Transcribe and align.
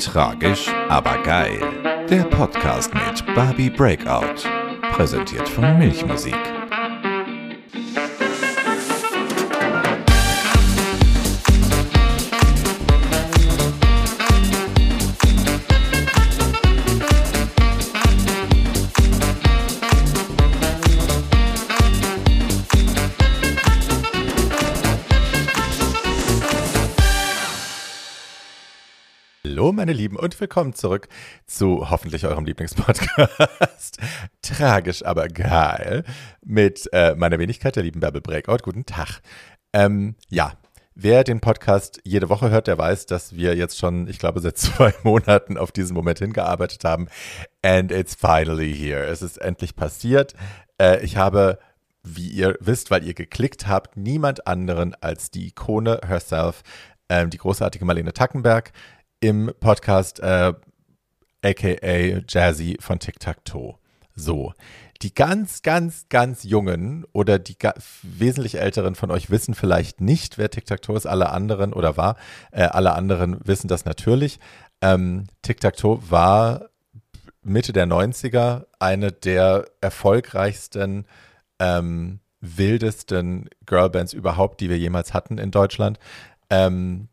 Tragisch, 0.00 0.68
aber 0.88 1.18
geil. 1.22 1.60
Der 2.08 2.22
Podcast 2.22 2.92
mit 2.94 3.34
Barbie 3.34 3.68
Breakout. 3.68 4.48
Präsentiert 4.92 5.46
von 5.46 5.78
Milchmusik. 5.78 6.59
Meine 29.72 29.92
Lieben, 29.92 30.16
und 30.16 30.40
willkommen 30.40 30.74
zurück 30.74 31.08
zu 31.46 31.90
hoffentlich 31.90 32.26
eurem 32.26 32.44
Lieblingspodcast. 32.44 33.98
Tragisch, 34.42 35.04
aber 35.04 35.28
geil. 35.28 36.04
Mit 36.44 36.88
äh, 36.92 37.14
meiner 37.14 37.38
Wenigkeit, 37.38 37.76
der 37.76 37.84
lieben 37.84 38.00
Bärbel 38.00 38.20
Breakout. 38.20 38.58
Guten 38.62 38.84
Tag. 38.84 39.20
Ähm, 39.72 40.16
ja, 40.28 40.54
wer 40.94 41.24
den 41.24 41.40
Podcast 41.40 42.00
jede 42.04 42.28
Woche 42.28 42.50
hört, 42.50 42.66
der 42.66 42.78
weiß, 42.78 43.06
dass 43.06 43.36
wir 43.36 43.54
jetzt 43.54 43.78
schon, 43.78 44.08
ich 44.08 44.18
glaube, 44.18 44.40
seit 44.40 44.58
zwei 44.58 44.92
Monaten 45.04 45.56
auf 45.56 45.72
diesen 45.72 45.94
Moment 45.94 46.18
hingearbeitet 46.18 46.84
haben. 46.84 47.08
And 47.62 47.92
it's 47.92 48.14
finally 48.14 48.74
here. 48.74 49.04
Es 49.06 49.22
ist 49.22 49.36
endlich 49.36 49.76
passiert. 49.76 50.34
Äh, 50.78 51.04
ich 51.04 51.16
habe 51.16 51.58
wie 52.02 52.28
ihr 52.28 52.56
wisst, 52.60 52.90
weil 52.90 53.04
ihr 53.04 53.14
geklickt 53.14 53.68
habt, 53.68 53.96
niemand 53.96 54.46
anderen 54.46 54.94
als 55.02 55.30
die 55.30 55.48
Ikone 55.48 56.00
herself, 56.06 56.62
ähm, 57.10 57.28
die 57.28 57.36
großartige 57.36 57.84
Marlene 57.84 58.14
Tackenberg, 58.14 58.72
im 59.20 59.52
Podcast 59.60 60.20
äh, 60.20 60.54
aka 61.42 62.22
Jazzy 62.28 62.76
von 62.80 62.98
Tic 62.98 63.20
Tac 63.20 63.44
Toe. 63.44 63.76
So. 64.14 64.52
Die 65.02 65.14
ganz, 65.14 65.62
ganz, 65.62 66.06
ganz 66.10 66.42
Jungen 66.44 67.06
oder 67.12 67.38
die 67.38 67.56
wesentlich 68.02 68.58
Älteren 68.60 68.94
von 68.94 69.10
euch 69.10 69.30
wissen 69.30 69.54
vielleicht 69.54 70.02
nicht, 70.02 70.36
wer 70.36 70.50
Tic 70.50 70.66
Tac 70.66 70.82
Toe 70.82 70.96
ist. 70.96 71.06
Alle 71.06 71.30
anderen 71.30 71.72
oder 71.72 71.96
war, 71.96 72.16
äh, 72.50 72.64
alle 72.64 72.92
anderen 72.92 73.38
wissen 73.46 73.68
das 73.68 73.86
natürlich. 73.86 74.40
Ähm, 74.82 75.26
Tic 75.40 75.60
Tac 75.60 75.76
Toe 75.76 76.00
war 76.10 76.68
Mitte 77.42 77.72
der 77.72 77.86
90er 77.86 78.66
eine 78.78 79.12
der 79.12 79.64
erfolgreichsten, 79.80 81.06
ähm, 81.58 82.20
wildesten 82.42 83.48
Girlbands 83.66 84.12
überhaupt, 84.12 84.60
die 84.60 84.68
wir 84.68 84.78
jemals 84.78 85.14
hatten 85.14 85.38
in 85.38 85.50
Deutschland. 85.50 85.98
Ähm, 86.50 87.08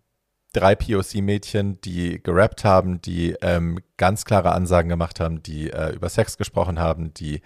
drei 0.58 0.76
POC-Mädchen, 0.76 1.80
die 1.82 2.22
gerappt 2.22 2.64
haben, 2.64 3.02
die 3.02 3.36
ähm, 3.42 3.80
ganz 3.98 4.26
klare 4.26 4.52
Ansagen 4.52 4.90
gemacht 4.90 5.20
haben, 5.20 5.44
die 5.44 5.70
äh, 5.70 5.94
über 5.94 6.10
Sex 6.10 6.38
gesprochen 6.38 6.80
haben, 6.80 7.14
die, 7.14 7.42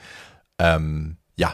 ähm, 0.59 1.17
ja, 1.35 1.53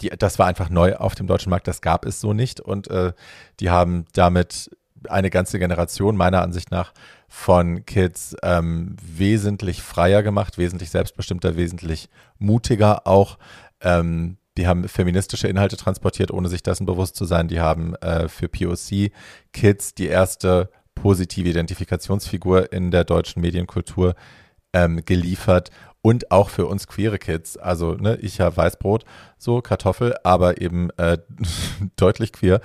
die, 0.00 0.10
das 0.10 0.38
war 0.38 0.46
einfach 0.46 0.70
neu 0.70 0.96
auf 0.96 1.14
dem 1.14 1.26
deutschen 1.26 1.50
Markt, 1.50 1.68
das 1.68 1.80
gab 1.80 2.04
es 2.04 2.20
so 2.20 2.32
nicht 2.32 2.60
und 2.60 2.88
äh, 2.88 3.12
die 3.60 3.70
haben 3.70 4.04
damit 4.12 4.70
eine 5.08 5.30
ganze 5.30 5.58
Generation 5.58 6.16
meiner 6.16 6.42
Ansicht 6.42 6.70
nach 6.70 6.92
von 7.28 7.84
Kids 7.84 8.36
ähm, 8.42 8.96
wesentlich 9.02 9.82
freier 9.82 10.22
gemacht, 10.22 10.58
wesentlich 10.58 10.90
selbstbestimmter, 10.90 11.56
wesentlich 11.56 12.08
mutiger 12.38 13.06
auch. 13.06 13.38
Ähm, 13.80 14.38
die 14.56 14.66
haben 14.66 14.88
feministische 14.88 15.48
Inhalte 15.48 15.76
transportiert, 15.76 16.30
ohne 16.30 16.48
sich 16.48 16.62
dessen 16.62 16.86
bewusst 16.86 17.16
zu 17.16 17.24
sein. 17.24 17.48
Die 17.48 17.60
haben 17.60 17.94
äh, 17.96 18.28
für 18.28 18.48
POC-Kids 18.48 19.94
die 19.94 20.06
erste 20.06 20.70
positive 20.94 21.48
Identifikationsfigur 21.48 22.72
in 22.72 22.90
der 22.90 23.04
deutschen 23.04 23.42
Medienkultur 23.42 24.14
ähm, 24.72 25.04
geliefert 25.04 25.70
und 26.02 26.30
auch 26.30 26.50
für 26.50 26.66
uns 26.66 26.86
queere 26.86 27.18
Kids. 27.18 27.56
Also 27.56 27.94
ne, 27.94 28.16
ich 28.20 28.38
ja 28.38 28.56
Weißbrot, 28.56 29.04
so 29.38 29.60
Kartoffel, 29.60 30.14
aber 30.22 30.60
eben 30.60 30.90
äh, 30.98 31.18
deutlich 31.96 32.32
queer. 32.32 32.60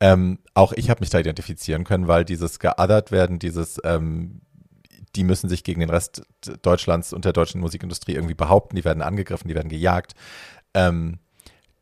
Ähm, 0.00 0.38
auch 0.54 0.72
ich 0.72 0.90
habe 0.90 1.00
mich 1.00 1.10
da 1.10 1.18
identifizieren 1.18 1.84
können, 1.84 2.08
weil 2.08 2.24
dieses 2.24 2.58
geothert 2.58 3.10
werden, 3.10 3.38
dieses 3.38 3.80
ähm, 3.84 4.40
die 5.16 5.24
müssen 5.24 5.48
sich 5.48 5.62
gegen 5.64 5.80
den 5.80 5.90
Rest 5.90 6.22
Deutschlands 6.62 7.12
und 7.12 7.24
der 7.24 7.32
deutschen 7.32 7.60
Musikindustrie 7.60 8.14
irgendwie 8.14 8.34
behaupten, 8.34 8.76
die 8.76 8.84
werden 8.84 9.02
angegriffen, 9.02 9.48
die 9.48 9.54
werden 9.54 9.68
gejagt. 9.68 10.14
Ähm, 10.74 11.18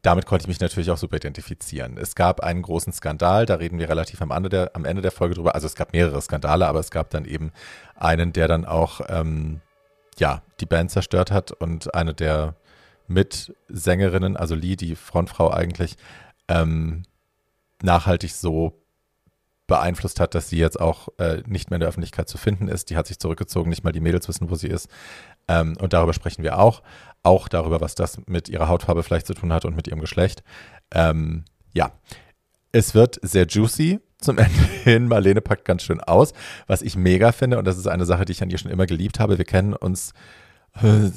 damit 0.02 0.26
konnte 0.26 0.44
ich 0.44 0.48
mich 0.48 0.60
natürlich 0.60 0.90
auch 0.90 0.98
super 0.98 1.16
identifizieren. 1.16 1.96
Es 1.96 2.16
gab 2.16 2.40
einen 2.40 2.62
großen 2.62 2.92
Skandal, 2.92 3.46
da 3.46 3.54
reden 3.54 3.78
wir 3.78 3.88
relativ 3.88 4.20
am 4.20 4.32
Ende 4.32 4.48
der, 4.48 4.70
am 4.74 4.84
Ende 4.84 5.00
der 5.00 5.12
Folge 5.12 5.36
drüber. 5.36 5.54
Also 5.54 5.66
es 5.66 5.76
gab 5.76 5.92
mehrere 5.92 6.20
Skandale, 6.20 6.66
aber 6.66 6.80
es 6.80 6.90
gab 6.90 7.10
dann 7.10 7.24
eben 7.24 7.52
einen, 7.94 8.32
der 8.32 8.48
dann 8.48 8.64
auch 8.64 9.00
ähm, 9.08 9.60
ja, 10.18 10.42
die 10.60 10.66
Band 10.66 10.91
zerstört 10.91 11.30
hat 11.30 11.52
und 11.52 11.94
eine 11.94 12.14
der 12.14 12.56
Mitsängerinnen, 13.06 14.36
also 14.36 14.54
Lee, 14.54 14.76
die 14.76 14.96
Frontfrau 14.96 15.50
eigentlich, 15.50 15.96
ähm, 16.48 17.04
nachhaltig 17.82 18.32
so 18.32 18.82
beeinflusst 19.68 20.20
hat, 20.20 20.34
dass 20.34 20.48
sie 20.48 20.58
jetzt 20.58 20.80
auch 20.80 21.08
äh, 21.18 21.42
nicht 21.46 21.70
mehr 21.70 21.76
in 21.76 21.80
der 21.80 21.88
Öffentlichkeit 21.88 22.28
zu 22.28 22.36
finden 22.36 22.68
ist. 22.68 22.91
Die 22.91 22.96
hat 22.96 23.06
sich 23.06 23.18
zurückgezogen, 23.18 23.70
nicht 23.70 23.84
mal 23.84 23.92
die 23.92 24.00
Mädels 24.00 24.28
wissen, 24.28 24.50
wo 24.50 24.54
sie 24.54 24.66
ist. 24.66 24.88
Ähm, 25.48 25.76
und 25.80 25.92
darüber 25.92 26.12
sprechen 26.12 26.42
wir 26.42 26.58
auch. 26.58 26.82
Auch 27.22 27.49
darüber, 27.49 27.81
was 27.81 27.94
das 27.94 28.19
mit 28.27 28.49
ihrer 28.49 28.69
Hautfarbe 28.69 29.03
vielleicht 29.03 29.27
zu 29.27 29.34
tun 29.34 29.53
hat 29.53 29.65
und 29.65 29.77
mit 29.77 29.87
ihrem 29.87 30.00
Geschlecht. 30.00 30.43
Ähm, 30.93 31.44
ja, 31.72 31.93
es 32.72 32.94
wird 32.94 33.19
sehr 33.22 33.47
juicy 33.47 34.00
zum 34.19 34.38
Ende 34.38 34.62
hin. 34.84 35.09
Marlene 35.09 35.41
packt 35.41 35.65
ganz 35.65 35.83
schön 35.83 36.00
aus, 36.00 36.33
was 36.66 36.83
ich 36.83 36.97
mega 36.97 37.33
finde. 37.33 37.59
Und 37.59 37.66
das 37.66 37.78
ist 37.78 37.87
eine 37.87 38.05
Sache, 38.06 38.25
die 38.25 38.33
ich 38.33 38.43
an 38.43 38.50
ihr 38.50 38.59
schon 38.59 38.71
immer 38.71 38.87
geliebt 38.87 39.21
habe. 39.21 39.38
Wir 39.38 39.44
kennen 39.44 39.75
uns, 39.75 40.12
äh, 40.83 41.10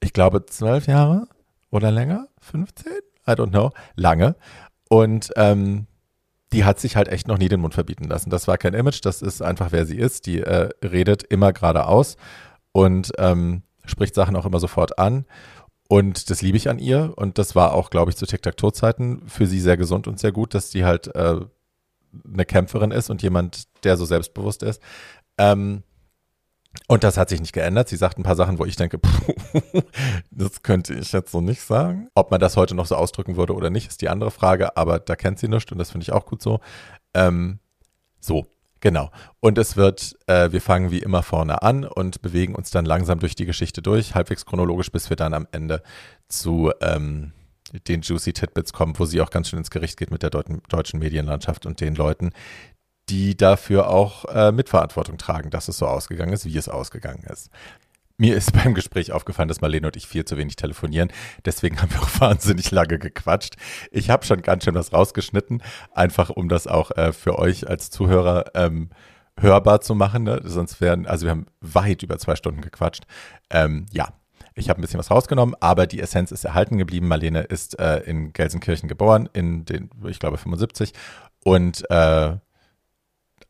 ich 0.00 0.12
glaube, 0.12 0.46
zwölf 0.46 0.86
Jahre 0.86 1.28
oder 1.70 1.90
länger? 1.90 2.28
15? 2.40 2.92
I 3.28 3.32
don't 3.32 3.50
know. 3.50 3.72
Lange. 3.96 4.36
Und 4.88 5.32
ähm, 5.36 5.86
die 6.52 6.64
hat 6.64 6.78
sich 6.78 6.96
halt 6.96 7.08
echt 7.08 7.26
noch 7.28 7.38
nie 7.38 7.48
den 7.48 7.60
Mund 7.60 7.74
verbieten 7.74 8.04
lassen. 8.04 8.30
Das 8.30 8.46
war 8.46 8.56
kein 8.56 8.74
Image, 8.74 9.04
das 9.04 9.20
ist 9.20 9.42
einfach, 9.42 9.72
wer 9.72 9.84
sie 9.84 9.96
ist. 9.96 10.26
Die 10.26 10.40
äh, 10.40 10.70
redet 10.82 11.24
immer 11.24 11.52
geradeaus 11.52 12.16
und 12.72 13.12
ähm, 13.18 13.62
spricht 13.86 14.14
Sachen 14.14 14.36
auch 14.36 14.46
immer 14.46 14.60
sofort 14.60 14.98
an. 14.98 15.24
Und 15.88 16.30
das 16.30 16.42
liebe 16.42 16.56
ich 16.56 16.68
an 16.68 16.78
ihr. 16.78 17.12
Und 17.16 17.38
das 17.38 17.54
war 17.54 17.72
auch, 17.72 17.90
glaube 17.90 18.10
ich, 18.10 18.16
zu 18.16 18.26
Tic-Tac-Toe-Zeiten 18.26 19.28
für 19.28 19.46
sie 19.46 19.60
sehr 19.60 19.76
gesund 19.76 20.06
und 20.08 20.18
sehr 20.18 20.32
gut, 20.32 20.54
dass 20.54 20.70
sie 20.70 20.84
halt 20.84 21.14
äh, 21.14 21.40
eine 22.32 22.44
Kämpferin 22.44 22.90
ist 22.90 23.10
und 23.10 23.22
jemand, 23.22 23.64
der 23.84 23.96
so 23.96 24.04
selbstbewusst 24.04 24.62
ist. 24.62 24.82
Ähm, 25.38 25.82
und 26.88 27.04
das 27.04 27.16
hat 27.16 27.28
sich 27.28 27.40
nicht 27.40 27.52
geändert. 27.52 27.88
Sie 27.88 27.96
sagt 27.96 28.18
ein 28.18 28.22
paar 28.22 28.36
Sachen, 28.36 28.58
wo 28.58 28.64
ich 28.64 28.76
denke, 28.76 29.00
das 30.30 30.62
könnte 30.62 30.94
ich 30.94 31.12
jetzt 31.12 31.32
so 31.32 31.40
nicht 31.40 31.62
sagen. 31.62 32.08
Ob 32.14 32.30
man 32.30 32.40
das 32.40 32.56
heute 32.56 32.74
noch 32.74 32.86
so 32.86 32.96
ausdrücken 32.96 33.36
würde 33.36 33.54
oder 33.54 33.70
nicht, 33.70 33.88
ist 33.88 34.02
die 34.02 34.08
andere 34.08 34.30
Frage. 34.30 34.76
Aber 34.76 34.98
da 34.98 35.16
kennt 35.16 35.38
sie 35.38 35.48
nichts 35.48 35.72
und 35.72 35.78
das 35.78 35.90
finde 35.90 36.04
ich 36.04 36.12
auch 36.12 36.26
gut 36.26 36.42
so. 36.42 36.60
Ähm, 37.14 37.60
so, 38.20 38.46
Genau. 38.80 39.10
Und 39.40 39.58
es 39.58 39.76
wird, 39.76 40.16
äh, 40.26 40.52
wir 40.52 40.60
fangen 40.60 40.90
wie 40.90 40.98
immer 40.98 41.22
vorne 41.22 41.62
an 41.62 41.84
und 41.84 42.20
bewegen 42.22 42.54
uns 42.54 42.70
dann 42.70 42.84
langsam 42.84 43.18
durch 43.18 43.34
die 43.34 43.46
Geschichte 43.46 43.82
durch, 43.82 44.14
halbwegs 44.14 44.44
chronologisch, 44.44 44.92
bis 44.92 45.08
wir 45.08 45.16
dann 45.16 45.34
am 45.34 45.48
Ende 45.50 45.82
zu 46.28 46.72
ähm, 46.80 47.32
den 47.88 48.02
Juicy 48.02 48.32
Titbits 48.32 48.72
kommen, 48.72 48.98
wo 48.98 49.04
sie 49.04 49.20
auch 49.20 49.30
ganz 49.30 49.48
schön 49.48 49.58
ins 49.58 49.70
Gericht 49.70 49.96
geht 49.96 50.10
mit 50.10 50.22
der 50.22 50.30
deut 50.30 50.46
deutschen 50.68 51.00
Medienlandschaft 51.00 51.66
und 51.66 51.80
den 51.80 51.94
Leuten, 51.94 52.32
die 53.08 53.36
dafür 53.36 53.88
auch 53.88 54.24
äh, 54.26 54.52
Mitverantwortung 54.52 55.16
tragen, 55.16 55.50
dass 55.50 55.68
es 55.68 55.78
so 55.78 55.86
ausgegangen 55.86 56.32
ist, 56.32 56.44
wie 56.44 56.56
es 56.56 56.68
ausgegangen 56.68 57.24
ist. 57.24 57.50
Mir 58.18 58.36
ist 58.36 58.52
beim 58.64 58.74
Gespräch 58.74 59.12
aufgefallen, 59.12 59.48
dass 59.48 59.60
Marlene 59.60 59.86
und 59.86 59.96
ich 59.96 60.06
viel 60.06 60.24
zu 60.24 60.36
wenig 60.36 60.56
telefonieren. 60.56 61.12
Deswegen 61.44 61.80
haben 61.80 61.92
wir 61.92 62.02
auch 62.02 62.10
wahnsinnig 62.20 62.70
lange 62.70 62.98
gequatscht. 62.98 63.56
Ich 63.90 64.10
habe 64.10 64.24
schon 64.24 64.42
ganz 64.42 64.64
schön 64.64 64.74
was 64.74 64.92
rausgeschnitten, 64.92 65.62
einfach 65.92 66.30
um 66.30 66.48
das 66.48 66.66
auch 66.66 66.90
äh, 66.92 67.12
für 67.12 67.38
euch 67.38 67.68
als 67.68 67.90
Zuhörer 67.90 68.52
ähm, 68.54 68.90
hörbar 69.38 69.80
zu 69.80 69.94
machen. 69.94 70.24
Ne? 70.24 70.40
Sonst 70.44 70.80
wären, 70.80 71.06
also 71.06 71.26
wir 71.26 71.30
haben 71.30 71.46
weit 71.60 72.02
über 72.02 72.18
zwei 72.18 72.36
Stunden 72.36 72.62
gequatscht. 72.62 73.04
Ähm, 73.50 73.86
ja, 73.92 74.08
ich 74.54 74.70
habe 74.70 74.80
ein 74.80 74.82
bisschen 74.82 74.98
was 74.98 75.10
rausgenommen, 75.10 75.54
aber 75.60 75.86
die 75.86 76.00
Essenz 76.00 76.32
ist 76.32 76.44
erhalten 76.44 76.78
geblieben. 76.78 77.08
Marlene 77.08 77.40
ist 77.42 77.78
äh, 77.78 77.98
in 78.00 78.32
Gelsenkirchen 78.32 78.88
geboren, 78.88 79.28
in 79.34 79.66
den, 79.66 79.90
ich 80.06 80.18
glaube, 80.18 80.38
75. 80.38 80.94
Und 81.44 81.84
äh, 81.90 82.36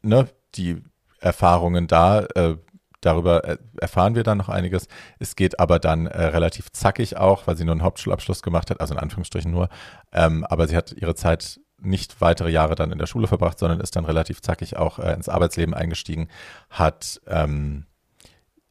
ne, 0.03 0.29
die 0.57 0.83
Erfahrungen 1.21 1.87
da, 1.87 2.25
äh, 2.35 2.57
Darüber 3.01 3.45
äh, 3.45 3.59
erfahren 3.79 4.15
wir 4.15 4.23
dann 4.23 4.39
noch 4.39 4.49
einiges. 4.49 4.89
Es 5.19 5.37
geht 5.37 5.61
aber 5.61 5.79
dann 5.79 6.07
äh, 6.07 6.25
relativ 6.25 6.71
zackig 6.73 7.17
auch, 7.17 7.47
weil 7.47 7.57
sie 7.57 7.65
nur 7.65 7.73
einen 7.73 7.83
Hauptschulabschluss 7.83 8.43
gemacht 8.43 8.71
hat, 8.71 8.81
also 8.81 8.95
in 8.95 9.01
Anführungsstrichen 9.01 9.51
nur. 9.51 9.69
Ähm, 10.13 10.45
aber 10.45 10.67
sie 10.69 10.77
hat 10.77 10.93
ihre 10.93 11.15
Zeit 11.15 11.61
nicht 11.79 12.21
weitere 12.21 12.51
Jahre 12.51 12.75
dann 12.75 12.93
in 12.93 12.99
der 12.99 13.07
Schule 13.07 13.27
verbracht, 13.27 13.59
sondern 13.59 13.81
ist 13.81 13.97
dann 13.97 14.05
relativ 14.05 14.41
zackig 14.41 14.77
auch 14.77 14.99
äh, 14.99 15.13
ins 15.13 15.29
Arbeitsleben 15.29 15.75
eingestiegen, 15.75 16.29
hat 16.71 17.21
ähm, 17.27 17.87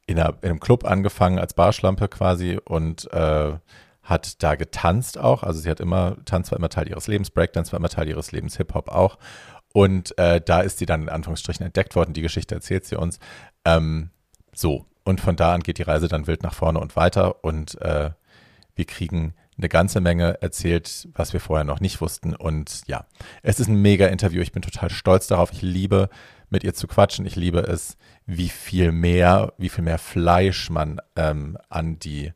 in, 0.06 0.18
einer, 0.18 0.34
in, 0.42 0.50
einem 0.50 0.60
Club 0.60 0.84
angefangen 0.84 1.38
als 1.38 1.54
Barschlampe 1.54 2.08
quasi 2.08 2.58
und 2.64 3.10
äh, 3.12 3.54
hat 4.02 4.42
da 4.42 4.54
getanzt 4.54 5.18
auch. 5.18 5.42
Also 5.42 5.60
sie 5.60 5.70
hat 5.70 5.80
immer, 5.80 6.16
Tanz 6.24 6.50
war 6.50 6.58
immer 6.58 6.68
Teil 6.68 6.88
ihres 6.88 7.08
Lebens, 7.08 7.30
Breakdance 7.30 7.72
war 7.72 7.78
immer 7.78 7.88
Teil 7.88 8.08
ihres 8.08 8.32
Lebens, 8.32 8.56
Hip-Hop 8.56 8.88
auch. 8.88 9.18
Und 9.72 10.16
äh, 10.18 10.40
da 10.40 10.60
ist 10.60 10.78
sie 10.78 10.86
dann 10.86 11.02
in 11.02 11.08
Anführungsstrichen 11.08 11.66
entdeckt 11.66 11.96
worden. 11.96 12.14
Die 12.14 12.22
Geschichte 12.22 12.54
erzählt 12.54 12.86
sie 12.86 12.96
uns. 12.96 13.18
Ähm, 13.64 14.10
so, 14.56 14.86
und 15.04 15.20
von 15.20 15.36
da 15.36 15.54
an 15.54 15.62
geht 15.62 15.78
die 15.78 15.82
Reise 15.82 16.08
dann 16.08 16.26
wild 16.26 16.42
nach 16.42 16.54
vorne 16.54 16.80
und 16.80 16.96
weiter 16.96 17.44
und 17.44 17.80
äh, 17.80 18.10
wir 18.74 18.84
kriegen 18.86 19.34
eine 19.58 19.68
ganze 19.68 20.00
Menge 20.00 20.42
erzählt, 20.42 21.08
was 21.14 21.32
wir 21.32 21.40
vorher 21.40 21.64
noch 21.64 21.80
nicht 21.80 22.00
wussten. 22.00 22.34
Und 22.34 22.82
ja, 22.86 23.06
es 23.42 23.60
ist 23.60 23.68
ein 23.68 23.80
mega 23.80 24.06
Interview. 24.06 24.42
Ich 24.42 24.52
bin 24.52 24.62
total 24.62 24.90
stolz 24.90 25.28
darauf. 25.28 25.52
Ich 25.52 25.62
liebe, 25.62 26.10
mit 26.50 26.64
ihr 26.64 26.74
zu 26.74 26.86
quatschen. 26.86 27.26
Ich 27.26 27.36
liebe 27.36 27.60
es, 27.60 27.96
wie 28.26 28.48
viel 28.48 28.92
mehr, 28.92 29.52
wie 29.58 29.68
viel 29.68 29.84
mehr 29.84 29.98
Fleisch 29.98 30.70
man 30.70 31.00
ähm, 31.16 31.56
an 31.68 31.98
die 31.98 32.32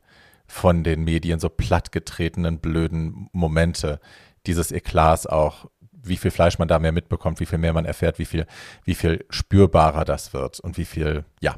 von 0.47 0.83
den 0.83 1.03
Medien 1.03 1.39
so 1.39 1.49
plattgetretenen, 1.49 2.59
blöden 2.59 3.29
Momente 3.31 3.99
dieses 4.45 4.71
Eklats 4.71 5.27
auch, 5.27 5.69
wie 5.91 6.17
viel 6.17 6.31
Fleisch 6.31 6.57
man 6.59 6.67
da 6.67 6.79
mehr 6.79 6.91
mitbekommt, 6.91 7.39
wie 7.39 7.45
viel 7.45 7.59
mehr 7.59 7.73
man 7.73 7.85
erfährt, 7.85 8.19
wie 8.19 8.25
viel, 8.25 8.45
wie 8.83 8.95
viel 8.95 9.23
spürbarer 9.29 10.03
das 10.03 10.33
wird 10.33 10.59
und 10.59 10.77
wie 10.77 10.85
viel, 10.85 11.23
ja, 11.39 11.55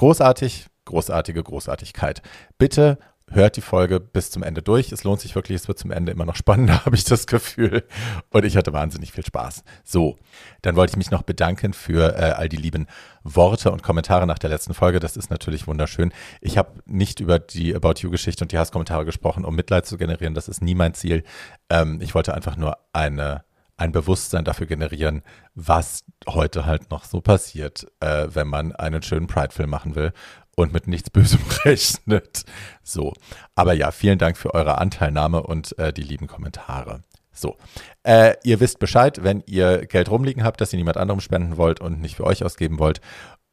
großartig, 0.00 0.68
großartige 0.86 1.42
Großartigkeit. 1.42 2.22
Bitte 2.56 2.98
hört 3.28 3.58
die 3.58 3.60
Folge 3.60 4.00
bis 4.00 4.30
zum 4.30 4.42
Ende 4.42 4.62
durch. 4.62 4.92
Es 4.92 5.04
lohnt 5.04 5.20
sich 5.20 5.34
wirklich, 5.34 5.56
es 5.56 5.68
wird 5.68 5.78
zum 5.78 5.90
Ende 5.90 6.10
immer 6.10 6.24
noch 6.24 6.36
spannender, 6.36 6.84
habe 6.86 6.96
ich 6.96 7.04
das 7.04 7.26
Gefühl. 7.26 7.84
Und 8.30 8.46
ich 8.46 8.56
hatte 8.56 8.72
wahnsinnig 8.72 9.12
viel 9.12 9.26
Spaß. 9.26 9.62
So, 9.84 10.16
dann 10.62 10.74
wollte 10.74 10.92
ich 10.92 10.96
mich 10.96 11.10
noch 11.10 11.22
bedanken 11.22 11.74
für 11.74 12.16
äh, 12.16 12.30
all 12.30 12.48
die 12.48 12.56
lieben 12.56 12.86
Worte 13.24 13.70
und 13.70 13.82
Kommentare 13.82 14.26
nach 14.26 14.38
der 14.38 14.48
letzten 14.48 14.72
Folge. 14.72 15.00
Das 15.00 15.18
ist 15.18 15.28
natürlich 15.28 15.66
wunderschön. 15.66 16.14
Ich 16.40 16.56
habe 16.56 16.80
nicht 16.86 17.20
über 17.20 17.38
die 17.38 17.76
About 17.76 17.96
You-Geschichte 17.98 18.42
und 18.42 18.52
die 18.52 18.58
Hasskommentare 18.58 19.04
gesprochen, 19.04 19.44
um 19.44 19.54
Mitleid 19.54 19.84
zu 19.84 19.98
generieren. 19.98 20.32
Das 20.32 20.48
ist 20.48 20.62
nie 20.62 20.74
mein 20.74 20.94
Ziel. 20.94 21.24
Ähm, 21.68 22.00
ich 22.00 22.14
wollte 22.14 22.32
einfach 22.32 22.56
nur 22.56 22.78
eine 22.94 23.44
ein 23.80 23.92
Bewusstsein 23.92 24.44
dafür 24.44 24.66
generieren, 24.66 25.22
was 25.54 26.04
heute 26.28 26.66
halt 26.66 26.90
noch 26.90 27.04
so 27.04 27.20
passiert, 27.20 27.86
äh, 28.00 28.28
wenn 28.30 28.46
man 28.46 28.72
einen 28.72 29.02
schönen 29.02 29.26
Pride-Film 29.26 29.70
machen 29.70 29.94
will 29.94 30.12
und 30.54 30.72
mit 30.72 30.86
nichts 30.86 31.10
Bösem 31.10 31.40
rechnet. 31.64 32.44
So. 32.82 33.14
Aber 33.54 33.72
ja, 33.72 33.90
vielen 33.90 34.18
Dank 34.18 34.36
für 34.36 34.54
eure 34.54 34.78
Anteilnahme 34.78 35.42
und 35.42 35.78
äh, 35.78 35.92
die 35.92 36.02
lieben 36.02 36.26
Kommentare. 36.26 37.00
So. 37.32 37.56
Äh, 38.02 38.34
ihr 38.44 38.60
wisst 38.60 38.80
Bescheid, 38.80 39.22
wenn 39.22 39.42
ihr 39.46 39.86
Geld 39.86 40.10
rumliegen 40.10 40.44
habt, 40.44 40.60
das 40.60 40.72
ihr 40.72 40.76
niemand 40.76 40.98
anderem 40.98 41.20
spenden 41.20 41.56
wollt 41.56 41.80
und 41.80 42.00
nicht 42.00 42.16
für 42.16 42.24
euch 42.24 42.44
ausgeben 42.44 42.78
wollt 42.78 43.00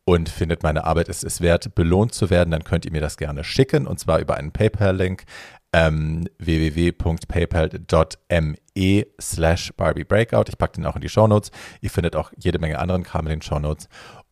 und 0.04 0.28
findet, 0.28 0.64
meine 0.64 0.84
Arbeit 0.84 1.08
ist 1.08 1.24
es 1.24 1.40
wert, 1.40 1.74
belohnt 1.74 2.14
zu 2.14 2.30
werden, 2.30 2.52
dann 2.52 2.64
könnt 2.64 2.86
ihr 2.86 2.92
mir 2.92 3.02
das 3.02 3.18
gerne 3.18 3.46
schicken 3.46 3.88
und 3.88 4.00
zwar 4.00 4.20
über 4.20 4.36
einen 4.36 4.52
PayPal-Link 4.52 5.24
ähm, 5.74 6.28
www.paypal.me 6.40 9.08
slash 9.20 9.74
Barbie 9.76 10.04
Breakout. 10.04 10.46
Ich 10.48 10.58
packe 10.58 10.74
den 10.74 10.86
auch 10.86 10.96
in 10.96 11.02
die 11.02 11.10
Shownotes. 11.10 11.52
Ihr 11.82 11.90
findet 11.90 12.16
auch 12.16 12.32
jede 12.38 12.60
Menge 12.60 12.80
anderen 12.80 13.04
Kram 13.04 13.26
in 13.26 13.32
den 13.32 13.42
Shownotes. 13.42 13.90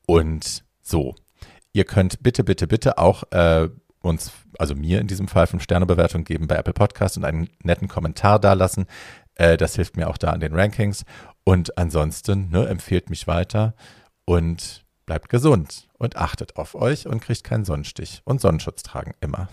Und 0.08 0.64
so, 0.82 1.16
Ihr 1.76 1.84
könnt 1.84 2.24
bitte, 2.24 2.46
bitte, 2.46 2.68
bitte 2.68 2.98
auch 2.98 3.24
äh, 3.32 3.68
uns, 4.00 4.32
also 4.58 4.76
mir 4.76 5.02
in 5.02 5.08
diesem 5.08 5.28
Fall, 5.28 5.46
fünf 5.46 5.62
Sterne 5.62 5.86
Bewertung 5.86 6.24
geben 6.24 6.48
bei 6.48 6.56
Apple 6.56 6.72
Podcast 6.72 7.18
und 7.18 7.26
einen 7.26 7.50
netten 7.64 7.90
Kommentar 7.90 8.40
dalassen. 8.40 8.86
Äh, 9.34 9.58
das 9.58 9.76
hilft 9.76 9.98
mir 9.98 10.08
auch 10.08 10.18
da 10.18 10.30
an 10.30 10.40
den 10.40 10.56
Rankings. 10.56 11.04
Und 11.44 11.78
ansonsten 11.78 12.50
ne, 12.50 12.66
empfehlt 12.70 13.10
mich 13.10 13.28
weiter 13.28 13.76
und 14.24 14.86
bleibt 15.06 15.28
gesund 15.28 15.90
und 15.98 16.16
achtet 16.16 16.56
auf 16.56 16.76
euch 16.76 17.08
und 17.08 17.20
kriegt 17.20 17.44
keinen 17.44 17.66
Sonnenstich 17.66 18.22
und 18.24 18.40
Sonnenschutz 18.40 18.82
tragen 18.82 19.12
immer. 19.20 19.50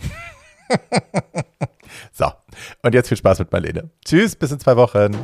und 2.82 2.94
jetzt 2.94 3.08
viel 3.08 3.16
Spaß 3.16 3.38
mit 3.40 3.52
Marlene. 3.52 3.90
Tschüss, 4.04 4.36
bis 4.36 4.50
in 4.50 4.60
zwei 4.60 4.76
Wochen. 4.76 5.16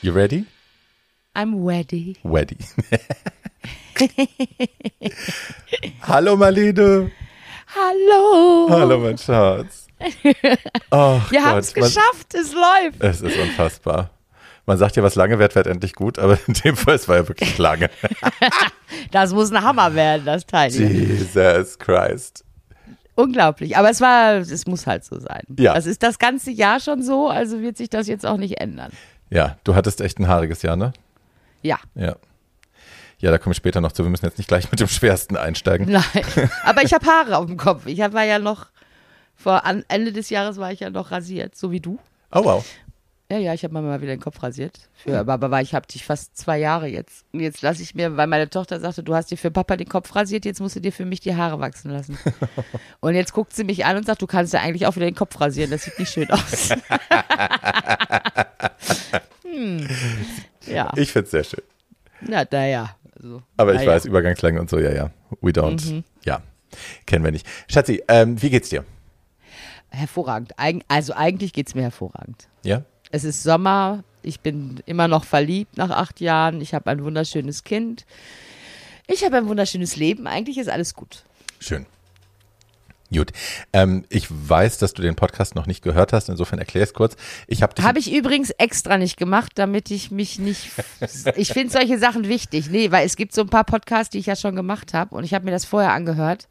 You 0.00 0.12
ready? 0.12 0.46
I'm 1.34 1.66
ready. 1.66 2.16
Ready. 2.24 2.56
Hallo 6.02 6.36
Marlene. 6.36 7.10
Hallo. 7.74 8.68
Hallo 8.70 8.98
mein 8.98 9.18
Schatz. 9.18 9.86
Oh, 10.90 11.20
Wir 11.30 11.42
haben 11.44 11.58
es 11.58 11.72
geschafft, 11.74 12.34
es 12.34 12.52
läuft. 12.52 13.02
Es 13.02 13.22
ist 13.22 13.38
unfassbar. 13.38 14.10
Man 14.66 14.78
sagt 14.78 14.96
ja, 14.96 15.02
was 15.02 15.14
lange 15.14 15.38
wird, 15.38 15.54
wird 15.54 15.66
endlich 15.66 15.94
gut, 15.94 16.18
aber 16.18 16.38
in 16.46 16.54
dem 16.54 16.76
Fall, 16.76 16.94
es 16.96 17.08
war 17.08 17.16
ja 17.16 17.28
wirklich 17.28 17.56
lange. 17.58 17.90
das 19.10 19.32
muss 19.32 19.50
ein 19.50 19.62
Hammer 19.62 19.94
werden, 19.94 20.26
das 20.26 20.46
Teil. 20.46 20.70
Jesus 20.70 21.78
Christ. 21.78 22.45
Unglaublich, 23.16 23.76
aber 23.76 23.90
es 23.90 24.00
war, 24.00 24.34
es 24.34 24.66
muss 24.66 24.86
halt 24.86 25.04
so 25.04 25.18
sein. 25.18 25.42
Ja. 25.58 25.74
Das 25.74 25.86
ist 25.86 26.02
das 26.02 26.18
ganze 26.18 26.50
Jahr 26.50 26.80
schon 26.80 27.02
so, 27.02 27.28
also 27.28 27.60
wird 27.60 27.76
sich 27.78 27.88
das 27.88 28.06
jetzt 28.06 28.26
auch 28.26 28.36
nicht 28.36 28.60
ändern. 28.60 28.92
Ja, 29.30 29.56
du 29.64 29.74
hattest 29.74 30.00
echt 30.00 30.20
ein 30.20 30.28
haariges 30.28 30.62
Jahr, 30.62 30.76
ne? 30.76 30.92
Ja. 31.62 31.78
Ja. 31.94 32.16
Ja, 33.18 33.30
da 33.30 33.38
komme 33.38 33.52
ich 33.52 33.56
später 33.56 33.80
noch 33.80 33.92
zu. 33.92 34.04
Wir 34.04 34.10
müssen 34.10 34.26
jetzt 34.26 34.36
nicht 34.36 34.48
gleich 34.48 34.70
mit 34.70 34.78
dem 34.78 34.88
Schwersten 34.88 35.36
einsteigen. 35.36 35.90
Nein, 35.90 36.04
aber 36.64 36.82
ich 36.82 36.92
habe 36.92 37.06
Haare 37.06 37.38
auf 37.38 37.46
dem 37.46 37.56
Kopf. 37.56 37.86
Ich 37.86 37.98
war 37.98 38.24
ja 38.24 38.38
noch, 38.38 38.66
vor 39.34 39.62
Ende 39.88 40.12
des 40.12 40.28
Jahres 40.28 40.58
war 40.58 40.70
ich 40.70 40.80
ja 40.80 40.90
noch 40.90 41.10
rasiert, 41.10 41.56
so 41.56 41.70
wie 41.70 41.80
du. 41.80 41.98
Oh, 42.30 42.44
wow. 42.44 42.64
Ja, 43.28 43.38
ja, 43.38 43.54
ich 43.54 43.64
habe 43.64 43.74
mir 43.74 43.82
mal 43.82 44.00
wieder 44.00 44.14
den 44.14 44.20
Kopf 44.20 44.40
rasiert. 44.40 44.88
Für, 44.94 45.18
aber, 45.18 45.32
aber 45.32 45.60
ich 45.60 45.74
habe 45.74 45.84
dich 45.86 46.04
fast 46.04 46.36
zwei 46.36 46.58
Jahre 46.58 46.86
jetzt. 46.86 47.24
Und 47.32 47.40
jetzt 47.40 47.60
lasse 47.60 47.82
ich 47.82 47.96
mir, 47.96 48.16
weil 48.16 48.28
meine 48.28 48.48
Tochter 48.48 48.78
sagte, 48.78 49.02
du 49.02 49.16
hast 49.16 49.32
dir 49.32 49.36
für 49.36 49.50
Papa 49.50 49.76
den 49.76 49.88
Kopf 49.88 50.14
rasiert, 50.14 50.44
jetzt 50.44 50.60
musst 50.60 50.76
du 50.76 50.80
dir 50.80 50.92
für 50.92 51.04
mich 51.04 51.18
die 51.18 51.34
Haare 51.34 51.58
wachsen 51.58 51.90
lassen. 51.90 52.16
und 53.00 53.16
jetzt 53.16 53.32
guckt 53.32 53.52
sie 53.52 53.64
mich 53.64 53.84
an 53.84 53.96
und 53.96 54.06
sagt, 54.06 54.22
du 54.22 54.28
kannst 54.28 54.52
ja 54.52 54.60
eigentlich 54.60 54.86
auch 54.86 54.94
wieder 54.94 55.06
den 55.06 55.16
Kopf 55.16 55.40
rasieren, 55.40 55.72
das 55.72 55.82
sieht 55.82 55.98
nicht 55.98 56.12
schön 56.12 56.30
aus. 56.30 56.70
hm. 59.42 59.88
Ja. 60.66 60.92
Ich 60.94 61.10
finde 61.10 61.24
es 61.24 61.30
sehr 61.32 61.44
schön. 61.44 61.64
Na, 62.20 62.44
naja. 62.48 62.96
Also, 63.16 63.42
aber 63.56 63.72
ich 63.72 63.80
naja. 63.80 63.90
weiß, 63.92 64.04
Übergangslänge 64.04 64.60
und 64.60 64.70
so, 64.70 64.78
ja, 64.78 64.92
ja. 64.92 65.10
We 65.40 65.50
don't. 65.50 65.90
Mhm. 65.90 66.04
Ja. 66.24 66.42
Kennen 67.06 67.24
wir 67.24 67.32
nicht. 67.32 67.46
Schatzi, 67.68 68.04
ähm, 68.06 68.40
wie 68.40 68.50
geht's 68.50 68.68
dir? 68.68 68.84
Hervorragend. 69.90 70.52
Eig 70.58 70.84
also 70.88 71.12
eigentlich 71.14 71.52
geht's 71.52 71.74
mir 71.74 71.82
hervorragend. 71.82 72.48
Ja? 72.62 72.84
Es 73.16 73.24
ist 73.24 73.42
Sommer, 73.42 74.04
ich 74.22 74.40
bin 74.40 74.82
immer 74.84 75.08
noch 75.08 75.24
verliebt 75.24 75.78
nach 75.78 75.88
acht 75.88 76.20
Jahren, 76.20 76.60
ich 76.60 76.74
habe 76.74 76.90
ein 76.90 77.02
wunderschönes 77.02 77.64
Kind, 77.64 78.04
ich 79.06 79.24
habe 79.24 79.38
ein 79.38 79.48
wunderschönes 79.48 79.96
Leben, 79.96 80.26
eigentlich 80.26 80.58
ist 80.58 80.68
alles 80.68 80.94
gut. 80.94 81.24
Schön. 81.58 81.86
Gut. 83.10 83.32
Ähm, 83.72 84.04
ich 84.10 84.26
weiß, 84.28 84.76
dass 84.76 84.92
du 84.92 85.00
den 85.00 85.14
Podcast 85.14 85.54
noch 85.54 85.66
nicht 85.66 85.82
gehört 85.82 86.12
hast, 86.12 86.28
insofern 86.28 86.58
erklär 86.58 86.82
es 86.82 86.92
kurz. 86.92 87.16
Ich 87.46 87.62
habe 87.62 87.82
Habe 87.82 88.00
ich 88.00 88.12
übrigens 88.12 88.50
extra 88.50 88.98
nicht 88.98 89.16
gemacht, 89.16 89.52
damit 89.54 89.90
ich 89.90 90.10
mich 90.10 90.38
nicht. 90.38 90.72
ich 91.36 91.48
finde 91.54 91.72
solche 91.72 91.98
Sachen 91.98 92.28
wichtig. 92.28 92.68
Nee, 92.68 92.90
weil 92.90 93.06
es 93.06 93.16
gibt 93.16 93.32
so 93.32 93.40
ein 93.40 93.48
paar 93.48 93.64
Podcasts, 93.64 94.10
die 94.10 94.18
ich 94.18 94.26
ja 94.26 94.36
schon 94.36 94.56
gemacht 94.56 94.92
habe 94.92 95.14
und 95.14 95.24
ich 95.24 95.32
habe 95.32 95.46
mir 95.46 95.52
das 95.52 95.64
vorher 95.64 95.92
angehört 95.92 96.48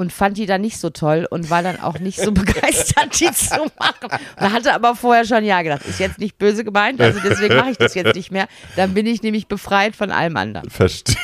und 0.00 0.14
fand 0.14 0.38
die 0.38 0.46
dann 0.46 0.62
nicht 0.62 0.78
so 0.78 0.88
toll 0.88 1.26
und 1.28 1.50
war 1.50 1.62
dann 1.62 1.78
auch 1.78 1.98
nicht 1.98 2.18
so 2.18 2.32
begeistert, 2.32 3.20
die 3.20 3.30
zu 3.32 3.70
machen. 3.78 4.18
Und 4.40 4.52
hatte 4.52 4.72
aber 4.72 4.96
vorher 4.96 5.26
schon 5.26 5.44
ja 5.44 5.60
gedacht, 5.60 5.84
ist 5.84 6.00
jetzt 6.00 6.18
nicht 6.18 6.38
böse 6.38 6.64
gemeint, 6.64 7.02
also 7.02 7.20
deswegen 7.22 7.56
mache 7.56 7.72
ich 7.72 7.76
das 7.76 7.94
jetzt 7.94 8.14
nicht 8.14 8.30
mehr. 8.30 8.48
Dann 8.76 8.94
bin 8.94 9.06
ich 9.06 9.22
nämlich 9.22 9.46
befreit 9.46 9.94
von 9.94 10.10
allem 10.10 10.38
anderen. 10.38 10.70
Verstehe. 10.70 11.16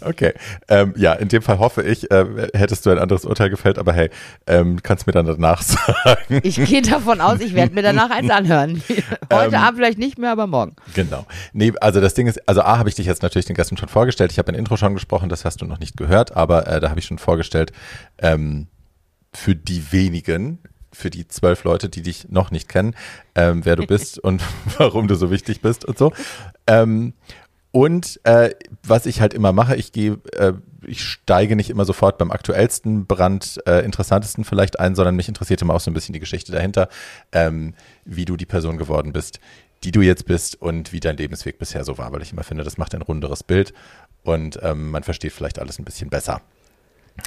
Okay. 0.00 0.32
Ähm, 0.68 0.94
ja, 0.96 1.12
in 1.14 1.28
dem 1.28 1.42
Fall 1.42 1.58
hoffe 1.58 1.82
ich, 1.82 2.10
äh, 2.10 2.48
hättest 2.54 2.86
du 2.86 2.90
ein 2.90 2.98
anderes 2.98 3.24
Urteil 3.24 3.50
gefällt, 3.50 3.78
aber 3.78 3.92
hey, 3.92 4.10
ähm, 4.46 4.82
kannst 4.82 5.06
mir 5.06 5.12
dann 5.12 5.26
danach 5.26 5.62
sagen. 5.62 6.40
Ich 6.42 6.56
gehe 6.56 6.82
davon 6.82 7.20
aus, 7.20 7.40
ich 7.40 7.54
werde 7.54 7.74
mir 7.74 7.82
danach 7.82 8.10
eins 8.10 8.30
anhören. 8.30 8.82
Heute 9.32 9.54
ähm, 9.56 9.62
Abend 9.62 9.78
vielleicht 9.78 9.98
nicht 9.98 10.18
mehr, 10.18 10.32
aber 10.32 10.46
morgen. 10.46 10.74
Genau. 10.94 11.26
Nee, 11.52 11.72
also 11.80 12.00
das 12.00 12.14
Ding 12.14 12.26
ist, 12.26 12.48
also 12.48 12.62
A, 12.62 12.78
habe 12.78 12.88
ich 12.88 12.94
dich 12.94 13.06
jetzt 13.06 13.22
natürlich 13.22 13.46
den 13.46 13.56
Gästen 13.56 13.76
schon 13.76 13.88
vorgestellt. 13.88 14.32
Ich 14.32 14.38
habe 14.38 14.52
ein 14.52 14.54
Intro 14.54 14.76
schon 14.76 14.94
gesprochen, 14.94 15.28
das 15.28 15.44
hast 15.44 15.60
du 15.62 15.66
noch 15.66 15.78
nicht 15.78 15.96
gehört, 15.96 16.36
aber 16.36 16.66
äh, 16.66 16.80
da 16.80 16.90
habe 16.90 17.00
ich 17.00 17.06
schon 17.06 17.18
vorgestellt, 17.18 17.72
ähm, 18.18 18.68
für 19.32 19.54
die 19.54 19.92
wenigen, 19.92 20.58
für 20.92 21.10
die 21.10 21.28
zwölf 21.28 21.64
Leute, 21.64 21.88
die 21.88 22.02
dich 22.02 22.28
noch 22.28 22.50
nicht 22.50 22.68
kennen, 22.68 22.94
ähm, 23.34 23.64
wer 23.64 23.76
du 23.76 23.86
bist 23.86 24.18
und 24.24 24.42
warum 24.78 25.08
du 25.08 25.14
so 25.14 25.30
wichtig 25.30 25.60
bist 25.60 25.84
und 25.84 25.98
so. 25.98 26.12
Ähm, 26.66 27.14
und 27.70 28.20
äh, 28.24 28.50
was 28.82 29.06
ich 29.06 29.20
halt 29.20 29.34
immer 29.34 29.52
mache, 29.52 29.76
ich 29.76 29.92
gehe, 29.92 30.18
äh, 30.36 30.54
ich 30.86 31.02
steige 31.04 31.54
nicht 31.54 31.68
immer 31.68 31.84
sofort 31.84 32.16
beim 32.16 32.30
aktuellsten 32.30 33.06
Brand, 33.06 33.60
äh, 33.66 33.84
interessantesten 33.84 34.44
vielleicht 34.44 34.80
ein, 34.80 34.94
sondern 34.94 35.16
mich 35.16 35.28
interessiert 35.28 35.60
immer 35.60 35.74
auch 35.74 35.80
so 35.80 35.90
ein 35.90 35.94
bisschen 35.94 36.14
die 36.14 36.20
Geschichte 36.20 36.50
dahinter, 36.50 36.88
ähm, 37.32 37.74
wie 38.04 38.24
du 38.24 38.36
die 38.36 38.46
Person 38.46 38.78
geworden 38.78 39.12
bist, 39.12 39.38
die 39.84 39.92
du 39.92 40.00
jetzt 40.00 40.24
bist 40.24 40.60
und 40.60 40.92
wie 40.92 41.00
dein 41.00 41.18
Lebensweg 41.18 41.58
bisher 41.58 41.84
so 41.84 41.98
war, 41.98 42.10
weil 42.12 42.22
ich 42.22 42.32
immer 42.32 42.42
finde, 42.44 42.64
das 42.64 42.78
macht 42.78 42.94
ein 42.94 43.02
runderes 43.02 43.42
Bild 43.42 43.74
und 44.24 44.58
ähm, 44.62 44.90
man 44.90 45.02
versteht 45.02 45.32
vielleicht 45.32 45.58
alles 45.58 45.78
ein 45.78 45.84
bisschen 45.84 46.08
besser. 46.08 46.40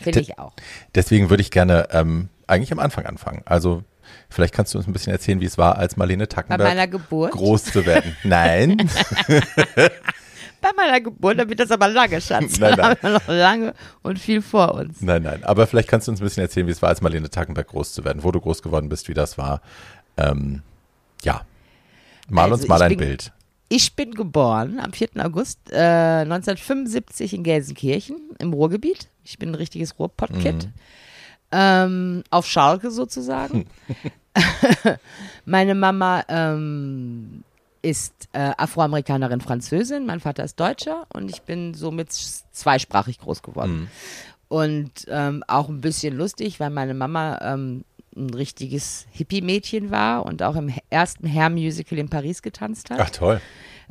Finde 0.01 0.21
ich 0.21 0.39
auch. 0.39 0.53
Deswegen 0.95 1.29
würde 1.29 1.41
ich 1.41 1.51
gerne 1.51 1.89
ähm, 1.91 2.29
eigentlich 2.47 2.71
am 2.71 2.79
Anfang 2.79 3.05
anfangen. 3.05 3.41
Also 3.45 3.83
Vielleicht 4.29 4.53
kannst 4.53 4.73
du 4.73 4.77
uns 4.77 4.87
ein 4.87 4.93
bisschen 4.93 5.13
erzählen, 5.13 5.39
wie 5.39 5.45
es 5.45 5.57
war, 5.57 5.77
als 5.77 5.95
Marlene 5.95 6.27
Tackenberg 6.27 7.01
groß 7.31 7.65
zu 7.65 7.85
werden. 7.85 8.15
Nein. 8.23 8.77
bei 10.61 10.69
meiner 10.75 11.01
Geburt, 11.01 11.39
dann 11.39 11.49
wird 11.49 11.59
das 11.59 11.71
aber 11.71 11.87
lange, 11.87 12.21
Schatz. 12.21 12.59
Nein, 12.59 12.75
nein. 12.77 12.89
Haben 12.91 12.97
wir 13.01 13.09
noch 13.11 13.27
lange 13.27 13.73
und 14.03 14.19
viel 14.19 14.41
vor 14.41 14.75
uns. 14.75 15.01
Nein, 15.01 15.23
nein. 15.23 15.43
Aber 15.43 15.67
vielleicht 15.67 15.89
kannst 15.89 16.07
du 16.07 16.11
uns 16.11 16.21
ein 16.21 16.23
bisschen 16.23 16.43
erzählen, 16.43 16.67
wie 16.67 16.71
es 16.71 16.81
war, 16.81 16.89
als 16.89 17.01
Marlene 17.01 17.29
Tackenberg 17.29 17.67
groß 17.67 17.93
zu 17.93 18.03
werden, 18.03 18.23
wo 18.23 18.31
du 18.31 18.39
groß 18.39 18.61
geworden 18.61 18.89
bist, 18.89 19.09
wie 19.09 19.13
das 19.13 19.37
war. 19.37 19.61
Ähm, 20.17 20.61
ja. 21.23 21.41
Mal 22.29 22.43
also 22.43 22.55
uns 22.55 22.67
mal 22.67 22.81
ein 22.81 22.97
Bild. 22.97 23.31
Ich 23.67 23.95
bin 23.95 24.13
geboren 24.13 24.79
am 24.79 24.91
4. 24.91 25.09
August 25.19 25.59
äh, 25.71 26.21
1975 26.23 27.33
in 27.33 27.43
Gelsenkirchen 27.43 28.17
im 28.37 28.53
Ruhrgebiet. 28.53 29.07
Ich 29.23 29.39
bin 29.39 29.49
ein 29.49 29.55
richtiges 29.55 29.97
Ruhrpott-Kind. 29.97 30.65
Mhm. 30.65 30.73
Ähm, 31.53 32.23
auf 32.29 32.47
Schalke 32.47 32.91
sozusagen. 32.91 33.67
Meine 35.45 35.75
Mama 35.75 36.23
ähm, 36.27 37.43
ist 37.81 38.29
äh, 38.33 38.51
Afroamerikanerin, 38.57 39.41
Französin, 39.41 40.05
mein 40.05 40.19
Vater 40.19 40.43
ist 40.43 40.59
Deutscher 40.59 41.07
und 41.13 41.29
ich 41.29 41.41
bin 41.41 41.73
somit 41.73 42.11
zweisprachig 42.11 43.19
groß 43.19 43.41
geworden. 43.41 43.73
Mhm. 43.73 43.87
Und 44.49 44.91
ähm, 45.07 45.43
auch 45.47 45.69
ein 45.69 45.81
bisschen 45.81 46.15
lustig, 46.15 46.59
weil 46.59 46.69
meine 46.69 46.93
Mama 46.93 47.39
ähm, 47.41 47.83
ein 48.15 48.29
richtiges 48.31 49.07
Hippie-Mädchen 49.11 49.89
war 49.91 50.25
und 50.25 50.43
auch 50.43 50.55
im 50.55 50.73
ersten 50.89 51.31
Hair-Musical 51.31 51.97
in 51.97 52.09
Paris 52.09 52.41
getanzt 52.41 52.89
hat 52.89 52.99
Ach 52.99 53.09
toll. 53.09 53.41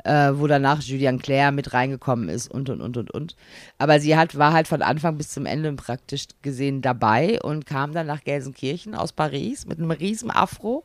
äh, 0.03 0.31
wo 0.33 0.45
danach 0.45 0.81
Julian 0.81 1.19
Claire 1.19 1.51
mit 1.51 1.73
reingekommen 1.73 2.29
ist 2.29 2.49
und 2.49 2.69
und 2.69 2.81
und 2.81 2.97
und 2.97 3.11
und. 3.11 3.35
Aber 3.79 3.99
sie 3.99 4.15
hat, 4.15 4.37
war 4.37 4.53
halt 4.53 4.67
von 4.67 4.83
Anfang 4.83 5.17
bis 5.17 5.29
zum 5.29 5.45
Ende 5.47 5.73
praktisch 5.73 6.25
gesehen 6.43 6.83
dabei 6.83 7.41
und 7.41 7.65
kam 7.65 7.93
dann 7.93 8.07
nach 8.07 8.23
Gelsenkirchen 8.23 8.93
aus 8.93 9.11
Paris 9.11 9.65
mit 9.65 9.79
einem 9.79 9.91
riesen 9.91 10.29
Afro 10.29 10.83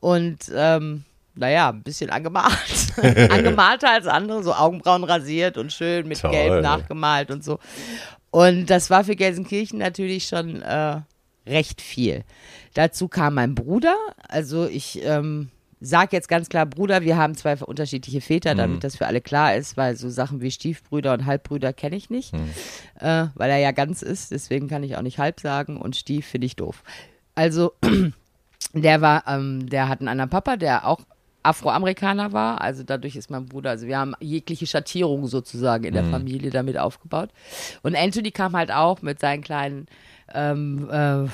und 0.00 0.50
ähm, 0.54 1.04
naja, 1.34 1.70
ein 1.70 1.82
bisschen 1.82 2.10
angemalt. 2.10 2.92
Angemalter 3.30 3.90
als 3.90 4.06
andere, 4.06 4.42
so 4.42 4.54
Augenbrauen 4.54 5.04
rasiert 5.04 5.58
und 5.58 5.72
schön 5.72 6.06
mit 6.06 6.20
Toll. 6.20 6.30
Gelb 6.30 6.62
nachgemalt 6.62 7.30
und 7.30 7.44
so. 7.44 7.58
Und 8.30 8.66
das 8.66 8.90
war 8.90 9.04
für 9.04 9.16
Gelsenkirchen 9.16 9.78
natürlich 9.78 10.26
schon 10.26 10.62
äh, 10.62 11.00
recht 11.46 11.80
viel. 11.80 12.24
Dazu 12.74 13.08
kam 13.08 13.34
mein 13.34 13.54
Bruder. 13.54 13.96
Also 14.28 14.66
ich 14.66 15.02
ähm, 15.04 15.50
sag 15.80 16.12
jetzt 16.12 16.28
ganz 16.28 16.48
klar 16.48 16.66
Bruder, 16.66 17.02
wir 17.02 17.16
haben 17.16 17.34
zwei 17.34 17.56
unterschiedliche 17.56 18.20
Väter, 18.20 18.54
damit 18.54 18.84
das 18.84 18.96
für 18.96 19.06
alle 19.06 19.20
klar 19.20 19.54
ist, 19.54 19.76
weil 19.76 19.96
so 19.96 20.08
Sachen 20.08 20.40
wie 20.40 20.50
Stiefbrüder 20.50 21.12
und 21.12 21.26
Halbbrüder 21.26 21.72
kenne 21.72 21.96
ich 21.96 22.10
nicht, 22.10 22.32
äh, 23.00 23.26
weil 23.34 23.50
er 23.50 23.58
ja 23.58 23.72
ganz 23.72 24.02
ist, 24.02 24.30
deswegen 24.30 24.68
kann 24.68 24.82
ich 24.82 24.96
auch 24.96 25.02
nicht 25.02 25.18
halb 25.18 25.40
sagen 25.40 25.76
und 25.76 25.94
Stief 25.94 26.26
finde 26.26 26.46
ich 26.46 26.56
doof. 26.56 26.82
Also 27.34 27.72
der 28.72 29.00
war, 29.00 29.24
ähm, 29.28 29.68
der 29.68 29.88
hat 29.88 30.00
einen 30.00 30.08
anderen 30.08 30.30
Papa, 30.30 30.56
der 30.56 30.86
auch 30.86 31.00
Afroamerikaner 31.44 32.32
war, 32.32 32.60
also 32.60 32.82
dadurch 32.82 33.16
ist 33.16 33.30
mein 33.30 33.46
Bruder, 33.46 33.70
also 33.70 33.86
wir 33.86 33.98
haben 33.98 34.14
jegliche 34.20 34.66
Schattierung 34.66 35.26
sozusagen 35.26 35.84
in 35.84 35.94
der 35.94 36.04
Familie 36.04 36.50
damit 36.50 36.78
aufgebaut. 36.78 37.30
Und 37.82 37.94
Anthony 37.94 38.30
kam 38.30 38.56
halt 38.56 38.72
auch 38.72 39.02
mit 39.02 39.20
seinen 39.20 39.42
kleinen 39.42 39.86
ähm, 40.32 40.88
äh, 40.90 41.28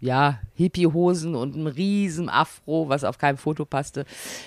ja, 0.00 0.38
Hippie-Hosen 0.54 1.34
und 1.34 1.54
einem 1.54 1.66
riesen 1.66 2.28
Afro, 2.28 2.88
was 2.88 3.04
auf 3.04 3.18
keinem 3.18 3.38
Foto 3.38 3.64
passte. 3.64 4.04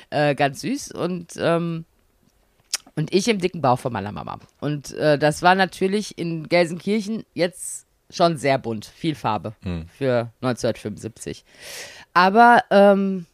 Äh, 0.10 0.36
ganz 0.36 0.62
süß. 0.62 0.92
Und, 0.92 1.34
ähm, 1.38 1.86
und 2.96 3.14
ich 3.14 3.28
im 3.28 3.40
dicken 3.40 3.62
Bauch 3.62 3.80
von 3.80 3.92
meiner 3.94 4.12
Mama. 4.12 4.40
Und 4.60 4.92
äh, 4.94 5.18
das 5.18 5.42
war 5.42 5.56
natürlich 5.56 6.18
in 6.18 6.48
Gelsenkirchen 6.48 7.24
jetzt 7.34 7.88
schon 8.10 8.38
sehr 8.38 8.58
bunt. 8.58 8.86
Viel 8.86 9.16
Farbe 9.16 9.54
für 9.98 10.32
1975. 10.42 11.44
Aber 12.14 12.64
ähm, 12.70 13.26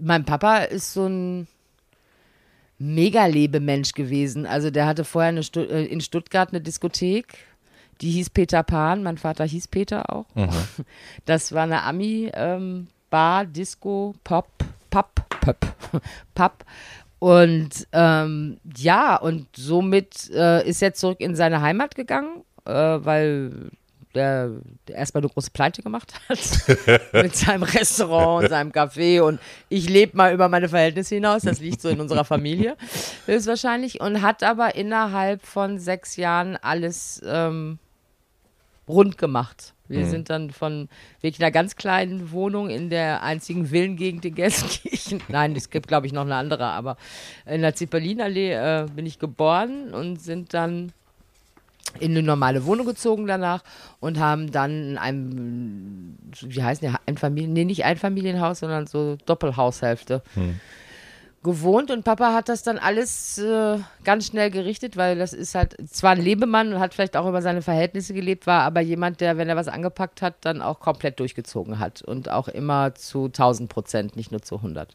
mein 0.00 0.24
Papa 0.24 0.58
ist 0.58 0.92
so 0.92 1.06
ein 1.06 1.46
Mega-Lebemensch 2.78 3.92
gewesen. 3.92 4.46
Also 4.46 4.70
der 4.70 4.86
hatte 4.86 5.04
vorher 5.04 5.28
eine 5.28 5.42
Stu 5.42 5.60
äh, 5.60 5.84
in 5.84 6.00
Stuttgart 6.00 6.50
eine 6.50 6.60
Diskothek, 6.60 7.38
die 8.00 8.10
hieß 8.10 8.30
Peter 8.30 8.62
Pan. 8.62 9.02
Mein 9.02 9.18
Vater 9.18 9.44
hieß 9.44 9.68
Peter 9.68 10.10
auch. 10.10 10.26
Das 11.26 11.52
war 11.52 11.64
eine 11.64 11.82
Ami-Bar, 11.82 13.44
Disco, 13.46 14.14
Pop, 14.24 14.48
Pop, 14.88 15.10
Pop, 15.40 15.58
Pop. 16.34 16.64
Und 17.18 17.86
ähm, 17.92 18.58
ja, 18.76 19.16
und 19.16 19.46
somit 19.54 20.30
äh, 20.30 20.66
ist 20.66 20.82
er 20.82 20.94
zurück 20.94 21.20
in 21.20 21.36
seine 21.36 21.60
Heimat 21.60 21.94
gegangen, 21.94 22.44
äh, 22.64 22.72
weil 22.72 23.70
der, 24.14 24.50
der 24.88 24.96
erstmal 24.96 25.22
eine 25.22 25.32
große 25.32 25.50
Pleite 25.50 25.82
gemacht 25.82 26.14
hat 26.28 26.38
mit 27.12 27.36
seinem 27.36 27.62
Restaurant 27.62 28.44
und 28.44 28.50
seinem 28.50 28.72
Café 28.72 29.20
und 29.20 29.40
ich 29.68 29.88
lebe 29.88 30.16
mal 30.16 30.34
über 30.34 30.48
meine 30.48 30.68
Verhältnisse 30.68 31.14
hinaus, 31.14 31.42
das 31.42 31.60
liegt 31.60 31.80
so 31.80 31.88
in 31.88 32.00
unserer 32.00 32.24
Familie 32.24 32.76
höchstwahrscheinlich 33.26 34.00
und 34.00 34.22
hat 34.22 34.42
aber 34.42 34.74
innerhalb 34.74 35.46
von 35.46 35.78
sechs 35.78 36.16
Jahren 36.16 36.56
alles 36.56 37.22
ähm, 37.24 37.78
rund 38.88 39.18
gemacht. 39.18 39.74
Wir 39.90 40.06
sind 40.06 40.30
dann 40.30 40.50
von 40.50 40.88
wirklich 41.20 41.42
einer 41.42 41.50
ganz 41.50 41.74
kleinen 41.74 42.30
Wohnung 42.30 42.70
in 42.70 42.90
der 42.90 43.24
einzigen 43.24 43.66
Villengegend 43.66 44.24
in 44.24 44.36
Gelsenkirchen. 44.36 45.20
Nein, 45.28 45.56
es 45.56 45.68
gibt, 45.68 45.88
glaube 45.88 46.06
ich, 46.06 46.12
noch 46.12 46.22
eine 46.22 46.36
andere, 46.36 46.66
aber 46.66 46.96
in 47.44 47.60
der 47.60 47.74
Zipperlinallee 47.74 48.52
äh, 48.52 48.86
bin 48.94 49.04
ich 49.04 49.18
geboren 49.18 49.92
und 49.92 50.22
sind 50.22 50.54
dann 50.54 50.92
in 51.98 52.12
eine 52.12 52.22
normale 52.22 52.64
Wohnung 52.64 52.86
gezogen 52.86 53.26
danach 53.26 53.62
und 53.98 54.18
haben 54.18 54.52
dann 54.52 54.90
in 54.90 54.98
einem, 54.98 56.18
wie 56.40 56.62
heißt 56.62 56.82
der, 56.82 57.00
Einfamilien, 57.06 57.52
nee, 57.52 57.64
nicht 57.64 57.84
Einfamilienhaus, 57.84 58.60
sondern 58.60 58.86
so 58.86 59.16
Doppelhaushälfte 59.26 60.22
gewohnt 61.42 61.90
und 61.90 62.04
Papa 62.04 62.34
hat 62.34 62.50
das 62.50 62.62
dann 62.62 62.76
alles 62.76 63.38
äh, 63.38 63.78
ganz 64.04 64.26
schnell 64.26 64.50
gerichtet, 64.50 64.98
weil 64.98 65.16
das 65.16 65.32
ist 65.32 65.54
halt 65.54 65.74
zwar 65.90 66.10
ein 66.10 66.20
Lebemann 66.20 66.74
und 66.74 66.80
hat 66.80 66.92
vielleicht 66.92 67.16
auch 67.16 67.26
über 67.26 67.40
seine 67.40 67.62
Verhältnisse 67.62 68.12
gelebt, 68.12 68.46
war 68.46 68.62
aber 68.62 68.80
jemand, 68.80 69.22
der, 69.22 69.38
wenn 69.38 69.48
er 69.48 69.56
was 69.56 69.68
angepackt 69.68 70.20
hat, 70.20 70.34
dann 70.42 70.60
auch 70.60 70.80
komplett 70.80 71.18
durchgezogen 71.18 71.78
hat 71.78 72.02
und 72.02 72.28
auch 72.28 72.48
immer 72.48 72.94
zu 72.94 73.26
1000 73.26 73.70
Prozent, 73.70 74.16
nicht 74.16 74.30
nur 74.30 74.42
zu 74.42 74.56
100. 74.56 74.94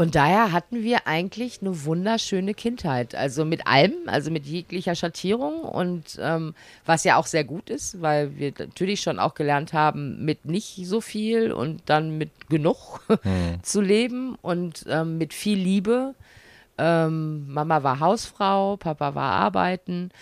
Und 0.00 0.14
daher 0.14 0.50
hatten 0.52 0.82
wir 0.82 1.06
eigentlich 1.06 1.60
eine 1.60 1.84
wunderschöne 1.84 2.54
Kindheit. 2.54 3.14
Also 3.14 3.44
mit 3.44 3.66
allem, 3.66 3.92
also 4.06 4.30
mit 4.30 4.46
jeglicher 4.46 4.94
Schattierung 4.94 5.60
und 5.60 6.18
ähm, 6.18 6.54
was 6.86 7.04
ja 7.04 7.16
auch 7.16 7.26
sehr 7.26 7.44
gut 7.44 7.68
ist, 7.68 8.00
weil 8.00 8.38
wir 8.38 8.54
natürlich 8.58 9.02
schon 9.02 9.18
auch 9.18 9.34
gelernt 9.34 9.74
haben, 9.74 10.24
mit 10.24 10.46
nicht 10.46 10.86
so 10.86 11.02
viel 11.02 11.52
und 11.52 11.82
dann 11.84 12.16
mit 12.16 12.30
genug 12.48 13.02
zu 13.62 13.82
leben 13.82 14.36
und 14.40 14.86
ähm, 14.88 15.18
mit 15.18 15.34
viel 15.34 15.58
Liebe. 15.58 16.14
Ähm, 16.78 17.52
Mama 17.52 17.82
war 17.82 18.00
Hausfrau, 18.00 18.78
Papa 18.78 19.14
war 19.14 19.32
arbeiten. 19.32 20.12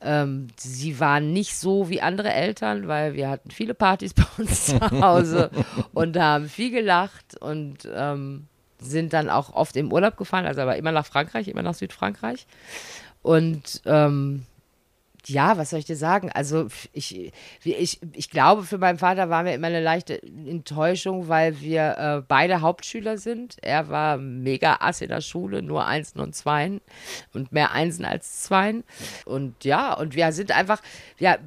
Ähm, 0.00 0.46
sie 0.56 1.00
waren 1.00 1.32
nicht 1.32 1.56
so 1.56 1.88
wie 1.90 2.00
andere 2.00 2.32
Eltern, 2.32 2.86
weil 2.86 3.14
wir 3.14 3.30
hatten 3.30 3.50
viele 3.50 3.74
Partys 3.74 4.14
bei 4.14 4.26
uns 4.38 4.66
zu 4.66 4.80
Hause 4.80 5.50
und 5.92 6.16
haben 6.16 6.48
viel 6.48 6.70
gelacht 6.70 7.36
und 7.40 7.78
ähm, 7.92 8.46
sind 8.84 9.12
dann 9.12 9.30
auch 9.30 9.52
oft 9.54 9.76
im 9.76 9.92
Urlaub 9.92 10.16
gefahren, 10.16 10.46
also 10.46 10.60
aber 10.60 10.76
immer 10.76 10.92
nach 10.92 11.06
Frankreich, 11.06 11.48
immer 11.48 11.62
nach 11.62 11.74
Südfrankreich. 11.74 12.46
Und 13.22 13.82
ähm, 13.86 14.46
ja, 15.26 15.56
was 15.56 15.70
soll 15.70 15.78
ich 15.78 15.84
dir 15.86 15.96
sagen? 15.96 16.30
Also 16.32 16.68
ich, 16.92 17.32
ich, 17.62 18.00
ich 18.12 18.30
glaube, 18.30 18.64
für 18.64 18.78
meinen 18.78 18.98
Vater 18.98 19.30
war 19.30 19.42
mir 19.42 19.54
immer 19.54 19.68
eine 19.68 19.82
leichte 19.82 20.22
Enttäuschung, 20.22 21.28
weil 21.28 21.60
wir 21.60 21.96
äh, 21.98 22.22
beide 22.26 22.60
Hauptschüler 22.60 23.16
sind. 23.16 23.56
Er 23.62 23.88
war 23.88 24.18
mega 24.18 24.78
ass 24.80 25.00
in 25.00 25.08
der 25.08 25.22
Schule, 25.22 25.62
nur 25.62 25.86
Einsen 25.86 26.20
und 26.20 26.34
Zweien 26.34 26.80
und 27.32 27.52
mehr 27.52 27.72
Einsen 27.72 28.04
als 28.04 28.42
Zweien. 28.42 28.84
Und 29.24 29.64
ja, 29.64 29.94
und 29.94 30.14
wir 30.14 30.32
sind 30.32 30.52
einfach, 30.52 30.82
ja, 31.18 31.38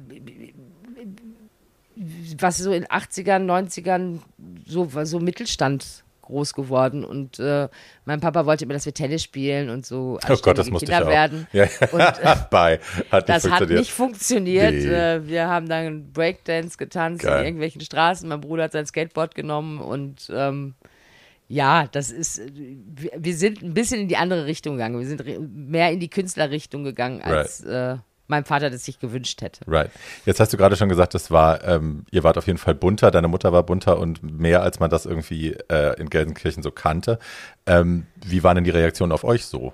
was 2.38 2.58
so 2.58 2.72
in 2.72 2.86
80ern, 2.86 3.44
90ern 3.44 4.20
so, 4.66 4.88
so 5.04 5.20
Mittelstand 5.20 6.04
groß 6.28 6.54
geworden 6.54 7.04
und 7.04 7.38
äh, 7.38 7.68
mein 8.04 8.20
Papa 8.20 8.46
wollte 8.46 8.64
immer, 8.64 8.74
dass 8.74 8.86
wir 8.86 8.94
Tennis 8.94 9.22
spielen 9.22 9.68
und 9.68 9.84
so 9.84 10.18
Oh 10.28 10.36
Gott, 10.40 10.56
das 10.56 10.70
musste 10.70 10.84
ich 10.86 10.90
Kinder 10.90 11.06
auch. 11.06 11.10
werden. 11.10 11.46
Ja, 11.52 11.64
Und 11.92 12.00
äh, 12.22 12.36
Bei. 12.50 12.80
Hat 13.10 13.28
das 13.28 13.50
hat 13.50 13.68
nicht 13.68 13.90
funktioniert. 13.90 14.72
Nee. 14.72 14.86
Äh, 14.86 15.26
wir 15.26 15.48
haben 15.48 15.68
dann 15.68 16.12
Breakdance 16.12 16.78
getanzt 16.78 17.24
Geil. 17.24 17.40
in 17.40 17.44
irgendwelchen 17.46 17.80
Straßen. 17.80 18.28
Mein 18.28 18.40
Bruder 18.40 18.64
hat 18.64 18.72
sein 18.72 18.86
Skateboard 18.86 19.34
genommen 19.34 19.80
und 19.80 20.30
ähm, 20.32 20.74
ja, 21.48 21.86
das 21.86 22.10
ist, 22.10 22.42
wir, 22.54 23.10
wir 23.16 23.34
sind 23.34 23.62
ein 23.62 23.72
bisschen 23.72 24.00
in 24.02 24.08
die 24.08 24.18
andere 24.18 24.44
Richtung 24.46 24.74
gegangen. 24.74 24.98
Wir 25.00 25.06
sind 25.06 25.24
mehr 25.68 25.90
in 25.90 25.98
die 25.98 26.10
Künstlerrichtung 26.10 26.84
gegangen, 26.84 27.22
als 27.22 27.64
äh, 27.64 27.96
mein 28.28 28.44
Vater 28.44 28.70
das 28.70 28.84
sich 28.84 28.98
gewünscht 29.00 29.42
hätte. 29.42 29.60
Right. 29.66 29.90
Jetzt 30.26 30.38
hast 30.40 30.52
du 30.52 30.56
gerade 30.56 30.76
schon 30.76 30.88
gesagt, 30.88 31.14
das 31.14 31.30
war, 31.30 31.64
ähm, 31.64 32.04
ihr 32.10 32.22
wart 32.24 32.38
auf 32.38 32.46
jeden 32.46 32.58
Fall 32.58 32.74
bunter, 32.74 33.10
deine 33.10 33.28
Mutter 33.28 33.52
war 33.52 33.62
bunter 33.62 33.98
und 33.98 34.22
mehr, 34.22 34.62
als 34.62 34.78
man 34.80 34.90
das 34.90 35.06
irgendwie 35.06 35.52
äh, 35.68 35.98
in 36.00 36.10
Gelsenkirchen 36.10 36.62
so 36.62 36.70
kannte. 36.70 37.18
Ähm, 37.66 38.06
wie 38.24 38.42
waren 38.42 38.54
denn 38.56 38.64
die 38.64 38.70
Reaktionen 38.70 39.12
auf 39.12 39.24
euch 39.24 39.44
so? 39.46 39.72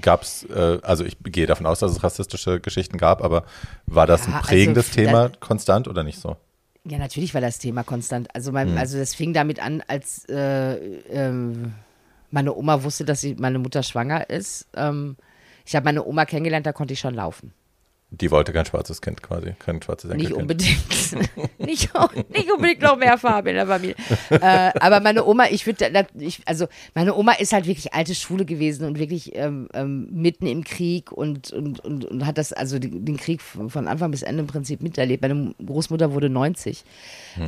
Gab's, 0.00 0.44
äh, 0.44 0.78
also 0.82 1.04
ich 1.04 1.16
gehe 1.22 1.46
davon 1.46 1.66
aus, 1.66 1.80
dass 1.80 1.92
es 1.92 2.02
rassistische 2.02 2.60
Geschichten 2.60 2.96
gab, 2.96 3.22
aber 3.22 3.44
war 3.86 4.06
das 4.06 4.26
Ja, 4.26 4.36
ein 4.38 4.42
prägendes 4.42 4.86
also, 4.88 5.00
Thema 5.00 5.28
da- 5.28 5.36
konstant 5.38 5.86
oder 5.88 6.02
nicht 6.02 6.18
so? 6.18 6.36
Ja, 6.84 6.98
natürlich 6.98 7.34
war 7.34 7.40
das 7.40 7.58
Thema 7.58 7.84
konstant. 7.84 8.34
Also, 8.34 8.48
Hm. 8.50 8.54
mein, 8.54 8.78
also 8.78 8.98
das 8.98 9.14
fing 9.14 9.32
damit 9.34 9.60
an, 9.62 9.82
als 9.86 10.24
äh, 10.28 10.74
ähm, 11.10 11.74
meine 12.30 12.54
Oma 12.54 12.82
wusste, 12.82 13.04
dass 13.04 13.20
sie, 13.20 13.34
meine 13.34 13.58
Mutter 13.58 13.82
schwanger 13.82 14.30
ist. 14.30 14.66
Ähm, 14.74 15.16
ich 15.66 15.76
habe 15.76 15.84
meine 15.84 16.04
Oma 16.04 16.24
kennengelernt, 16.24 16.66
da 16.66 16.72
konnte 16.72 16.94
ich 16.94 17.00
schon 17.00 17.14
laufen. 17.14 17.52
Die 18.14 18.30
wollte 18.30 18.52
kein 18.52 18.66
schwarzes 18.66 19.00
Kind 19.00 19.22
quasi, 19.22 19.54
kein 19.58 19.80
schwarzes 19.80 20.10
Nicht 20.10 20.30
Enkelkind. 20.30 20.42
unbedingt. 20.42 21.58
nicht, 21.58 21.90
nicht 22.28 22.52
unbedingt 22.52 22.82
noch 22.82 22.96
mehr 22.96 23.16
Farbe 23.16 23.50
in 23.50 23.56
der 23.56 23.66
Familie. 23.66 23.96
äh, 24.28 24.70
aber 24.80 25.00
meine 25.00 25.24
Oma, 25.24 25.46
ich 25.50 25.64
würde, 25.66 26.06
also 26.44 26.66
meine 26.94 27.14
Oma 27.14 27.32
ist 27.32 27.54
halt 27.54 27.66
wirklich 27.66 27.94
alte 27.94 28.14
Schule 28.14 28.44
gewesen 28.44 28.86
und 28.86 28.98
wirklich 28.98 29.34
ähm, 29.34 29.68
ähm, 29.72 30.08
mitten 30.12 30.46
im 30.46 30.62
Krieg 30.62 31.10
und, 31.10 31.52
und, 31.52 31.80
und, 31.80 32.04
und 32.04 32.26
hat 32.26 32.36
das, 32.36 32.52
also 32.52 32.78
den, 32.78 33.06
den 33.06 33.16
Krieg 33.16 33.40
von 33.40 33.88
Anfang 33.88 34.10
bis 34.10 34.20
Ende 34.22 34.42
im 34.42 34.46
Prinzip 34.46 34.82
miterlebt. 34.82 35.22
Meine 35.22 35.54
Großmutter 35.64 36.12
wurde 36.12 36.28
90. 36.28 36.84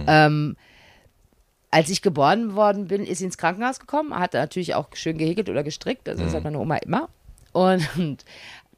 Ähm, 0.06 0.56
als 1.71 1.90
ich 1.90 2.00
geboren 2.00 2.54
worden 2.54 2.87
bin, 2.87 3.04
ist 3.04 3.18
sie 3.18 3.25
ins 3.25 3.37
Krankenhaus 3.37 3.80
gekommen, 3.80 4.14
hat 4.14 4.33
natürlich 4.33 4.75
auch 4.75 4.88
schön 4.94 5.18
gehäkelt 5.18 5.50
oder 5.50 5.62
gestrickt, 5.62 6.09
also 6.09 6.25
das 6.25 6.33
hat 6.33 6.44
meine 6.44 6.59
Oma 6.59 6.76
immer. 6.76 7.09
Und, 7.52 7.88
und 7.97 8.25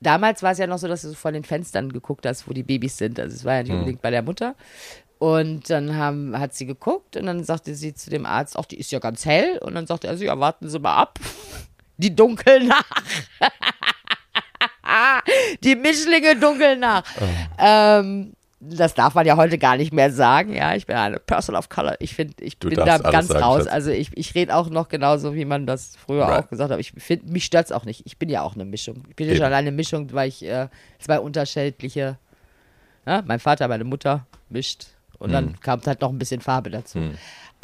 damals 0.00 0.42
war 0.42 0.52
es 0.52 0.58
ja 0.58 0.66
noch 0.66 0.78
so, 0.78 0.88
dass 0.88 1.02
du 1.02 1.08
so 1.08 1.14
vor 1.14 1.32
den 1.32 1.44
Fenstern 1.44 1.92
geguckt 1.92 2.26
hast, 2.26 2.48
wo 2.48 2.52
die 2.52 2.62
Babys 2.62 2.96
sind. 2.96 3.18
Also 3.18 3.34
es 3.34 3.44
war 3.44 3.54
ja 3.54 3.62
nicht 3.62 3.72
unbedingt 3.72 4.02
bei 4.02 4.10
der 4.10 4.22
Mutter. 4.22 4.54
Und 5.18 5.70
dann 5.70 5.96
haben, 5.96 6.38
hat 6.38 6.54
sie 6.54 6.66
geguckt 6.66 7.16
und 7.16 7.26
dann 7.26 7.42
sagte 7.42 7.74
sie 7.74 7.94
zu 7.94 8.10
dem 8.10 8.26
Arzt, 8.26 8.56
ach, 8.58 8.66
die 8.66 8.78
ist 8.78 8.92
ja 8.92 8.98
ganz 8.98 9.24
hell. 9.24 9.58
Und 9.58 9.74
dann 9.74 9.86
sagte 9.86 10.08
er, 10.08 10.10
also, 10.10 10.24
ja, 10.24 10.38
warten 10.38 10.68
Sie 10.68 10.78
mal 10.78 10.96
ab. 10.96 11.18
Die 11.98 12.14
dunkeln 12.14 12.66
nach. 12.66 12.84
die 15.64 15.74
Mischlinge 15.74 16.36
dunkeln 16.36 16.80
nach. 16.80 17.02
Ähm, 17.58 18.34
das 18.68 18.94
darf 18.94 19.14
man 19.14 19.26
ja 19.26 19.36
heute 19.36 19.58
gar 19.58 19.76
nicht 19.76 19.92
mehr 19.92 20.10
sagen. 20.10 20.54
Ja, 20.54 20.74
ich 20.74 20.86
bin 20.86 20.96
eine 20.96 21.18
Person 21.18 21.54
of 21.56 21.68
Color. 21.68 21.96
Ich 22.00 22.14
finde, 22.14 22.42
ich 22.44 22.58
Du 22.58 22.68
bin 22.68 22.78
da 22.78 22.98
ganz 22.98 23.28
sagen, 23.28 23.42
raus. 23.42 23.62
Schatz. 23.64 23.72
Also 23.72 23.90
ich, 23.90 24.10
ich 24.16 24.34
rede 24.34 24.54
auch 24.54 24.68
noch 24.70 24.88
genauso, 24.88 25.34
wie 25.34 25.44
man 25.44 25.66
das 25.66 25.96
früher 25.96 26.24
Right. 26.24 26.44
auch 26.44 26.48
gesagt 26.50 26.70
hat. 26.72 26.78
Ich 26.80 26.92
finde, 26.92 27.30
mich 27.32 27.44
stört 27.44 27.66
es 27.66 27.72
auch 27.72 27.84
nicht. 27.84 28.02
Ich 28.06 28.18
bin 28.18 28.28
ja 28.28 28.42
auch 28.42 28.54
eine 28.54 28.64
Mischung. 28.64 29.04
Ich 29.08 29.16
bin 29.16 29.26
ja 29.26 29.34
Eben. 29.34 29.42
schon 29.44 29.52
eine 29.52 29.72
Mischung, 29.72 30.12
weil 30.12 30.28
ich 30.28 30.44
äh, 30.44 30.68
zwei 30.98 31.18
unterschiedliche, 31.20 32.18
ja, 33.06 33.22
mein 33.26 33.38
Vater, 33.40 33.68
meine 33.68 33.84
Mutter 33.84 34.26
mischt. 34.48 34.86
Und 35.18 35.28
Hm. 35.28 35.32
dann 35.32 35.60
kam 35.60 35.80
halt 35.86 36.00
noch 36.02 36.10
ein 36.10 36.18
bisschen 36.18 36.40
Farbe 36.40 36.70
dazu. 36.70 36.98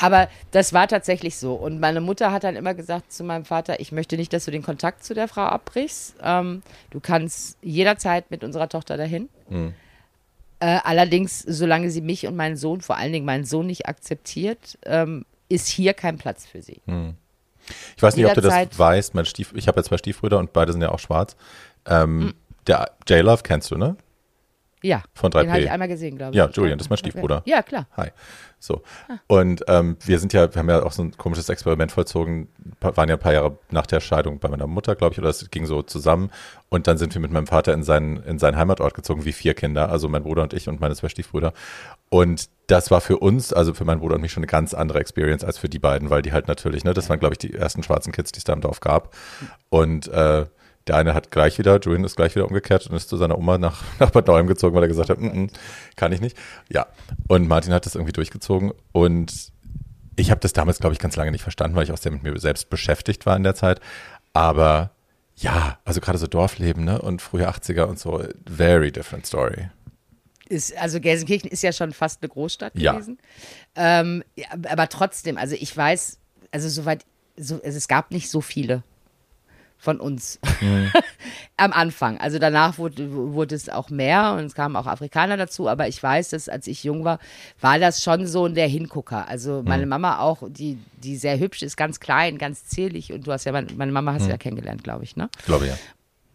Aber 0.01 0.29
das 0.53 0.73
war 0.73 0.89
tatsächlich 0.89 1.37
so. 1.37 1.55
Und 1.55 1.79
meine 1.79 2.01
Mutter 2.01 2.33
hat 2.33 2.45
dann 2.45 2.57
immer 2.57 2.73
gesagt 2.75 3.13
zu 3.13 3.25
meinem 3.25 3.45
Vater, 3.45 3.79
ich 3.79 3.93
möchte 3.93 4.17
nicht, 4.17 4.33
dass 4.33 4.47
du 4.47 4.51
den 4.51 4.63
Kontakt 4.63 5.05
zu 5.05 5.13
der 5.15 5.29
Frau 5.29 5.43
abbrichst. 5.43 6.15
Ähm, 6.23 6.63
du 6.91 6.99
kannst 7.01 7.59
jederzeit 7.63 8.31
mit 8.31 8.43
unserer 8.43 8.69
Tochter 8.71 8.97
dahin. 8.97 9.29
Hm. 9.49 9.75
Äh, 10.63 10.79
allerdings, 10.85 11.41
solange 11.41 11.91
sie 11.91 12.01
mich 12.01 12.25
und 12.29 12.37
meinen 12.37 12.57
Sohn, 12.57 12.83
vor 12.83 12.97
allen 12.97 13.13
Dingen 13.13 13.27
meinen 13.27 13.45
Sohn 13.45 13.67
nicht 13.67 13.87
akzeptiert, 13.89 14.79
ähm, 14.87 15.25
ist 15.49 15.67
hier 15.67 15.93
kein 15.93 16.19
Platz 16.19 16.47
für 16.47 16.63
sie. 16.63 16.81
Ich 17.97 18.03
weiß 18.03 18.15
nicht, 18.15 18.27
ob 18.27 18.35
du 18.35 18.41
das 18.41 18.79
weißt. 18.79 19.15
Mein 19.15 19.25
Stief, 19.27 19.53
ich 19.57 19.67
habe 19.67 19.81
ja 19.81 19.83
zwei 19.85 19.99
Stiefbrüder 19.99 20.39
und 20.39 20.53
beide 20.53 20.71
sind 20.71 20.81
ja 20.81 20.91
auch 20.91 21.01
schwarz. 21.01 21.35
Ähm, 21.85 22.21
Hm. 22.21 22.35
Der 22.69 22.93
J-Love 23.09 23.43
kennst 23.43 23.73
du, 23.73 23.77
ne? 23.77 23.97
Ja, 24.83 25.03
Von 25.15 25.31
den 25.31 25.43
3P. 25.43 25.49
habe 25.49 25.61
ich 25.61 25.71
einmal 25.71 25.89
gesehen, 25.89 26.17
glaube 26.19 26.33
ich. 26.33 26.37
Ja, 26.37 26.49
Julian, 26.51 26.79
das 26.79 26.87
ist 26.87 26.91
mein 26.91 26.97
Stiefbruder. 26.99 27.43
Ja, 27.47 27.63
klar. 27.63 27.87
Hi. 27.97 28.09
So. 28.59 28.83
Und 29.27 29.65
ähm, 29.67 29.97
wir 30.05 30.21
sind 30.21 30.33
ja, 30.33 30.53
wir 30.55 30.59
haben 30.59 30.69
ja 30.69 30.83
auch 30.85 30.93
so 30.93 31.03
ein 31.03 31.17
komisches 31.17 31.49
Experiment 31.49 31.91
vollzogen, 31.91 32.49
waren 32.81 33.09
ja 33.09 33.17
ein 33.17 33.21
paar 33.21 33.33
Jahre 33.33 33.59
nach 33.71 33.87
der 33.87 34.01
Scheidung 34.01 34.39
bei 34.39 34.49
meiner 34.49 34.69
Mutter, 34.69 34.95
glaube 34.95 35.15
ich, 35.15 35.19
oder 35.19 35.31
es 35.31 35.51
ging 35.51 35.67
so 35.67 35.83
zusammen. 35.83 36.31
Und 36.69 36.87
dann 36.87 36.97
sind 36.97 37.13
wir 37.15 37.21
mit 37.21 37.33
meinem 37.33 37.49
Vater 37.49 37.75
in 37.75 37.83
seinen, 37.83 38.23
in 38.23 38.39
seinen 38.39 38.57
Heimatort 38.57 38.95
gezogen, 38.95 39.25
wie 39.25 39.33
vier 39.33 39.55
Kinder, 39.55 39.89
also 39.91 40.09
mein 40.09 40.23
Bruder 40.23 40.43
und 40.45 40.53
ich 40.53 40.69
und 40.69 40.81
meine 40.81 40.95
zwei 40.95 41.09
Stiefbrüder. 41.09 41.53
Und 42.09 42.51
das 42.69 42.91
war 42.91 43.01
für 43.01 43.19
uns, 43.19 43.53
also 43.53 43.75
für 43.75 43.85
meinen 43.85 44.01
Bruder 44.01 44.15
und 44.15 44.21
mich 44.21 44.33
schon 44.33 44.43
eine 44.43 44.51
ganz 44.51 44.75
andere 44.75 45.01
Experience 45.01 45.43
als 45.45 45.59
für 45.59 45.69
die 45.69 45.81
beiden, 45.81 46.11
weil 46.11 46.23
die 46.23 46.33
halt 46.33 46.47
natürlich, 46.47 46.85
ne, 46.85 46.95
das 46.95 47.09
waren, 47.09 47.19
glaube 47.19 47.35
ich, 47.35 47.39
die 47.39 47.55
ersten 47.55 47.83
schwarzen 47.83 48.13
Kids, 48.13 48.31
die 48.31 48.39
es 48.39 48.45
da 48.45 48.53
im 48.53 48.61
Dorf 48.61 48.81
gab. 48.81 49.15
Und 49.71 50.07
äh, 50.09 50.47
der 50.87 50.97
eine 50.97 51.15
hat 51.15 51.31
gleich 51.31 51.59
wieder, 51.59 51.79
Julian 51.81 52.05
ist 52.05 52.17
gleich 52.17 52.35
wieder 52.35 52.47
umgekehrt 52.47 52.87
und 52.87 52.97
ist 52.97 53.09
zu 53.09 53.17
seiner 53.17 53.39
Oma 53.39 53.59
nach, 53.59 53.83
nach 53.99 54.11
Bad 54.11 54.27
Nauheim 54.27 54.47
gezogen, 54.47 54.75
weil 54.75 54.83
er 54.85 54.89
gesagt 54.89 55.11
hat, 55.11 55.19
"Mm, 55.19 55.27
mm, 55.45 55.51
kann 55.97 56.13
ich 56.13 56.21
nicht. 56.21 56.37
Ja. 56.69 56.87
Und 57.29 57.49
Martin 57.49 57.73
hat 57.73 57.87
das 57.87 57.95
irgendwie 57.95 58.13
durchgezogen 58.13 58.73
und 58.93 59.53
ich 60.17 60.31
habe 60.31 60.41
das 60.41 60.53
damals, 60.53 60.79
glaube 60.79 60.93
ich, 60.93 60.99
ganz 60.99 61.17
lange 61.17 61.31
nicht 61.33 61.43
verstanden, 61.43 61.75
weil 61.77 61.85
ich 61.85 61.93
auch 61.93 61.97
sehr 61.99 62.13
mit 62.13 62.23
mir 62.23 62.39
selbst 62.39 62.69
beschäftigt 62.69 63.25
war 63.25 63.37
in 63.37 63.43
der 63.45 63.55
Zeit. 63.55 63.81
Aber 64.35 64.91
ja, 65.37 65.79
also 65.85 66.01
gerade 66.01 66.19
so 66.19 66.27
Dorfleben, 66.27 66.85
ne? 66.85 67.01
Und 67.01 67.23
frühe 67.23 67.49
80er 67.49 67.85
und 67.85 67.99
so, 67.99 68.23
very 68.47 68.93
different 68.93 69.27
story. 69.27 69.69
Ist, 70.49 70.77
also 70.77 71.01
Gelsenkirchen 71.01 71.51
ist 71.51 71.63
ja 71.63 71.73
schon 71.73 71.93
fast 71.93 72.23
eine 72.23 72.29
Großstadt 72.29 72.77
Ja. 72.77 72.93
gewesen. 72.93 73.19
Ähm, 73.75 74.23
ja, 74.37 74.49
aber 74.69 74.89
trotzdem, 74.89 75.39
also 75.39 75.57
ich 75.59 75.75
weiß, 75.75 76.19
also 76.51 76.69
soweit, 76.69 77.07
so, 77.39 77.55
also 77.65 77.79
es 77.79 77.89
gab 77.89 78.11
nicht 78.11 78.29
so 78.29 78.43
viele 78.43 78.83
von 79.83 79.99
uns 79.99 80.39
am 81.57 81.73
Anfang. 81.73 82.17
Also 82.19 82.39
danach 82.39 82.79
wurde, 82.79 83.11
wurde 83.11 83.57
es 83.57 83.69
auch 83.69 83.91
mehr 83.91 84.37
und 84.39 84.45
es 84.45 84.55
kamen 84.55 84.77
auch 84.77 84.87
Afrikaner 84.87 85.37
dazu, 85.37 85.69
aber 85.69 85.89
ich 85.89 86.01
weiß, 86.01 86.31
dass 86.31 86.49
als 86.49 86.69
ich 86.69 86.85
jung 86.85 87.05
war, 87.05 87.19
war 87.61 87.81
das 87.81 88.01
schon 88.01 88.29
so 88.29 88.47
der 88.47 88.69
Hingucker. 88.69 89.27
Also 89.27 89.65
meine 89.65 89.87
Mama 89.87 90.21
auch, 90.21 90.45
die, 90.49 90.79
die 91.03 91.17
sehr 91.17 91.41
hübsch 91.41 91.63
ist, 91.63 91.77
ganz 91.77 91.99
klein, 91.99 92.39
ganz 92.39 92.67
zierlich 92.67 93.13
und 93.13 93.27
du 93.27 93.33
hast 93.33 93.45
ja, 93.45 93.51
meine, 93.51 93.91
Mama 93.91 94.13
hast 94.13 94.27
du 94.27 94.31
ja 94.31 94.37
kennengelernt, 94.37 94.85
glaube 94.85 95.03
ich, 95.03 95.17
ne? 95.17 95.29
Glaube 95.47 95.67
ja. 95.67 95.75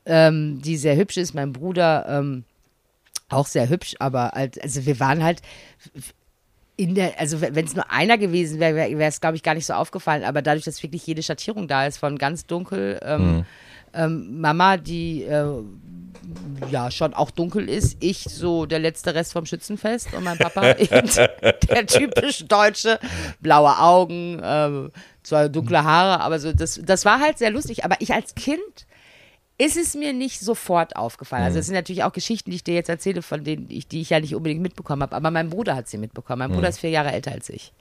ähm, 0.05 0.61
die 0.61 0.75
sehr 0.75 0.97
hübsch 0.97 1.15
ist, 1.15 1.33
mein 1.33 1.53
Bruder 1.53 2.05
ähm, 2.09 2.43
auch 3.29 3.47
sehr 3.47 3.69
hübsch, 3.69 3.95
aber 3.99 4.31
halt, 4.35 4.61
also 4.61 4.85
wir 4.85 4.99
waren 4.99 5.23
halt 5.23 5.41
in 6.77 6.93
der, 6.93 7.19
also 7.19 7.41
wenn 7.41 7.65
es 7.65 7.75
nur 7.75 7.91
einer 7.91 8.17
gewesen 8.19 8.59
wäre, 8.59 8.75
wäre 8.75 9.09
es, 9.09 9.19
glaube 9.19 9.35
ich, 9.35 9.43
gar 9.43 9.55
nicht 9.55 9.65
so 9.65 9.73
aufgefallen, 9.73 10.23
aber 10.23 10.43
dadurch, 10.43 10.63
dass 10.63 10.81
wirklich 10.83 11.05
jede 11.05 11.23
Schattierung 11.23 11.67
da 11.67 11.87
ist, 11.87 11.97
von 11.97 12.17
ganz 12.19 12.45
dunkel, 12.45 12.99
ähm, 13.03 13.45
ähm, 13.93 14.39
Mama, 14.39 14.77
die 14.77 15.23
äh, 15.23 15.63
ja 16.69 16.91
schon 16.91 17.15
auch 17.15 17.31
dunkel 17.31 17.67
ist, 17.67 17.97
ich 17.99 18.23
so 18.23 18.67
der 18.67 18.77
letzte 18.77 19.15
Rest 19.15 19.33
vom 19.33 19.45
Schützenfest 19.45 20.13
und 20.13 20.23
mein 20.23 20.37
Papa 20.37 20.71
eben 20.77 21.09
der 21.69 21.87
typisch 21.87 22.45
deutsche, 22.47 22.99
blaue 23.39 23.79
Augen, 23.79 24.39
ähm, 24.43 24.91
zwar 25.23 25.49
dunkle 25.49 25.83
Haare, 25.83 26.21
aber 26.21 26.39
so, 26.39 26.53
das, 26.53 26.79
das 26.83 27.05
war 27.05 27.19
halt 27.19 27.39
sehr 27.39 27.49
lustig, 27.49 27.85
aber 27.85 27.95
ich 27.99 28.13
als 28.13 28.35
Kind 28.35 28.86
ist 29.57 29.77
es 29.77 29.95
mir 29.95 30.13
nicht 30.13 30.39
sofort 30.39 30.95
aufgefallen. 30.95 31.43
Also 31.43 31.59
es 31.59 31.65
sind 31.65 31.75
natürlich 31.75 32.03
auch 32.03 32.13
Geschichten, 32.13 32.51
die 32.51 32.57
ich 32.57 32.63
dir 32.63 32.75
jetzt 32.75 32.89
erzähle, 32.89 33.21
von 33.21 33.43
denen 33.43 33.67
ich, 33.69 33.87
die 33.87 34.01
ich 34.01 34.11
ja 34.11 34.19
nicht 34.19 34.35
unbedingt 34.35 34.61
mitbekommen 34.61 35.01
habe. 35.01 35.15
Aber 35.15 35.31
mein 35.31 35.49
Bruder 35.49 35.75
hat 35.75 35.87
sie 35.87 35.97
mitbekommen. 35.97 36.39
Mein 36.39 36.51
Bruder 36.51 36.69
ist 36.69 36.79
vier 36.79 36.91
Jahre 36.91 37.11
älter 37.11 37.31
als 37.31 37.49
ich. 37.49 37.73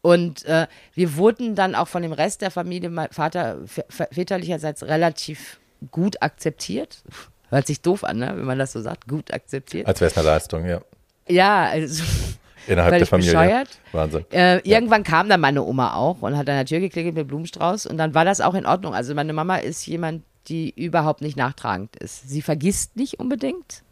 Und 0.00 0.44
äh, 0.44 0.66
wir 0.92 1.16
wurden 1.16 1.54
dann 1.54 1.74
auch 1.74 1.88
von 1.88 2.02
dem 2.02 2.12
Rest 2.12 2.42
der 2.42 2.50
Familie, 2.50 2.90
mein 2.90 3.10
Vater 3.10 3.58
väterlicherseits 3.66 4.84
relativ 4.84 5.58
gut 5.90 6.22
akzeptiert. 6.22 7.02
Hört 7.48 7.66
sich 7.66 7.80
doof 7.80 8.04
an, 8.04 8.18
ne? 8.18 8.34
wenn 8.36 8.44
man 8.44 8.58
das 8.58 8.72
so 8.72 8.80
sagt. 8.80 9.08
Gut 9.08 9.32
akzeptiert. 9.32 9.86
Als 9.86 10.00
wäre 10.00 10.10
es 10.10 10.16
eine 10.18 10.26
Leistung, 10.26 10.66
ja. 10.66 10.82
Ja, 11.26 11.64
also 11.64 12.04
Innerhalb 12.66 12.98
der 12.98 13.06
Familie. 13.06 13.32
bescheuert. 13.32 13.68
Wahnsinn. 13.92 14.24
Äh, 14.30 14.58
irgendwann 14.58 15.02
kam 15.02 15.28
dann 15.28 15.40
meine 15.40 15.62
Oma 15.62 15.94
auch 15.94 16.22
und 16.22 16.36
hat 16.36 16.48
an 16.48 16.56
der 16.56 16.66
Tür 16.66 16.80
geklingelt 16.80 17.14
mit 17.14 17.28
Blumenstrauß 17.28 17.86
und 17.86 17.98
dann 17.98 18.14
war 18.14 18.24
das 18.24 18.40
auch 18.40 18.54
in 18.54 18.66
Ordnung. 18.66 18.94
Also 18.94 19.14
meine 19.14 19.32
Mama 19.32 19.56
ist 19.56 19.86
jemand, 19.86 20.22
die 20.48 20.70
überhaupt 20.70 21.20
nicht 21.20 21.36
nachtragend 21.36 21.96
ist. 21.96 22.28
Sie 22.28 22.42
vergisst 22.42 22.96
nicht 22.96 23.18
unbedingt, 23.18 23.82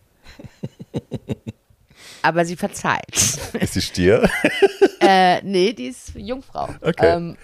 aber 2.23 2.45
sie 2.45 2.57
verzeiht. 2.57 3.09
Ist 3.59 3.75
sie 3.75 3.83
Stier? 3.83 4.29
äh, 5.01 5.43
nee, 5.43 5.73
die 5.73 5.87
ist 5.89 6.13
Jungfrau. 6.15 6.69
Okay. 6.81 7.17
Ähm, 7.17 7.37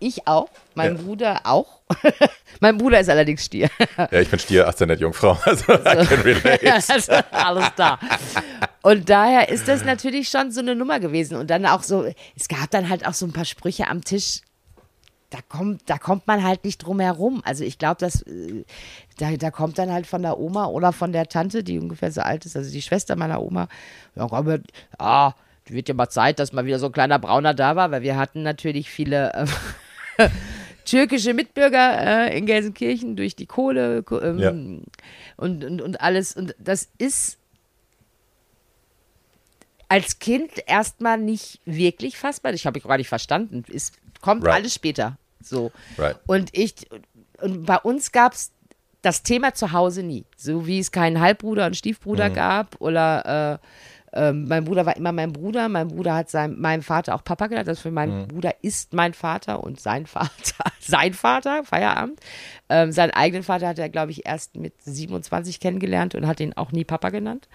ich 0.00 0.26
auch, 0.26 0.48
mein 0.74 0.96
Ja. 0.96 1.02
Bruder 1.02 1.40
auch. 1.44 1.80
mein 2.60 2.76
Bruder 2.78 3.00
ist 3.00 3.08
allerdings 3.08 3.44
Stier. 3.44 3.70
ja, 3.96 4.20
ich 4.20 4.28
bin 4.28 4.38
Stier, 4.38 4.68
18 4.68 4.90
Jungfrau. 4.98 5.38
Also, 5.44 5.72
relate. 5.72 6.72
also, 6.72 7.12
alles 7.30 7.66
da. 7.76 7.98
Und 8.82 9.08
daher 9.08 9.48
ist 9.48 9.68
das 9.68 9.84
natürlich 9.84 10.28
schon 10.28 10.50
so 10.50 10.60
eine 10.60 10.74
Nummer 10.74 11.00
gewesen. 11.00 11.36
Und 11.36 11.48
dann 11.48 11.64
auch 11.64 11.82
so, 11.82 12.04
es 12.36 12.48
gab 12.48 12.70
dann 12.70 12.88
halt 12.88 13.06
auch 13.06 13.14
so 13.14 13.24
ein 13.24 13.32
paar 13.32 13.44
Sprüche 13.46 13.88
am 13.88 14.04
Tisch. 14.04 14.40
Da 15.34 15.40
kommt, 15.48 15.82
da 15.90 15.98
kommt 15.98 16.28
man 16.28 16.44
halt 16.44 16.62
nicht 16.64 16.78
drum 16.78 17.00
herum. 17.00 17.42
Also 17.44 17.64
ich 17.64 17.76
glaube, 17.78 17.96
dass 17.98 18.22
äh, 18.22 18.62
da, 19.18 19.32
da 19.36 19.50
kommt 19.50 19.78
dann 19.78 19.90
halt 19.90 20.06
von 20.06 20.22
der 20.22 20.38
Oma 20.38 20.66
oder 20.66 20.92
von 20.92 21.10
der 21.10 21.26
Tante, 21.28 21.64
die 21.64 21.76
ungefähr 21.80 22.12
so 22.12 22.20
alt 22.20 22.46
ist, 22.46 22.56
also 22.56 22.70
die 22.70 22.82
Schwester 22.82 23.16
meiner 23.16 23.42
Oma, 23.42 23.66
ja, 24.14 24.28
komm, 24.28 24.48
ja, 24.48 24.58
ah, 24.98 25.32
wird 25.66 25.88
ja 25.88 25.94
mal 25.94 26.08
Zeit, 26.08 26.38
dass 26.38 26.52
mal 26.52 26.66
wieder 26.66 26.78
so 26.78 26.86
ein 26.86 26.92
kleiner 26.92 27.18
Brauner 27.18 27.52
da 27.52 27.74
war, 27.74 27.90
weil 27.90 28.02
wir 28.02 28.16
hatten 28.16 28.44
natürlich 28.44 28.90
viele 28.90 29.32
äh, 30.18 30.28
türkische 30.84 31.34
Mitbürger 31.34 32.28
äh, 32.30 32.38
in 32.38 32.46
Gelsenkirchen 32.46 33.16
durch 33.16 33.34
die 33.34 33.46
Kohle 33.46 34.04
ko- 34.04 34.20
ähm, 34.20 34.38
Ja. 34.38 34.50
und, 35.36 35.64
und, 35.64 35.82
und 35.82 36.00
alles. 36.00 36.36
Und 36.36 36.54
das 36.60 36.88
ist 36.98 37.38
als 39.88 40.20
Kind 40.20 40.50
erstmal 40.66 41.18
nicht 41.18 41.60
wirklich 41.64 42.16
fassbar. 42.18 42.52
Ich 42.52 42.66
habe 42.66 42.78
ich 42.78 42.84
gar 42.84 42.98
nicht 42.98 43.08
verstanden. 43.08 43.64
Es 43.72 43.90
kommt 44.20 44.44
Right. 44.44 44.54
alles 44.54 44.74
später. 44.74 45.18
So. 45.44 45.72
Right. 45.98 46.16
Und 46.26 46.50
ich, 46.56 46.74
und 47.40 47.66
bei 47.66 47.76
uns 47.78 48.12
gab 48.12 48.32
es 48.32 48.52
das 49.02 49.22
Thema 49.22 49.52
zu 49.54 49.72
Hause 49.72 50.02
nie. 50.02 50.24
So 50.36 50.66
wie 50.66 50.78
es 50.78 50.90
keinen 50.90 51.20
Halbbruder 51.20 51.66
und 51.66 51.76
Stiefbruder 51.76 52.30
Mhm. 52.30 52.34
gab 52.34 52.80
oder 52.80 53.60
ähm, 54.16 54.46
mein 54.46 54.64
Bruder 54.64 54.86
war 54.86 54.96
immer 54.96 55.10
mein 55.10 55.32
Bruder. 55.32 55.68
Mein 55.68 55.88
Bruder 55.88 56.14
hat 56.14 56.30
sein, 56.30 56.58
meinem 56.60 56.82
Vater 56.82 57.14
auch 57.16 57.24
Papa 57.24 57.48
genannt. 57.48 57.66
Das 57.66 57.80
für 57.80 57.90
mein 57.90 58.22
Mhm. 58.22 58.28
Bruder 58.28 58.54
ist 58.62 58.92
mein 58.94 59.12
Vater 59.12 59.62
und 59.64 59.80
sein 59.80 60.06
Vater, 60.06 60.30
sein 60.80 61.12
Vater, 61.14 61.64
Feierabend. 61.64 62.20
Ähm, 62.68 62.92
seinen 62.92 63.10
eigenen 63.10 63.42
Vater 63.42 63.66
hat 63.68 63.78
er, 63.78 63.88
glaube 63.88 64.12
ich, 64.12 64.24
erst 64.24 64.54
mit 64.56 64.72
27 64.82 65.58
kennengelernt 65.60 66.14
und 66.14 66.26
hat 66.28 66.38
ihn 66.40 66.52
auch 66.54 66.70
nie 66.72 66.84
Papa 66.84 67.10
genannt. 67.10 67.48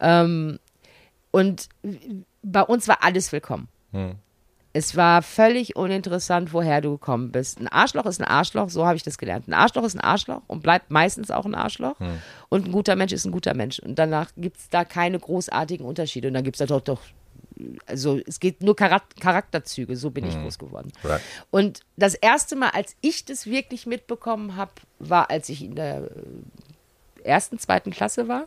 Ähm, 0.00 0.58
und 1.30 1.68
bei 2.42 2.62
uns 2.62 2.88
war 2.88 2.98
alles 3.02 3.30
willkommen. 3.32 3.68
Es 4.74 4.96
war 4.96 5.20
völlig 5.20 5.76
uninteressant, 5.76 6.54
woher 6.54 6.80
du 6.80 6.92
gekommen 6.92 7.30
bist. 7.30 7.60
Ein 7.60 7.68
Arschloch 7.68 8.06
ist 8.06 8.20
ein 8.20 8.26
Arschloch, 8.26 8.70
so 8.70 8.86
habe 8.86 8.96
ich 8.96 9.02
das 9.02 9.18
gelernt. 9.18 9.46
Ein 9.46 9.52
Arschloch 9.52 9.84
ist 9.84 9.94
ein 9.94 10.00
Arschloch 10.00 10.40
und 10.46 10.62
bleibt 10.62 10.90
meistens 10.90 11.30
auch 11.30 11.44
ein 11.44 11.54
Arschloch. 11.54 11.96
Und 12.48 12.66
ein 12.66 12.72
guter 12.72 12.96
Mensch 12.96 13.12
ist 13.12 13.26
ein 13.26 13.32
guter 13.32 13.54
Mensch. 13.54 13.80
Und 13.80 13.98
danach 13.98 14.30
gibt 14.36 14.56
es 14.56 14.68
da 14.70 14.84
keine 14.84 15.18
großartigen 15.18 15.84
Unterschiede. 15.84 16.28
Und 16.28 16.34
dann 16.34 16.44
gibt 16.44 16.56
es 16.56 16.58
da 16.60 16.66
doch, 16.66 16.80
doch, 16.80 17.00
also 17.86 18.18
es 18.26 18.40
geht 18.40 18.62
nur 18.62 18.74
Charak 18.74 19.04
Charakterzüge, 19.20 19.94
so 19.96 20.10
bin 20.10 20.26
ich 20.26 20.34
groß 20.34 20.58
geworden. 20.58 20.90
Right. 21.04 21.20
Und 21.50 21.80
das 21.96 22.14
erste 22.14 22.56
Mal, 22.56 22.70
als 22.70 22.96
ich 23.02 23.26
das 23.26 23.46
wirklich 23.46 23.86
mitbekommen 23.86 24.56
habe, 24.56 24.72
war, 24.98 25.30
als 25.30 25.50
ich 25.50 25.62
in 25.62 25.74
der 25.74 26.04
äh, 26.04 26.08
ersten, 27.24 27.58
zweiten 27.58 27.90
Klasse 27.90 28.26
war. 28.26 28.46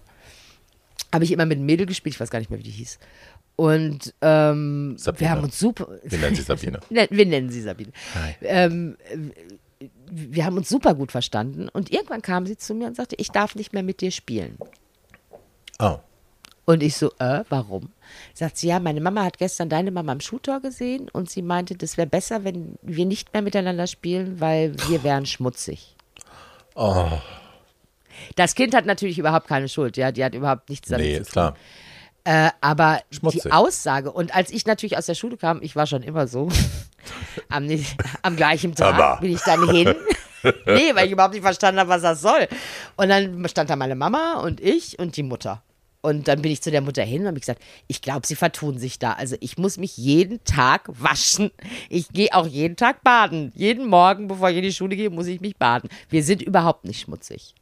Habe 1.14 1.24
ich 1.24 1.32
immer 1.32 1.46
mit 1.46 1.58
einem 1.58 1.66
Mädel 1.66 1.86
gespielt, 1.86 2.16
ich 2.16 2.20
weiß 2.20 2.30
gar 2.30 2.40
nicht 2.40 2.50
mehr, 2.50 2.60
wie 2.60 2.64
die 2.64 2.72
hieß. 2.72 3.00
Und 3.56 4.14
ähm, 4.22 4.98
wir 5.18 5.30
haben 5.30 5.44
uns 5.44 5.58
super. 5.60 5.88
Wir 6.04 6.20
nennen 6.20 6.36
sie 6.36 6.42
Sabine. 6.42 6.80
Ne, 6.90 7.08
Wir 7.10 7.26
nennen 7.26 7.50
sie 7.50 7.62
Sabine. 7.62 7.92
Ähm, 8.42 8.98
äh, 9.80 9.88
wir 10.10 10.46
haben 10.46 10.58
uns 10.58 10.70
super 10.70 10.94
gut 10.94 11.12
verstanden. 11.12 11.70
Und 11.70 11.92
irgendwann 11.92 12.22
kam 12.22 12.46
sie 12.46 12.58
zu 12.58 12.74
mir 12.74 12.88
und 12.88 12.96
sagte, 12.96 13.16
ich 13.18 13.30
darf 13.32 13.56
nicht 13.56 13.74
mehr 13.74 13.84
mit 13.84 14.02
dir 14.02 14.12
spielen. 14.12 14.58
Oh. 15.80 15.98
Und 16.66 16.82
ich 16.82 16.98
so, 16.98 17.12
äh, 17.20 17.44
warum? 17.50 17.92
Sagt 18.34 18.58
sie, 18.58 18.68
ja, 18.68 18.80
meine 18.80 19.00
Mama 19.00 19.24
hat 19.24 19.38
gestern 19.38 19.70
deine 19.70 19.92
Mama 19.92 20.12
am 20.12 20.20
Schultor 20.20 20.62
gesehen 20.62 21.10
und 21.10 21.30
sie 21.30 21.42
meinte, 21.44 21.76
das 21.76 21.96
wäre 21.98 22.08
besser, 22.08 22.44
wenn 22.44 22.76
wir 22.82 23.06
nicht 23.06 23.32
mehr 23.34 23.42
miteinander 23.44 23.86
spielen, 23.88 24.40
weil 24.40 24.74
wir 24.90 25.04
wären 25.04 25.26
schmutzig. 25.28 25.96
Oh. 26.74 27.08
Das 28.36 28.56
Kind 28.56 28.74
hat 28.74 28.86
natürlich 28.86 29.20
überhaupt 29.20 29.48
keine 29.48 29.70
Schuld, 29.70 29.96
ja, 29.98 30.12
die 30.12 30.24
hat 30.24 30.34
überhaupt 30.34 30.70
nichts 30.70 30.90
damit 30.90 31.06
Nee, 31.06 31.16
zu 31.16 31.22
ist 31.22 31.28
tun. 31.28 31.34
klar. 31.34 31.56
Äh, 32.26 32.50
aber 32.60 33.02
Schmutzig. 33.12 33.44
die 33.44 33.52
Aussage, 33.52 34.12
und 34.12 34.36
als 34.36 34.50
ich 34.50 34.66
natürlich 34.66 34.98
aus 34.98 35.06
der 35.06 35.14
Schule 35.14 35.38
kam, 35.38 35.62
ich 35.62 35.76
war 35.76 35.86
schon 35.86 36.02
immer 36.02 36.28
so, 36.28 36.50
am, 37.50 37.70
am 38.24 38.36
gleichen 38.36 38.74
Tag 38.74 38.96
Aber. 38.96 39.22
bin 39.22 39.32
ich 39.32 39.42
dann 39.42 39.70
hin. 39.70 39.96
nee, 40.66 40.96
weil 40.96 41.06
ich 41.06 41.12
überhaupt 41.12 41.36
nicht 41.36 41.44
verstanden 41.44 41.80
habe, 41.80 41.90
was 41.90 42.02
das 42.02 42.22
soll. 42.22 42.48
Und 42.98 43.10
dann 43.10 43.48
stand 43.48 43.70
da 43.70 43.76
meine 43.76 43.96
Mama 43.96 44.40
und 44.42 44.60
ich 44.60 44.98
und 44.98 45.16
die 45.18 45.24
Mutter. 45.24 45.62
Und 46.02 46.28
dann 46.28 46.42
bin 46.42 46.52
ich 46.52 46.62
zu 46.62 46.70
der 46.72 46.82
Mutter 46.82 47.04
hin 47.04 47.22
und 47.22 47.28
habe 47.28 47.40
gesagt, 47.40 47.62
ich 47.88 48.02
glaube, 48.02 48.28
sie 48.28 48.36
vertun 48.36 48.78
sich 48.78 49.00
da. 49.00 49.14
Also 49.14 49.36
ich 49.40 49.58
muss 49.58 49.78
mich 49.78 49.98
jeden 49.98 50.44
Tag 50.44 50.88
waschen. 50.88 51.52
Ich 51.90 52.10
gehe 52.10 52.34
auch 52.34 52.46
jeden 52.48 52.76
Tag 52.76 53.04
baden. 53.04 53.52
Jeden 53.56 53.88
Morgen, 53.88 54.28
bevor 54.28 54.50
ich 54.50 54.58
in 54.58 54.64
die 54.64 54.74
Schule 54.74 54.96
gehe, 54.96 55.10
muss 55.10 55.26
ich 55.28 55.42
mich 55.42 55.58
baden. 55.58 55.90
Wir 56.10 56.24
sind 56.24 56.44
überhaupt 56.44 56.86
nicht 56.86 57.02
schmutzig. 57.02 57.56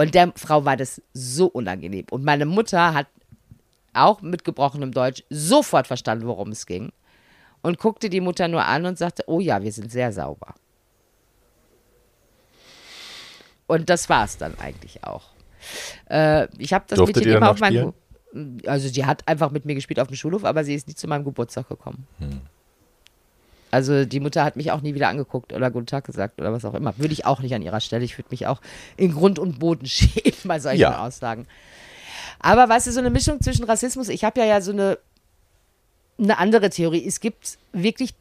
Und 0.00 0.14
der 0.14 0.32
Frau 0.34 0.64
war 0.64 0.78
das 0.78 1.02
so 1.12 1.44
unangenehm. 1.44 2.06
Und 2.10 2.24
meine 2.24 2.46
Mutter 2.46 2.94
hat 2.94 3.06
auch 3.92 4.22
mit 4.22 4.44
gebrochenem 4.44 4.92
Deutsch 4.92 5.24
sofort 5.28 5.86
verstanden, 5.86 6.26
worum 6.26 6.52
es 6.52 6.64
ging. 6.64 6.90
Und 7.60 7.78
guckte 7.78 8.08
die 8.08 8.22
Mutter 8.22 8.48
nur 8.48 8.64
an 8.64 8.86
und 8.86 8.96
sagte, 8.96 9.24
oh 9.26 9.40
ja, 9.40 9.62
wir 9.62 9.70
sind 9.70 9.92
sehr 9.92 10.10
sauber. 10.10 10.54
Und 13.66 13.90
das 13.90 14.08
war 14.08 14.24
es 14.24 14.38
dann 14.38 14.58
eigentlich 14.58 15.04
auch. 15.04 15.24
Äh, 16.08 16.48
ich 16.56 16.72
habe 16.72 16.86
das 16.88 16.96
Durftet 16.96 17.16
Mädchen 17.16 17.36
immer 17.36 17.50
auf 17.50 17.60
meinem... 17.60 17.92
Also 18.64 18.88
sie 18.88 19.04
hat 19.04 19.28
einfach 19.28 19.50
mit 19.50 19.66
mir 19.66 19.74
gespielt 19.74 20.00
auf 20.00 20.08
dem 20.08 20.16
Schulhof, 20.16 20.46
aber 20.46 20.64
sie 20.64 20.76
ist 20.76 20.88
nie 20.88 20.94
zu 20.94 21.08
meinem 21.08 21.24
Geburtstag 21.24 21.68
gekommen. 21.68 22.06
Hm. 22.20 22.40
Also 23.70 24.04
die 24.04 24.20
Mutter 24.20 24.44
hat 24.44 24.56
mich 24.56 24.72
auch 24.72 24.80
nie 24.80 24.94
wieder 24.94 25.08
angeguckt 25.08 25.52
oder 25.52 25.70
Guten 25.70 25.86
Tag 25.86 26.04
gesagt 26.04 26.40
oder 26.40 26.52
was 26.52 26.64
auch 26.64 26.74
immer. 26.74 26.96
Würde 26.98 27.12
ich 27.12 27.24
auch 27.24 27.40
nicht 27.40 27.54
an 27.54 27.62
ihrer 27.62 27.80
Stelle. 27.80 28.04
Ich 28.04 28.18
würde 28.18 28.28
mich 28.30 28.46
auch 28.46 28.60
in 28.96 29.12
Grund 29.12 29.38
und 29.38 29.58
Boden 29.58 29.86
schämen 29.86 30.34
bei 30.44 30.58
solchen 30.58 30.80
Ja. 30.80 31.04
Aussagen. 31.06 31.46
Aber 32.40 32.68
weißt 32.68 32.86
du, 32.88 32.92
so 32.92 33.00
eine 33.00 33.10
Mischung 33.10 33.40
zwischen 33.40 33.64
Rassismus, 33.64 34.08
ich 34.08 34.24
habe 34.24 34.40
ja 34.40 34.46
ja 34.46 34.60
so 34.60 34.72
eine, 34.72 34.98
eine 36.18 36.38
andere 36.38 36.70
Theorie. 36.70 37.06
Es 37.06 37.20
gibt 37.20 37.58
wirklich, 37.72 38.14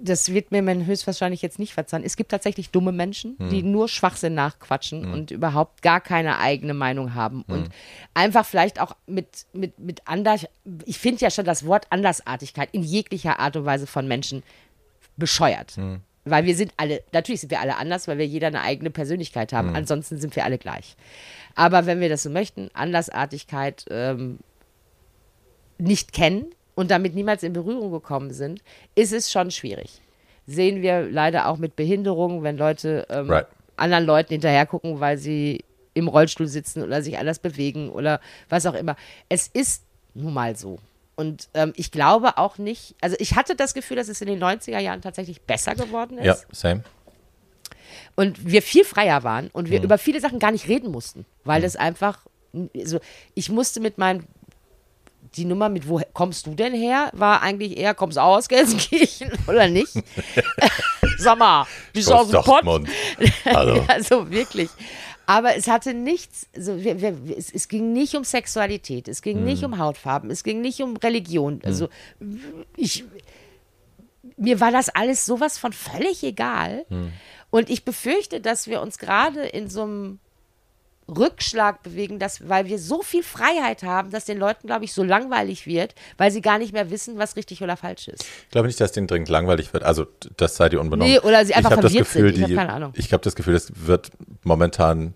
das 0.00 0.32
wird 0.32 0.50
mir 0.50 0.62
man 0.62 0.84
höchstwahrscheinlich 0.84 1.42
jetzt 1.42 1.58
nicht 1.58 1.72
verzeihen, 1.72 2.02
es 2.04 2.16
gibt 2.16 2.30
tatsächlich 2.30 2.70
dumme 2.70 2.92
Menschen, 2.92 3.36
die 3.50 3.62
nur 3.62 3.88
Schwachsinn 3.88 4.34
nachquatschen 4.34 5.04
und 5.12 5.30
überhaupt 5.30 5.82
gar 5.82 6.00
keine 6.00 6.38
eigene 6.38 6.74
Meinung 6.74 7.14
haben. 7.14 7.42
Und 7.46 7.70
einfach 8.14 8.44
vielleicht 8.44 8.80
auch 8.80 8.96
mit, 9.06 9.46
mit, 9.52 9.78
mit 9.78 10.02
anders, 10.06 10.46
ich 10.84 10.98
finde 10.98 11.22
ja 11.22 11.30
schon 11.30 11.44
das 11.44 11.66
Wort 11.66 11.86
Andersartigkeit 11.90 12.68
in 12.72 12.82
jeglicher 12.82 13.38
Art 13.38 13.56
und 13.56 13.64
Weise 13.64 13.86
von 13.86 14.08
Menschen 14.08 14.42
bescheuert. 15.16 15.76
Weil 16.24 16.44
wir 16.44 16.56
sind 16.56 16.72
alle, 16.76 17.04
natürlich 17.12 17.40
sind 17.40 17.50
wir 17.50 17.60
alle 17.60 17.76
anders, 17.76 18.08
weil 18.08 18.18
wir 18.18 18.26
jeder 18.26 18.48
eine 18.48 18.62
eigene 18.62 18.90
Persönlichkeit 18.90 19.52
haben. 19.52 19.68
Ansonsten 19.76 20.18
sind 20.18 20.34
wir 20.34 20.44
alle 20.44 20.58
gleich. 20.58 20.96
Aber 21.54 21.86
wenn 21.86 22.00
wir 22.00 22.08
das 22.08 22.24
so 22.24 22.30
möchten, 22.30 22.68
Andersartigkeit 22.74 23.84
ähm, 23.90 24.40
nicht 25.78 26.12
kennen 26.12 26.46
und 26.76 26.92
damit 26.92 27.14
niemals 27.16 27.42
in 27.42 27.52
Berührung 27.52 27.90
gekommen 27.90 28.32
sind, 28.32 28.62
ist 28.94 29.12
es 29.12 29.32
schon 29.32 29.50
schwierig. 29.50 30.00
Sehen 30.46 30.80
wir 30.82 31.02
leider 31.10 31.48
auch 31.48 31.56
mit 31.56 31.74
Behinderungen, 31.74 32.44
wenn 32.44 32.56
Leute 32.56 33.04
ähm, 33.10 33.28
Right. 33.28 33.46
anderen 33.76 34.04
Leuten 34.06 34.28
hinterher 34.34 34.64
gucken, 34.66 35.00
weil 35.00 35.18
sie 35.18 35.64
im 35.94 36.06
Rollstuhl 36.06 36.46
sitzen 36.46 36.82
oder 36.84 37.02
sich 37.02 37.18
anders 37.18 37.40
bewegen 37.40 37.90
oder 37.90 38.20
was 38.48 38.64
auch 38.66 38.74
immer. 38.74 38.94
Es 39.28 39.48
ist 39.48 39.82
nun 40.14 40.32
mal 40.34 40.54
so. 40.54 40.78
Und 41.16 41.48
ähm, 41.54 41.72
ich 41.76 41.90
glaube 41.90 42.36
auch 42.36 42.58
nicht, 42.58 42.94
also 43.00 43.16
ich 43.18 43.34
hatte 43.34 43.56
das 43.56 43.72
Gefühl, 43.74 43.96
dass 43.96 44.08
es 44.08 44.20
in 44.20 44.28
den 44.28 44.38
90er 44.42 44.78
Jahren 44.78 45.00
tatsächlich 45.00 45.40
besser 45.40 45.74
geworden 45.74 46.18
ist 46.18 46.26
Ja, 46.26 46.36
same. 46.52 46.84
und 48.14 48.46
wir 48.46 48.60
viel 48.62 48.84
freier 48.84 49.24
waren 49.24 49.48
und 49.48 49.66
Mhm. 49.68 49.70
wir 49.72 49.82
über 49.82 49.98
viele 49.98 50.20
Sachen 50.20 50.38
gar 50.38 50.52
nicht 50.52 50.68
reden 50.68 50.90
mussten, 50.90 51.24
weil 51.44 51.62
das 51.62 51.74
einfach, 51.76 52.26
also 52.76 53.00
ich 53.34 53.50
musste 53.50 53.80
mit 53.80 53.96
meinen, 53.98 54.26
die 55.36 55.44
Nummer 55.44 55.68
mit, 55.68 55.88
wo 55.88 56.00
kommst 56.12 56.46
du 56.46 56.54
denn 56.54 56.74
her, 56.74 57.10
war 57.12 57.42
eigentlich 57.42 57.76
eher, 57.76 57.94
kommst 57.94 58.16
du 58.16 58.22
aus 58.22 58.48
Gelsenkirchen 58.48 59.30
oder 59.46 59.68
nicht? 59.68 59.92
Sag 61.18 61.38
mal, 61.38 61.66
bist 61.92 62.08
du 62.08 62.14
aus 62.14 62.28
dem 62.28 62.42
Pott? 62.42 62.64
Hallo. 63.44 63.84
Also 63.88 64.30
wirklich. 64.30 64.68
Aber 65.26 65.56
es 65.56 65.66
hatte 65.66 65.92
nichts, 65.92 66.46
also 66.54 66.82
wir, 66.82 67.00
wir, 67.00 67.36
es, 67.36 67.50
es 67.52 67.68
ging 67.68 67.92
nicht 67.92 68.14
um 68.14 68.22
Sexualität, 68.24 69.08
es 69.08 69.22
ging 69.22 69.42
nicht 69.42 69.64
um 69.64 69.78
Hautfarben, 69.78 70.30
es 70.30 70.44
ging 70.44 70.60
nicht 70.60 70.80
um 70.80 70.96
Religion. 70.96 71.60
Also 71.64 71.88
ich, 72.76 73.04
mir 74.36 74.60
war 74.60 74.70
das 74.70 74.88
alles 74.88 75.26
sowas 75.26 75.58
von 75.58 75.72
völlig 75.72 76.22
egal. 76.22 76.86
Und 77.50 77.70
ich 77.70 77.84
befürchte, 77.84 78.40
dass 78.40 78.68
wir 78.68 78.80
uns 78.80 78.98
gerade 78.98 79.46
in 79.46 79.68
so 79.68 79.82
einem 79.82 80.20
Rückschlag 81.08 81.82
bewegen, 81.84 82.18
dass, 82.18 82.48
weil 82.48 82.66
wir 82.66 82.78
so 82.78 83.02
viel 83.02 83.22
Freiheit 83.22 83.82
haben, 83.84 84.10
dass 84.10 84.24
den 84.24 84.38
Leuten, 84.38 84.66
glaube 84.66 84.84
ich, 84.84 84.92
so 84.92 85.04
langweilig 85.04 85.66
wird, 85.66 85.94
weil 86.18 86.30
sie 86.32 86.40
gar 86.40 86.58
nicht 86.58 86.72
mehr 86.72 86.90
wissen, 86.90 87.16
was 87.18 87.36
richtig 87.36 87.62
oder 87.62 87.76
falsch 87.76 88.08
ist. 88.08 88.24
Ich 88.24 88.50
glaube 88.50 88.66
nicht, 88.66 88.80
dass 88.80 88.90
denen 88.92 89.06
dringend 89.06 89.28
langweilig 89.28 89.72
wird. 89.72 89.84
Also, 89.84 90.06
das 90.36 90.56
sei 90.56 90.68
dir 90.68 90.80
unbenommen. 90.80 91.12
Nee, 91.12 91.20
oder 91.20 91.44
sie 91.46 91.54
einfach 91.54 91.70
ich 91.70 91.76
hab 91.76 91.82
das 91.82 91.92
verwirrt 91.92 92.06
Gefühl, 92.08 92.26
sind. 92.28 92.36
Ich 92.36 92.42
hab 92.42 92.48
die- 92.48 92.54
keine 92.56 92.72
Ahnung. 92.72 92.92
Ich 92.96 93.12
habe 93.12 93.22
das 93.22 93.36
Gefühl, 93.36 93.54
es 93.54 93.72
wird 93.86 94.10
momentan 94.42 95.14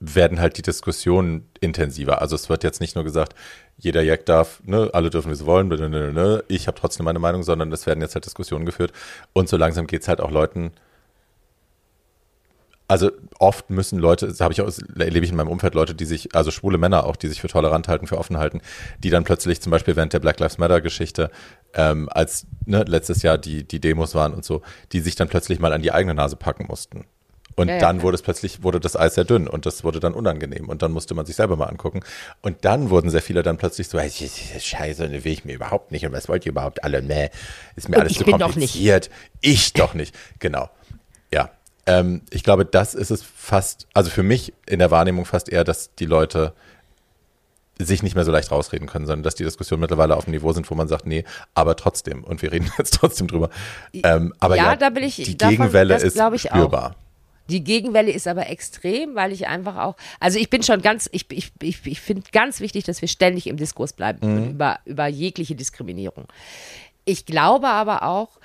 werden 0.00 0.40
halt 0.40 0.56
die 0.56 0.62
Diskussionen 0.62 1.50
intensiver. 1.60 2.22
Also 2.22 2.36
es 2.36 2.48
wird 2.48 2.62
jetzt 2.62 2.80
nicht 2.80 2.94
nur 2.94 3.04
gesagt, 3.04 3.34
jeder 3.78 4.02
Jack 4.02 4.26
darf, 4.26 4.60
ne, 4.64 4.90
alle 4.92 5.10
dürfen, 5.10 5.30
wie 5.30 5.34
sie 5.34 5.44
wollen, 5.46 5.68
ne, 5.68 5.88
ne, 5.88 6.12
ne, 6.12 6.44
ich 6.48 6.66
habe 6.68 6.78
trotzdem 6.78 7.04
meine 7.04 7.18
Meinung, 7.18 7.42
sondern 7.42 7.72
es 7.72 7.84
werden 7.86 8.00
jetzt 8.00 8.14
halt 8.14 8.24
Diskussionen 8.24 8.64
geführt. 8.64 8.92
Und 9.32 9.48
so 9.48 9.56
langsam 9.56 9.86
geht 9.88 10.02
es 10.02 10.08
halt 10.08 10.20
auch 10.20 10.30
Leuten, 10.30 10.72
also 12.88 13.10
oft 13.38 13.68
müssen 13.70 13.98
Leute, 13.98 14.26
das 14.26 14.40
habe 14.40 14.52
ich 14.52 14.60
auch, 14.62 14.70
erlebe 14.98 15.24
ich 15.24 15.30
in 15.30 15.36
meinem 15.36 15.48
Umfeld 15.48 15.74
Leute, 15.74 15.94
die 15.94 16.06
sich, 16.06 16.34
also 16.34 16.50
schwule 16.50 16.78
Männer 16.78 17.04
auch, 17.04 17.16
die 17.16 17.28
sich 17.28 17.40
für 17.40 17.48
tolerant 17.48 17.86
halten, 17.86 18.06
für 18.06 18.18
offen 18.18 18.38
halten, 18.38 18.60
die 18.98 19.10
dann 19.10 19.24
plötzlich 19.24 19.60
zum 19.60 19.70
Beispiel 19.70 19.94
während 19.94 20.12
der 20.14 20.20
Black 20.20 20.40
Lives 20.40 20.58
Matter 20.58 20.80
Geschichte, 20.80 21.30
ähm, 21.74 22.08
als 22.10 22.46
ne, 22.64 22.84
letztes 22.88 23.22
Jahr 23.22 23.36
die, 23.38 23.62
die 23.68 23.80
Demos 23.80 24.14
waren 24.14 24.32
und 24.34 24.44
so, 24.44 24.62
die 24.92 25.00
sich 25.00 25.14
dann 25.16 25.28
plötzlich 25.28 25.60
mal 25.60 25.72
an 25.72 25.82
die 25.82 25.92
eigene 25.92 26.14
Nase 26.14 26.36
packen 26.36 26.66
mussten. 26.66 27.04
Und 27.56 27.68
Ja, 27.68 27.74
ja, 27.74 27.80
dann 27.80 27.96
klar. 27.96 28.04
wurde 28.04 28.14
es 28.14 28.22
plötzlich, 28.22 28.62
wurde 28.62 28.78
das 28.80 28.94
Eis 28.96 29.16
sehr 29.16 29.24
dünn 29.24 29.48
und 29.48 29.66
das 29.66 29.82
wurde 29.84 29.98
dann 30.00 30.14
unangenehm 30.14 30.68
und 30.68 30.80
dann 30.80 30.92
musste 30.92 31.14
man 31.14 31.26
sich 31.26 31.34
selber 31.36 31.56
mal 31.56 31.66
angucken. 31.66 32.00
Und 32.40 32.64
dann 32.64 32.88
wurden 32.88 33.10
sehr 33.10 33.20
viele 33.20 33.42
dann 33.42 33.58
plötzlich 33.58 33.88
so, 33.88 33.98
hey, 33.98 34.10
scheiße, 34.10 35.08
ne, 35.08 35.24
will 35.24 35.32
ich 35.32 35.44
mir 35.44 35.54
überhaupt 35.54 35.90
nicht 35.92 36.06
und 36.06 36.12
was 36.12 36.28
wollt 36.28 36.46
ihr 36.46 36.52
überhaupt 36.52 36.84
alle? 36.84 37.02
Nee, 37.02 37.30
ist 37.76 37.88
mir 37.88 37.96
Und 37.96 38.02
alles 38.02 38.14
zu 38.14 38.24
doch 38.24 38.38
nicht. 38.38 38.40
kompliziert. 38.44 39.10
Ich 39.40 39.72
doch 39.72 39.92
nicht. 39.94 40.14
Genau. 40.38 40.70
Ja. 41.32 41.50
Ähm, 41.88 42.22
ich 42.30 42.44
glaube, 42.44 42.64
das 42.64 42.94
ist 42.94 43.10
es 43.10 43.22
fast, 43.22 43.86
also 43.94 44.10
für 44.10 44.22
mich 44.22 44.52
in 44.66 44.78
der 44.78 44.90
Wahrnehmung 44.90 45.24
fast 45.24 45.48
eher, 45.48 45.64
dass 45.64 45.94
die 45.96 46.06
Leute 46.06 46.52
sich 47.80 48.02
nicht 48.02 48.16
mehr 48.16 48.24
so 48.24 48.32
leicht 48.32 48.50
rausreden 48.50 48.88
können, 48.88 49.06
sondern 49.06 49.22
dass 49.22 49.36
die 49.36 49.44
Diskussionen 49.44 49.80
mittlerweile 49.80 50.16
auf 50.16 50.26
einem 50.26 50.34
Niveau 50.34 50.52
sind, 50.52 50.68
wo 50.68 50.74
man 50.74 50.88
sagt, 50.88 51.06
nee, 51.06 51.24
aber 51.54 51.76
trotzdem. 51.76 52.24
Und 52.24 52.42
wir 52.42 52.50
reden 52.52 52.70
jetzt 52.78 52.94
trotzdem 52.94 53.28
drüber. 53.28 53.50
Ähm, 53.92 54.34
aber 54.40 54.56
Ja, 54.56 54.64
ja, 54.70 54.76
da 54.76 54.90
bin 54.90 55.04
ich- 55.04 55.16
die 55.16 55.38
davon- 55.38 55.56
Gegenwelle 55.56 55.94
das 55.94 56.02
ist 56.02 56.14
glaube 56.14 56.36
ich 56.36 56.50
auch. 56.50 56.56
spürbar. 56.56 56.96
Die 57.48 57.64
Gegenwelle 57.64 58.10
ist 58.10 58.26
aber 58.28 58.50
extrem, 58.50 59.14
weil 59.14 59.32
ich 59.32 59.46
einfach 59.46 59.76
auch, 59.76 59.96
also 60.20 60.38
ich 60.38 60.50
bin 60.50 60.62
schon 60.62 60.82
ganz, 60.82 61.08
ich, 61.12 61.24
ich, 61.32 61.50
ich, 61.62 61.86
ich 61.86 62.00
finde 62.00 62.24
ganz 62.30 62.60
wichtig, 62.60 62.84
dass 62.84 63.00
wir 63.00 63.08
ständig 63.08 63.46
im 63.46 63.56
Diskurs 63.56 63.94
bleiben 63.94 64.50
über, 64.50 64.80
über 64.84 65.06
jegliche 65.06 65.54
Diskriminierung. 65.54 66.26
Ich 67.06 67.24
glaube 67.24 67.68
aber 67.68 68.02
auch, 68.02 68.37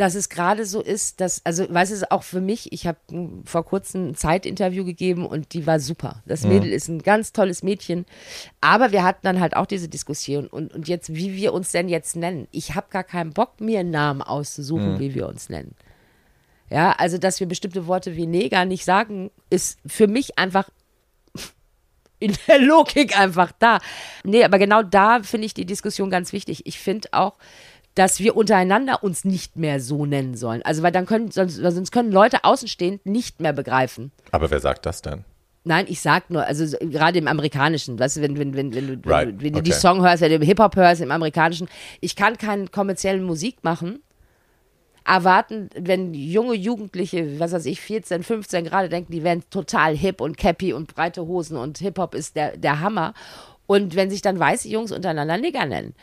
dass 0.00 0.14
es 0.14 0.30
gerade 0.30 0.64
so 0.64 0.80
ist, 0.80 1.20
dass, 1.20 1.44
also, 1.44 1.66
weißt 1.68 2.00
du, 2.00 2.10
auch 2.10 2.22
für 2.22 2.40
mich, 2.40 2.72
ich 2.72 2.86
habe 2.86 2.98
vor 3.44 3.66
kurzem 3.66 4.08
ein 4.08 4.14
Zeitinterview 4.14 4.82
gegeben 4.86 5.26
und 5.26 5.52
die 5.52 5.66
war 5.66 5.78
super. 5.78 6.22
Das 6.24 6.44
Mädel 6.44 6.72
ist 6.72 6.88
ein 6.88 7.02
ganz 7.02 7.34
tolles 7.34 7.62
Mädchen. 7.62 8.06
Aber 8.62 8.92
wir 8.92 9.04
hatten 9.04 9.20
dann 9.24 9.40
halt 9.40 9.54
auch 9.54 9.66
diese 9.66 9.90
Diskussion 9.90 10.46
und, 10.46 10.72
und 10.72 10.88
jetzt, 10.88 11.14
wie 11.14 11.36
wir 11.36 11.52
uns 11.52 11.70
denn 11.72 11.90
jetzt 11.90 12.16
nennen. 12.16 12.48
Ich 12.50 12.74
habe 12.74 12.86
gar 12.88 13.04
keinen 13.04 13.34
Bock, 13.34 13.60
mir 13.60 13.80
einen 13.80 13.90
Namen 13.90 14.22
auszusuchen, 14.22 14.98
wie 15.00 15.14
wir 15.14 15.28
uns 15.28 15.50
nennen. 15.50 15.74
Ja, 16.70 16.92
also, 16.92 17.18
dass 17.18 17.38
wir 17.38 17.46
bestimmte 17.46 17.86
Worte 17.86 18.16
wie 18.16 18.26
Neger 18.26 18.64
nicht 18.64 18.86
sagen, 18.86 19.30
ist 19.50 19.78
für 19.84 20.06
mich 20.06 20.38
einfach 20.38 20.70
in 22.20 22.34
der 22.48 22.58
Logik 22.58 23.18
einfach 23.20 23.52
da. 23.58 23.80
Nee, 24.24 24.44
aber 24.44 24.58
genau 24.58 24.82
da 24.82 25.22
finde 25.22 25.44
ich 25.44 25.52
die 25.52 25.66
Diskussion 25.66 26.08
ganz 26.08 26.32
wichtig. 26.32 26.64
Ich 26.64 26.78
finde 26.78 27.10
auch, 27.12 27.34
dass 27.94 28.20
wir 28.20 28.36
untereinander 28.36 29.02
uns 29.02 29.24
nicht 29.24 29.56
mehr 29.56 29.80
so 29.80 30.06
nennen 30.06 30.36
sollen. 30.36 30.62
Also, 30.62 30.82
weil 30.82 30.92
dann 30.92 31.06
können, 31.06 31.30
sonst, 31.30 31.56
sonst 31.56 31.90
können 31.90 32.12
Leute 32.12 32.44
außenstehend 32.44 33.04
nicht 33.06 33.40
mehr 33.40 33.52
begreifen. 33.52 34.12
Aber 34.30 34.50
wer 34.50 34.60
sagt 34.60 34.86
das 34.86 35.02
denn? 35.02 35.24
Nein, 35.64 35.84
ich 35.88 36.00
sag 36.00 36.30
nur, 36.30 36.46
also 36.46 36.64
so- 36.64 36.78
gerade 36.78 37.18
im 37.18 37.28
Amerikanischen, 37.28 37.98
weißt 37.98 38.16
du, 38.16 38.20
wenn, 38.22 38.38
wenn, 38.38 38.54
wenn, 38.54 38.74
wenn, 38.74 39.02
du, 39.02 39.08
Right, 39.10 39.28
wenn, 39.28 39.38
du- 39.38 39.44
wenn 39.44 39.52
du 39.54 39.62
die 39.62 39.70
okay. 39.72 39.80
Song 39.80 40.02
hörst, 40.02 40.22
wenn 40.22 40.40
du 40.40 40.44
Hip-Hop 40.46 40.74
hörst 40.76 41.02
im 41.02 41.10
Amerikanischen, 41.10 41.68
ich 42.00 42.16
kann 42.16 42.38
keine 42.38 42.68
kommerziellen 42.68 43.22
Musik 43.24 43.62
machen, 43.62 44.00
erwarten, 45.04 45.68
wenn 45.74 46.14
junge 46.14 46.54
Jugendliche, 46.54 47.38
was 47.40 47.52
weiß 47.52 47.66
ich, 47.66 47.80
14, 47.80 48.22
15 48.22 48.64
gerade 48.64 48.88
denken, 48.88 49.12
die 49.12 49.24
wären 49.24 49.42
total 49.50 49.96
hip 49.96 50.20
und 50.20 50.36
cappy 50.36 50.72
und 50.72 50.94
breite 50.94 51.26
Hosen 51.26 51.56
und 51.56 51.78
Hip-Hop 51.78 52.14
ist 52.14 52.36
der, 52.36 52.56
der 52.56 52.80
Hammer. 52.80 53.14
Und 53.66 53.94
wenn 53.96 54.10
sich 54.10 54.20
dann 54.22 54.38
weiße 54.38 54.68
Jungs 54.68 54.92
untereinander 54.92 55.36
Nigger 55.38 55.64
nennen. 55.66 55.94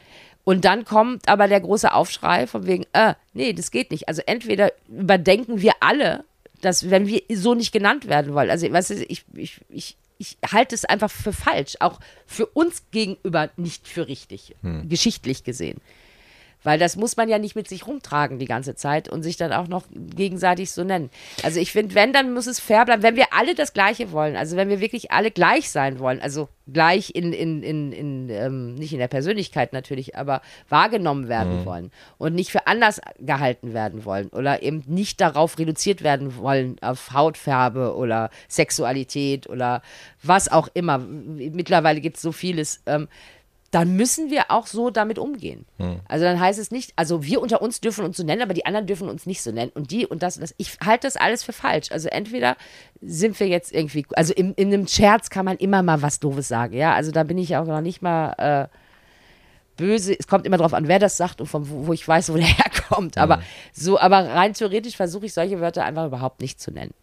Und 0.47 0.63
dann 0.63 0.85
kommt 0.85 1.27
aber 1.27 1.49
der 1.49 1.59
große 1.59 1.93
Aufschrei 1.93 2.47
von 2.47 2.65
wegen, 2.65 2.85
äh, 2.93 3.15
nee, 3.33 3.51
das 3.51 3.69
geht 3.69 3.91
nicht. 3.91 4.07
Also 4.07 4.21
entweder 4.25 4.71
überdenken 4.87 5.61
wir 5.61 5.73
alle, 5.81 6.23
dass 6.61 6.89
wenn 6.89 7.05
wir 7.05 7.21
so 7.33 7.53
nicht 7.53 7.73
genannt 7.73 8.07
werden 8.07 8.33
wollen, 8.33 8.49
also 8.49 8.71
weißt 8.71 8.91
du, 8.91 8.93
ich, 9.09 9.25
ich, 9.33 9.59
ich, 9.67 9.97
ich 10.17 10.37
halte 10.49 10.73
es 10.73 10.85
einfach 10.85 11.11
für 11.11 11.33
falsch, 11.33 11.75
auch 11.81 11.99
für 12.25 12.45
uns 12.45 12.83
gegenüber 12.91 13.49
nicht 13.57 13.89
für 13.89 14.07
richtig, 14.07 14.55
geschichtlich 14.87 15.43
gesehen. 15.43 15.81
Weil 16.63 16.79
das 16.79 16.95
muss 16.95 17.17
man 17.17 17.29
ja 17.29 17.37
nicht 17.39 17.55
mit 17.55 17.67
sich 17.67 17.87
rumtragen 17.87 18.39
die 18.39 18.45
ganze 18.45 18.75
Zeit 18.75 19.09
und 19.09 19.23
sich 19.23 19.37
dann 19.37 19.53
auch 19.53 19.67
noch 19.67 19.83
gegenseitig 19.93 20.71
so 20.71 20.83
nennen. 20.83 21.09
Also 21.43 21.59
ich 21.59 21.71
finde, 21.71 21.95
wenn, 21.95 22.13
dann 22.13 22.33
muss 22.33 22.47
es 22.47 22.59
fair 22.59 22.85
bleiben, 22.85 23.03
wenn 23.03 23.15
wir 23.15 23.27
alle 23.31 23.55
das 23.55 23.73
Gleiche 23.73 24.11
wollen. 24.11 24.35
Also 24.35 24.57
wenn 24.57 24.69
wir 24.69 24.79
wirklich 24.79 25.11
alle 25.11 25.31
gleich 25.31 25.69
sein 25.69 25.99
wollen, 25.99 26.19
also 26.19 26.49
gleich 26.71 27.11
in, 27.13 27.31
in, 27.31 27.63
in, 27.63 27.91
in 27.91 28.29
ähm, 28.29 28.75
nicht 28.75 28.91
in 28.91 28.99
der 28.99 29.07
Persönlichkeit 29.07 29.71
natürlich, 29.71 30.15
aber 30.15 30.41
wahrgenommen 30.67 31.29
werden 31.29 31.65
wollen 31.65 31.91
und 32.17 32.35
nicht 32.35 32.51
für 32.51 32.67
anders 32.67 32.99
gehalten 33.19 33.73
werden 33.73 34.03
wollen 34.03 34.27
oder 34.29 34.61
eben 34.63 34.83
nicht 34.87 35.21
darauf 35.21 35.57
reduziert 35.57 36.03
werden 36.03 36.35
wollen 36.37 36.77
auf 36.81 37.13
Hautfarbe 37.13 37.95
oder 37.95 38.29
Sexualität 38.47 39.47
oder 39.47 39.81
was 40.23 40.51
auch 40.51 40.67
immer. 40.73 40.97
Mittlerweile 40.97 42.01
gibt 42.01 42.17
es 42.17 42.21
so 42.21 42.31
vieles. 42.31 42.81
Ähm, 42.85 43.07
dann 43.71 43.95
müssen 43.95 44.31
wir 44.31 44.49
auch 44.49 44.65
so 44.65 44.89
damit 44.89 45.19
umgehen. 45.19 45.65
Also 46.07 46.23
dann 46.23 46.39
heißt 46.39 46.57
es 46.57 46.71
nicht, 46.71 46.93
also 46.95 47.23
wir 47.23 47.41
unter 47.41 47.61
uns 47.61 47.81
dürfen 47.81 48.05
uns 48.05 48.17
so 48.17 48.23
nennen, 48.23 48.41
aber 48.41 48.53
die 48.53 48.65
anderen 48.65 48.87
dürfen 48.87 49.09
uns 49.09 49.25
nicht 49.25 49.41
so 49.41 49.51
nennen. 49.51 49.71
Und 49.73 49.91
die 49.91 50.05
und 50.05 50.23
das 50.23 50.37
und 50.37 50.41
das. 50.41 50.55
Ich 50.57 50.77
halte 50.85 51.05
das 51.07 51.17
alles 51.17 51.43
für 51.43 51.53
falsch. 51.53 51.91
Also 51.91 52.07
entweder 52.07 52.55
sind 53.01 53.39
wir 53.39 53.47
jetzt 53.47 53.73
irgendwie, 53.73 54.05
also 54.15 54.33
in, 54.33 54.53
in 54.53 54.73
einem 54.73 54.87
Scherz 54.87 55.29
kann 55.29 55.45
man 55.45 55.57
immer 55.57 55.83
mal 55.83 56.01
was 56.01 56.19
Doofes 56.19 56.47
sagen, 56.47 56.75
ja. 56.75 56.93
Also 56.93 57.11
da 57.11 57.23
bin 57.23 57.37
ich 57.37 57.57
auch 57.57 57.65
noch 57.65 57.81
nicht 57.81 58.01
mal 58.01 58.69
äh, 58.71 58.77
böse. 59.75 60.17
Es 60.17 60.27
kommt 60.27 60.45
immer 60.45 60.57
darauf 60.57 60.73
an, 60.73 60.87
wer 60.87 60.99
das 60.99 61.17
sagt 61.17 61.41
und 61.41 61.47
von 61.47 61.69
wo, 61.69 61.87
wo 61.87 61.93
ich 61.93 62.07
weiß, 62.07 62.31
wo 62.31 62.37
der 62.37 62.45
herkommt. 62.45 63.17
Aber 63.17 63.41
so, 63.73 63.99
aber 63.99 64.27
rein 64.29 64.53
theoretisch 64.53 64.95
versuche 64.95 65.25
ich 65.25 65.33
solche 65.33 65.59
Wörter 65.59 65.83
einfach 65.83 66.05
überhaupt 66.05 66.41
nicht 66.41 66.61
zu 66.61 66.71
nennen. 66.71 66.93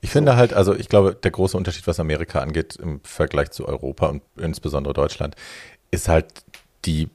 Ich 0.00 0.10
finde 0.10 0.36
halt, 0.36 0.52
also 0.52 0.74
ich 0.74 0.88
glaube, 0.88 1.14
der 1.14 1.30
große 1.30 1.56
Unterschied, 1.56 1.86
was 1.86 2.00
Amerika 2.00 2.40
angeht 2.40 2.76
im 2.76 3.00
Vergleich 3.04 3.50
zu 3.52 3.66
Europa 3.66 4.06
und 4.06 4.22
insbesondere 4.36 4.92
Deutschland, 4.92 5.36
ist 5.92 6.08
halt 6.08 6.26
die, 6.84 7.08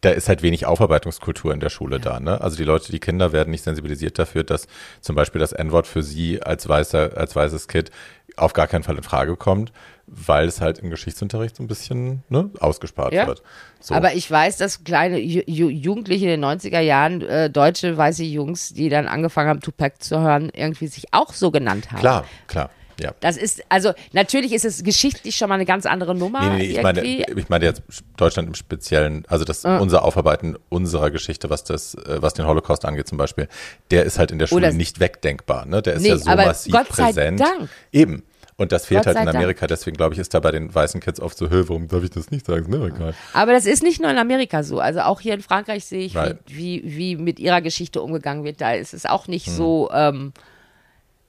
da 0.00 0.10
ist 0.10 0.28
halt 0.28 0.42
wenig 0.42 0.64
Aufarbeitungskultur 0.64 1.52
in 1.52 1.60
der 1.60 1.68
Schule 1.68 2.00
da. 2.00 2.20
Ne? 2.20 2.40
Also 2.40 2.56
die 2.56 2.64
Leute, 2.64 2.90
die 2.90 3.00
Kinder 3.00 3.32
werden 3.32 3.50
nicht 3.50 3.64
sensibilisiert 3.64 4.18
dafür, 4.18 4.44
dass 4.44 4.66
zum 5.02 5.14
Beispiel 5.16 5.40
das 5.40 5.52
N-Wort 5.52 5.86
für 5.86 6.02
sie 6.02 6.40
als 6.40 6.66
weißer, 6.66 7.16
als 7.16 7.36
weißes 7.36 7.68
Kind 7.68 7.90
auf 8.36 8.52
gar 8.52 8.66
keinen 8.66 8.82
Fall 8.82 8.96
in 8.96 9.02
Frage 9.02 9.36
kommt, 9.36 9.72
weil 10.06 10.48
es 10.48 10.60
halt 10.60 10.78
im 10.80 10.90
Geschichtsunterricht 10.90 11.56
so 11.56 11.62
ein 11.62 11.68
bisschen 11.68 12.24
ne, 12.28 12.50
ausgespart 12.58 13.12
Ja. 13.12 13.26
wird. 13.26 13.42
So. 13.80 13.94
Aber 13.94 14.14
ich 14.14 14.28
weiß, 14.30 14.56
dass 14.56 14.82
kleine 14.82 15.18
Ju 15.18 15.68
Jugendliche 15.68 16.24
in 16.24 16.40
den 16.40 16.44
90er 16.44 16.80
Jahren, 16.80 17.20
äh, 17.22 17.48
deutsche 17.50 17.96
weiße 17.96 18.24
Jungs, 18.24 18.72
die 18.74 18.88
dann 18.88 19.06
angefangen 19.06 19.48
haben, 19.50 19.60
Tupac 19.60 19.96
zu 20.02 20.20
hören, 20.20 20.50
irgendwie 20.54 20.86
sich 20.88 21.12
auch 21.12 21.32
so 21.32 21.50
genannt 21.50 21.92
haben. 21.92 22.00
klar, 22.00 22.24
klar, 22.48 22.70
ja. 23.00 23.12
Das 23.20 23.36
ist, 23.36 23.62
also 23.68 23.92
natürlich 24.12 24.52
ist 24.52 24.64
es 24.64 24.82
geschichtlich 24.84 25.36
schon 25.36 25.48
mal 25.48 25.56
eine 25.56 25.64
ganz 25.64 25.86
andere 25.86 26.14
Nummer. 26.14 26.40
Nee, 26.42 26.48
nee, 26.50 26.56
nee, 26.56 26.64
ich 26.76 26.82
meine, 26.82 27.02
ich 27.04 27.48
meine 27.48 27.64
jetzt 27.64 27.82
Deutschland 28.16 28.48
im 28.48 28.54
Speziellen, 28.54 29.24
also 29.28 29.44
das 29.44 29.64
unser 29.64 30.04
Aufarbeiten 30.04 30.56
unserer 30.68 31.10
Geschichte, 31.10 31.50
was 31.50 31.64
das, 31.64 31.94
äh, 31.94 32.22
was 32.22 32.34
den 32.34 32.46
Holocaust 32.46 32.84
angeht 32.84 33.08
zum 33.08 33.18
Beispiel, 33.18 33.48
der 33.90 34.04
ist 34.04 34.18
halt 34.18 34.30
in 34.30 34.38
der 34.38 34.46
Schule 34.46 34.68
Oder- 34.68 34.76
nicht 34.76 35.00
wegdenkbar, 35.00 35.66
ne? 35.66 35.82
Der 35.82 35.94
ist 35.94 36.02
Nee, 36.02 36.08
ja 36.10 36.18
so 36.18 36.30
massiv 36.30 36.72
Gott 36.72 36.88
sei 36.92 37.04
präsent. 37.06 37.40
Dank. 37.40 37.68
Eben. 37.92 38.22
Und 38.56 38.70
das 38.70 38.86
fehlt 38.86 39.04
halt 39.04 39.16
in 39.18 39.24
Dank. 39.24 39.36
Amerika, 39.36 39.66
deswegen 39.66 39.96
glaube 39.96 40.14
ich, 40.14 40.20
ist 40.20 40.32
da 40.32 40.38
bei 40.38 40.52
den 40.52 40.72
weißen 40.72 41.00
Kids 41.00 41.18
oft 41.18 41.36
so, 41.36 41.50
hö, 41.50 41.64
warum 41.66 41.88
darf 41.88 42.04
ich 42.04 42.10
das 42.10 42.30
nicht 42.30 42.46
sagen? 42.46 42.72
Egal. 42.72 43.12
Aber 43.32 43.50
das 43.52 43.66
ist 43.66 43.82
nicht 43.82 44.00
nur 44.00 44.08
in 44.12 44.16
Amerika 44.18 44.62
so. 44.62 44.78
Also 44.78 45.00
auch 45.00 45.20
hier 45.20 45.34
in 45.34 45.40
Frankreich 45.42 45.84
sehe 45.84 46.04
ich, 46.06 46.14
Right. 46.14 46.38
wie, 46.46 46.80
wie, 46.84 46.96
wie 46.96 47.16
mit 47.16 47.40
ihrer 47.40 47.60
Geschichte 47.62 48.00
umgegangen 48.00 48.44
wird. 48.44 48.60
Da 48.60 48.74
ist 48.74 48.94
es 48.94 49.06
auch 49.06 49.26
nicht 49.26 49.50
so, 49.50 49.90
ähm, 49.92 50.32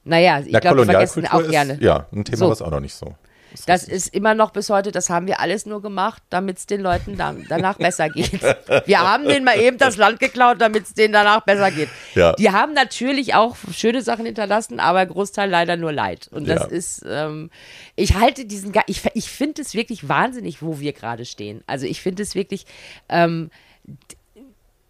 naja, 0.06 0.40
ich 0.40 0.52
Na, 0.52 0.60
glaube, 0.60 0.78
wir 0.78 0.84
vergessen 0.86 1.26
auch 1.26 1.40
ist, 1.40 1.50
gerne. 1.50 1.78
ja, 1.80 2.06
ein 2.12 2.24
Thema, 2.24 2.36
So. 2.38 2.50
was 2.50 2.62
auch 2.62 2.70
noch 2.70 2.80
nicht 2.80 2.94
so. 2.94 3.14
ist 3.52 3.68
Das 3.68 3.82
richtig. 3.82 3.96
ist 3.96 4.14
immer 4.14 4.34
noch 4.34 4.50
bis 4.52 4.70
heute, 4.70 4.92
das 4.92 5.08
haben 5.10 5.26
wir 5.26 5.40
alles 5.40 5.66
nur 5.66 5.80
gemacht, 5.82 6.22
damit 6.30 6.58
es 6.58 6.66
den 6.66 6.80
Leuten 6.80 7.16
dann, 7.16 7.44
danach 7.48 7.76
besser 7.78 8.08
geht. 8.08 8.40
Wir 8.86 9.00
haben 9.00 9.24
denen 9.26 9.44
mal 9.44 9.58
eben 9.58 9.78
das 9.78 9.96
Land 9.96 10.20
geklaut, 10.20 10.60
damit 10.60 10.84
es 10.84 10.94
denen 10.94 11.12
danach 11.12 11.40
besser 11.42 11.70
geht. 11.70 11.88
Ja. 12.14 12.32
Die 12.34 12.50
haben 12.50 12.72
natürlich 12.74 13.34
auch 13.34 13.56
schöne 13.72 14.02
Sachen 14.02 14.26
hinterlassen, 14.26 14.78
aber 14.80 15.04
Großteil 15.06 15.48
leider 15.50 15.76
nur 15.76 15.92
Leid. 15.92 16.28
Und 16.32 16.48
das 16.48 16.62
Ja. 16.62 16.66
ist, 16.68 17.04
ähm, 17.08 17.50
ich 17.94 18.14
halte 18.14 18.44
diesen, 18.44 18.72
ich, 18.86 19.02
ich 19.14 19.30
finde 19.30 19.62
es 19.62 19.74
wirklich 19.74 20.08
wahnsinnig, 20.08 20.62
wo 20.62 20.80
wir 20.80 20.92
gerade 20.92 21.24
stehen. 21.24 21.62
Also 21.66 21.86
ich 21.86 22.00
finde 22.02 22.22
es 22.24 22.34
wirklich, 22.34 22.66
ähm, 23.08 23.50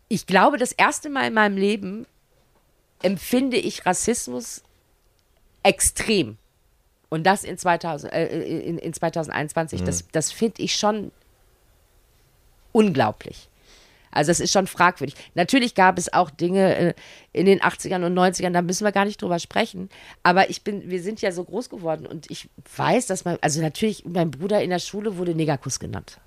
ich 0.08 0.26
glaube, 0.26 0.56
das 0.58 0.72
erste 0.72 1.08
Mal 1.10 1.26
in 1.28 1.34
meinem 1.34 1.56
Leben 1.56 2.06
empfinde 3.02 3.56
ich 3.58 3.84
Rassismus 3.86 4.62
extrem. 5.66 6.38
Und 7.08 7.24
das 7.24 7.44
in, 7.44 7.58
2000, 7.58 8.12
äh, 8.12 8.26
in, 8.26 8.78
in 8.78 8.92
2021, 8.92 9.82
das, 9.82 10.04
das 10.12 10.32
finde 10.32 10.62
ich 10.62 10.76
schon 10.76 11.12
unglaublich. 12.72 13.48
Also 14.10 14.32
es 14.32 14.40
ist 14.40 14.52
schon 14.52 14.66
fragwürdig. 14.66 15.14
Natürlich 15.34 15.74
gab 15.74 15.98
es 15.98 16.12
auch 16.12 16.30
Dinge 16.30 16.74
äh, 16.76 16.94
in 17.32 17.46
den 17.46 17.60
80ern 17.60 18.04
und 18.04 18.14
90ern, 18.14 18.50
da 18.50 18.62
müssen 18.62 18.84
wir 18.84 18.92
gar 18.92 19.04
nicht 19.04 19.20
drüber 19.20 19.38
sprechen. 19.38 19.90
Aber 20.22 20.48
ich 20.50 20.62
bin, 20.62 20.90
wir 20.90 21.02
sind 21.02 21.20
ja 21.20 21.32
so 21.32 21.44
groß 21.44 21.68
geworden 21.68 22.06
und 22.06 22.30
ich 22.30 22.48
weiß, 22.76 23.06
dass 23.06 23.24
mein, 23.24 23.38
also 23.42 23.60
natürlich, 23.60 24.04
mein 24.06 24.30
Bruder 24.30 24.62
in 24.62 24.70
der 24.70 24.78
Schule 24.78 25.16
wurde 25.18 25.34
Negerkuss 25.34 25.78
genannt. 25.78 26.18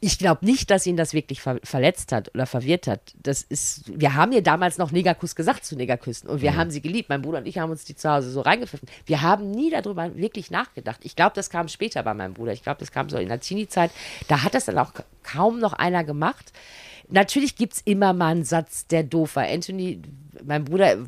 Ich 0.00 0.18
glaube 0.18 0.44
nicht, 0.44 0.70
dass 0.70 0.86
ihn 0.86 0.96
das 0.96 1.14
wirklich 1.14 1.40
ver 1.40 1.58
verletzt 1.64 2.12
hat 2.12 2.34
oder 2.34 2.46
verwirrt 2.46 2.86
hat. 2.86 3.14
Das 3.22 3.42
ist, 3.42 3.84
wir 3.98 4.14
haben 4.14 4.32
ja 4.32 4.42
damals 4.42 4.76
noch 4.76 4.92
Negerkuss 4.92 5.34
gesagt 5.34 5.64
zu 5.64 5.74
Negerküssen 5.74 6.28
und 6.28 6.42
wir 6.42 6.54
haben 6.54 6.70
sie 6.70 6.82
geliebt. 6.82 7.08
Mein 7.08 7.22
Bruder 7.22 7.38
und 7.38 7.46
ich 7.46 7.58
haben 7.58 7.70
uns 7.70 7.84
die 7.84 7.96
zu 7.96 8.10
Hause 8.10 8.30
so 8.30 8.42
reingepfiffen. 8.42 8.88
Wir 9.06 9.22
haben 9.22 9.50
nie 9.50 9.70
darüber 9.70 10.14
wirklich 10.14 10.50
nachgedacht. 10.50 11.00
Ich 11.02 11.16
glaube, 11.16 11.32
das 11.34 11.48
kam 11.48 11.68
später 11.68 12.02
bei 12.02 12.12
meinem 12.12 12.34
Bruder. 12.34 12.52
Ich 12.52 12.62
glaube, 12.62 12.78
das 12.78 12.92
kam 12.92 13.08
so 13.08 13.16
in 13.16 13.28
der 13.28 13.40
Teenie-Zeit. 13.40 13.90
Da 14.28 14.42
hat 14.42 14.54
das 14.54 14.66
dann 14.66 14.78
auch 14.78 14.92
kaum 15.22 15.60
noch 15.60 15.72
einer 15.72 16.04
gemacht. 16.04 16.52
Natürlich 17.08 17.56
gibt 17.56 17.74
es 17.74 17.80
immer 17.84 18.12
mal 18.12 18.32
einen 18.32 18.44
Satz, 18.44 18.86
der 18.86 19.02
doof 19.02 19.36
war. 19.36 19.44
Anthony, 19.44 20.02
mein 20.44 20.64
Bruder 20.64 20.98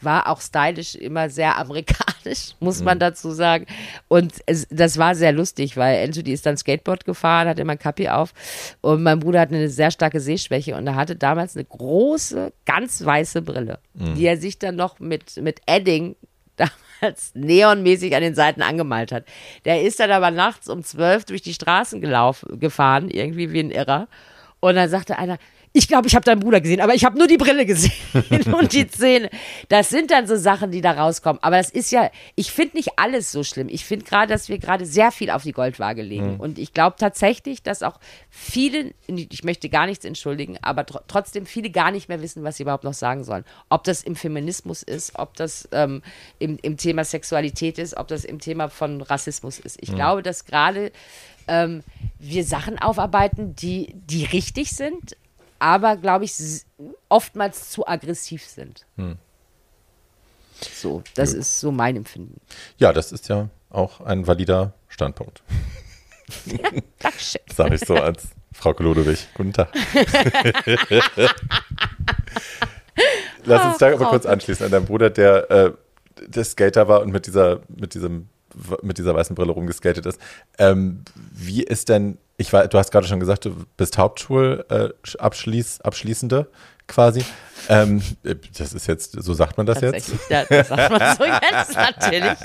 war 0.00 0.28
auch 0.28 0.40
stylisch 0.40 0.94
immer 0.94 1.30
sehr 1.30 1.58
amerikanisch, 1.58 2.54
muss 2.60 2.82
man 2.82 2.98
dazu 2.98 3.30
sagen. 3.30 3.66
Und 4.08 4.34
es, 4.46 4.66
das 4.70 4.98
war 4.98 5.14
sehr 5.14 5.32
lustig, 5.32 5.76
weil 5.76 6.04
Anthony 6.04 6.32
ist 6.32 6.46
dann 6.46 6.56
Skateboard 6.56 7.04
gefahren, 7.04 7.48
hatte 7.48 7.62
immer 7.62 7.72
ein 7.72 7.78
Kappi 7.78 8.08
auf 8.08 8.32
und 8.80 9.02
mein 9.02 9.20
Bruder 9.20 9.40
hatte 9.40 9.54
eine 9.54 9.68
sehr 9.68 9.90
starke 9.90 10.20
Sehschwäche 10.20 10.76
und 10.76 10.86
er 10.86 10.94
hatte 10.94 11.16
damals 11.16 11.56
eine 11.56 11.64
große, 11.64 12.52
ganz 12.64 13.04
weiße 13.04 13.42
Brille, 13.42 13.78
die 13.94 14.26
er 14.26 14.36
sich 14.36 14.58
dann 14.58 14.76
noch 14.76 15.00
mit, 15.00 15.36
mit 15.38 15.60
Edding 15.66 16.16
damals 16.56 17.32
neonmäßig 17.34 18.14
an 18.14 18.22
den 18.22 18.34
Seiten 18.34 18.62
angemalt 18.62 19.12
hat. 19.12 19.24
Der 19.64 19.82
ist 19.82 20.00
dann 20.00 20.10
aber 20.10 20.30
nachts 20.30 20.68
um 20.68 20.82
zwölf 20.82 21.24
durch 21.24 21.42
die 21.42 21.54
Straßen 21.54 22.00
gelaufen, 22.00 22.58
gefahren, 22.58 23.10
irgendwie 23.10 23.52
wie 23.52 23.60
ein 23.60 23.70
Irrer. 23.70 24.08
Und 24.60 24.74
dann 24.74 24.88
sagte 24.88 25.18
einer, 25.18 25.38
ich 25.78 25.86
glaube, 25.86 26.08
ich 26.08 26.16
habe 26.16 26.24
deinen 26.24 26.40
Bruder 26.40 26.60
gesehen, 26.60 26.80
aber 26.80 26.94
ich 26.94 27.04
habe 27.04 27.16
nur 27.16 27.28
die 27.28 27.36
Brille 27.36 27.64
gesehen 27.64 27.92
und 28.52 28.72
die 28.72 28.88
Zähne. 28.88 29.30
Das 29.68 29.88
sind 29.90 30.10
dann 30.10 30.26
so 30.26 30.34
Sachen, 30.34 30.72
die 30.72 30.80
da 30.80 30.90
rauskommen. 30.90 31.40
Aber 31.40 31.56
das 31.56 31.70
ist 31.70 31.92
ja, 31.92 32.10
ich 32.34 32.50
finde 32.50 32.78
nicht 32.78 32.98
alles 32.98 33.30
so 33.30 33.44
schlimm. 33.44 33.68
Ich 33.70 33.84
finde 33.84 34.04
gerade, 34.04 34.32
dass 34.32 34.48
wir 34.48 34.58
gerade 34.58 34.84
sehr 34.84 35.12
viel 35.12 35.30
auf 35.30 35.44
die 35.44 35.52
Goldwaage 35.52 36.02
legen. 36.02 36.34
Mhm. 36.34 36.40
Und 36.40 36.58
ich 36.58 36.74
glaube 36.74 36.96
tatsächlich, 36.98 37.62
dass 37.62 37.84
auch 37.84 38.00
viele, 38.28 38.92
ich 39.06 39.44
möchte 39.44 39.68
gar 39.68 39.86
nichts 39.86 40.04
entschuldigen, 40.04 40.58
aber 40.62 40.84
tr 40.84 41.00
trotzdem 41.06 41.46
viele 41.46 41.70
gar 41.70 41.92
nicht 41.92 42.08
mehr 42.08 42.20
wissen, 42.20 42.42
was 42.42 42.56
sie 42.56 42.64
überhaupt 42.64 42.82
noch 42.82 42.92
sagen 42.92 43.22
sollen. 43.22 43.44
Ob 43.68 43.84
das 43.84 44.02
im 44.02 44.16
Feminismus 44.16 44.82
ist, 44.82 45.16
ob 45.16 45.36
das 45.36 45.68
ähm, 45.70 46.02
im, 46.40 46.58
im 46.60 46.76
Thema 46.76 47.04
Sexualität 47.04 47.78
ist, 47.78 47.96
ob 47.96 48.08
das 48.08 48.24
im 48.24 48.40
Thema 48.40 48.68
von 48.68 49.00
Rassismus 49.00 49.60
ist. 49.60 49.78
Ich 49.80 49.92
mhm. 49.92 49.96
glaube, 49.96 50.22
dass 50.24 50.44
gerade 50.44 50.90
ähm, 51.46 51.84
wir 52.18 52.42
Sachen 52.42 52.80
aufarbeiten, 52.80 53.54
die, 53.54 53.94
die 53.94 54.24
richtig 54.24 54.70
sind, 54.70 55.16
aber, 55.58 55.96
glaube 55.96 56.24
ich, 56.24 56.34
oftmals 57.08 57.70
zu 57.70 57.86
aggressiv 57.86 58.44
sind. 58.44 58.86
Hm. 58.96 59.16
So, 60.60 61.02
das 61.14 61.32
ja. 61.32 61.38
ist 61.38 61.60
so 61.60 61.70
mein 61.70 61.96
Empfinden. 61.96 62.40
Ja, 62.78 62.92
das 62.92 63.12
ist 63.12 63.28
ja 63.28 63.48
auch 63.70 64.00
ein 64.00 64.26
valider 64.26 64.74
Standpunkt. 64.88 65.42
Ja, 66.44 66.68
Dankeschön. 66.98 67.40
Sage 67.56 67.76
ich 67.76 67.80
so 67.80 67.94
als 67.94 68.28
Frau 68.52 68.74
Kolodowig. 68.74 69.28
Guten 69.32 69.54
Tag. 69.54 69.72
Lass 73.44 73.64
uns 73.64 73.78
da 73.78 73.90
aber 73.94 74.10
kurz 74.10 74.26
anschließen 74.26 74.66
an 74.66 74.72
deinen 74.72 74.84
Bruder, 74.84 75.08
der, 75.08 75.50
äh, 75.50 75.72
der 76.26 76.44
Skater 76.44 76.86
war 76.86 77.00
und 77.00 77.12
mit 77.12 77.26
dieser, 77.26 77.62
mit 77.68 77.94
diesem 77.94 78.28
mit 78.82 78.98
dieser 78.98 79.14
weißen 79.14 79.34
Brille 79.36 79.52
rumgeskatet 79.52 80.06
ist. 80.06 80.20
Ähm, 80.58 81.04
wie 81.32 81.62
ist 81.62 81.88
denn, 81.88 82.18
ich 82.38 82.50
war, 82.52 82.68
du 82.68 82.78
hast 82.78 82.92
gerade 82.92 83.06
schon 83.06 83.20
gesagt, 83.20 83.44
du 83.44 83.54
bist 83.76 83.98
Hauptschulabschließende 83.98 86.38
äh, 86.38 86.44
quasi. 86.86 87.22
Ähm, 87.68 88.00
das 88.56 88.72
ist 88.72 88.86
jetzt, 88.86 89.20
so 89.20 89.34
sagt 89.34 89.58
man 89.58 89.66
das 89.66 89.80
jetzt? 89.80 90.12
Ja, 90.30 90.44
das 90.44 90.68
sagt 90.68 90.90
man 90.90 91.16
so 91.16 91.24
jetzt, 91.24 91.76
natürlich. 91.76 92.38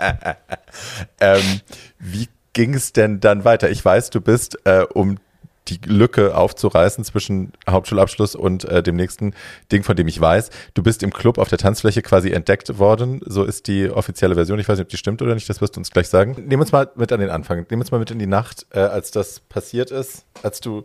ähm, 1.21 1.62
wie 1.99 2.27
ging 2.53 2.73
es 2.73 2.91
denn 2.91 3.19
dann 3.19 3.45
weiter? 3.45 3.69
Ich 3.69 3.86
weiß, 3.86 4.10
du 4.10 4.19
bist 4.19 4.58
äh, 4.65 4.88
um 4.93 5.19
die 5.67 5.80
Lücke 5.86 6.36
aufzureißen 6.36 7.04
zwischen 7.04 7.54
Hauptschulabschluss 7.69 8.36
und 8.36 8.65
äh, 8.65 8.84
dem 8.84 8.95
nächsten 8.95 9.34
Ding, 9.71 9.84
von 9.84 9.95
dem 9.95 10.08
ich 10.08 10.19
weiß. 10.19 10.49
Du 10.73 10.84
bist 10.84 11.04
im 11.04 11.13
Club 11.13 11.38
auf 11.38 11.49
der 11.49 11.58
Tanzfläche 11.58 12.02
quasi 12.02 12.32
entdeckt 12.32 12.80
worden. 12.80 13.21
So 13.26 13.43
ist 13.43 13.67
die 13.67 13.89
offizielle 13.89 14.36
Version. 14.36 14.60
Ich 14.60 14.67
weiß 14.67 14.78
nicht, 14.78 14.86
ob 14.86 14.89
die 14.89 14.97
stimmt 14.97 15.21
oder 15.21 15.36
nicht. 15.36 15.49
Das 15.49 15.62
wirst 15.62 15.76
du 15.76 15.80
uns 15.80 15.91
gleich 15.91 16.10
sagen. 16.10 16.36
Nehmen 16.47 16.62
uns 16.62 16.71
mal 16.71 16.91
mit 16.95 17.12
an 17.12 17.19
den 17.19 17.30
Anfang. 17.30 17.65
Nehmen 17.69 17.82
uns 17.82 17.91
mal 17.91 17.99
mit 17.99 18.12
in 18.12 18.19
die 18.19 18.28
Nacht, 18.28 18.65
äh, 18.71 18.80
als 18.80 19.12
das 19.12 19.39
passiert 19.39 19.91
ist, 19.91 20.26
als 20.41 20.60
du 20.60 20.84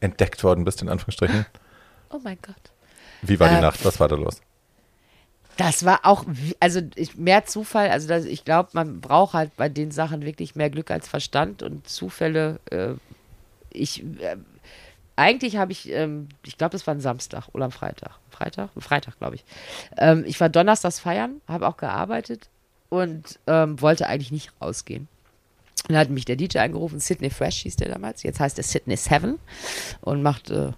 entdeckt 0.00 0.44
worden 0.44 0.64
bist, 0.64 0.82
in 0.82 0.88
Anführungsstrichen. 0.88 1.46
Oh 2.10 2.20
mein 2.22 2.38
Gott. 2.42 2.54
Wie 3.22 3.38
war 3.40 3.48
die 3.48 3.56
äh, 3.56 3.60
Nacht? 3.60 3.84
Was 3.84 3.98
war 4.00 4.08
da 4.08 4.16
los? 4.16 4.40
Das 5.56 5.84
war 5.84 6.00
auch, 6.04 6.24
also 6.60 6.80
mehr 7.16 7.44
Zufall. 7.44 7.90
Also 7.90 8.08
das, 8.08 8.24
ich 8.24 8.44
glaube, 8.44 8.70
man 8.72 9.00
braucht 9.00 9.34
halt 9.34 9.56
bei 9.56 9.68
den 9.68 9.90
Sachen 9.90 10.22
wirklich 10.22 10.54
mehr 10.56 10.70
Glück 10.70 10.90
als 10.90 11.08
Verstand 11.08 11.62
und 11.62 11.86
Zufälle 11.88 12.58
äh, 12.70 12.94
ich, 13.72 14.02
äh, 14.20 14.36
eigentlich 15.16 15.56
habe 15.56 15.72
ich, 15.72 15.90
ähm, 15.90 16.28
ich 16.44 16.56
glaube, 16.58 16.72
das 16.72 16.86
war 16.86 16.94
ein 16.94 17.00
Samstag 17.00 17.48
oder 17.52 17.66
ein 17.66 17.70
Freitag. 17.70 18.18
Freitag? 18.30 18.70
Freitag, 18.78 19.18
glaube 19.18 19.36
ich. 19.36 19.44
Ähm, 19.98 20.24
ich 20.26 20.40
war 20.40 20.48
donnerstags 20.48 21.00
feiern, 21.00 21.40
habe 21.48 21.68
auch 21.68 21.76
gearbeitet 21.76 22.48
und 22.88 23.38
ähm, 23.46 23.80
wollte 23.80 24.06
eigentlich 24.06 24.32
nicht 24.32 24.52
rausgehen. 24.60 25.08
Dann 25.88 25.96
hat 25.96 26.10
mich 26.10 26.24
der 26.24 26.36
DJ 26.36 26.58
angerufen, 26.58 27.00
Sydney 27.00 27.30
Fresh 27.30 27.62
hieß 27.62 27.76
der 27.76 27.88
damals. 27.88 28.22
Jetzt 28.22 28.40
heißt 28.40 28.58
er 28.58 28.64
Sydney 28.64 28.96
Seven 28.96 29.38
und 30.00 30.22
macht 30.22 30.50
äh, 30.50 30.72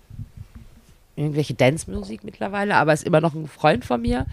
irgendwelche 1.17 1.55
Dance-Musik 1.55 2.25
mittlerweile, 2.25 2.77
aber 2.77 2.93
ist 2.93 3.05
immer 3.05 3.21
noch 3.21 3.35
ein 3.35 3.47
Freund 3.47 3.85
von 3.85 4.01
mir. 4.01 4.27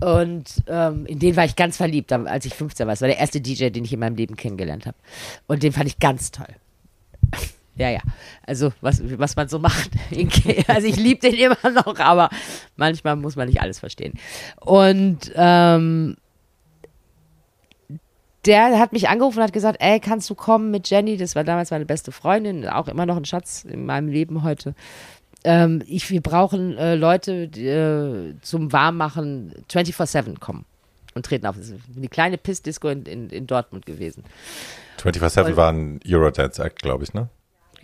Und 0.00 0.62
ähm, 0.66 1.06
in 1.06 1.18
den 1.18 1.36
war 1.36 1.44
ich 1.44 1.56
ganz 1.56 1.76
verliebt, 1.76 2.12
als 2.12 2.44
ich 2.44 2.54
15 2.54 2.86
war. 2.86 2.92
Das 2.92 3.00
war 3.00 3.08
der 3.08 3.18
erste 3.18 3.40
DJ, 3.40 3.70
den 3.70 3.84
ich 3.84 3.92
in 3.92 4.00
meinem 4.00 4.16
Leben 4.16 4.36
kennengelernt 4.36 4.86
habe. 4.86 4.96
Und 5.46 5.62
den 5.62 5.72
fand 5.72 5.86
ich 5.86 5.98
ganz 5.98 6.30
toll. 6.30 6.54
Ja, 7.76 7.90
ja. 7.90 8.00
Also, 8.46 8.72
was, 8.80 9.02
was 9.18 9.36
man 9.36 9.48
so 9.48 9.58
macht. 9.58 9.90
Also, 10.68 10.86
ich 10.86 10.96
liebe 10.96 11.20
den 11.20 11.34
immer 11.34 11.70
noch, 11.70 11.98
aber 11.98 12.30
manchmal 12.76 13.16
muss 13.16 13.36
man 13.36 13.48
nicht 13.48 13.60
alles 13.60 13.78
verstehen. 13.78 14.14
Und 14.60 15.32
ähm, 15.34 16.16
der 18.44 18.78
hat 18.78 18.92
mich 18.92 19.08
angerufen 19.08 19.38
und 19.38 19.44
hat 19.44 19.52
gesagt: 19.52 19.78
Ey, 19.80 20.00
kannst 20.00 20.28
du 20.30 20.34
kommen 20.34 20.70
mit 20.70 20.88
Jenny? 20.88 21.16
Das 21.16 21.34
war 21.34 21.44
damals 21.44 21.70
meine 21.70 21.86
beste 21.86 22.12
Freundin, 22.12 22.68
auch 22.68 22.88
immer 22.88 23.06
noch 23.06 23.16
ein 23.16 23.24
Schatz 23.24 23.64
in 23.64 23.86
meinem 23.86 24.08
Leben 24.08 24.42
heute. 24.42 24.74
Ähm, 25.44 25.82
ich, 25.86 26.10
wir 26.10 26.20
brauchen 26.22 26.76
äh, 26.78 26.94
Leute 26.94 27.48
die, 27.48 27.66
äh, 27.66 28.34
zum 28.40 28.72
Warmmachen 28.72 29.54
24-7 29.70 30.38
kommen 30.38 30.64
und 31.14 31.26
treten 31.26 31.46
auf. 31.46 31.56
Das 31.56 31.68
ist 31.68 31.80
eine 31.94 32.08
kleine 32.08 32.38
Piss-Disco 32.38 32.88
in, 32.88 33.04
in, 33.04 33.30
in 33.30 33.46
Dortmund 33.46 33.84
gewesen. 33.84 34.24
24-7 35.02 35.56
war 35.56 35.70
ein 35.70 36.00
Eurodance-Act, 36.06 36.80
glaube 36.80 37.04
ich, 37.04 37.12
ne? 37.12 37.28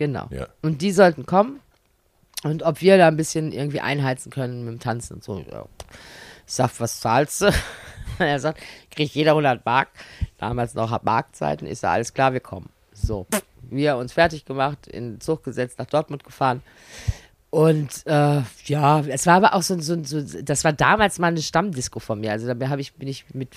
Genau. 0.01 0.25
Ja. 0.31 0.47
Und 0.63 0.81
die 0.81 0.91
sollten 0.91 1.27
kommen. 1.27 1.59
Und 2.41 2.63
ob 2.63 2.81
wir 2.81 2.97
da 2.97 3.07
ein 3.07 3.17
bisschen 3.17 3.51
irgendwie 3.51 3.81
einheizen 3.81 4.31
können 4.31 4.65
mit 4.65 4.73
dem 4.73 4.79
Tanzen 4.79 5.17
und 5.17 5.23
so. 5.23 5.45
Ja. 5.51 5.65
Ich 6.47 6.53
sag, 6.53 6.71
was 6.79 7.01
zahlst 7.01 7.41
du? 7.41 7.51
er 8.17 8.39
sagt, 8.39 8.59
kriegt 8.89 9.13
jeder 9.13 9.33
100 9.33 9.63
Mark. 9.63 9.89
Damals 10.39 10.73
noch 10.73 11.03
Markzeiten. 11.03 11.67
Ich 11.67 11.77
sage, 11.77 11.93
alles 11.93 12.15
klar, 12.15 12.33
wir 12.33 12.39
kommen. 12.39 12.69
So, 12.93 13.27
wir 13.61 13.95
uns 13.95 14.13
fertig 14.13 14.43
gemacht, 14.45 14.87
in 14.87 15.13
den 15.13 15.21
Zug 15.21 15.43
gesetzt, 15.43 15.77
nach 15.77 15.85
Dortmund 15.85 16.23
gefahren. 16.23 16.63
Und 17.51 18.01
äh, 18.07 18.41
ja, 18.65 19.01
es 19.01 19.27
war 19.27 19.35
aber 19.35 19.53
auch 19.53 19.61
so, 19.61 19.79
so, 19.81 20.03
so, 20.03 20.19
das 20.41 20.63
war 20.63 20.73
damals 20.73 21.19
mal 21.19 21.27
eine 21.27 21.43
Stammdisco 21.43 21.99
von 21.99 22.19
mir. 22.21 22.31
Also 22.31 22.51
da 22.51 22.75
ich, 22.77 22.93
bin 22.95 23.07
ich 23.07 23.25
mit 23.35 23.49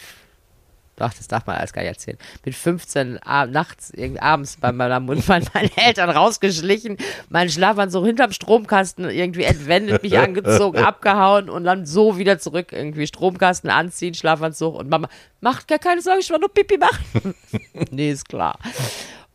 Ach, 0.98 1.12
das 1.12 1.26
darf 1.28 1.46
man 1.46 1.56
alles 1.56 1.72
gar 1.72 1.82
nicht 1.82 1.90
erzählen. 1.90 2.18
Mit 2.44 2.54
15 2.54 3.18
ab, 3.18 3.48
nachts, 3.50 3.92
abends 4.20 4.56
bei 4.60 4.72
meiner 4.72 5.00
Mutter, 5.00 5.22
meinen 5.28 5.70
Eltern 5.76 6.10
rausgeschlichen, 6.10 6.98
meinen 7.28 7.50
Schlafanzug 7.50 8.04
hinterm 8.06 8.32
Stromkasten 8.32 9.08
irgendwie 9.10 9.44
entwendet, 9.44 10.02
mich 10.02 10.18
angezogen, 10.18 10.78
abgehauen 10.78 11.50
und 11.50 11.64
dann 11.64 11.86
so 11.86 12.18
wieder 12.18 12.38
zurück. 12.38 12.72
Irgendwie 12.72 13.06
Stromkasten 13.06 13.70
anziehen, 13.70 14.14
Schlafanzug 14.14 14.76
und 14.76 14.88
Mama, 14.88 15.08
macht 15.40 15.68
gar 15.68 15.78
keine 15.78 16.00
Sorge, 16.00 16.20
ich 16.20 16.30
will 16.30 16.38
nur 16.38 16.52
Pipi 16.52 16.78
machen. 16.78 17.34
nee, 17.90 18.10
ist 18.10 18.28
klar. 18.28 18.58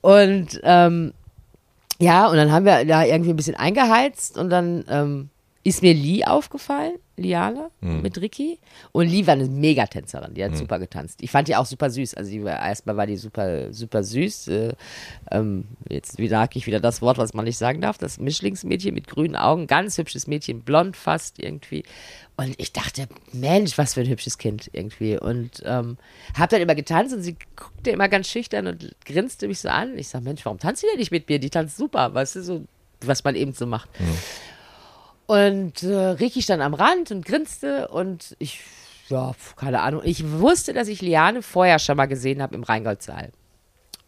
Und 0.01 0.59
ähm, 0.63 1.13
ja, 1.99 2.27
und 2.27 2.37
dann 2.37 2.51
haben 2.51 2.65
wir 2.65 2.85
da 2.85 3.03
irgendwie 3.03 3.31
ein 3.31 3.35
bisschen 3.35 3.55
eingeheizt 3.55 4.37
und 4.37 4.49
dann 4.49 4.85
ähm, 4.89 5.29
ist 5.69 5.81
mir 5.81 5.93
Lee 5.93 6.23
aufgefallen, 6.23 6.95
Liane, 7.15 7.69
mhm. 7.81 8.01
mit 8.01 8.19
Ricky. 8.19 8.59
Und 8.91 9.07
Lee 9.07 9.27
war 9.27 9.33
eine 9.33 9.45
Megatänzerin, 9.45 10.33
die 10.33 10.43
hat 10.43 10.51
mhm. 10.51 10.57
super 10.57 10.79
getanzt. 10.79 11.21
Ich 11.21 11.29
fand 11.29 11.47
die 11.47 11.55
auch 11.55 11.65
super 11.65 11.89
süß. 11.89 12.15
Also 12.15 12.43
war, 12.43 12.59
erstmal 12.59 12.97
war 12.97 13.05
die 13.05 13.17
super, 13.17 13.71
super 13.71 14.03
süß. 14.03 14.47
Äh, 14.47 14.73
ähm, 15.31 15.65
jetzt 15.87 16.17
sage 16.17 16.57
ich 16.57 16.65
wieder 16.65 16.79
das 16.79 17.01
Wort, 17.01 17.17
was 17.17 17.33
man 17.33 17.45
nicht 17.45 17.57
sagen 17.57 17.81
darf. 17.81 17.97
Das 17.97 18.19
Mischlingsmädchen 18.19 18.93
mit 18.93 19.07
grünen 19.07 19.35
Augen, 19.35 19.67
ganz 19.67 19.97
hübsches 19.97 20.27
Mädchen, 20.27 20.61
blond 20.61 20.97
fast 20.97 21.39
irgendwie. 21.39 21.83
Und 22.35 22.55
ich 22.57 22.73
dachte, 22.73 23.07
Mensch, 23.31 23.77
was 23.77 23.93
für 23.93 24.01
ein 24.01 24.09
hübsches 24.09 24.37
Kind 24.37 24.69
irgendwie. 24.73 25.19
Und 25.19 25.61
ähm, 25.65 25.97
habe 26.35 26.49
dann 26.49 26.61
immer 26.61 26.75
getanzt 26.75 27.13
und 27.13 27.21
sie 27.21 27.35
guckte 27.55 27.91
immer 27.91 28.09
ganz 28.09 28.27
schüchtern 28.27 28.65
und 28.65 28.95
grinste 29.05 29.47
mich 29.47 29.59
so 29.59 29.69
an. 29.69 29.97
Ich 29.97 30.07
sage, 30.07 30.23
Mensch, 30.23 30.45
warum 30.45 30.57
tanzt 30.57 30.81
sie 30.81 30.87
denn 30.87 30.99
nicht 30.99 31.11
mit 31.11 31.29
mir? 31.29 31.37
Die 31.37 31.49
tanzt 31.49 31.77
super, 31.77 32.13
weißt 32.13 32.37
du, 32.37 32.43
so, 32.43 32.65
was 33.01 33.23
man 33.23 33.35
eben 33.35 33.53
so 33.53 33.67
macht. 33.67 33.89
Mhm. 33.99 34.17
Und 35.29 35.83
äh, 35.83 35.93
Ricky 35.93 36.41
stand 36.41 36.63
am 36.63 36.73
Rand 36.73 37.11
und 37.11 37.23
grinste 37.23 37.89
und 37.89 38.35
ich, 38.39 38.61
ja, 39.09 39.35
keine 39.57 39.81
Ahnung. 39.81 40.01
Ich 40.03 40.27
wusste, 40.27 40.73
dass 40.73 40.87
ich 40.87 41.03
Liane 41.03 41.43
vorher 41.43 41.77
schon 41.77 41.97
mal 41.97 42.07
gesehen 42.07 42.41
habe 42.41 42.55
im 42.55 42.63
Rheingoldssaal. 42.63 43.29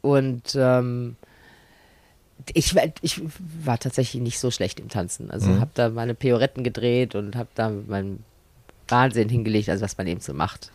Und 0.01 0.55
ähm, 0.55 1.17
ich, 2.55 2.75
ich 3.03 3.21
war 3.63 3.77
tatsächlich 3.77 4.19
nicht 4.19 4.39
so 4.39 4.49
schlecht 4.49 4.79
im 4.79 4.89
Tanzen. 4.89 5.29
Also 5.29 5.51
mhm. 5.51 5.61
habe 5.61 5.69
da 5.75 5.89
meine 5.89 6.15
Pioretten 6.15 6.63
gedreht 6.63 7.13
und 7.13 7.35
habe 7.35 7.49
da 7.53 7.69
meinen 7.69 8.25
Wahnsinn 8.87 9.29
hingelegt, 9.29 9.69
also 9.69 9.83
was 9.83 9.99
man 9.99 10.07
eben 10.07 10.21
so 10.21 10.33
macht 10.33 10.71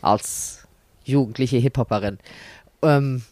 als 0.00 0.68
jugendliche 1.02 1.56
Hip-Hopperin. 1.56 2.18
Ähm, 2.82 3.22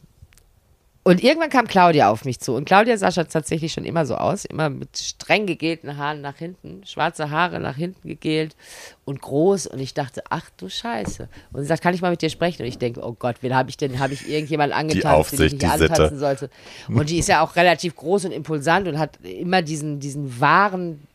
und 1.06 1.22
irgendwann 1.22 1.50
kam 1.50 1.68
Claudia 1.68 2.10
auf 2.10 2.24
mich 2.24 2.40
zu. 2.40 2.52
Und 2.54 2.64
Claudia 2.64 2.96
sah 2.96 3.12
schon 3.12 3.28
tatsächlich 3.28 3.72
schon 3.72 3.84
immer 3.84 4.04
so 4.06 4.16
aus. 4.16 4.44
Immer 4.44 4.70
mit 4.70 4.98
streng 4.98 5.46
gegelten 5.46 5.96
Haaren 5.98 6.20
nach 6.20 6.36
hinten. 6.36 6.84
Schwarze 6.84 7.30
Haare 7.30 7.60
nach 7.60 7.76
hinten 7.76 8.08
gegelt 8.08 8.56
und 9.04 9.22
groß. 9.22 9.68
Und 9.68 9.78
ich 9.78 9.94
dachte, 9.94 10.24
ach 10.30 10.50
du 10.56 10.68
Scheiße. 10.68 11.28
Und 11.52 11.60
sie 11.62 11.68
sagt, 11.68 11.80
kann 11.80 11.94
ich 11.94 12.02
mal 12.02 12.10
mit 12.10 12.22
dir 12.22 12.28
sprechen? 12.28 12.62
Und 12.62 12.66
ich 12.66 12.78
denke, 12.78 13.06
oh 13.06 13.12
Gott, 13.16 13.36
wen 13.42 13.54
habe 13.54 13.70
ich 13.70 13.76
denn? 13.76 14.00
Habe 14.00 14.14
ich 14.14 14.28
irgendjemand 14.28 14.72
angetanzt, 14.72 15.30
den 15.30 15.46
ich 15.46 15.52
nicht 15.52 15.64
antanzen 15.64 16.06
Sitte. 16.06 16.18
sollte? 16.18 16.50
Und 16.88 17.08
die 17.08 17.18
ist 17.18 17.28
ja 17.28 17.40
auch 17.40 17.54
relativ 17.54 17.94
groß 17.94 18.24
und 18.24 18.32
impulsant 18.32 18.88
und 18.88 18.98
hat 18.98 19.16
immer 19.22 19.62
diesen, 19.62 20.00
diesen 20.00 20.40
wahren, 20.40 21.06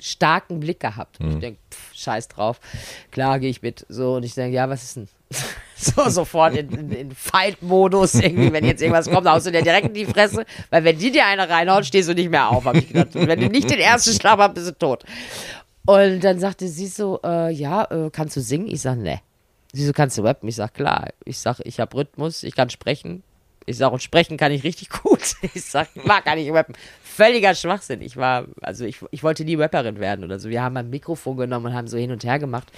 starken 0.00 0.58
Blick 0.58 0.80
gehabt. 0.80 1.20
Und 1.20 1.26
mhm. 1.26 1.32
ich 1.34 1.38
denke, 1.38 1.60
scheiß 1.94 2.26
drauf. 2.26 2.58
Klar 3.12 3.38
gehe 3.38 3.50
ich 3.50 3.62
mit. 3.62 3.86
So. 3.88 4.16
Und 4.16 4.24
ich 4.24 4.34
denke, 4.34 4.56
ja, 4.56 4.68
was 4.68 4.82
ist 4.82 4.96
denn? 4.96 5.08
so 5.96 6.08
sofort 6.08 6.56
in, 6.56 6.70
in, 6.70 6.92
in 6.92 7.10
Fight-Modus, 7.12 8.14
irgendwie, 8.14 8.52
wenn 8.52 8.64
jetzt 8.64 8.82
irgendwas 8.82 9.10
kommt, 9.10 9.28
haust 9.28 9.46
du 9.46 9.52
dir 9.52 9.62
direkt 9.62 9.88
in 9.88 9.94
die 9.94 10.06
Fresse, 10.06 10.44
weil 10.70 10.84
wenn 10.84 10.98
die 10.98 11.10
dir 11.10 11.26
eine 11.26 11.48
reinhaut, 11.48 11.86
stehst 11.86 12.08
du 12.08 12.14
nicht 12.14 12.30
mehr 12.30 12.48
auf, 12.48 12.64
habe 12.64 12.78
ich 12.78 12.88
gedacht. 12.88 13.14
Und 13.14 13.26
wenn 13.26 13.40
du 13.40 13.48
nicht 13.48 13.70
den 13.70 13.78
ersten 13.78 14.12
Schlag 14.12 14.38
hast, 14.38 14.54
bist 14.54 14.68
du 14.68 14.72
tot. 14.78 15.04
Und 15.86 16.20
dann 16.20 16.38
sagte 16.38 16.68
sie 16.68 16.86
so, 16.86 17.20
äh, 17.24 17.50
ja, 17.52 17.84
äh, 17.84 18.10
kannst 18.10 18.36
du 18.36 18.40
singen? 18.40 18.68
Ich 18.68 18.82
sag, 18.82 18.98
ne. 18.98 19.20
Sie 19.72 19.84
so, 19.84 19.92
kannst 19.92 20.18
du 20.18 20.22
rappen? 20.22 20.48
Ich 20.48 20.56
sag, 20.56 20.74
klar. 20.74 21.08
Ich 21.24 21.38
sag, 21.38 21.60
ich 21.64 21.80
habe 21.80 21.96
Rhythmus, 21.96 22.42
ich 22.42 22.54
kann 22.54 22.70
sprechen. 22.70 23.22
Ich 23.68 23.76
sag, 23.76 23.92
und 23.92 24.02
sprechen 24.02 24.36
kann 24.36 24.50
ich 24.50 24.64
richtig 24.64 24.88
gut. 24.88 25.18
Ich 25.54 25.64
sag, 25.64 25.88
mag 26.04 26.24
kann 26.24 26.38
ich 26.38 26.50
rappen. 26.52 26.74
Völliger 27.02 27.54
Schwachsinn. 27.54 28.00
Ich 28.00 28.16
war, 28.16 28.46
also 28.60 28.84
ich, 28.84 28.98
ich 29.10 29.22
wollte 29.22 29.44
nie 29.44 29.56
Rapperin 29.56 29.98
werden 29.98 30.24
oder 30.24 30.38
so. 30.38 30.48
Wir 30.48 30.62
haben 30.62 30.76
ein 30.76 30.90
Mikrofon 30.90 31.36
genommen 31.36 31.66
und 31.66 31.74
haben 31.74 31.88
so 31.88 31.96
hin 31.96 32.10
und 32.10 32.24
her 32.24 32.38
gemacht. 32.38 32.68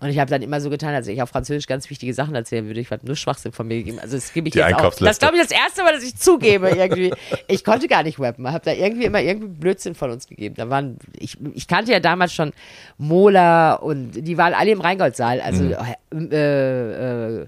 Und 0.00 0.08
ich 0.08 0.18
habe 0.18 0.30
dann 0.30 0.42
immer 0.42 0.60
so 0.60 0.70
getan, 0.70 0.94
als 0.94 1.06
ich 1.08 1.20
auf 1.20 1.30
Französisch 1.30 1.66
ganz 1.66 1.88
wichtige 1.90 2.14
Sachen 2.14 2.34
erzählen 2.34 2.66
würde. 2.66 2.80
Ich 2.80 2.90
habe 2.90 3.06
nur 3.06 3.16
Schwachsinn 3.16 3.52
von 3.52 3.68
mir 3.68 3.78
gegeben. 3.78 3.98
Also 3.98 4.16
das 4.16 4.32
gebe 4.32 4.48
ich 4.48 4.52
Die 4.52 4.58
jetzt 4.58 4.74
auch. 4.74 4.94
Das 4.94 5.18
glaube 5.18 5.36
ich 5.36 5.42
das 5.42 5.50
erste 5.50 5.82
Mal, 5.82 5.92
dass 5.92 6.02
ich 6.02 6.16
zugebe 6.16 6.70
irgendwie. 6.70 7.12
Ich 7.48 7.64
konnte 7.64 7.86
gar 7.86 8.02
nicht 8.02 8.18
rappen. 8.18 8.44
Ich 8.46 8.52
habe 8.52 8.64
da 8.64 8.72
irgendwie 8.72 9.04
immer 9.04 9.20
irgendwie 9.20 9.48
Blödsinn 9.48 9.94
von 9.94 10.10
uns 10.10 10.26
gegeben. 10.26 10.54
Da 10.56 10.70
waren, 10.70 10.98
ich, 11.18 11.36
ich 11.54 11.66
kannte 11.66 11.92
ja 11.92 12.00
damals 12.00 12.32
schon 12.32 12.52
Mola 12.98 13.74
und 13.74 14.12
die 14.12 14.38
waren 14.38 14.54
alle 14.54 14.70
im 14.70 14.80
Rheingoldsaal. 14.80 15.40
Also 15.40 15.64
äh, 16.12 17.42
äh, 17.42 17.46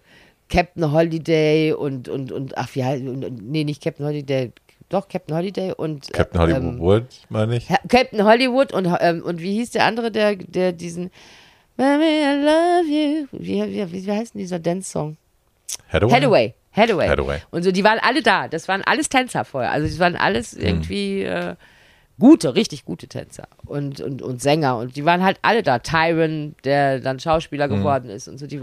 Captain 0.53 0.93
Holiday 0.93 1.73
und, 1.73 2.09
und, 2.09 2.31
und 2.31 2.59
ach, 2.59 2.69
wie 2.75 2.85
heißt, 2.85 3.03
und, 3.03 3.25
und, 3.25 3.51
nee, 3.51 3.65
nicht 3.65 3.83
Captain 3.83 4.05
Holiday, 4.05 4.53
doch, 4.91 5.09
Captain 5.09 5.35
Holiday 5.35 5.73
und 5.73 6.13
Captain 6.13 6.39
äh, 6.39 6.55
Hollywood, 6.55 7.07
meine 7.31 7.57
ich. 7.57 7.69
Captain 7.89 8.23
Hollywood 8.25 8.73
und, 8.73 8.87
ähm, 9.01 9.23
und 9.23 9.41
wie 9.41 9.55
hieß 9.55 9.71
der 9.71 9.87
andere, 9.87 10.11
der, 10.11 10.37
der 10.37 10.73
diesen 10.73 11.11
Mommy, 11.79 12.05
I 12.05 12.45
love 12.45 12.87
you. 12.87 13.27
Wie, 13.33 13.63
wie, 13.63 13.93
wie, 13.93 14.07
wie 14.07 14.13
heißt 14.13 14.35
denn 14.35 14.41
dieser 14.41 14.59
Dance-Song? 14.59 15.17
Hathaway? 15.89 16.13
Hathaway. 16.13 16.55
Hathaway. 16.73 17.09
Hathaway. 17.09 17.39
Und 17.51 17.63
so, 17.63 17.73
die 17.73 17.83
waren 17.83 17.99
alle 18.01 18.23
da. 18.23 18.49
Das 18.49 18.69
waren 18.69 18.83
alles 18.85 19.09
Tänzer 19.09 19.45
vorher. 19.45 19.71
Also, 19.73 19.87
das 19.87 19.99
waren 19.99 20.17
alles 20.17 20.53
irgendwie 20.53 21.23
äh, 21.23 21.55
gute, 22.19 22.55
richtig 22.55 22.85
gute 22.85 23.09
Tänzer 23.09 23.49
und, 23.67 24.01
und, 24.01 24.23
und 24.23 24.41
Sänger. 24.41 24.77
Und 24.79 24.97
die 24.97 25.05
waren 25.05 25.23
halt 25.25 25.39
alle 25.43 25.63
da. 25.63 25.79
Tyron, 25.81 26.55
der 26.65 27.01
dann 27.01 27.19
Schauspieler 27.19 27.69
geworden 27.69 28.11
ist 28.11 28.29
und 28.29 28.39
so. 28.39 28.47
Die, 28.47 28.61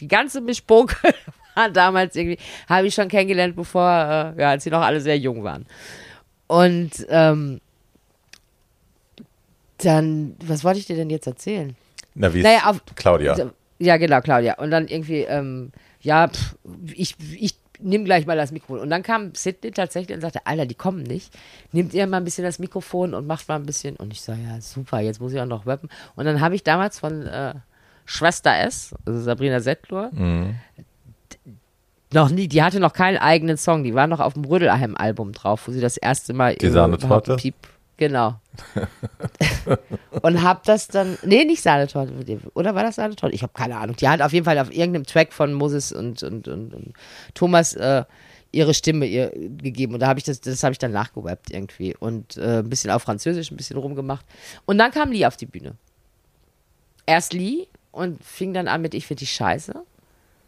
die 0.00 0.08
ganze 0.08 0.40
Mischpoke 0.40 0.96
war 1.54 1.70
damals 1.70 2.16
irgendwie, 2.16 2.38
habe 2.68 2.86
ich 2.86 2.94
schon 2.94 3.08
kennengelernt, 3.08 3.54
bevor, 3.54 3.88
äh, 4.36 4.40
ja, 4.40 4.50
als 4.50 4.64
sie 4.64 4.70
noch 4.70 4.80
alle 4.82 5.00
sehr 5.00 5.18
jung 5.18 5.44
waren. 5.44 5.66
Und 6.48 7.06
ähm, 7.08 7.60
dann, 9.78 10.34
was 10.44 10.64
wollte 10.64 10.78
ich 10.78 10.86
dir 10.86 10.96
denn 10.96 11.10
jetzt 11.10 11.26
erzählen? 11.26 11.76
Na, 12.14 12.32
wie 12.32 12.42
Naja, 12.42 12.70
auf- 12.70 12.80
Claudia? 12.94 13.50
Ja, 13.78 13.98
genau, 13.98 14.20
Claudia. 14.22 14.54
Und 14.54 14.70
dann 14.70 14.88
irgendwie, 14.88 15.20
ähm, 15.22 15.70
ja, 16.00 16.28
pff, 16.28 16.56
ich, 16.94 17.14
ich 17.38 17.54
nehme 17.80 18.04
gleich 18.04 18.26
mal 18.26 18.36
das 18.36 18.52
Mikrofon. 18.52 18.80
Und 18.80 18.90
dann 18.90 19.02
kam 19.02 19.34
Sidney 19.34 19.70
tatsächlich 19.70 20.14
und 20.14 20.20
sagte, 20.20 20.40
Alter, 20.46 20.66
die 20.66 20.74
kommen 20.74 21.02
nicht. 21.02 21.32
Nehmt 21.72 21.94
ihr 21.94 22.06
mal 22.06 22.18
ein 22.18 22.24
bisschen 22.24 22.44
das 22.44 22.58
Mikrofon 22.58 23.14
und 23.14 23.26
macht 23.26 23.48
mal 23.48 23.56
ein 23.56 23.66
bisschen. 23.66 23.96
Und 23.96 24.12
ich 24.12 24.20
sage, 24.22 24.40
ja, 24.46 24.60
super, 24.60 25.00
jetzt 25.00 25.20
muss 25.20 25.32
ich 25.32 25.40
auch 25.40 25.46
noch 25.46 25.66
rappen. 25.66 25.88
Und 26.14 26.24
dann 26.24 26.40
habe 26.40 26.54
ich 26.54 26.62
damals 26.64 26.98
von 26.98 27.26
äh, 27.26 27.54
Schwester 28.04 28.58
S, 28.60 28.94
also 29.04 29.20
Sabrina 29.20 29.60
Settlur, 29.60 30.10
Mhm. 30.12 30.54
noch 32.12 32.30
nie, 32.30 32.48
die 32.48 32.62
hatte 32.62 32.80
noch 32.80 32.92
keinen 32.92 33.18
eigenen 33.18 33.56
Song. 33.56 33.82
Die 33.84 33.94
war 33.94 34.06
noch 34.06 34.20
auf 34.20 34.34
dem 34.34 34.44
Rödelheim-Album 34.44 35.32
drauf, 35.32 35.66
wo 35.66 35.72
sie 35.72 35.80
das 35.80 35.96
erste 35.96 36.32
Mal 36.32 36.56
Sahnetorte? 36.60 37.36
Piep, 37.36 37.54
genau. 37.96 38.40
und 40.22 40.42
hab 40.42 40.64
das 40.64 40.88
dann, 40.88 41.18
nee, 41.24 41.44
nicht 41.44 41.62
Sahnetorte, 41.62 42.12
oder 42.54 42.74
war 42.74 42.82
das 42.82 42.96
Sahnetorte? 42.96 43.34
Ich 43.34 43.42
habe 43.42 43.52
keine 43.52 43.76
Ahnung. 43.76 43.96
Die 43.96 44.08
hat 44.08 44.22
auf 44.22 44.32
jeden 44.32 44.44
Fall 44.44 44.58
auf 44.58 44.72
irgendeinem 44.72 45.04
Track 45.04 45.32
von 45.32 45.52
Moses 45.52 45.92
und, 45.92 46.22
und, 46.22 46.48
und, 46.48 46.74
und 46.74 46.92
Thomas 47.34 47.74
äh, 47.74 48.04
ihre 48.52 48.74
Stimme 48.74 49.06
ihr 49.06 49.30
gegeben 49.34 49.94
und 49.94 50.00
da 50.00 50.06
habe 50.06 50.18
ich 50.18 50.24
das, 50.24 50.40
das 50.40 50.62
habe 50.62 50.72
ich 50.72 50.78
dann 50.78 50.92
nachgewappt 50.92 51.50
irgendwie 51.50 51.94
und 51.96 52.36
äh, 52.38 52.60
ein 52.60 52.70
bisschen 52.70 52.90
auf 52.90 53.02
Französisch, 53.02 53.50
ein 53.50 53.56
bisschen 53.56 53.76
rumgemacht 53.76 54.24
und 54.64 54.78
dann 54.78 54.92
kam 54.92 55.12
Lee 55.12 55.26
auf 55.26 55.36
die 55.36 55.46
Bühne. 55.46 55.74
Erst 57.06 57.32
Lee 57.34 57.66
und 57.92 58.22
fing 58.24 58.54
dann 58.54 58.68
an 58.68 58.82
mit 58.82 58.94
Ich 58.94 59.06
finde 59.06 59.20
die 59.20 59.26
scheiße. 59.26 59.74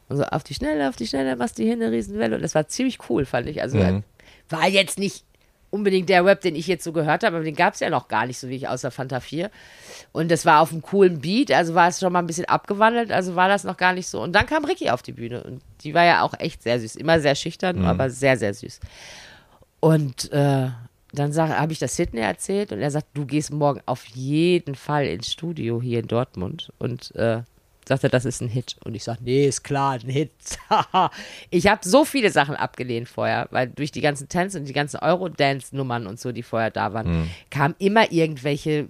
Und 0.08 0.16
so 0.16 0.24
auf 0.24 0.42
die 0.42 0.54
Schnelle, 0.54 0.88
auf 0.88 0.96
die 0.96 1.06
Schnelle, 1.06 1.36
machst 1.36 1.58
du 1.58 1.62
hier 1.62 1.74
eine 1.74 1.90
Riesenwelle. 1.90 2.36
Und 2.36 2.42
das 2.42 2.54
war 2.54 2.66
ziemlich 2.66 2.98
cool, 3.10 3.26
fand 3.26 3.46
ich. 3.46 3.62
Also 3.62 3.78
Mhm. 3.78 4.02
war 4.48 4.66
jetzt 4.66 4.98
nicht 4.98 5.24
unbedingt 5.70 6.08
der 6.08 6.24
Rap, 6.24 6.40
den 6.40 6.54
ich 6.54 6.66
jetzt 6.66 6.84
so 6.84 6.92
gehört 6.92 7.24
habe, 7.24 7.36
aber 7.36 7.44
den 7.44 7.54
gab 7.54 7.74
es 7.74 7.80
ja 7.80 7.90
noch 7.90 8.08
gar 8.08 8.26
nicht 8.26 8.38
so 8.38 8.48
wie 8.48 8.56
ich 8.56 8.68
außer 8.68 8.90
Fanta 8.90 9.20
4. 9.20 9.50
Und 10.12 10.30
das 10.30 10.46
war 10.46 10.60
auf 10.60 10.72
einem 10.72 10.82
coolen 10.82 11.20
Beat, 11.20 11.52
also 11.52 11.74
war 11.74 11.88
es 11.88 12.00
schon 12.00 12.12
mal 12.12 12.20
ein 12.20 12.26
bisschen 12.26 12.46
abgewandelt, 12.46 13.12
also 13.12 13.36
war 13.36 13.48
das 13.48 13.64
noch 13.64 13.76
gar 13.76 13.92
nicht 13.92 14.06
so. 14.06 14.22
Und 14.22 14.32
dann 14.32 14.46
kam 14.46 14.64
Ricky 14.64 14.90
auf 14.90 15.02
die 15.02 15.12
Bühne 15.12 15.42
und 15.42 15.62
die 15.82 15.94
war 15.94 16.04
ja 16.04 16.22
auch 16.22 16.34
echt 16.38 16.62
sehr 16.62 16.80
süß. 16.80 16.96
Immer 16.96 17.20
sehr 17.20 17.34
schüchtern, 17.34 17.84
aber 17.84 18.10
sehr, 18.10 18.36
sehr 18.38 18.54
süß. 18.54 18.80
Und 19.80 20.32
äh, 20.32 20.68
dann 21.12 21.36
habe 21.36 21.72
ich 21.72 21.78
das 21.78 21.96
Sidney 21.96 22.20
erzählt 22.20 22.72
und 22.72 22.80
er 22.80 22.90
sagt, 22.90 23.08
du 23.14 23.24
gehst 23.24 23.52
morgen 23.52 23.80
auf 23.86 24.04
jeden 24.06 24.74
Fall 24.74 25.06
ins 25.06 25.32
Studio 25.32 25.80
hier 25.80 26.00
in 26.00 26.08
Dortmund. 26.08 26.72
Und 26.78 27.14
äh, 27.14 27.42
sagte, 27.88 28.08
das 28.08 28.24
ist 28.24 28.40
ein 28.40 28.48
Hit. 28.48 28.76
Und 28.84 28.94
ich 28.94 29.04
sage, 29.04 29.20
nee, 29.22 29.46
ist 29.46 29.64
klar, 29.64 29.94
ein 29.94 30.08
Hit. 30.08 30.30
ich 31.50 31.66
habe 31.66 31.80
so 31.86 32.04
viele 32.04 32.30
Sachen 32.30 32.54
abgelehnt 32.54 33.08
vorher, 33.08 33.48
weil 33.50 33.68
durch 33.68 33.90
die 33.90 34.00
ganzen 34.00 34.28
Tänze 34.28 34.58
und 34.58 34.66
die 34.66 34.72
ganzen 34.72 34.98
Eurodance-Nummern 34.98 36.06
und 36.06 36.20
so, 36.20 36.32
die 36.32 36.42
vorher 36.42 36.70
da 36.70 36.92
waren, 36.92 37.30
kamen 37.50 37.74
immer 37.78 38.12
irgendwelche 38.12 38.88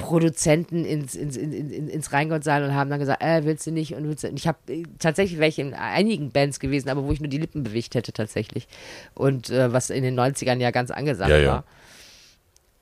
Produzenten 0.00 0.84
ins, 0.84 1.14
ins, 1.14 1.36
in, 1.36 1.52
in, 1.52 1.88
ins 1.88 2.12
Rheingoldsaal 2.12 2.64
und 2.64 2.74
haben 2.74 2.90
dann 2.90 2.98
gesagt, 2.98 3.22
äh, 3.22 3.44
willst 3.44 3.66
du 3.66 3.70
nicht 3.70 3.94
und 3.94 4.08
willst 4.08 4.24
du 4.24 4.28
nicht. 4.32 4.44
Ich 4.44 4.48
habe 4.48 4.58
äh, 4.68 4.82
tatsächlich 4.98 5.38
welche 5.38 5.62
in 5.62 5.74
einigen 5.74 6.30
Bands 6.30 6.58
gewesen, 6.58 6.88
aber 6.88 7.04
wo 7.04 7.12
ich 7.12 7.20
nur 7.20 7.28
die 7.28 7.38
Lippen 7.38 7.62
bewegt 7.62 7.94
hätte 7.94 8.12
tatsächlich. 8.12 8.66
Und 9.14 9.50
äh, 9.50 9.72
was 9.72 9.90
in 9.90 10.02
den 10.02 10.18
90ern 10.18 10.58
ja 10.58 10.70
ganz 10.70 10.90
angesagt 10.90 11.30
Ja, 11.30 11.38
ja. 11.38 11.64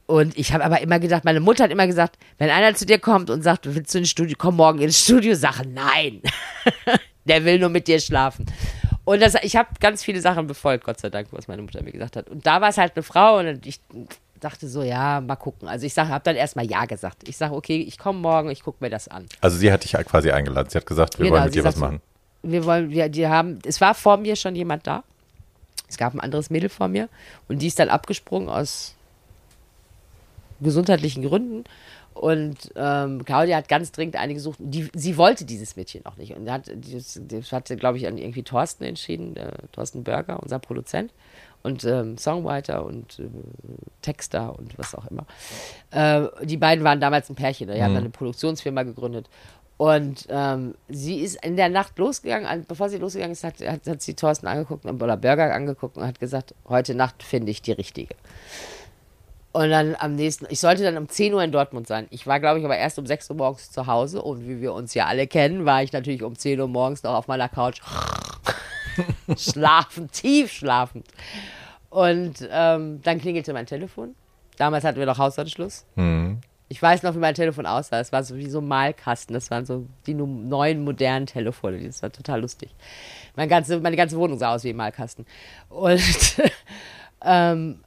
Und 0.09 0.39
ich 0.39 0.55
habe 0.55 0.65
aber 0.65 0.81
immer 0.81 0.99
gedacht, 0.99 1.27
meine 1.27 1.39
Mutter 1.39 1.65
hat 1.65 1.71
immer 1.71 1.87
gesagt, 1.87 2.17
wenn 2.39 2.49
einer 2.49 2.75
zu 2.75 2.87
dir 2.87 2.99
kommt 2.99 3.29
und 3.29 3.43
sagt, 3.43 3.67
willst 3.75 3.95
du 3.95 3.99
ins 3.99 4.09
Studio, 4.09 4.37
komm 4.39 4.57
morgen 4.57 4.79
ins 4.79 4.99
Studio, 5.05 5.35
sag 5.35 5.61
nein. 5.67 6.23
Der 7.27 7.45
will 7.45 7.59
nur 7.59 7.69
mit 7.69 7.89
dir 7.89 8.01
schlafen. 8.01 8.47
Und 9.05 9.21
das, 9.21 9.35
ich 9.43 9.55
habe 9.55 9.69
ganz 9.81 10.03
viele 10.03 10.23
Sachen 10.23 10.47
befolgt, 10.47 10.85
Gott 10.85 10.99
sei 10.99 11.11
Dank, 11.11 11.29
was 11.33 11.47
meine 11.47 11.61
Mutter 11.61 11.83
mir 11.83 11.93
gesagt 11.93 12.17
hat. 12.17 12.31
Und 12.31 12.47
da 12.47 12.63
war 12.63 12.71
es 12.71 12.79
halt 12.79 12.97
eine 12.97 13.03
Frau 13.03 13.39
und 13.39 13.67
ich 13.67 13.81
dachte 14.41 14.67
so, 14.67 14.83
ja, 14.83 15.21
mal 15.21 15.37
gucken. 15.37 15.69
Also 15.69 15.85
ich 15.85 15.95
habe 15.99 16.25
dann 16.25 16.37
erstmal 16.37 16.65
ja 16.65 16.87
gesagt. 16.87 17.29
Ich 17.29 17.37
sage, 17.37 17.55
okay, 17.55 17.79
ich 17.87 17.99
komme 17.99 18.19
morgen, 18.19 18.49
ich 18.49 18.63
gucke 18.63 18.79
mir 18.81 18.89
das 18.89 19.09
an. 19.09 19.27
Also 19.43 19.59
sie 19.59 19.71
hat 19.71 19.85
dich 19.85 19.93
quasi 19.93 20.31
eingeladen. 20.31 20.71
Sie 20.71 20.79
hat 20.79 20.87
gesagt, 20.87 21.19
wir 21.19 21.25
Genau, 21.27 21.37
wollen 21.37 21.45
mit 21.45 21.55
dir 21.55 21.65
was 21.65 21.75
so, 21.75 21.81
machen. 21.83 22.01
Wir 22.43 22.65
wollen, 22.65 22.89
wir, 22.89 23.11
die 23.11 23.29
haben, 23.29 23.59
es 23.67 23.79
war 23.83 23.95
vor 23.95 24.17
mir 24.17 24.37
schon 24.37 24.57
jemand 24.57 24.87
da. 24.87 25.05
Es 25.87 25.99
gab 25.99 26.15
ein 26.15 26.21
anderes 26.21 26.49
Mädel 26.49 26.71
vor 26.71 26.89
mir 26.89 27.11
und 27.49 27.61
die 27.61 27.67
ist 27.67 27.79
dann 27.79 27.91
abgesprungen 27.91 28.49
aus 28.49 28.95
gesundheitlichen 30.61 31.23
Gründen. 31.23 31.65
Und 32.15 32.73
ähm, 32.75 33.25
Claudia 33.25 33.57
hat 33.57 33.69
ganz 33.69 33.93
dringend 33.93 34.17
eine 34.17 34.35
gesucht. 34.35 34.59
Die, 34.61 34.89
sie 34.93 35.17
wollte 35.17 35.45
dieses 35.45 35.77
Mädchen 35.77 36.05
auch 36.05 36.17
nicht. 36.17 36.35
Und 36.35 36.51
hat, 36.51 36.69
das, 36.93 37.21
das 37.23 37.53
hatte, 37.53 37.77
glaube 37.77 37.99
ich, 37.99 38.09
an 38.09 38.19
irgendwie 38.19 38.43
Thorsten 38.43 38.85
entschieden, 38.85 39.35
der, 39.35 39.53
Thorsten 39.71 40.03
Berger, 40.03 40.43
unser 40.43 40.59
Produzent 40.59 41.13
und 41.63 41.85
ähm, 41.85 42.19
Songwriter 42.19 42.85
und 42.85 43.21
äh, 43.21 43.29
Texter 44.03 44.59
und 44.59 44.77
was 44.79 44.95
auch 44.95 45.07
immer. 45.07 45.27
Äh, 45.91 46.29
die 46.45 46.57
beiden 46.57 46.85
waren 46.85 47.01
damals 47.01 47.31
ein 47.31 47.37
Pärchen. 47.37 47.69
Die 47.69 47.83
haben 47.83 47.95
dann 47.95 48.05
eine 48.05 48.11
Produktionsfirma 48.11 48.83
gegründet. 48.83 49.29
Und 49.77 50.27
ähm, 50.29 50.75
sie 50.89 51.21
ist 51.21 51.45
in 51.45 51.55
der 51.55 51.69
Nacht 51.69 51.97
losgegangen, 51.99 52.47
an, 52.47 52.65
bevor 52.67 52.89
sie 52.89 52.99
losgegangen 52.99 53.33
ist, 53.33 53.45
hat, 53.45 53.61
hat, 53.61 53.87
hat 53.87 54.03
sie 54.03 54.15
Thorsten 54.15 54.49
angeguckt 54.49 54.85
oder 54.85 55.17
Berger 55.17 55.55
angeguckt 55.55 55.97
und 55.97 56.05
hat 56.05 56.19
gesagt, 56.19 56.53
heute 56.69 56.97
Nacht 56.97 57.23
finde 57.23 57.53
ich 57.53 57.63
die 57.63 57.73
richtige. 57.73 58.17
Und 59.59 59.71
dann 59.71 59.97
am 59.99 60.15
nächsten, 60.15 60.47
ich 60.51 60.61
sollte 60.61 60.85
dann 60.85 60.97
um 60.97 61.09
10 61.09 61.35
Uhr 61.35 61.43
in 61.43 61.51
Dortmund 61.51 61.89
sein. 61.89 62.07
Ich 62.11 62.29
war, 62.29 62.39
glaube 62.39 62.61
ich, 62.61 62.65
aber 62.65 62.77
erst 62.77 62.97
um 63.01 63.07
6 63.07 63.31
Uhr 63.31 63.37
morgens 63.37 63.73
zu 63.73 63.89
Hause 63.89 64.23
und 64.23 64.47
wie 64.47 64.61
wir 64.61 64.73
uns 64.73 64.95
ja 64.95 65.07
alle 65.07 65.27
kennen, 65.27 65.65
war 65.65 65.83
ich 65.83 65.93
natürlich 65.93 66.23
um 66.23 66.39
10 66.39 66.61
Uhr 66.61 66.69
morgens 66.69 67.03
noch 67.03 67.15
auf 67.15 67.27
meiner 67.27 67.49
Couch 67.49 67.81
schlafen, 69.37 70.13
tief 70.13 70.53
schlafend. 70.53 71.09
Und 71.91 72.49
ähm, 72.53 73.03
dann 73.03 73.21
klingelte 73.21 73.53
mein 73.53 73.67
Telefon. 73.67 74.15
Damals 74.59 74.85
hatten 74.85 75.01
wir 75.01 75.07
noch 75.07 75.19
Haushaltsschluss. 75.19 75.87
Mhm. 75.97 76.39
Ich 76.69 76.81
weiß 76.81 77.03
noch, 77.03 77.17
wie 77.17 77.19
mein 77.19 77.35
Telefon 77.35 77.67
aussah. 77.67 77.99
Es 77.99 78.13
war 78.13 78.23
so 78.23 78.37
wie 78.37 78.49
so 78.49 78.61
ein 78.61 78.69
Malkasten. 78.69 79.35
Das 79.35 79.51
waren 79.51 79.67
so 79.67 79.87
die 80.07 80.15
neuen 80.15 80.85
modernen 80.85 81.27
Telefone. 81.27 81.85
Das 81.85 82.01
war 82.01 82.13
total 82.13 82.43
lustig. 82.43 82.71
Mein 83.35 83.49
ganze, 83.49 83.81
meine 83.81 83.97
ganze 83.97 84.17
Wohnung 84.19 84.39
sah 84.39 84.55
aus 84.55 84.63
wie 84.63 84.71
ein 84.71 84.77
Malkasten. 84.77 85.27
Und 85.69 86.01
ähm, 87.25 87.81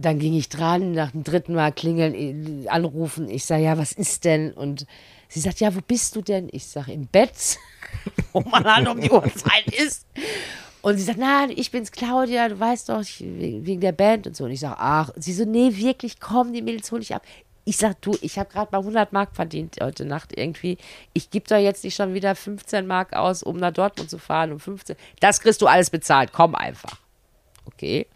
dann 0.00 0.18
ging 0.18 0.34
ich 0.34 0.48
dran, 0.48 0.92
nach 0.92 1.10
dem 1.12 1.24
dritten 1.24 1.54
Mal 1.54 1.72
klingeln, 1.72 2.64
äh, 2.64 2.68
anrufen. 2.68 3.28
Ich 3.28 3.44
sage, 3.44 3.64
ja, 3.64 3.78
was 3.78 3.92
ist 3.92 4.24
denn? 4.24 4.52
Und 4.52 4.86
sie 5.28 5.40
sagt, 5.40 5.60
ja, 5.60 5.74
wo 5.74 5.80
bist 5.80 6.16
du 6.16 6.22
denn? 6.22 6.48
Ich 6.52 6.66
sage, 6.66 6.92
im 6.92 7.06
Bett, 7.06 7.58
wo 8.32 8.40
man 8.40 8.64
halt 8.64 8.88
um 8.88 9.00
die 9.00 9.10
Uhrzeit 9.10 9.66
ist. 9.66 10.06
Und 10.82 10.96
sie 10.96 11.04
sagt, 11.04 11.18
na, 11.18 11.46
ich 11.50 11.70
bin's 11.70 11.92
Claudia, 11.92 12.48
du 12.48 12.58
weißt 12.58 12.88
doch, 12.88 13.00
ich, 13.02 13.20
wegen 13.20 13.80
der 13.80 13.92
Band 13.92 14.26
und 14.26 14.36
so. 14.36 14.44
Und 14.44 14.50
ich 14.50 14.60
sage, 14.60 14.76
ach, 14.78 15.10
sie 15.16 15.34
so, 15.34 15.44
nee, 15.44 15.76
wirklich, 15.76 16.20
komm, 16.20 16.52
die 16.52 16.62
Mädels 16.62 16.90
hol 16.90 17.02
ich 17.02 17.14
ab. 17.14 17.22
Ich 17.66 17.76
sag, 17.76 18.00
du, 18.00 18.16
ich 18.22 18.38
habe 18.38 18.50
gerade 18.50 18.72
mal 18.72 18.78
100 18.78 19.12
Mark 19.12 19.36
verdient 19.36 19.76
heute 19.82 20.06
Nacht 20.06 20.36
irgendwie. 20.36 20.78
Ich 21.12 21.30
gebe 21.30 21.46
da 21.46 21.58
jetzt 21.58 21.84
nicht 21.84 21.94
schon 21.94 22.14
wieder 22.14 22.34
15 22.34 22.86
Mark 22.86 23.12
aus, 23.12 23.42
um 23.42 23.58
nach 23.58 23.72
Dortmund 23.72 24.08
zu 24.08 24.18
fahren. 24.18 24.52
Um 24.52 24.58
15. 24.58 24.96
Das 25.20 25.40
kriegst 25.40 25.60
du 25.60 25.66
alles 25.66 25.90
bezahlt. 25.90 26.32
Komm 26.32 26.54
einfach. 26.54 26.98
Okay. 27.66 28.06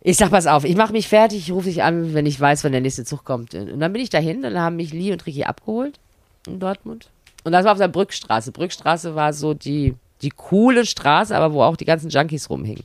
Ich 0.00 0.16
sag, 0.16 0.30
pass 0.30 0.46
auf, 0.46 0.64
ich 0.64 0.76
mache 0.76 0.92
mich 0.92 1.08
fertig, 1.08 1.40
ich 1.40 1.52
rufe 1.52 1.68
dich 1.68 1.82
an, 1.82 2.14
wenn 2.14 2.24
ich 2.24 2.40
weiß, 2.40 2.62
wann 2.64 2.72
der 2.72 2.80
nächste 2.80 3.04
Zug 3.04 3.24
kommt. 3.24 3.54
Und 3.54 3.80
dann 3.80 3.92
bin 3.92 4.00
ich 4.00 4.10
dahin, 4.10 4.42
dann 4.42 4.58
haben 4.58 4.76
mich 4.76 4.92
Lee 4.92 5.12
und 5.12 5.26
Ricky 5.26 5.44
abgeholt 5.44 5.98
in 6.46 6.60
Dortmund. 6.60 7.10
Und 7.44 7.52
das 7.52 7.64
war 7.64 7.72
auf 7.72 7.78
der 7.78 7.88
Brückstraße. 7.88 8.52
Brückstraße 8.52 9.14
war 9.14 9.32
so 9.32 9.54
die, 9.54 9.94
die 10.22 10.30
coole 10.30 10.86
Straße, 10.86 11.36
aber 11.36 11.52
wo 11.52 11.62
auch 11.62 11.76
die 11.76 11.84
ganzen 11.84 12.10
Junkies 12.10 12.48
rumhingen. 12.48 12.84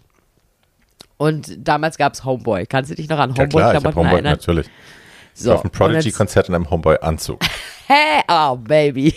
Und 1.17 1.67
damals 1.67 1.97
gab 1.97 2.13
es 2.13 2.25
Homeboy. 2.25 2.65
Kannst 2.65 2.91
du 2.91 2.95
dich 2.95 3.07
noch 3.07 3.19
an 3.19 3.33
Ja 3.35 3.47
klar, 3.47 3.75
ich 3.75 3.83
hab 3.83 3.95
Homeboy 3.95 4.15
erinnern? 4.15 4.33
natürlich. 4.33 4.67
So, 5.35 5.53
auf 5.53 5.61
einem 5.61 5.71
Prodigy-Konzert 5.71 6.49
in 6.49 6.55
einem 6.55 6.69
Homeboy-Anzug. 6.69 7.39
Hä? 7.87 8.21
Oh, 8.27 8.55
Baby. 8.55 9.15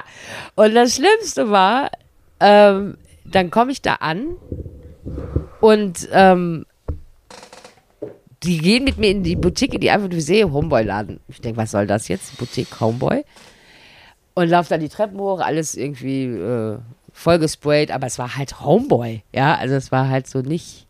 und 0.54 0.74
das 0.74 0.96
Schlimmste 0.96 1.50
war, 1.50 1.90
ähm, 2.38 2.96
dann 3.24 3.50
komme 3.50 3.72
ich 3.72 3.82
da 3.82 3.94
an 3.96 4.36
und 5.60 6.08
ähm, 6.12 6.64
die 8.42 8.58
gehen 8.58 8.84
mit 8.84 8.96
mir 8.98 9.10
in 9.10 9.22
die 9.22 9.36
Boutique, 9.36 9.74
in 9.74 9.80
die 9.80 9.90
einfach 9.90 10.08
nur 10.08 10.20
sehe, 10.20 10.50
Homeboy-Laden. 10.50 11.20
Ich 11.28 11.40
denke, 11.40 11.58
was 11.58 11.72
soll 11.72 11.86
das 11.86 12.08
jetzt? 12.08 12.38
Boutique 12.38 12.80
Homeboy. 12.80 13.24
Und 14.34 14.48
laufe 14.48 14.70
dann 14.70 14.80
die 14.80 14.88
Treppen 14.88 15.18
hoch, 15.18 15.40
alles 15.40 15.74
irgendwie 15.74 16.24
äh, 16.24 16.78
voll 17.12 17.38
gesprayt, 17.38 17.90
aber 17.90 18.06
es 18.06 18.18
war 18.18 18.36
halt 18.36 18.60
Homeboy. 18.60 19.22
Ja, 19.32 19.56
also 19.56 19.74
es 19.74 19.92
war 19.92 20.08
halt 20.08 20.26
so 20.26 20.40
nicht. 20.40 20.86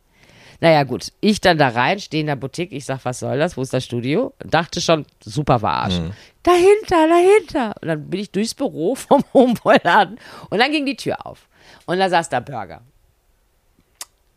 Naja, 0.60 0.84
gut. 0.84 1.12
Ich 1.20 1.40
dann 1.40 1.58
da 1.58 1.68
rein, 1.68 1.98
stehe 1.98 2.20
in 2.20 2.26
der 2.26 2.36
Boutique, 2.36 2.72
ich 2.72 2.84
sag, 2.84 3.04
was 3.04 3.20
soll 3.20 3.38
das? 3.38 3.56
Wo 3.56 3.62
ist 3.62 3.72
das 3.72 3.84
Studio? 3.84 4.34
Dachte 4.44 4.80
schon, 4.80 5.06
super 5.20 5.58
verarschen. 5.58 6.12
Dahinter, 6.42 7.08
dahinter. 7.08 7.74
Und 7.80 7.88
dann 7.88 8.10
bin 8.10 8.20
ich 8.20 8.30
durchs 8.30 8.54
Büro 8.54 8.94
vom 8.94 9.24
Homeboy-Laden 9.32 10.18
und 10.50 10.58
dann 10.58 10.70
ging 10.70 10.86
die 10.86 10.96
Tür 10.96 11.26
auf. 11.26 11.48
Und 11.86 11.98
da 11.98 12.08
saß 12.08 12.28
da 12.28 12.40
Burger. 12.40 12.82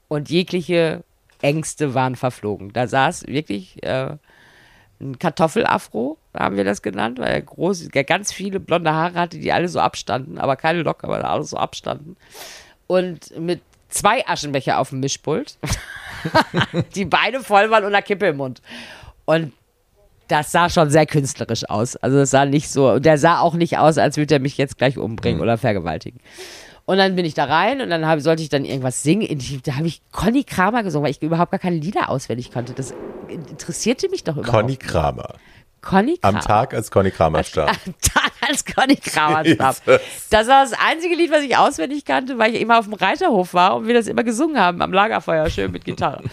Und 0.07 0.29
jegliche 0.29 1.03
Ängste 1.43 1.93
waren 1.93 2.15
verflogen. 2.15 2.73
Da 2.73 2.87
saß 2.87 3.27
wirklich 3.27 3.83
äh, 3.83 4.17
ein 4.99 5.19
Kartoffelafro, 5.19 6.17
haben 6.33 6.55
wir 6.55 6.63
das 6.63 6.81
genannt, 6.81 7.19
weil 7.19 7.31
er 7.31 7.41
groß, 7.41 7.89
der 7.89 8.03
ganz 8.03 8.31
viele 8.31 8.59
blonde 8.59 8.93
Haare 8.93 9.19
hatte, 9.19 9.37
die 9.37 9.51
alle 9.51 9.67
so 9.67 9.79
abstanden, 9.79 10.37
aber 10.37 10.55
keine 10.55 10.81
Locke, 10.81 11.05
aber 11.05 11.23
alle 11.23 11.43
so 11.43 11.57
abstanden. 11.57 12.15
Und 12.87 13.37
mit 13.39 13.61
zwei 13.89 14.25
Aschenbecher 14.25 14.79
auf 14.79 14.89
dem 14.89 15.01
Mischpult, 15.01 15.57
die 16.95 17.05
beide 17.05 17.41
voll 17.41 17.69
waren 17.69 17.83
und 17.83 17.93
eine 17.93 18.03
Kippe 18.03 18.27
im 18.27 18.37
Mund. 18.37 18.61
Und 19.25 19.53
das 20.27 20.51
sah 20.51 20.69
schon 20.69 20.89
sehr 20.89 21.05
künstlerisch 21.05 21.69
aus. 21.69 21.95
Also 21.97 22.19
es 22.19 22.31
sah 22.31 22.45
nicht 22.45 22.69
so, 22.71 22.91
und 22.93 23.05
der 23.05 23.17
sah 23.17 23.39
auch 23.39 23.53
nicht 23.53 23.77
aus, 23.77 23.97
als 23.97 24.17
würde 24.17 24.35
er 24.35 24.39
mich 24.39 24.57
jetzt 24.57 24.77
gleich 24.77 24.97
umbringen 24.97 25.41
oder 25.41 25.57
vergewaltigen. 25.57 26.19
Und 26.85 26.97
dann 26.97 27.15
bin 27.15 27.23
ich 27.23 27.33
da 27.33 27.45
rein 27.45 27.81
und 27.81 27.89
dann 27.89 28.05
hab, 28.05 28.19
sollte 28.19 28.43
ich 28.43 28.49
dann 28.49 28.65
irgendwas 28.65 29.03
singen. 29.03 29.21
Ich, 29.21 29.61
da 29.61 29.75
habe 29.75 29.87
ich 29.87 30.01
Conny 30.11 30.43
Kramer 30.43 30.83
gesungen, 30.83 31.05
weil 31.05 31.11
ich 31.11 31.21
überhaupt 31.21 31.51
gar 31.51 31.59
keine 31.59 31.77
Lieder 31.77 32.09
auswendig 32.09 32.51
konnte. 32.51 32.73
Das 32.73 32.93
interessierte 33.29 34.09
mich 34.09 34.23
doch 34.23 34.35
überhaupt. 34.35 34.53
Conny 34.53 34.75
Kramer. 34.75 35.35
Conny 35.81 36.17
Am 36.21 36.35
Kramer. 36.35 36.45
Tag, 36.45 36.73
als 36.73 36.91
Conny 36.91 37.11
Kramer 37.11 37.43
starb. 37.43 37.69
Am 37.69 37.93
Tag, 38.01 38.31
als 38.49 38.65
Conny 38.65 38.95
Kramer 38.95 39.45
starb. 39.45 39.77
Das 40.29 40.47
war 40.47 40.63
das 40.63 40.73
einzige 40.73 41.15
Lied, 41.15 41.31
was 41.31 41.43
ich 41.43 41.55
auswendig 41.55 42.05
kannte, 42.05 42.37
weil 42.37 42.53
ich 42.55 42.61
immer 42.61 42.79
auf 42.79 42.85
dem 42.85 42.93
Reiterhof 42.93 43.53
war 43.53 43.75
und 43.77 43.87
wir 43.87 43.93
das 43.93 44.07
immer 44.07 44.23
gesungen 44.23 44.59
haben 44.59 44.81
am 44.81 44.91
Lagerfeuer, 44.91 45.49
schön 45.49 45.71
mit 45.71 45.85
Gitarre. 45.85 46.23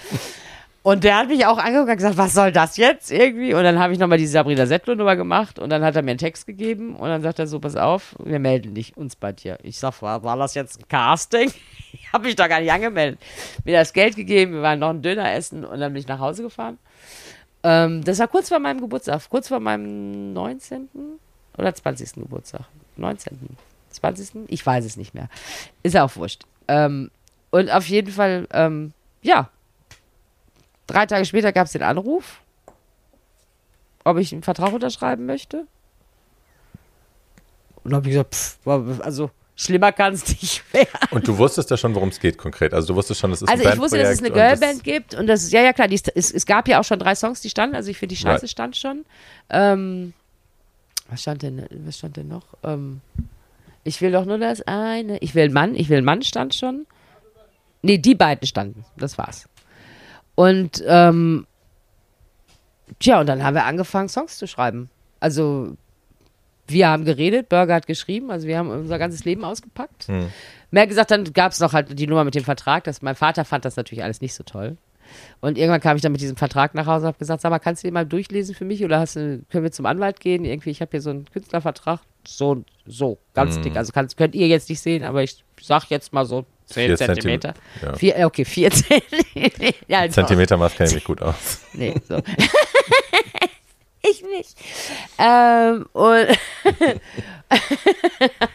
Und 0.82 1.04
der 1.04 1.18
hat 1.18 1.28
mich 1.28 1.44
auch 1.44 1.58
angeguckt 1.58 1.90
und 1.90 1.96
gesagt, 1.96 2.16
was 2.16 2.32
soll 2.32 2.52
das 2.52 2.78
jetzt 2.78 3.10
irgendwie? 3.10 3.52
Und 3.52 3.64
dann 3.64 3.78
habe 3.78 3.92
ich 3.92 3.98
nochmal 3.98 4.16
die 4.16 4.26
Sabrina 4.26 4.64
Settler-Nummer 4.64 5.14
gemacht 5.14 5.58
und 5.58 5.68
dann 5.68 5.84
hat 5.84 5.94
er 5.94 6.02
mir 6.02 6.12
einen 6.12 6.18
Text 6.18 6.46
gegeben 6.46 6.96
und 6.96 7.08
dann 7.08 7.20
sagt 7.20 7.38
er 7.38 7.46
so, 7.46 7.60
pass 7.60 7.76
auf, 7.76 8.16
wir 8.18 8.38
melden 8.38 8.74
dich, 8.74 8.96
uns 8.96 9.14
bei 9.14 9.32
dir. 9.32 9.58
Ich 9.62 9.78
sag, 9.78 10.00
war, 10.00 10.22
war 10.22 10.38
das 10.38 10.54
jetzt 10.54 10.80
ein 10.80 10.88
Casting? 10.88 11.52
Ich 11.92 12.12
habe 12.12 12.26
mich 12.26 12.36
da 12.36 12.46
gar 12.46 12.60
nicht 12.60 12.70
angemeldet. 12.70 13.20
Mir 13.64 13.76
das 13.76 13.92
Geld 13.92 14.14
gegeben, 14.14 14.52
wir 14.52 14.62
waren 14.62 14.78
noch 14.78 14.90
einen 14.90 15.02
Döner 15.02 15.32
essen 15.32 15.64
und 15.64 15.80
dann 15.80 15.92
bin 15.92 16.00
ich 16.00 16.06
nach 16.06 16.20
Hause 16.20 16.42
gefahren. 16.42 16.78
Ähm, 17.62 18.04
das 18.04 18.18
war 18.20 18.28
kurz 18.28 18.48
vor 18.48 18.58
meinem 18.58 18.80
Geburtstag, 18.80 19.22
kurz 19.28 19.48
vor 19.48 19.60
meinem 19.60 20.32
19. 20.32 20.88
oder 21.58 21.74
20. 21.74 22.14
Geburtstag. 22.14 22.62
19. 22.96 23.38
20. 23.90 24.30
Ich 24.48 24.64
weiß 24.64 24.84
es 24.84 24.96
nicht 24.96 25.14
mehr. 25.14 25.28
Ist 25.82 25.94
ja 25.94 26.04
auch 26.04 26.14
wurscht. 26.16 26.44
Ähm, 26.68 27.10
und 27.50 27.70
auf 27.70 27.86
jeden 27.86 28.12
Fall, 28.12 28.46
ähm, 28.52 28.92
ja. 29.22 29.50
Drei 30.90 31.06
Tage 31.06 31.24
später 31.24 31.52
gab 31.52 31.66
es 31.66 31.72
den 31.72 31.82
Anruf, 31.82 32.40
ob 34.04 34.18
ich 34.18 34.32
einen 34.32 34.42
Vertrag 34.42 34.72
unterschreiben 34.72 35.26
möchte. 35.26 35.66
Und 37.82 37.92
dann 37.92 37.94
habe 37.96 38.08
ich 38.08 38.12
gesagt, 38.12 38.34
pff, 38.34 39.00
also 39.00 39.30
schlimmer 39.56 39.92
kann 39.92 40.14
es 40.14 40.26
nicht 40.42 40.72
werden. 40.74 40.88
Und 41.10 41.26
du 41.28 41.36
wusstest 41.38 41.70
ja 41.70 41.76
schon, 41.76 41.94
worum 41.94 42.08
es 42.08 42.18
geht 42.18 42.38
konkret. 42.38 42.74
Also 42.74 42.88
du 42.88 42.94
wusstest 42.96 43.20
schon, 43.20 43.30
es 43.32 43.42
ist 43.42 43.48
Also 43.48 43.66
ein 43.66 43.74
ich 43.74 43.78
wusste, 43.80 43.98
dass 43.98 44.10
es 44.10 44.18
eine 44.18 44.30
Girlband 44.30 44.84
gibt 44.84 45.14
und 45.14 45.26
das, 45.26 45.50
ja, 45.52 45.62
ja, 45.62 45.72
klar, 45.72 45.88
die, 45.88 46.00
es, 46.14 46.30
es 46.30 46.46
gab 46.46 46.66
ja 46.68 46.80
auch 46.80 46.84
schon 46.84 46.98
drei 46.98 47.14
Songs, 47.14 47.40
die 47.40 47.50
standen, 47.50 47.76
also 47.76 47.90
ich 47.90 47.98
finde, 47.98 48.14
die 48.14 48.20
Scheiße 48.20 48.42
Right. 48.42 48.50
stand 48.50 48.76
schon. 48.76 49.04
Ähm, 49.48 50.12
was 51.08 51.22
stand 51.22 51.42
denn, 51.42 51.66
was 51.84 51.98
stand 51.98 52.16
denn 52.16 52.28
noch? 52.28 52.44
Ähm, 52.62 53.00
ich 53.84 54.00
will 54.00 54.12
doch 54.12 54.24
nur 54.24 54.38
das 54.38 54.60
eine, 54.62 55.18
ich 55.18 55.34
will 55.34 55.50
Mann, 55.50 55.74
ich 55.74 55.88
will 55.88 56.02
Mann 56.02 56.22
stand 56.22 56.54
schon. 56.54 56.86
Nee, 57.82 57.98
die 57.98 58.14
beiden 58.14 58.46
standen, 58.46 58.84
das 58.96 59.16
war's. 59.16 59.48
Und, 60.34 60.82
ähm, 60.86 61.46
tja, 62.98 63.20
und 63.20 63.26
dann 63.28 63.42
haben 63.44 63.54
wir 63.54 63.64
angefangen, 63.64 64.08
Songs 64.08 64.38
zu 64.38 64.46
schreiben. 64.46 64.90
Also, 65.20 65.76
wir 66.66 66.88
haben 66.88 67.04
geredet, 67.04 67.48
Burger 67.48 67.74
hat 67.74 67.86
geschrieben, 67.86 68.30
also 68.30 68.46
wir 68.46 68.56
haben 68.56 68.70
unser 68.70 68.98
ganzes 68.98 69.24
Leben 69.24 69.44
ausgepackt. 69.44 70.08
Mehr 70.70 70.86
gesagt, 70.86 71.10
dann 71.10 71.24
gab 71.32 71.52
es 71.52 71.60
noch 71.60 71.72
halt 71.72 71.98
die 71.98 72.06
Nummer 72.06 72.24
mit 72.24 72.34
dem 72.34 72.44
Vertrag. 72.44 72.84
Das, 72.84 73.02
mein 73.02 73.16
Vater 73.16 73.44
fand 73.44 73.64
das 73.64 73.76
natürlich 73.76 74.04
alles 74.04 74.20
nicht 74.20 74.34
so 74.34 74.44
toll. 74.44 74.76
Und 75.40 75.58
irgendwann 75.58 75.80
kam 75.80 75.96
ich 75.96 76.02
dann 76.02 76.12
mit 76.12 76.20
diesem 76.20 76.36
Vertrag 76.36 76.74
nach 76.74 76.86
Hause 76.86 77.06
und 77.06 77.08
habe 77.08 77.18
gesagt, 77.18 77.40
sag 77.40 77.50
mal, 77.50 77.58
kannst 77.58 77.82
du 77.82 77.88
den 77.88 77.94
mal 77.94 78.06
durchlesen 78.06 78.54
für 78.54 78.64
mich 78.64 78.84
oder 78.84 79.00
hast 79.00 79.14
können 79.14 79.48
wir 79.50 79.72
zum 79.72 79.86
Anwalt 79.86 80.20
gehen? 80.20 80.44
Irgendwie, 80.44 80.70
ich 80.70 80.80
habe 80.80 80.92
hier 80.92 81.00
so 81.00 81.10
einen 81.10 81.24
Künstlervertrag, 81.24 82.00
so 82.24 82.50
und 82.50 82.68
so, 82.86 83.18
ganz 83.34 83.60
dick. 83.60 83.76
Also 83.76 83.92
kannst, 83.92 84.16
könnt 84.16 84.36
ihr 84.36 84.46
jetzt 84.46 84.68
nicht 84.68 84.80
sehen, 84.80 85.02
aber 85.02 85.24
ich 85.24 85.44
sag 85.60 85.90
jetzt 85.90 86.12
mal 86.12 86.24
so 86.24 86.46
10 86.70 86.86
Vier 86.86 86.96
Zentimeter. 86.96 87.54
Zentimeter, 87.54 87.92
ja. 87.92 87.96
Vier, 87.96 88.16
äh, 88.16 88.24
okay, 88.24 88.44
vier 88.44 88.70
Zentimeter. 88.70 89.74
ja. 89.88 90.08
Zentimeter 90.08 90.56
Maß 90.56 90.74
kenne 90.74 90.88
ich 90.88 90.94
mich 90.94 91.04
gut 91.04 91.20
aus. 91.22 91.60
Nee, 91.72 91.94
so. 92.08 92.16
ich 94.02 94.22
nicht. 94.22 94.56
Ähm, 95.18 95.86
und 95.92 96.28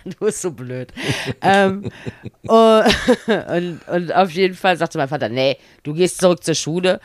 du 0.05 0.25
bist 0.25 0.41
so 0.41 0.51
blöd. 0.51 0.91
ähm, 1.41 1.89
und, 2.43 2.85
und, 3.27 3.87
und 3.87 4.15
auf 4.15 4.31
jeden 4.31 4.55
Fall 4.55 4.77
sagte 4.77 4.97
mein 4.97 5.09
Vater, 5.09 5.29
nee, 5.29 5.57
du 5.83 5.93
gehst 5.93 6.19
zurück 6.19 6.43
zur 6.43 6.55
Schule. 6.55 6.99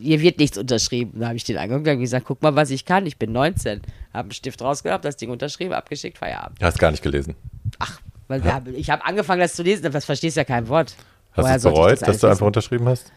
Hier 0.00 0.20
wird 0.20 0.38
nichts 0.38 0.56
unterschrieben. 0.56 1.20
Da 1.20 1.26
habe 1.26 1.36
ich 1.36 1.44
den 1.44 1.58
angeguckt 1.58 1.86
und 1.86 2.00
gesagt, 2.00 2.26
guck 2.26 2.42
mal, 2.42 2.56
was 2.56 2.70
ich 2.70 2.84
kann. 2.86 3.06
Ich 3.06 3.18
bin 3.18 3.32
19. 3.32 3.82
Habe 4.12 4.26
einen 4.26 4.32
Stift 4.32 4.62
rausgehabt, 4.62 5.04
das 5.04 5.16
Ding 5.16 5.30
unterschrieben, 5.30 5.74
abgeschickt, 5.74 6.16
Feierabend. 6.16 6.60
Du 6.60 6.66
hast 6.66 6.78
gar 6.78 6.90
nicht 6.90 7.02
gelesen. 7.02 7.34
Ach, 7.78 8.00
weil 8.34 8.44
wir 8.44 8.54
haben, 8.54 8.74
ich 8.74 8.90
habe 8.90 9.04
angefangen, 9.04 9.40
das 9.40 9.54
zu 9.54 9.62
lesen, 9.62 9.86
aber 9.86 9.92
das 9.92 10.04
verstehst 10.04 10.36
ja 10.36 10.44
kein 10.44 10.68
Wort. 10.68 10.96
Hast 11.32 11.44
Woher 11.44 11.58
du 11.58 11.70
bereut, 11.70 11.92
das 11.92 12.00
dass 12.00 12.18
du 12.18 12.26
einfach 12.26 12.46
unterschrieben 12.46 12.88
hast? 12.88 13.12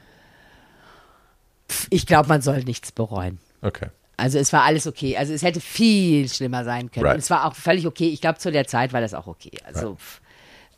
Ich 1.89 2.05
glaube, 2.05 2.29
man 2.29 2.41
soll 2.41 2.63
nichts 2.63 2.91
bereuen. 2.91 3.39
Okay. 3.61 3.87
Also 4.15 4.39
es 4.39 4.51
war 4.53 4.63
alles 4.63 4.87
okay. 4.87 5.17
Also 5.17 5.33
es 5.33 5.43
hätte 5.43 5.59
viel 5.59 6.27
schlimmer 6.29 6.63
sein 6.63 6.89
können. 6.91 7.05
Right. 7.05 7.15
Und 7.15 7.19
es 7.19 7.29
war 7.29 7.45
auch 7.45 7.55
völlig 7.55 7.85
okay. 7.85 8.09
Ich 8.09 8.21
glaube, 8.21 8.39
zu 8.39 8.51
der 8.51 8.65
Zeit 8.67 8.93
war 8.93 9.01
das 9.01 9.13
auch 9.13 9.27
okay. 9.27 9.51
Also 9.63 9.95
pff, 9.95 10.21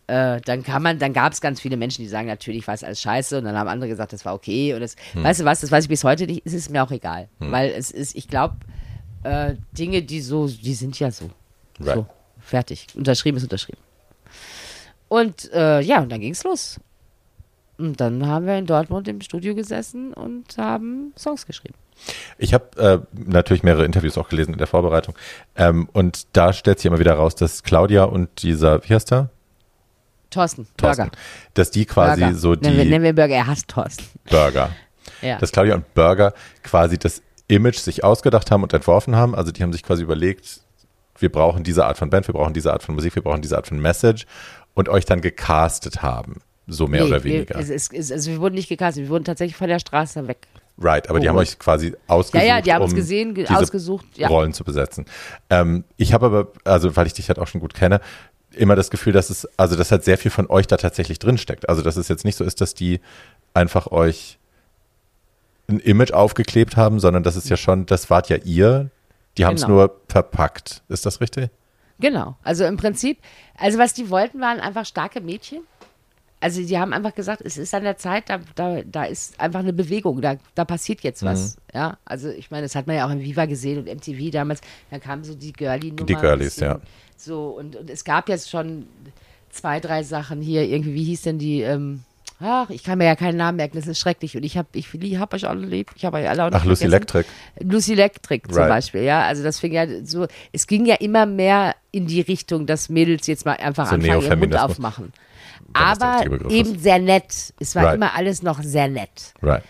äh, 0.07 0.41
dann 0.41 0.63
kann 0.63 0.81
man, 0.81 0.99
dann 0.99 1.13
gab 1.13 1.33
es 1.33 1.39
ganz 1.39 1.61
viele 1.61 1.77
Menschen, 1.77 2.01
die 2.01 2.09
sagen, 2.09 2.27
natürlich 2.27 2.67
war 2.67 2.73
es 2.73 2.83
alles 2.83 3.01
scheiße 3.01 3.37
und 3.37 3.45
dann 3.45 3.57
haben 3.57 3.67
andere 3.67 3.89
gesagt, 3.89 4.11
das 4.11 4.25
war 4.25 4.33
okay. 4.33 4.73
Und 4.73 4.81
das, 4.81 4.95
Hm. 5.13 5.23
weißt 5.23 5.41
du 5.41 5.45
was, 5.45 5.61
das 5.61 5.71
weiß 5.71 5.85
ich 5.85 5.89
bis 5.89 6.03
heute 6.03 6.25
nicht, 6.25 6.41
es 6.45 6.53
ist 6.53 6.69
mir 6.69 6.83
auch 6.83 6.91
egal. 6.91 7.29
Weil 7.39 7.71
es 7.71 7.91
ist, 7.91 8.15
ich 8.15 8.27
glaube, 8.27 8.57
äh, 9.23 9.55
Dinge, 9.71 10.01
die 10.01 10.21
so, 10.21 10.47
die 10.47 10.73
sind 10.73 10.99
ja 10.99 11.11
so. 11.11 11.29
Right. 11.79 11.95
So, 11.95 12.05
fertig. 12.39 12.87
Unterschrieben 12.95 13.37
ist 13.37 13.43
unterschrieben. 13.43 13.79
Und 15.09 15.51
äh, 15.53 15.81
ja, 15.81 16.01
und 16.01 16.11
dann 16.11 16.21
ging 16.21 16.31
es 16.31 16.43
los. 16.43 16.79
Und 17.77 17.99
dann 17.99 18.25
haben 18.25 18.45
wir 18.45 18.57
in 18.57 18.65
Dortmund 18.65 19.07
im 19.07 19.21
Studio 19.21 19.55
gesessen 19.55 20.13
und 20.13 20.57
haben 20.57 21.13
Songs 21.17 21.45
geschrieben. 21.45 21.75
Ich 22.37 22.53
habe 22.53 22.77
äh, 22.77 22.99
natürlich 23.13 23.63
mehrere 23.63 23.85
Interviews 23.85 24.17
auch 24.17 24.29
gelesen 24.29 24.53
in 24.53 24.57
der 24.57 24.67
Vorbereitung. 24.67 25.15
Ähm, 25.55 25.89
und 25.91 26.27
da 26.33 26.53
stellt 26.53 26.79
sich 26.79 26.85
immer 26.85 26.99
wieder 26.99 27.13
raus, 27.13 27.35
dass 27.35 27.63
Claudia 27.63 28.03
und 28.03 28.43
dieser, 28.43 28.83
wie 28.87 28.93
heißt 28.93 29.11
der? 29.11 29.29
Thorsten, 30.29 30.67
Thorsten. 30.77 31.05
Burger. 31.05 31.17
Dass 31.55 31.71
die 31.71 31.85
quasi 31.85 32.21
Burger. 32.21 32.35
so 32.35 32.55
die 32.55 32.67
Nennen 32.67 32.77
wir, 32.77 32.85
nennen 32.85 33.03
wir 33.03 33.13
Burger, 33.13 33.35
er 33.35 33.47
hasst 33.47 33.67
Thorsten. 33.67 34.05
Burger. 34.29 34.69
Ja. 35.21 35.37
Dass 35.37 35.51
Claudia 35.51 35.75
und 35.75 35.93
Burger 35.95 36.33
quasi 36.63 36.97
das 36.97 37.21
Image 37.49 37.77
sich 37.77 38.05
ausgedacht 38.05 38.51
haben 38.51 38.63
und 38.63 38.71
entworfen 38.71 39.17
haben. 39.17 39.35
Also 39.35 39.51
die 39.51 39.61
haben 39.63 39.73
sich 39.73 39.83
quasi 39.83 40.03
überlegt, 40.03 40.61
wir 41.17 41.31
brauchen 41.31 41.63
diese 41.63 41.85
Art 41.85 41.97
von 41.97 42.09
Band, 42.09 42.27
wir 42.27 42.33
brauchen 42.33 42.53
diese 42.53 42.71
Art 42.71 42.83
von 42.83 42.95
Musik, 42.95 43.15
wir 43.15 43.23
brauchen 43.23 43.41
diese 43.41 43.57
Art 43.57 43.67
von 43.67 43.79
Message 43.79 44.25
und 44.79 44.89
euch 44.89 45.05
dann 45.05 45.21
gecastet 45.21 46.01
haben. 46.01 46.41
So 46.67 46.87
mehr 46.87 47.01
Nee, 47.03 47.07
oder 47.09 47.23
weniger. 47.23 47.55
Wir, 47.55 47.61
es, 47.61 47.69
es, 47.69 47.91
es, 47.91 48.11
also 48.11 48.31
wir 48.31 48.39
wurden 48.39 48.55
nicht 48.55 48.69
gecastet, 48.69 49.03
wir 49.03 49.09
wurden 49.09 49.23
tatsächlich 49.25 49.55
von 49.55 49.67
der 49.67 49.79
Straße 49.79 50.27
weg. 50.27 50.47
Right, 50.81 51.09
aber 51.09 51.19
die 51.19 51.27
haben 51.27 51.37
euch 51.37 51.59
quasi 51.59 51.93
ausgesucht, 52.07 52.41
Ja, 52.47 52.55
ja, 52.57 52.61
die 52.61 52.71
haben 52.73 52.83
um 52.85 52.93
gesehen, 52.93 53.33
ge- 53.33 53.47
ausgesucht, 53.49 54.05
ja. 54.15 54.27
Rollen 54.29 54.53
zu 54.53 54.63
besetzen. 54.63 55.05
Ähm, 55.49 55.83
ich 55.97 56.13
habe 56.13 56.27
aber, 56.27 56.47
also 56.63 56.95
weil 56.95 57.05
ich 57.07 57.13
dich 57.13 57.27
halt 57.27 57.37
auch 57.39 57.47
schon 57.47 57.59
gut 57.59 57.73
kenne, 57.73 57.99
immer 58.55 58.75
das 58.77 58.89
Gefühl, 58.89 59.11
dass 59.13 59.29
es, 59.29 59.47
also 59.57 59.75
dass 59.75 59.91
halt 59.91 60.03
sehr 60.05 60.17
viel 60.17 60.31
von 60.31 60.47
euch 60.49 60.67
da 60.67 60.77
tatsächlich 60.77 61.19
drinsteckt. 61.19 61.67
Also 61.67 61.81
dass 61.81 61.97
es 61.97 62.07
jetzt 62.07 62.23
nicht 62.23 62.37
so 62.37 62.43
ist, 62.45 62.61
dass 62.61 62.73
die 62.75 63.01
einfach 63.53 63.87
euch 63.91 64.37
ein 65.67 65.79
Image 65.79 66.13
aufgeklebt 66.13 66.77
haben, 66.77 66.99
sondern 66.99 67.23
das 67.23 67.35
ist 67.35 67.49
ja 67.49 67.57
schon, 67.57 67.85
das 67.85 68.09
wart 68.09 68.29
ja 68.29 68.37
ihr, 68.37 68.89
die 69.37 69.45
haben 69.45 69.55
es 69.55 69.63
Genau. 69.63 69.73
nur 69.75 70.01
verpackt. 70.07 70.81
Ist 70.87 71.05
das 71.05 71.19
richtig? 71.19 71.49
Genau. 71.99 72.35
Also 72.43 72.65
im 72.65 72.77
Prinzip, 72.77 73.19
also 73.57 73.77
was 73.77 73.93
die 73.93 74.09
wollten, 74.09 74.39
waren 74.39 74.59
einfach 74.59 74.85
starke 74.85 75.21
Mädchen. 75.21 75.61
Also 76.41 76.61
die 76.63 76.77
haben 76.77 76.93
einfach 76.93 77.13
gesagt, 77.13 77.41
es 77.43 77.57
ist 77.57 77.73
an 77.73 77.83
der 77.83 77.97
Zeit, 77.97 78.29
da, 78.29 78.39
da, 78.55 78.81
da 78.83 79.03
ist 79.03 79.37
einfach 79.41 79.59
eine 79.59 79.73
Bewegung, 79.73 80.21
da, 80.21 80.37
da 80.55 80.63
passiert 80.63 81.01
jetzt 81.01 81.21
was. 81.21 81.57
Mhm. 81.57 81.61
Ja, 81.73 81.97
also 82.05 82.29
ich 82.29 82.49
meine, 82.49 82.63
das 82.63 82.75
hat 82.75 82.87
man 82.87 82.95
ja 82.95 83.05
auch 83.05 83.11
in 83.11 83.21
Viva 83.21 83.45
gesehen 83.45 83.79
und 83.79 83.93
MTV 83.93 84.31
damals, 84.31 84.61
da 84.89 84.99
kamen 84.99 85.25
so 85.25 85.35
die 85.35 85.51
Girlie-Nummer. 85.51 86.05
Die 86.05 86.15
Girlies, 86.15 86.57
ja. 86.57 86.79
So, 87.17 87.49
und, 87.49 87.75
und 87.75 87.89
es 87.89 88.05
gab 88.05 88.29
jetzt 88.29 88.49
schon 88.49 88.87
zwei, 89.49 89.81
drei 89.81 90.03
Sachen 90.03 90.41
hier, 90.41 90.63
irgendwie, 90.63 90.93
wie 90.93 91.03
hieß 91.03 91.23
denn 91.23 91.39
die, 91.39 91.61
ähm, 91.61 92.05
ach, 92.39 92.69
ich 92.69 92.83
kann 92.83 92.97
mir 92.97 93.05
ja 93.05 93.15
keinen 93.15 93.37
Namen 93.37 93.57
merken, 93.57 93.77
das 93.77 93.87
ist 93.87 93.99
schrecklich 93.99 94.35
und 94.37 94.43
ich 94.43 94.57
habe 94.57 94.67
ich, 94.73 94.87
hab 95.19 95.33
euch 95.33 95.47
alle 95.47 95.65
lieb, 95.65 95.91
ich 95.95 96.05
habe 96.05 96.17
euch 96.17 96.29
alle 96.29 96.45
auch 96.45 96.49
Ach, 96.51 96.63
Lucy. 96.65 96.85
Electric. 96.85 97.25
Lucy 97.59 97.93
Electric 97.93 98.47
zum 98.47 98.57
Right. 98.57 98.69
Beispiel, 98.69 99.01
ja. 99.03 99.23
Also 99.23 99.43
das 99.43 99.59
fing 99.59 99.73
ja 99.73 99.85
so, 100.05 100.27
es 100.53 100.65
ging 100.67 100.85
ja 100.85 100.95
immer 100.95 101.25
mehr 101.25 101.75
in 101.91 102.07
die 102.07 102.21
Richtung, 102.21 102.65
dass 102.65 102.89
Mädels 102.89 103.27
jetzt 103.27 103.45
mal 103.45 103.53
einfach 103.57 103.87
So 103.87 103.95
anfangen, 103.95 104.21
ihren 104.21 104.39
Mund 104.39 104.57
aufmachen. 104.57 105.11
Aber 105.73 106.23
eben 106.49 106.75
ist. 106.75 106.83
sehr 106.83 106.99
nett. 106.99 107.53
Es 107.59 107.75
war 107.75 107.83
Right. 107.85 107.95
immer 107.95 108.15
alles 108.15 108.41
noch 108.41 108.61
sehr 108.63 108.87
nett. 108.87 109.33
Right. 109.41 109.63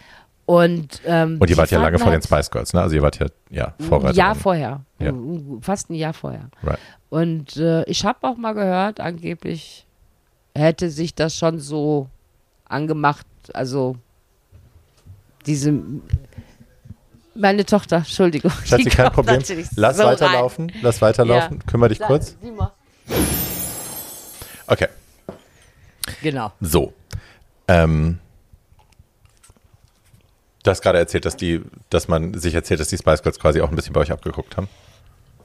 Und, 0.45 1.01
ähm, 1.05 1.37
Und 1.39 1.49
ihr 1.49 1.57
wart 1.57 1.69
ja 1.69 1.79
lange 1.79 1.99
vor 1.99 2.11
den 2.11 2.21
Spice 2.21 2.49
Girls, 2.49 2.73
ne? 2.73 2.81
Also 2.81 2.95
ihr 2.95 3.01
wart 3.03 3.19
ja, 3.19 3.27
ja, 3.51 3.73
Vorreiter. 3.87 4.09
Ein 4.09 4.15
Jahr 4.15 4.35
vorher. 4.35 4.81
Ja. 4.99 5.13
Fast 5.61 5.89
ein 5.89 5.95
Jahr 5.95 6.13
vorher. 6.13 6.49
Right. 6.63 6.79
Und 7.09 7.57
äh, 7.57 7.83
ich 7.83 8.03
habe 8.05 8.27
auch 8.27 8.35
mal 8.37 8.53
gehört, 8.53 8.99
angeblich 8.99 9.85
hätte 10.55 10.89
sich 10.89 11.13
das 11.13 11.35
schon 11.35 11.59
so 11.59 12.07
angemacht, 12.69 13.25
also 13.53 13.97
diese 15.45 15.73
meine 17.35 17.65
Tochter, 17.65 17.97
Entschuldigung. 17.97 18.51
Schatzi, 18.65 18.89
kein 18.89 19.11
Problem. 19.11 19.41
Lass 19.75 19.97
so 19.97 20.03
weiterlaufen. 20.03 20.71
Lass 20.81 21.01
weiterlaufen. 21.01 21.59
Ja. 21.59 21.71
Kümmer 21.71 21.87
dich 21.87 22.01
rein. 22.01 22.07
kurz. 22.07 22.35
Okay. 24.67 24.87
Genau. 26.21 26.51
So. 26.59 26.93
Ähm, 27.67 28.19
du 30.63 30.71
hast 30.71 30.81
gerade 30.81 30.97
erzählt, 30.97 31.25
dass 31.25 31.37
die, 31.37 31.61
dass 31.89 32.07
man 32.07 32.33
sich 32.33 32.53
erzählt, 32.53 32.79
dass 32.79 32.89
die 32.89 32.97
Spice 32.97 33.21
Girls 33.21 33.39
quasi 33.39 33.61
auch 33.61 33.69
ein 33.69 33.75
bisschen 33.75 33.93
bei 33.93 34.01
euch 34.01 34.11
abgeguckt 34.11 34.57
haben. 34.57 34.67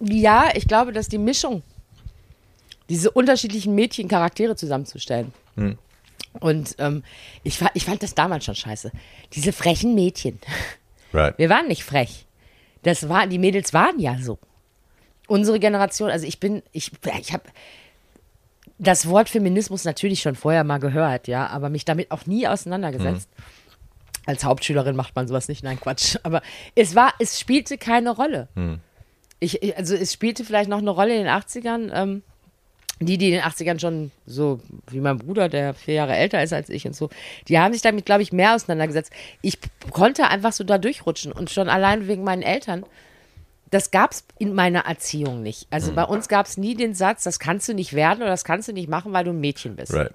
Ja, 0.00 0.50
ich 0.54 0.66
glaube, 0.66 0.92
dass 0.92 1.08
die 1.08 1.18
Mischung, 1.18 1.62
diese 2.88 3.10
unterschiedlichen 3.10 3.74
Mädchencharaktere 3.74 4.56
zusammenzustellen. 4.56 5.32
Hm. 5.56 5.78
Und 6.40 6.74
ähm, 6.78 7.02
ich, 7.42 7.60
ich 7.74 7.84
fand 7.84 8.02
das 8.02 8.14
damals 8.14 8.44
schon 8.44 8.54
scheiße. 8.54 8.90
Diese 9.34 9.52
frechen 9.52 9.94
Mädchen. 9.94 10.38
Right. 11.12 11.38
Wir 11.38 11.48
waren 11.48 11.68
nicht 11.68 11.84
frech. 11.84 12.26
Das 12.82 13.08
war, 13.08 13.28
die 13.28 13.38
Mädels 13.38 13.72
waren 13.72 14.00
ja 14.00 14.18
so. 14.20 14.36
Unsere 15.28 15.60
Generation, 15.60 16.10
also 16.10 16.26
ich 16.26 16.40
bin, 16.40 16.60
ich, 16.72 16.90
ich 17.20 17.32
habe 17.32 17.44
das 18.78 19.08
Wort 19.08 19.28
Feminismus 19.28 19.84
natürlich 19.84 20.20
schon 20.22 20.34
vorher 20.34 20.64
mal 20.64 20.78
gehört, 20.78 21.28
ja, 21.28 21.46
aber 21.46 21.70
mich 21.70 21.84
damit 21.84 22.10
auch 22.10 22.26
nie 22.26 22.48
auseinandergesetzt. 22.48 23.28
Als 24.26 24.42
Hauptschülerin 24.42 24.96
macht 24.96 25.14
man 25.14 25.28
sowas 25.28 25.46
nicht, 25.48 25.62
nein, 25.62 25.78
Quatsch. 25.78 26.16
Aber 26.24 26.42
es 26.74 26.96
war, 26.96 27.12
es 27.20 27.38
spielte 27.38 27.78
keine 27.78 28.10
Rolle. 28.10 28.48
Ich, 29.38 29.62
ich- 29.62 29.76
also 29.76 29.94
es 29.94 30.12
spielte 30.12 30.44
vielleicht 30.44 30.68
noch 30.68 30.78
eine 30.78 30.90
Rolle 30.90 31.14
in 31.16 31.24
den 31.24 31.32
80ern. 31.32 31.90
Ähm, 31.94 32.22
die, 33.00 33.18
die 33.18 33.28
in 33.28 33.34
den 33.34 33.42
80ern 33.42 33.80
schon 33.80 34.10
so, 34.26 34.60
wie 34.88 35.00
mein 35.00 35.18
Bruder, 35.18 35.48
der 35.48 35.74
vier 35.74 35.94
Jahre 35.94 36.14
älter 36.14 36.42
ist 36.42 36.52
als 36.52 36.68
ich 36.68 36.86
und 36.86 36.94
so, 36.94 37.10
die 37.48 37.58
haben 37.58 37.72
sich 37.72 37.82
damit, 37.82 38.06
glaube 38.06 38.22
ich, 38.22 38.32
mehr 38.32 38.54
auseinandergesetzt. 38.54 39.12
Ich 39.42 39.58
konnte 39.90 40.28
einfach 40.28 40.52
so 40.52 40.64
da 40.64 40.78
durchrutschen 40.78 41.32
und 41.32 41.50
schon 41.50 41.68
allein 41.68 42.06
wegen 42.06 42.24
meinen 42.24 42.42
Eltern. 42.42 42.84
Das 43.70 43.90
gab 43.90 44.12
es 44.12 44.24
in 44.38 44.54
meiner 44.54 44.80
Erziehung 44.80 45.42
nicht. 45.42 45.66
Also 45.70 45.92
bei 45.92 46.04
uns 46.04 46.28
gab 46.28 46.46
es 46.46 46.56
nie 46.56 46.76
den 46.76 46.94
Satz, 46.94 47.24
das 47.24 47.40
kannst 47.40 47.68
du 47.68 47.74
nicht 47.74 47.94
werden 47.94 48.22
oder 48.22 48.30
das 48.30 48.44
kannst 48.44 48.68
du 48.68 48.72
nicht 48.72 48.88
machen, 48.88 49.12
weil 49.12 49.24
du 49.24 49.30
ein 49.30 49.40
Mädchen 49.40 49.74
bist. 49.74 49.92
Right. 49.92 50.14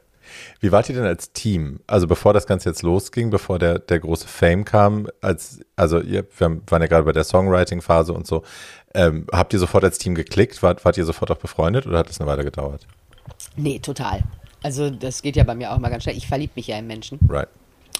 Wie 0.60 0.72
wart 0.72 0.90
ihr 0.90 0.96
denn 0.96 1.06
als 1.06 1.32
Team? 1.32 1.80
Also 1.88 2.08
bevor 2.08 2.34
das 2.34 2.48
Ganze 2.48 2.70
jetzt 2.70 2.82
losging, 2.82 3.30
bevor 3.30 3.60
der, 3.60 3.80
der 3.80 4.00
große 4.00 4.28
Fame 4.28 4.66
kam, 4.66 5.08
als, 5.22 5.60
also 5.76 6.00
ihr 6.00 6.26
wir 6.38 6.62
waren 6.68 6.82
ja 6.82 6.88
gerade 6.88 7.04
bei 7.04 7.12
der 7.12 7.24
Songwriting-Phase 7.24 8.14
und 8.14 8.28
so, 8.28 8.44
ähm, 8.94 9.28
habt 9.32 9.54
ihr 9.54 9.60
sofort 9.60 9.84
als 9.84 9.98
Team 9.98 10.16
geklickt? 10.16 10.62
Wart, 10.64 10.86
wart 10.86 10.98
ihr 10.98 11.06
sofort 11.06 11.32
auch 11.32 11.38
befreundet 11.38 11.86
oder 11.88 12.00
hat 12.00 12.10
das 12.10 12.20
eine 12.20 12.30
Weile 12.30 12.44
gedauert? 12.44 12.88
Nee, 13.56 13.80
total. 13.80 14.24
Also 14.64 14.90
das 14.90 15.22
geht 15.22 15.36
ja 15.36 15.44
bei 15.44 15.56
mir 15.56 15.72
auch 15.72 15.78
immer 15.78 15.90
ganz 15.90 16.04
schnell. 16.04 16.18
Ich 16.18 16.28
verliebe 16.28 16.54
mich 16.56 16.68
ja 16.68 16.78
in 16.78 16.88
Menschen. 16.88 17.20
Right. 17.30 17.48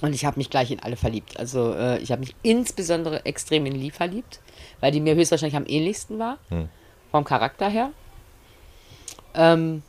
Und 0.02 0.14
ich 0.14 0.26
habe 0.26 0.38
mich 0.38 0.50
gleich 0.50 0.72
in 0.72 0.80
alle 0.80 0.96
verliebt. 0.96 1.40
Also 1.40 1.74
äh, 1.74 2.00
ich 2.00 2.12
habe 2.12 2.22
mich 2.22 2.36
insbesondere 2.42 3.26
extrem 3.26 3.66
in 3.66 3.76
Lee 3.76 3.92
verliebt, 3.92 4.40
weil 4.80 4.92
die 4.92 5.02
mir 5.02 5.16
höchstwahrscheinlich 5.16 5.58
am 5.58 5.66
ähnlichsten 5.68 6.20
war, 6.20 6.38
vom 7.12 7.24
Charakter 7.24 7.70
her. 7.70 7.92
Ähm, 9.34 9.84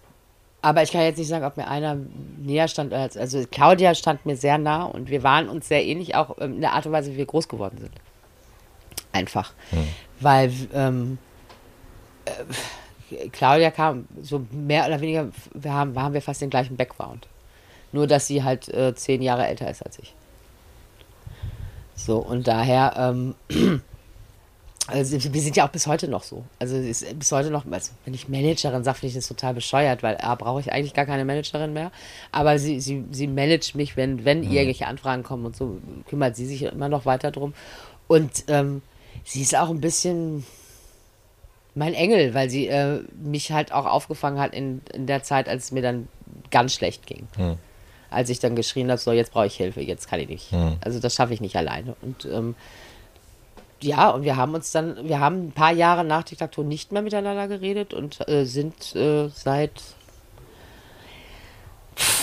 aber 0.63 0.83
ich 0.83 0.93
kann 0.93 1.03
jetzt 1.03 1.19
nicht 1.19 1.29
sagen, 1.29 1.45
ob 1.45 1.57
mir 1.57 1.69
einer 1.69 1.97
näher 2.39 2.69
stand 2.69 2.93
als. 2.93 3.17
Also 3.17 3.45
Claudia 3.51 3.95
stand 3.95 4.27
mir 4.27 4.37
sehr 4.37 4.59
nah 4.59 4.85
und 4.85 5.11
wir 5.11 5.23
waren 5.23 5.49
uns 5.49 5.69
sehr 5.69 5.85
ähnlich, 5.85 6.15
auch 6.15 6.37
ähm, 6.39 6.55
in 6.55 6.61
der 6.61 6.73
Art 6.73 6.87
und 6.87 6.93
Weise, 6.93 7.13
wie 7.13 7.17
wir 7.17 7.27
groß 7.27 7.49
geworden 7.49 7.79
sind. 7.79 7.93
Einfach. 9.13 9.53
Weil 10.21 10.53
ähm, 10.75 11.19
äh, 12.27 13.29
Claudia 13.31 13.71
kam 13.71 14.07
so 14.21 14.47
mehr 14.51 14.87
oder 14.87 15.01
weniger, 15.01 15.31
wir 15.55 15.73
haben, 15.73 15.99
haben 15.99 16.15
wir 16.15 16.23
fast 16.23 16.43
den 16.43 16.51
gleichen 16.51 16.77
Background. 16.77 17.27
Nur, 17.93 18.07
dass 18.07 18.27
sie 18.27 18.45
halt 18.45 18.69
äh, 18.69 18.95
zehn 18.95 19.23
Jahre 19.23 19.47
älter 19.47 19.69
ist 19.69 19.83
als 19.83 19.99
ich. 19.99 20.15
So, 21.95 22.19
und 22.19 22.47
daher, 22.47 22.95
ähm, 22.97 23.35
also 24.93 25.33
wir 25.33 25.41
sind 25.41 25.57
ja 25.57 25.67
auch 25.67 25.71
bis 25.71 25.87
heute 25.87 26.09
noch 26.09 26.23
so. 26.23 26.45
Also 26.59 26.77
ist 26.77 27.19
bis 27.19 27.33
heute 27.33 27.51
noch, 27.51 27.65
also 27.71 27.93
wenn 28.05 28.15
ich 28.15 28.29
Managerin 28.29 28.85
sage, 28.85 28.99
finde 28.99 29.09
ich 29.09 29.15
das 29.15 29.29
total 29.29 29.55
bescheuert, 29.55 30.03
weil 30.03 30.17
A, 30.21 30.35
brauche 30.35 30.61
ich 30.61 30.73
eigentlich 30.73 30.95
gar 30.95 31.07
keine 31.07 31.25
Managerin 31.25 31.73
mehr. 31.73 31.91
Aber 32.33 32.59
sie, 32.59 32.81
sie, 32.81 33.05
sie 33.11 33.27
managt 33.27 33.75
mich, 33.75 33.97
wenn, 33.97 34.25
wenn 34.25 34.43
irgendwelche 34.43 34.87
Anfragen 34.87 35.23
kommen 35.23 35.47
und 35.47 35.57
so, 35.57 35.79
kümmert 36.09 36.37
sie 36.37 36.47
sich 36.47 36.63
immer 36.63 36.89
noch 36.89 37.07
weiter 37.07 37.31
drum. 37.31 37.55
Und 38.09 38.45
ähm, 38.49 38.83
sie 39.25 39.43
ist 39.43 39.57
auch 39.57 39.71
ein 39.71 39.81
bisschen 39.81 40.45
mein 41.75 41.95
Engel, 41.95 42.35
weil 42.35 42.51
sie 42.51 42.67
äh, 42.67 43.03
mich 43.23 43.53
halt 43.53 43.73
auch 43.73 43.87
aufgefangen 43.87 44.41
hat 44.41 44.53
in, 44.53 44.83
in 44.93 45.07
der 45.07 45.23
Zeit, 45.23 45.49
als 45.49 45.65
es 45.65 45.73
mir 45.73 45.83
dann 45.83 46.09
ganz 46.51 46.75
schlecht 46.75 47.07
ging. 47.07 47.29
Als 48.11 48.29
ich 48.29 48.41
dann 48.41 48.57
geschrien 48.57 48.91
habe, 48.91 49.01
so 49.01 49.13
jetzt 49.13 49.33
brauche 49.33 49.47
ich 49.47 49.55
Hilfe, 49.55 49.81
jetzt 49.81 50.09
kann 50.09 50.19
ich 50.19 50.29
nicht. 50.29 50.53
Also 50.81 50.99
das 50.99 51.15
schaffe 51.15 51.33
ich 51.33 51.41
nicht 51.41 51.55
alleine. 51.55 51.95
Und 52.03 52.25
ähm, 52.25 52.57
ja, 53.83 54.11
und 54.11 54.25
wir 54.25 54.37
haben 54.37 54.55
uns 54.55 54.73
dann, 54.73 55.09
wir 55.09 55.21
haben 55.21 55.49
ein 55.49 55.53
paar 55.53 55.73
Jahre 55.73 56.05
nach 56.05 56.25
Diktatur 56.25 56.65
nicht 56.65 56.93
mehr 56.93 57.03
miteinander 57.03 57.49
geredet 57.49 57.95
und 57.95 58.29
äh, 58.29 58.45
sind 58.45 58.95
äh, 58.95 59.29
seit, 59.29 59.73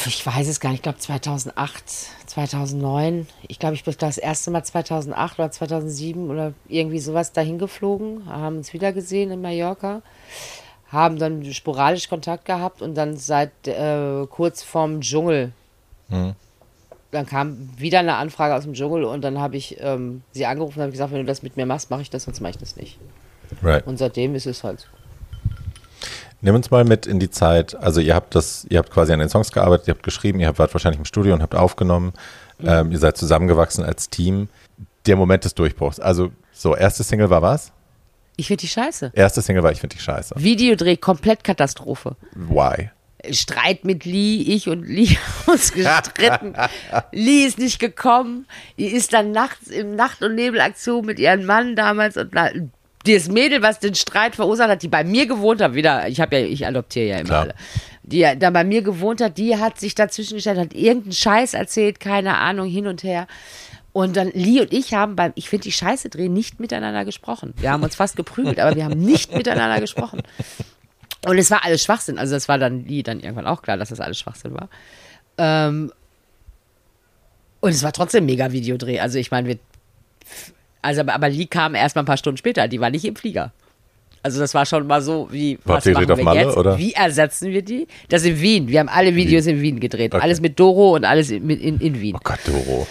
ich 0.06 0.26
weiß 0.26 0.48
es 0.48 0.60
gar 0.60 0.70
nicht, 0.70 0.80
ich 0.80 0.84
glaube 0.84 1.00
2008, 1.00 1.84
2009, 2.28 3.28
ich 3.48 3.60
glaube, 3.60 3.76
ich 3.76 3.84
bin 3.84 3.96
das 3.98 4.18
erste 4.18 4.52
Mal 4.52 4.64
2008 4.64 5.40
oder 5.40 5.52
2007 5.52 6.30
oder 6.30 6.54
irgendwie 6.68 7.00
sowas 7.00 7.34
dahin 7.34 7.58
geflogen, 7.58 8.28
haben 8.28 8.58
uns 8.58 8.74
wieder 8.74 8.94
gesehen 8.94 9.32
in 9.32 9.42
Mallorca, 9.42 10.02
haben 10.92 11.20
dann 11.20 11.44
sporadisch 11.54 12.08
Kontakt 12.08 12.46
gehabt 12.46 12.82
und 12.82 12.96
dann 12.96 13.18
seit 13.18 13.68
äh, 13.68 14.26
kurz 14.30 14.64
vorm 14.64 15.02
Dschungel 15.02 15.52
dann 17.12 17.26
kam 17.26 17.70
wieder 17.78 18.00
eine 18.00 18.16
Anfrage 18.16 18.56
aus 18.56 18.64
dem 18.64 18.74
Dschungel 18.74 19.06
und 19.06 19.22
dann 19.22 19.40
habe 19.40 19.58
ich 19.58 19.78
ähm, 19.80 20.24
sie 20.32 20.46
angerufen 20.46 20.80
und 20.80 20.84
habe 20.84 20.92
gesagt, 20.92 21.12
wenn 21.12 21.20
du 21.20 21.26
das 21.26 21.42
mit 21.42 21.58
mir 21.58 21.66
machst, 21.66 21.90
mache 21.90 22.02
ich 22.02 22.10
das, 22.10 22.24
sonst 22.24 22.42
mache 22.42 22.52
ich 22.52 22.58
das 22.58 22.76
nicht. 22.76 23.00
Right. 23.64 23.86
Und 23.88 23.98
seitdem 23.98 24.36
ist 24.36 24.46
es 24.46 24.64
halt 24.64 24.82
so. 24.82 24.88
Nimm 26.42 26.54
uns 26.54 26.70
mal 26.70 26.84
mit 26.84 27.08
in 27.08 27.20
die 27.20 27.32
Zeit. 27.32 27.76
Also 27.76 28.00
ihr 28.00 28.14
habt 28.14 28.36
das, 28.36 28.66
ihr 28.70 28.78
habt 28.78 28.92
quasi 28.92 29.12
an 29.14 29.20
den 29.20 29.30
Songs 29.30 29.52
gearbeitet, 29.52 29.88
ihr 29.88 29.94
habt 29.94 30.04
geschrieben, 30.04 30.40
ihr 30.40 30.48
habt 30.48 30.60
wart 30.60 30.74
wahrscheinlich 30.74 31.00
im 31.00 31.06
Studio 31.06 31.34
und 31.34 31.42
habt 31.42 31.56
aufgenommen. 31.56 32.14
Ähm, 32.64 32.92
ihr 32.92 33.00
seid 33.00 33.18
zusammengewachsen 33.18 33.84
als 33.84 34.10
Team. 34.10 34.50
Der 35.06 35.16
Moment 35.16 35.46
des 35.46 35.56
Durchbruchs. 35.56 36.00
Also 36.00 36.32
so, 36.52 36.76
erste 36.76 37.04
Single 37.04 37.30
war 37.30 37.42
was? 37.42 37.72
Ich 38.36 38.48
finde 38.48 38.62
die 38.62 38.68
scheiße. 38.68 39.12
Erste 39.16 39.42
Single 39.42 39.64
war 39.64 39.72
Ich 39.72 39.80
finde 39.80 39.96
dich 39.96 40.04
scheiße. 40.04 40.36
Videodreh, 40.38 40.98
komplett 40.98 41.44
Katastrophe. 41.44 42.16
Why? 42.36 42.92
Streit 43.32 43.84
mit 43.84 44.06
Lee, 44.06 44.42
ich 44.42 44.70
und 44.70 44.84
Lee 44.84 45.08
haben 45.46 45.54
uns 45.54 45.74
gestritten. 45.74 46.54
Lee 47.12 47.46
ist 47.46 47.58
nicht 47.58 47.80
gekommen. 47.80 48.48
Die 48.78 48.88
ist 48.88 49.14
dann 49.14 49.32
nachts 49.32 49.68
im 49.68 49.96
Nacht- 49.96 50.22
und 50.22 50.36
Nebelaktion 50.36 51.06
mit 51.06 51.20
ihrem 51.20 51.46
Mann 51.46 51.76
damals 51.76 52.18
und 52.18 52.34
das 53.06 53.30
Mädel, 53.30 53.62
was 53.62 53.80
den 53.80 53.96
Streit 53.96 54.36
verursacht 54.36 54.70
hat, 54.70 54.84
die 54.84 54.88
bei 54.88 55.04
mir 55.04 55.28
gewohnt 55.28 55.62
hat, 55.62 55.74
wieder, 55.74 56.08
ich 56.08 56.20
habe 56.20 56.38
ja, 56.38 56.46
ich 56.46 56.66
adoptiere 56.68 57.08
ja 57.08 57.16
immer 57.18 57.28
Klar. 57.28 57.42
alle, 57.42 57.56
die 58.04 58.26
da 58.38 58.50
bei 58.50 58.64
mir 58.64 58.82
gewohnt 58.82 59.22
hat, 59.22 59.38
die 59.38 59.56
hat 59.58 59.80
sich 59.80 59.96
dazwischen 59.96 60.36
gestellt, 60.36 60.58
hat 60.58 60.74
irgendeinen 60.74 61.14
Scheiß 61.14 61.54
erzählt, 61.54 62.00
keine 62.00 62.38
Ahnung, 62.38 62.68
hin 62.68 62.88
und 62.88 63.04
her. 63.04 63.28
Und 63.94 64.16
dann 64.16 64.30
Lee 64.34 64.62
und 64.62 64.72
ich 64.74 64.94
haben 64.94 65.16
beim, 65.16 65.32
ich 65.36 65.50
finde 65.50 65.64
die 65.64 65.72
Scheiße 65.72 66.10
drehen, 66.10 66.32
nicht 66.34 66.60
miteinander 66.60 67.04
gesprochen. 67.04 67.54
Wir 67.58 67.72
haben 67.72 67.82
uns 67.82 67.96
fast 67.96 68.16
geprügelt, 68.16 68.60
aber 68.60 68.76
wir 68.76 68.86
haben 68.86 69.00
nicht 69.00 69.34
miteinander 69.36 69.80
gesprochen. 69.80 70.22
Und 71.26 71.38
es 71.38 71.50
war 71.52 71.66
alles 71.66 71.84
Schwachsinn. 71.84 72.18
Also 72.18 72.36
das 72.36 72.48
war 72.48 72.58
dann 72.58 72.86
Lee 72.86 73.04
dann 73.04 73.20
irgendwann 73.20 73.48
auch 73.48 73.62
klar, 73.62 73.78
dass 73.78 73.90
das 73.90 74.00
alles 74.00 74.20
Schwachsinn 74.20 74.54
war. 74.54 74.70
Ähm, 75.38 75.92
und 77.60 77.72
es 77.72 77.84
war 77.84 77.92
trotzdem 77.92 78.26
mega 78.26 78.52
Videodreh. 78.52 79.00
Also 79.00 79.18
ich 79.18 79.32
meine, 79.32 79.48
wir, 79.48 79.58
also 80.82 81.02
aber, 81.02 81.30
Lee 81.30 81.46
kam 81.46 81.76
erst 81.76 81.96
mal 81.96 82.04
ein 82.04 82.06
paar 82.06 82.18
Stunden 82.18 82.38
später. 82.38 82.68
Die 82.68 82.80
war 82.80 82.90
nicht 82.90 83.06
im 83.06 83.16
Flieger. 83.16 83.52
Also 84.24 84.40
das 84.40 84.54
war 84.54 84.66
schon 84.66 84.88
mal 84.88 85.02
so, 85.02 85.28
wie 85.32 85.58
War 85.64 85.78
was 85.78 85.84
die 85.84 85.92
machen 85.92 86.08
wir 86.08 86.24
Malle, 86.24 86.42
jetzt? 86.42 86.58
oder? 86.58 86.78
Wie 86.78 86.94
ersetzen 86.94 87.52
wir 87.52 87.62
die? 87.62 87.88
Das 88.10 88.26
in 88.26 88.40
Wien. 88.42 88.68
Wir 88.68 88.80
haben 88.80 88.90
alle 88.90 89.16
Videos 89.16 89.46
in 89.46 89.62
Wien 89.62 89.80
gedreht. 89.80 90.14
Okay. 90.14 90.24
Alles 90.24 90.42
mit 90.42 90.60
Doro 90.60 90.96
und 90.96 91.06
alles 91.06 91.32
in, 91.32 91.50
in, 91.50 91.80
in 91.80 92.02
Wien. 92.02 92.16
Oh 92.16 92.20
Gott, 92.24 92.40
Doro. 92.46 92.88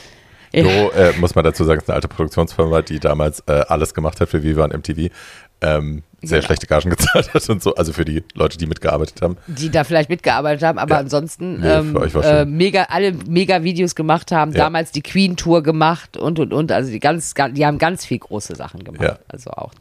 Ja. 0.53 0.63
Doro, 0.63 0.91
äh, 0.93 1.13
muss 1.19 1.35
man 1.35 1.45
dazu 1.45 1.65
sagen, 1.65 1.81
ist 1.81 1.89
eine 1.89 1.97
alte 1.97 2.09
Produktionsfirma, 2.09 2.83
die 2.83 3.01
damals 3.01 3.41
äh, 3.47 3.65
alles 3.69 3.93
gemacht 3.93 4.21
hat 4.21 4.29
für 4.29 4.43
Viva 4.43 4.65
und 4.65 4.73
MTV. 4.73 5.13
Ähm, 5.61 6.03
sehr 6.23 6.39
Genau. 6.39 6.47
schlechte 6.47 6.67
Gagen 6.67 6.91
gezahlt 6.91 7.33
hat 7.35 7.49
und 7.51 7.63
so, 7.63 7.75
also 7.75 7.93
für 7.93 8.05
die 8.05 8.25
Leute, 8.35 8.57
die 8.59 8.67
mitgearbeitet 8.67 9.21
haben. 9.23 9.37
die 9.47 9.71
da 9.71 9.85
vielleicht 9.85 10.09
mitgearbeitet 10.09 10.63
haben, 10.63 10.79
aber 10.79 10.95
Ja. 10.95 11.01
ansonsten 11.01 11.61
Nee, 11.61 11.69
ähm, 11.69 11.97
äh, 12.23 12.45
mega, 12.45 12.85
alle 12.85 13.13
mega 13.13 13.63
Videos 13.63 13.95
gemacht 13.95 14.33
haben, 14.33 14.53
Ja. 14.53 14.65
damals 14.65 14.93
die 14.93 15.03
Queen 15.03 15.37
Tour 15.37 15.63
gemacht 15.63 16.17
und 16.17 16.39
und 16.39 16.53
und. 16.53 16.73
Also 16.73 16.91
die 16.91 17.01
ganz, 17.01 17.35
die 17.53 17.67
haben 17.67 17.79
ganz 17.79 18.05
viel 18.05 18.19
große 18.19 18.57
Sachen 18.57 18.83
gemacht. 18.83 19.03
Ja. 19.03 19.19
Also 19.29 19.51
auch. 19.51 19.73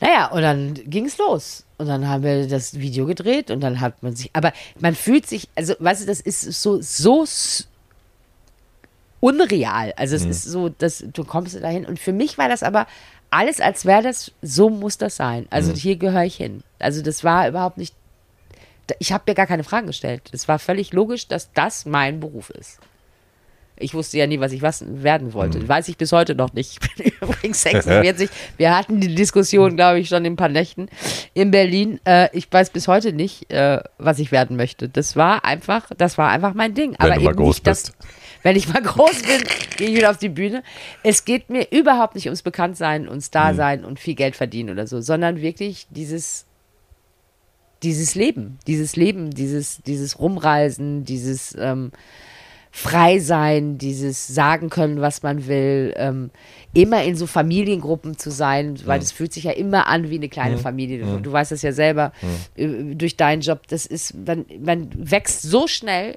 Naja, 0.00 0.26
und 0.28 0.42
dann 0.42 0.74
ging's 0.86 1.18
los. 1.18 1.64
Und 1.78 1.86
dann 1.86 2.08
haben 2.08 2.22
wir 2.22 2.46
das 2.48 2.78
Video 2.78 3.06
gedreht 3.06 3.50
und 3.50 3.60
dann 3.60 3.80
hat 3.80 4.02
man 4.02 4.14
sich, 4.16 4.30
aber 4.34 4.52
man 4.80 4.94
fühlt 4.94 5.26
sich, 5.26 5.48
also 5.54 5.74
weißt 5.78 6.02
du, 6.02 6.06
das 6.06 6.20
ist 6.20 6.40
so, 6.60 6.80
so 6.82 7.24
unreal. 9.20 9.92
Also 9.96 10.16
Mhm. 10.16 10.30
es 10.30 10.36
ist 10.36 10.44
so, 10.44 10.68
dass 10.70 11.04
du 11.12 11.24
kommst 11.24 11.62
dahin. 11.62 11.84
Und 11.86 11.98
für 11.98 12.12
mich 12.12 12.38
war 12.38 12.48
das 12.48 12.62
aber 12.62 12.86
alles, 13.30 13.60
als 13.60 13.84
wäre 13.86 14.02
das, 14.02 14.32
so 14.42 14.70
muss 14.70 14.98
das 14.98 15.16
sein. 15.16 15.42
Mhm. 15.42 15.48
Also 15.50 15.72
hier 15.72 15.96
gehöre 15.96 16.24
ich 16.24 16.36
hin. 16.36 16.62
Also 16.78 17.02
das 17.02 17.24
war 17.24 17.48
überhaupt 17.48 17.78
nicht, 17.78 17.94
ich 18.98 19.12
habe 19.12 19.24
mir 19.26 19.34
gar 19.34 19.46
keine 19.46 19.64
Fragen 19.64 19.86
gestellt. 19.86 20.22
Es 20.32 20.48
war 20.48 20.58
völlig 20.58 20.92
logisch, 20.92 21.28
dass 21.28 21.52
das 21.52 21.86
mein 21.86 22.20
Beruf 22.20 22.50
ist. 22.50 22.80
Ich 23.82 23.94
wusste 23.94 24.18
ja 24.18 24.26
nie, 24.26 24.38
was 24.40 24.52
ich 24.52 24.60
was 24.60 24.84
werden 24.86 25.32
wollte. 25.32 25.58
Mhm. 25.58 25.68
Weiß 25.68 25.88
ich 25.88 25.96
bis 25.96 26.12
heute 26.12 26.34
noch 26.34 26.52
nicht. 26.52 26.78
Ich 26.82 26.96
bin 26.96 27.12
übrigens 27.20 27.62
46. 27.62 28.28
Wir 28.58 28.76
hatten 28.76 29.00
die 29.00 29.14
Diskussion, 29.14 29.74
glaube 29.76 30.00
ich, 30.00 30.08
schon 30.08 30.24
in 30.24 30.34
ein 30.34 30.36
paar 30.36 30.50
Nächten 30.50 30.88
in 31.32 31.50
Berlin. 31.50 31.98
Äh, 32.04 32.28
ich 32.36 32.46
weiß 32.50 32.70
bis 32.70 32.88
heute 32.88 33.12
nicht, 33.12 33.50
äh, 33.50 33.80
was 33.96 34.18
ich 34.18 34.32
werden 34.32 34.56
möchte. 34.56 34.88
Das 34.88 35.16
war 35.16 35.44
einfach, 35.46 35.86
das 35.96 36.18
war 36.18 36.28
einfach 36.28 36.52
mein 36.52 36.74
Ding. 36.74 36.90
Wenn 36.90 36.98
Aber 36.98 37.14
du 37.14 37.20
mal 37.22 37.30
eben 37.30 37.42
groß 37.42 37.56
nicht 37.56 37.66
das, 37.66 37.92
bist. 37.92 37.96
Wenn 38.42 38.56
ich 38.56 38.68
mal 38.68 38.82
groß 38.82 39.22
bin, 39.22 39.42
gehe 39.76 39.88
ich 39.88 39.96
wieder 39.96 40.10
auf 40.10 40.18
die 40.18 40.28
Bühne. 40.28 40.62
Es 41.02 41.24
geht 41.24 41.50
mir 41.50 41.70
überhaupt 41.70 42.14
nicht 42.14 42.26
ums 42.26 42.42
Bekanntsein 42.42 43.08
und 43.08 43.20
Starsein 43.20 43.84
und 43.84 44.00
viel 44.00 44.14
Geld 44.14 44.36
verdienen 44.36 44.70
oder 44.70 44.86
so, 44.86 45.00
sondern 45.00 45.40
wirklich 45.40 45.86
dieses, 45.90 46.46
dieses 47.82 48.14
Leben, 48.14 48.58
dieses 48.66 48.96
Leben, 48.96 49.30
dieses, 49.30 49.82
dieses 49.82 50.18
Rumreisen, 50.18 51.04
dieses 51.04 51.56
ähm, 51.58 51.92
frei 52.72 53.18
sein, 53.18 53.78
dieses 53.78 54.28
sagen 54.28 54.70
können, 54.70 55.00
was 55.00 55.22
man 55.22 55.48
will, 55.48 55.92
ähm, 55.96 56.30
immer 56.72 57.02
in 57.02 57.16
so 57.16 57.26
Familiengruppen 57.26 58.16
zu 58.16 58.30
sein, 58.30 58.78
weil 58.84 59.00
es 59.00 59.10
fühlt 59.10 59.32
sich 59.32 59.44
ja 59.44 59.50
immer 59.50 59.88
an 59.88 60.08
wie 60.08 60.16
eine 60.16 60.28
kleine 60.28 60.56
Familie. 60.56 61.04
Du, 61.04 61.20
du 61.20 61.32
weißt 61.32 61.50
das 61.50 61.62
ja 61.62 61.72
selber 61.72 62.12
äh, 62.54 62.94
durch 62.94 63.16
deinen 63.16 63.42
Job. 63.42 63.66
Das 63.68 63.86
ist, 63.86 64.14
man, 64.14 64.44
man 64.60 64.88
wächst 64.94 65.42
so 65.42 65.66
schnell 65.66 66.16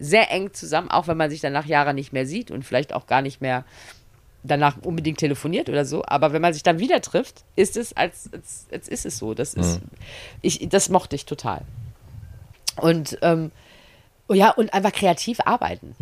sehr 0.00 0.30
eng 0.32 0.52
zusammen, 0.52 0.90
auch 0.90 1.06
wenn 1.06 1.16
man 1.16 1.30
sich 1.30 1.40
dann 1.40 1.52
nach 1.52 1.66
Jahren 1.66 1.94
nicht 1.94 2.12
mehr 2.12 2.26
sieht 2.26 2.50
und 2.50 2.64
vielleicht 2.64 2.92
auch 2.92 3.06
gar 3.06 3.22
nicht 3.22 3.40
mehr 3.40 3.64
danach 4.42 4.76
unbedingt 4.82 5.18
telefoniert 5.18 5.68
oder 5.68 5.84
so. 5.84 6.02
Aber 6.04 6.32
wenn 6.32 6.42
man 6.42 6.54
sich 6.54 6.62
dann 6.62 6.78
wieder 6.78 7.00
trifft, 7.02 7.44
ist 7.54 7.76
es 7.76 7.94
als, 7.94 8.30
als, 8.32 8.66
als 8.72 8.88
ist 8.88 9.06
es 9.06 9.18
so. 9.18 9.34
Das 9.34 9.54
ist, 9.54 9.80
ich, 10.40 10.68
das 10.68 10.88
mochte 10.88 11.14
ich 11.14 11.26
total. 11.26 11.62
Und 12.76 13.18
ähm, 13.20 13.52
oh 14.28 14.34
ja, 14.34 14.50
und 14.50 14.72
einfach 14.72 14.92
kreativ 14.92 15.40
arbeiten. 15.44 15.94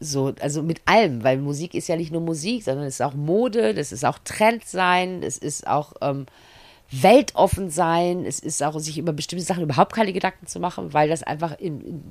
So, 0.00 0.34
also 0.40 0.62
mit 0.62 0.80
allem, 0.86 1.22
weil 1.22 1.38
Musik 1.38 1.74
ist 1.74 1.88
ja 1.88 1.96
nicht 1.96 2.12
nur 2.12 2.22
Musik, 2.22 2.64
sondern 2.64 2.86
es 2.86 2.94
ist 2.94 3.00
auch 3.02 3.14
Mode, 3.14 3.74
das 3.74 3.92
ist 3.92 4.04
auch 4.04 4.18
Trend 4.24 4.64
sein, 4.66 5.22
es 5.22 5.38
ist 5.38 5.66
auch 5.66 5.92
ähm, 6.00 6.26
weltoffen 6.90 7.70
sein, 7.70 8.24
es 8.24 8.38
ist 8.38 8.62
auch 8.62 8.78
sich 8.78 8.98
über 8.98 9.12
bestimmte 9.12 9.44
Sachen 9.44 9.62
überhaupt 9.62 9.92
keine 9.94 10.12
Gedanken 10.12 10.46
zu 10.46 10.60
machen, 10.60 10.92
weil 10.92 11.08
das 11.08 11.22
einfach 11.22 11.58
in, 11.58 11.80
in 11.80 12.02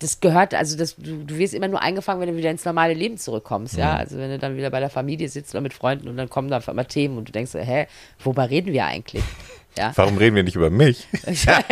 das 0.00 0.20
gehört, 0.20 0.54
also 0.54 0.76
das, 0.76 0.96
du, 0.96 1.24
du 1.24 1.36
wirst 1.36 1.54
immer 1.54 1.68
nur 1.68 1.80
eingefangen, 1.82 2.20
wenn 2.22 2.30
du 2.30 2.36
wieder 2.36 2.50
ins 2.50 2.64
normale 2.64 2.94
Leben 2.94 3.18
zurückkommst, 3.18 3.76
ja. 3.76 3.94
Also 3.94 4.16
wenn 4.18 4.30
du 4.30 4.38
dann 4.38 4.56
wieder 4.56 4.70
bei 4.70 4.80
der 4.80 4.90
Familie 4.90 5.28
sitzt 5.28 5.54
oder 5.54 5.60
mit 5.60 5.74
Freunden 5.74 6.08
und 6.08 6.16
dann 6.16 6.30
kommen 6.30 6.48
da 6.48 6.56
auf 6.56 6.68
einmal 6.68 6.86
Themen 6.86 7.18
und 7.18 7.28
du 7.28 7.32
denkst, 7.32 7.52
so, 7.52 7.58
hä, 7.58 7.86
worüber 8.24 8.48
reden 8.50 8.72
wir 8.72 8.86
eigentlich? 8.86 9.22
Ja. 9.78 9.92
Warum 9.94 10.18
reden 10.18 10.34
wir 10.34 10.42
nicht 10.42 10.56
über 10.56 10.68
mich? 10.68 11.06
ja, 11.44 11.62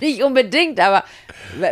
nicht 0.00 0.24
unbedingt, 0.24 0.80
aber 0.80 1.04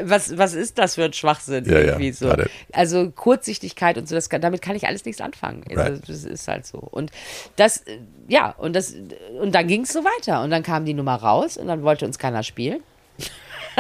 was, 0.05 0.39
was 0.39 0.55
ist 0.55 0.79
das 0.79 0.95
für 0.95 1.07
ein 1.07 1.13
Schwachsinn 1.13 1.65
Ja, 1.65 1.73
ja, 1.73 1.85
irgendwie 1.87 2.13
so? 2.13 2.27
gerade. 2.27 2.49
Also 2.73 3.11
Kurzsichtigkeit 3.11 3.99
und 3.99 4.09
so, 4.09 4.15
das 4.15 4.31
kann, 4.31 4.41
damit 4.41 4.63
kann 4.63 4.77
ich 4.77 4.87
alles 4.87 5.05
nichts 5.05 5.21
anfangen. 5.21 5.65
Also, 5.69 5.83
Right. 5.83 6.09
Das 6.09 6.23
ist 6.23 6.47
halt 6.47 6.67
so. 6.67 6.79
Und 6.79 7.11
das, 7.57 7.85
ja, 8.29 8.55
und 8.59 8.77
das, 8.77 8.95
und 9.41 9.57
dann 9.57 9.67
ging 9.67 9.83
es 9.83 9.93
so 9.93 10.05
weiter. 10.05 10.41
Und 10.43 10.51
dann 10.51 10.63
kam 10.63 10.85
die 10.85 10.95
Nummer 10.95 11.17
raus 11.17 11.57
und 11.57 11.67
dann 11.67 11.83
wollte 11.83 12.07
uns 12.07 12.21
keiner 12.21 12.45
spielen. 12.45 12.81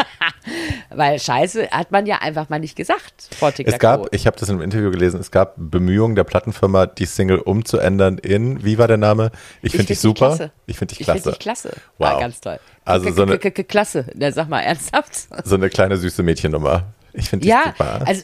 Weil 0.90 1.18
Scheiße 1.18 1.68
hat 1.70 1.90
man 1.90 2.06
ja 2.06 2.18
einfach 2.18 2.48
mal 2.48 2.58
nicht 2.58 2.76
gesagt 2.76 3.28
Es 3.66 3.78
gab, 3.78 4.14
ich 4.14 4.26
habe 4.26 4.36
das 4.38 4.48
in 4.48 4.54
einem 4.56 4.62
Interview 4.62 4.90
gelesen, 4.90 5.20
es 5.20 5.30
gab 5.30 5.54
Bemühungen 5.56 6.16
der 6.16 6.24
Plattenfirma, 6.24 6.86
die 6.86 7.04
Single 7.04 7.38
umzuändern 7.38 8.18
in, 8.18 8.64
wie 8.64 8.78
war 8.78 8.88
der 8.88 8.96
Name? 8.96 9.30
Ich 9.62 9.72
finde 9.72 9.86
dich 9.88 10.00
super. 10.00 10.28
klasse. 10.28 10.52
Ich 10.66 10.78
finde 10.78 10.92
dich 10.94 11.00
Ich 11.00 11.04
klasse. 11.06 11.22
finde 11.22 11.32
dich 11.36 11.40
klasse. 11.40 11.68
Wow. 11.98 12.08
War 12.12 12.20
ganz 12.20 12.40
toll. 12.40 12.58
Also 12.84 13.10
so 13.12 13.22
eine- 13.22 13.38
Klasse. 13.38 14.06
Sag 14.32 14.48
mal 14.48 14.60
ernsthaft. 14.62 15.28
So 15.44 15.54
eine 15.56 15.68
kleine 15.68 15.96
süße 15.96 16.22
Mädchennummer. 16.22 16.84
Ich 17.12 17.28
finde 17.28 17.44
dich 17.44 17.50
Ja, 17.50 17.62
super. 17.76 18.00
also 18.06 18.22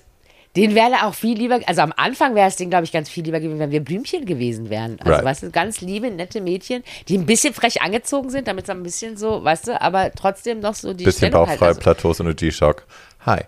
den 0.57 0.74
wäre 0.74 1.05
auch 1.07 1.14
viel 1.14 1.36
lieber, 1.36 1.61
also 1.66 1.82
am 1.82 1.92
Anfang 1.96 2.34
wäre 2.34 2.48
es 2.48 2.57
denen, 2.57 2.70
glaube 2.70 2.84
ich, 2.84 2.92
ganz 2.92 3.09
viel 3.09 3.24
lieber 3.24 3.40
gewesen, 3.40 3.59
wenn 3.59 3.72
wir 3.72 3.82
Blümchen 3.82 4.24
gewesen 4.24 4.70
wären. 4.70 4.98
Also, 5.00 5.12
Right. 5.12 5.24
weißt 5.24 5.42
du, 5.44 5.50
ganz 5.50 5.80
liebe, 5.80 6.11
nette 6.11 6.40
Mädchen, 6.40 6.84
die 7.09 7.18
ein 7.18 7.26
bisschen 7.26 7.55
frech 7.55 7.82
angezogen 7.82 8.30
sind, 8.30 8.46
damit 8.46 8.64
es 8.64 8.70
ein 8.70 8.82
bisschen 8.82 9.16
so, 9.16 9.42
weißt 9.42 9.68
du, 9.68 9.80
aber 9.80 10.12
trotzdem 10.12 10.61
noch 10.61 10.74
so 10.74 10.94
die 10.94 11.05
Bisschen 11.05 11.28
Stellung 11.28 11.46
bauchfrei, 11.46 11.66
halt, 11.66 11.76
also, 11.76 11.80
Plateaus 11.80 12.20
und 12.20 12.26
eine 12.26 12.34
G-Shock. 12.36 12.86
Hi. 13.26 13.40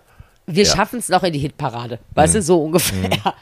Wir 0.45 0.63
ja. 0.63 0.69
Mhm. 0.69 0.75
schaffen 0.75 0.99
es 0.99 1.09
noch 1.09 1.23
in 1.23 1.33
die 1.33 1.39
Hitparade, 1.39 1.99
weißt 2.13 2.35
du, 2.35 2.41
so 2.41 2.63
ungefähr. 2.63 3.33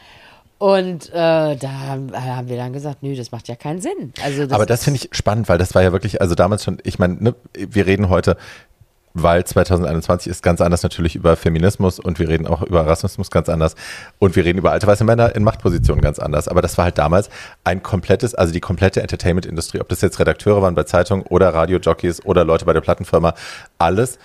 Und 0.58 1.10
äh, 1.10 1.12
da 1.12 1.70
haben, 1.88 2.12
haben 2.14 2.48
wir 2.48 2.56
dann 2.56 2.72
gesagt, 2.72 3.04
nö, 3.04 3.14
das 3.16 3.32
macht 3.32 3.48
ja 3.48 3.56
keinen 3.56 3.82
Sinn. 3.82 4.14
Also 4.24 4.44
das 4.44 4.52
Aber 4.54 4.66
das 4.66 4.84
finde 4.86 5.02
ich 5.02 5.10
spannend, 5.12 5.50
weil 5.50 5.58
das 5.58 5.76
war 5.76 5.84
ja 5.84 5.92
wirklich, 5.92 6.22
also 6.22 6.34
damals 6.34 6.64
schon, 6.64 6.78
ich 6.84 6.98
meine, 6.98 7.16
ne, 7.16 7.36
wir 7.54 7.86
reden 7.86 8.10
heute, 8.10 8.38
weil 9.16 9.46
2021 9.46 10.30
ist 10.30 10.44
ganz 10.44 10.62
anders 10.62 10.84
natürlich 10.84 11.16
über 11.16 11.36
Feminismus 11.38 12.00
und 12.00 12.20
wir 12.20 12.28
reden 12.28 12.46
auch 12.46 12.62
über 12.62 12.86
Rassismus 12.86 13.32
ganz 13.32 13.50
anders 13.50 13.76
und 14.20 14.36
wir 14.36 14.44
reden 14.44 14.60
über 14.60 14.72
alte 14.72 14.86
weiße 14.86 15.06
Männer 15.06 15.36
in 15.36 15.44
Machtpositionen 15.44 16.02
ganz 16.02 16.20
anders. 16.20 16.48
Aber 16.50 16.62
das 16.62 16.78
war 16.78 16.86
halt 16.86 16.98
damals 16.98 17.30
ein 17.64 17.82
komplettes, 17.82 18.36
also 18.36 18.54
die 18.54 18.60
komplette 18.60 19.02
Entertainment-Industrie, 19.02 19.80
ob 19.80 19.88
das 19.90 20.02
jetzt 20.02 20.20
Redakteure 20.20 20.62
waren 20.62 20.76
bei 20.76 20.84
Zeitungen 20.84 21.26
oder 21.26 21.54
Radiojockeys 21.54 22.26
oder 22.26 22.44
Leute 22.44 22.66
bei 22.66 22.74
der 22.74 22.82
Plattenfirma, 22.82 23.34
alles 23.80 24.20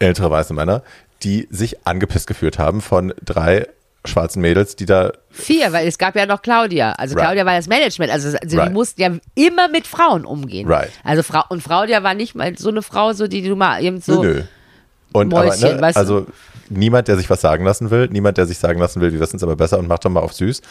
ältere 0.00 0.30
weiße 0.30 0.52
Männer, 0.52 0.82
die 1.22 1.46
sich 1.50 1.86
angepisst 1.86 2.26
gefühlt 2.26 2.58
haben 2.58 2.80
von 2.80 3.14
drei 3.24 3.68
schwarzen 4.04 4.42
Mädels, 4.42 4.76
die 4.76 4.86
da 4.86 5.12
Vier, 5.30 5.72
weil 5.72 5.86
es 5.86 5.96
gab 5.96 6.16
ja 6.16 6.26
noch 6.26 6.42
Claudia. 6.42 6.92
Also 6.92 7.14
Right. 7.14 7.24
Claudia 7.24 7.46
war 7.46 7.56
das 7.56 7.68
Management. 7.68 8.10
Also, 8.12 8.36
also 8.36 8.58
Right. 8.58 8.68
die 8.68 8.72
mussten 8.72 9.00
ja 9.00 9.10
immer 9.34 9.68
mit 9.68 9.86
Frauen 9.86 10.24
umgehen. 10.24 10.68
Right. 10.68 10.90
Also 11.04 11.22
Frau 11.22 11.42
und 11.48 11.62
Claudia 11.62 12.02
war 12.02 12.14
nicht 12.14 12.34
mal 12.34 12.56
so 12.58 12.68
eine 12.68 12.82
Frau, 12.82 13.12
so 13.12 13.28
die 13.28 13.42
du 13.42 13.54
mal 13.56 13.82
eben 13.82 14.00
so. 14.00 14.22
Nö. 14.22 14.42
Und 15.12 15.28
Mäuschen, 15.28 15.64
aber, 15.64 15.74
ne, 15.74 15.80
weißt 15.80 15.96
du? 15.96 16.00
also 16.00 16.26
niemand, 16.68 17.08
der 17.08 17.16
sich 17.16 17.28
was 17.28 17.40
sagen 17.40 17.64
lassen 17.64 17.90
will, 17.90 18.08
niemand, 18.08 18.38
der 18.38 18.46
sich 18.46 18.58
sagen 18.58 18.80
lassen 18.80 19.00
will, 19.00 19.12
wir 19.12 19.20
wissen 19.20 19.36
es 19.36 19.42
aber 19.42 19.56
besser 19.56 19.78
und 19.78 19.86
macht 19.86 20.04
doch 20.04 20.10
mal 20.10 20.20
auf 20.20 20.32
süß, 20.32 20.62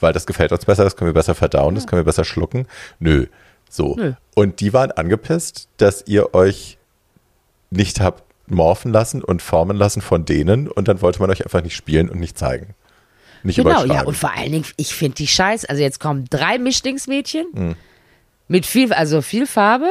weil 0.00 0.12
das 0.12 0.26
gefällt 0.26 0.52
uns 0.52 0.64
besser, 0.64 0.84
das 0.84 0.96
können 0.96 1.10
wir 1.10 1.14
besser 1.14 1.34
verdauen, 1.34 1.74
das 1.74 1.86
können 1.86 2.00
wir 2.00 2.04
besser 2.04 2.24
schlucken. 2.24 2.66
Nö. 2.98 3.26
So. 3.68 3.94
Nö. 3.96 4.14
Und 4.34 4.60
die 4.60 4.72
waren 4.72 4.90
angepisst, 4.90 5.68
dass 5.76 6.02
ihr 6.06 6.34
euch 6.34 6.78
nicht 7.70 8.00
habt 8.00 8.24
morphen 8.50 8.92
lassen 8.92 9.22
und 9.22 9.42
formen 9.42 9.76
lassen 9.76 10.00
von 10.00 10.24
denen 10.24 10.68
und 10.68 10.88
dann 10.88 11.00
wollte 11.02 11.20
man 11.20 11.30
euch 11.30 11.44
einfach 11.44 11.62
nicht 11.62 11.76
spielen 11.76 12.08
und 12.08 12.18
nicht 12.18 12.36
zeigen. 12.36 12.74
Nicht 13.42 13.56
Genau, 13.56 13.84
ja, 13.84 14.02
und 14.02 14.16
vor 14.16 14.32
allen 14.36 14.52
Dingen, 14.52 14.64
ich 14.76 14.94
finde 14.94 15.16
die 15.16 15.26
scheiße. 15.26 15.68
Also 15.68 15.82
jetzt 15.82 16.00
kommen 16.00 16.26
drei 16.30 16.58
Mischlingsmädchen 16.58 17.46
Hm. 17.54 17.76
mit 18.48 18.66
viel, 18.66 18.92
also 18.92 19.22
viel 19.22 19.46
Farbe, 19.46 19.88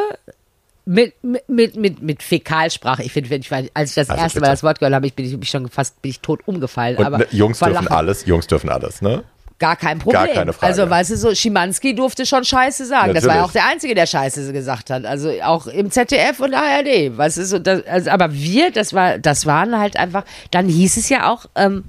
mit, 0.86 1.14
mit, 1.24 1.76
mit, 1.76 2.02
mit, 2.02 2.24
Fäkalsprache. 2.24 3.04
Ich 3.04 3.12
finde, 3.12 3.36
ich, 3.36 3.52
als 3.52 3.90
ich 3.92 3.96
das 3.96 4.10
Also 4.10 4.22
erste 4.22 4.40
bitte. 4.40 4.48
Mal 4.48 4.54
das 4.54 4.64
Wort 4.64 4.80
gehört 4.80 4.96
habe, 4.96 5.06
ich 5.06 5.14
bin 5.14 5.26
ich 5.26 5.32
bin 5.34 5.44
schon 5.44 5.70
fast 5.70 6.02
bin 6.02 6.10
ich 6.10 6.20
tot 6.20 6.40
umgefallen. 6.48 6.98
und 6.98 7.06
aber 7.06 7.20
ne, 7.20 7.28
Jungs 7.32 7.60
dürfen 7.60 7.74
Lachen. 7.74 7.88
alles, 7.90 8.26
Jungs 8.26 8.48
dürfen 8.48 8.70
alles, 8.70 9.02
ne? 9.02 9.24
Gar 9.60 9.76
kein 9.76 10.00
Problem. 10.00 10.24
Gar 10.26 10.34
keine 10.34 10.54
Frage. 10.54 10.72
Also, 10.72 10.90
weißt 10.90 11.12
du, 11.12 11.18
so, 11.18 11.36
Schimanski 11.36 11.94
durfte 11.94 12.26
schon 12.26 12.46
Scheiße 12.46 12.86
sagen. 12.86 13.14
Das 13.14 13.26
war 13.26 13.36
ja 13.36 13.42
Natürlich. 13.42 13.50
auch 13.50 13.52
der 13.52 13.68
Einzige, 13.68 13.94
der 13.94 14.06
Scheiße 14.08 14.54
gesagt 14.54 14.90
hat. 14.90 15.04
Also 15.06 15.32
auch 15.44 15.68
im 15.68 15.92
ZDF 15.92 16.40
und 16.40 16.54
ARD. 16.54 17.18
Weißt 17.18 17.38
du, 17.38 17.46
so, 17.46 17.60
das, 17.60 17.86
also, 17.86 18.10
aber 18.10 18.34
wir, 18.34 18.72
das 18.72 18.94
war, 18.94 19.18
das 19.20 19.46
waren 19.46 19.78
halt 19.78 19.98
einfach, 19.98 20.24
dann 20.52 20.68
hieß 20.70 20.96
es 20.96 21.10
ja 21.10 21.30
auch, 21.30 21.46
ähm, 21.56 21.84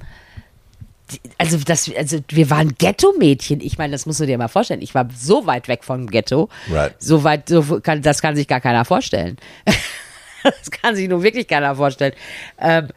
also, 1.38 1.58
das, 1.58 1.90
also 1.96 2.18
wir 2.28 2.50
waren 2.50 2.74
Ghetto-Mädchen. 2.78 3.60
Ich 3.60 3.78
meine, 3.78 3.92
das 3.92 4.06
musst 4.06 4.20
du 4.20 4.26
dir 4.26 4.38
mal 4.38 4.48
vorstellen. 4.48 4.82
Ich 4.82 4.94
war 4.94 5.08
so 5.16 5.46
weit 5.46 5.68
weg 5.68 5.84
vom 5.84 6.06
Ghetto. 6.06 6.48
Right. 6.70 6.94
So 6.98 7.24
weit, 7.24 7.48
so 7.48 7.80
kann, 7.80 8.02
das 8.02 8.22
kann 8.22 8.36
sich 8.36 8.46
gar 8.48 8.60
keiner 8.60 8.84
vorstellen. 8.84 9.36
das 10.42 10.70
kann 10.70 10.96
sich 10.96 11.08
nur 11.08 11.22
wirklich 11.22 11.46
keiner 11.48 11.74
vorstellen. 11.74 12.14
Ähm, 12.58 12.88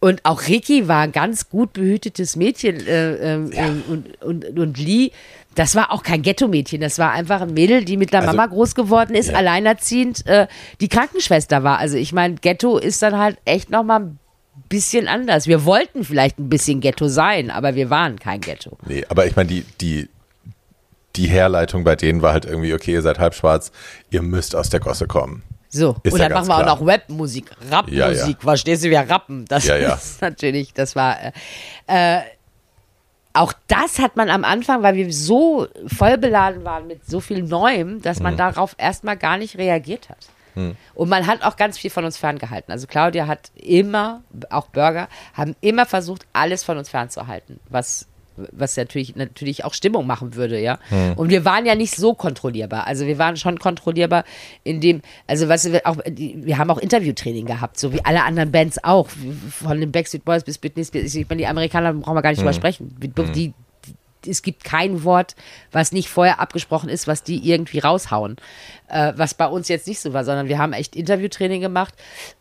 und 0.00 0.24
auch 0.24 0.46
Ricky 0.46 0.86
war 0.86 1.00
ein 1.02 1.12
ganz 1.12 1.48
gut 1.48 1.72
behütetes 1.72 2.36
Mädchen 2.36 2.86
äh, 2.86 3.14
ähm, 3.34 3.50
Ja. 3.52 3.66
und, 3.88 4.22
und, 4.22 4.58
und 4.58 4.78
Lee, 4.78 5.10
das 5.56 5.74
war 5.74 5.90
auch 5.92 6.04
kein 6.04 6.22
Ghetto-Mädchen, 6.22 6.80
das 6.80 7.00
war 7.00 7.10
einfach 7.10 7.40
ein 7.40 7.52
Mädel, 7.52 7.84
die 7.84 7.96
mit 7.96 8.12
der 8.12 8.20
Also- 8.20 8.36
Mama 8.36 8.46
groß 8.46 8.76
geworden 8.76 9.16
ist, 9.16 9.30
Ja. 9.30 9.34
alleinerziehend, 9.38 10.24
äh, 10.26 10.46
die 10.80 10.88
Krankenschwester 10.88 11.64
war. 11.64 11.78
Also 11.78 11.96
ich 11.96 12.12
meine, 12.12 12.36
Ghetto 12.36 12.78
ist 12.78 13.02
dann 13.02 13.18
halt 13.18 13.38
echt 13.44 13.70
nochmal 13.70 14.00
ein 14.02 14.18
bisschen 14.68 15.08
anders. 15.08 15.46
Wir 15.46 15.64
wollten 15.64 16.04
vielleicht 16.04 16.38
ein 16.38 16.48
bisschen 16.48 16.80
Ghetto 16.80 17.08
sein, 17.08 17.50
aber 17.50 17.74
wir 17.74 17.90
waren 17.90 18.18
kein 18.18 18.40
Ghetto. 18.40 18.78
Nee, 18.86 19.04
aber 19.08 19.26
ich 19.26 19.36
meine, 19.36 19.48
die, 19.48 19.62
die, 19.80 20.08
die 21.16 21.26
Herleitung 21.28 21.84
bei 21.84 21.96
denen 21.96 22.22
war 22.22 22.32
halt 22.32 22.44
irgendwie, 22.44 22.72
okay, 22.74 22.92
ihr 22.92 23.02
seid 23.02 23.18
halb 23.18 23.34
schwarz, 23.34 23.72
ihr 24.10 24.22
müsst 24.22 24.54
aus 24.54 24.70
der 24.70 24.80
Gosse 24.80 25.06
kommen. 25.06 25.42
So, 25.70 25.96
Ist 26.02 26.14
und 26.14 26.20
ja 26.20 26.28
dann 26.28 26.38
machen 26.38 26.48
wir 26.48 26.54
auch 26.56 26.62
klar. 26.62 26.76
noch 26.78 26.86
Webmusik, 26.86 27.50
Rapmusik, 27.70 27.98
Ja, 27.98 28.10
ja. 28.10 28.28
verstehst 28.38 28.84
du, 28.84 28.90
wir 28.90 29.00
rappen. 29.00 29.44
Das 29.46 29.66
Ja, 29.66 29.76
ja. 29.76 29.94
ist 29.94 30.22
natürlich, 30.22 30.72
das 30.72 30.96
war, 30.96 31.16
äh, 31.22 31.32
äh, 31.86 32.20
auch 33.34 33.52
das 33.66 33.98
hat 33.98 34.16
man 34.16 34.30
am 34.30 34.44
Anfang, 34.44 34.82
weil 34.82 34.94
wir 34.96 35.12
so 35.12 35.66
voll 35.86 36.16
beladen 36.16 36.64
waren 36.64 36.86
mit 36.86 37.04
so 37.06 37.20
viel 37.20 37.42
Neuem, 37.42 38.00
dass 38.00 38.18
Mhm. 38.18 38.22
man 38.24 38.36
darauf 38.38 38.74
erstmal 38.78 39.16
gar 39.18 39.36
nicht 39.36 39.58
reagiert 39.58 40.08
hat. 40.08 40.16
Und 40.94 41.08
man 41.08 41.26
hat 41.26 41.42
auch 41.42 41.56
ganz 41.56 41.78
viel 41.78 41.90
von 41.90 42.04
uns 42.04 42.16
ferngehalten. 42.16 42.72
Also 42.72 42.86
Claudia 42.86 43.26
hat 43.26 43.50
immer, 43.54 44.22
auch 44.50 44.68
Burger, 44.68 45.08
haben 45.34 45.56
immer 45.60 45.86
versucht, 45.86 46.26
alles 46.32 46.64
von 46.64 46.78
uns 46.78 46.88
fernzuhalten, 46.88 47.60
was 47.68 48.06
was 48.52 48.76
natürlich 48.76 49.16
natürlich 49.16 49.64
auch 49.64 49.74
Stimmung 49.74 50.06
machen 50.06 50.34
würde, 50.34 50.60
ja. 50.60 50.78
Und 51.16 51.30
wir 51.30 51.44
waren 51.44 51.66
ja 51.66 51.74
nicht 51.74 51.96
so 51.96 52.14
kontrollierbar. 52.14 52.86
Also 52.86 53.06
wir 53.06 53.18
waren 53.18 53.36
schon 53.36 53.58
kontrollierbar 53.58 54.24
in 54.64 54.80
dem, 54.80 55.02
also 55.26 55.48
was 55.48 55.70
wir 55.70 55.86
auch, 55.86 55.96
wir 56.06 56.58
haben 56.58 56.70
auch 56.70 56.78
Interviewtraining 56.78 57.46
gehabt, 57.46 57.78
so 57.78 57.92
wie 57.92 58.04
alle 58.04 58.24
anderen 58.24 58.52
Bands 58.52 58.82
auch, 58.82 59.08
von 59.50 59.80
den 59.80 59.92
Backstreet 59.92 60.24
Boys 60.24 60.44
bis 60.44 60.58
Britney 60.58 60.84
Spears. 60.84 61.14
Ich 61.14 61.28
meine, 61.28 61.40
die 61.40 61.46
Amerikaner 61.46 61.92
brauchen 61.94 62.16
wir 62.16 62.22
gar 62.22 62.30
nicht 62.30 62.40
drüber 62.40 62.52
sprechen. 62.52 62.96
Die, 63.00 63.08
die, 63.32 63.54
es 64.26 64.42
gibt 64.42 64.64
kein 64.64 65.04
Wort, 65.04 65.36
was 65.72 65.92
nicht 65.92 66.08
vorher 66.08 66.40
abgesprochen 66.40 66.88
ist, 66.88 67.06
was 67.06 67.22
die 67.22 67.48
irgendwie 67.48 67.78
raushauen. 67.78 68.36
Äh, 68.88 69.12
was 69.16 69.34
bei 69.34 69.46
uns 69.46 69.68
jetzt 69.68 69.86
nicht 69.86 70.00
so 70.00 70.12
war, 70.12 70.24
sondern 70.24 70.48
wir 70.48 70.58
haben 70.58 70.72
echt 70.72 70.96
Interviewtraining 70.96 71.60
gemacht 71.60 71.94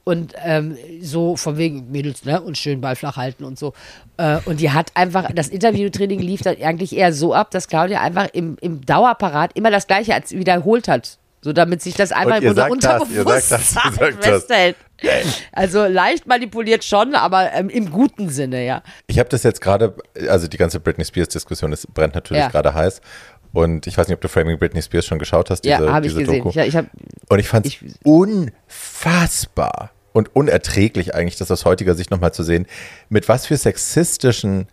und 0.03 0.33
ähm, 0.43 0.77
so 1.01 1.35
von 1.35 1.57
wegen 1.57 1.91
Mädels, 1.91 2.23
ne? 2.23 2.41
Und 2.41 2.57
schön 2.57 2.79
Ball 2.79 2.95
flach 2.95 3.17
halten 3.17 3.43
und 3.43 3.59
so. 3.59 3.73
Äh, 4.17 4.39
und 4.45 4.61
die 4.61 4.71
hat 4.71 4.91
einfach, 4.95 5.29
das 5.33 5.49
Interviewtraining 5.49 6.19
lief 6.19 6.41
dann 6.41 6.61
eigentlich 6.61 6.95
eher 6.95 7.13
so 7.13 7.33
ab, 7.33 7.51
dass 7.51 7.67
Claudia 7.67 8.01
einfach 8.01 8.29
im, 8.33 8.57
im 8.61 8.85
Dauerparat 8.85 9.51
immer 9.55 9.71
das 9.71 9.87
Gleiche 9.87 10.13
als 10.13 10.31
wiederholt 10.31 10.87
hat. 10.87 11.17
So 11.47 11.53
damit 11.53 11.81
sich 11.81 11.93
das 11.93 12.11
ihr 12.11 12.41
im 12.41 12.57
Unterbewusstsein 12.71 13.93
festhält. 14.19 14.75
Also 15.53 15.85
leicht 15.85 16.27
manipuliert 16.27 16.83
schon, 16.83 17.15
aber 17.15 17.53
ähm, 17.53 17.69
im 17.69 17.89
guten 17.89 18.27
Sinne, 18.27 18.65
ja. 18.65 18.83
Ich 19.05 19.17
habe 19.17 19.29
das 19.29 19.43
jetzt 19.43 19.61
gerade, 19.61 19.95
also 20.27 20.49
die 20.49 20.57
ganze 20.57 20.81
Britney 20.81 21.05
Spears-Diskussion 21.05 21.73
brennt 21.93 22.15
natürlich 22.15 22.41
Ja. 22.43 22.49
gerade 22.49 22.73
heiß. 22.73 22.99
Und 23.53 23.87
ich 23.87 23.97
weiß 23.97 24.09
nicht, 24.09 24.15
ob 24.15 24.19
du 24.19 24.27
Framing 24.27 24.59
Britney 24.59 24.81
Spears 24.81 25.05
schon 25.05 25.19
geschaut 25.19 25.49
hast, 25.49 25.61
diese, 25.61 25.85
ja, 25.85 25.89
habe 25.93 26.05
ich 26.05 26.17
gesehen. 26.17 26.43
Doku. 26.43 26.49
Ich, 26.49 26.57
ich 26.57 26.75
hab, 26.75 26.87
Und 27.29 27.39
ich 27.39 27.47
fand 27.47 27.65
es 27.65 27.77
unfassbar 28.03 29.91
und 30.11 30.35
unerträglich 30.35 31.15
eigentlich, 31.15 31.37
das 31.37 31.49
aus 31.49 31.63
heutiger 31.63 31.95
Sicht 31.95 32.11
nochmal 32.11 32.33
zu 32.33 32.43
sehen, 32.43 32.65
mit 33.07 33.29
was 33.29 33.45
für 33.45 33.55
sexistischen 33.55 34.67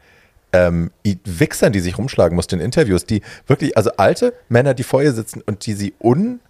ähm, 0.53 0.91
Wichsern, 1.05 1.72
die 1.72 1.79
sich 1.79 1.99
rumschlagen 1.99 2.35
mussten 2.35 2.57
in 2.57 2.64
Interviews, 2.64 3.05
die 3.05 3.22
wirklich, 3.47 3.77
also 3.77 3.93
alte 3.97 4.35
Männer, 4.49 4.75
die 4.75 4.83
vor 4.83 5.05
ihr 5.05 5.12
sitzen 5.12 5.41
und 5.41 5.66
die 5.66 5.75
sie 5.75 5.95
un, 6.03 6.41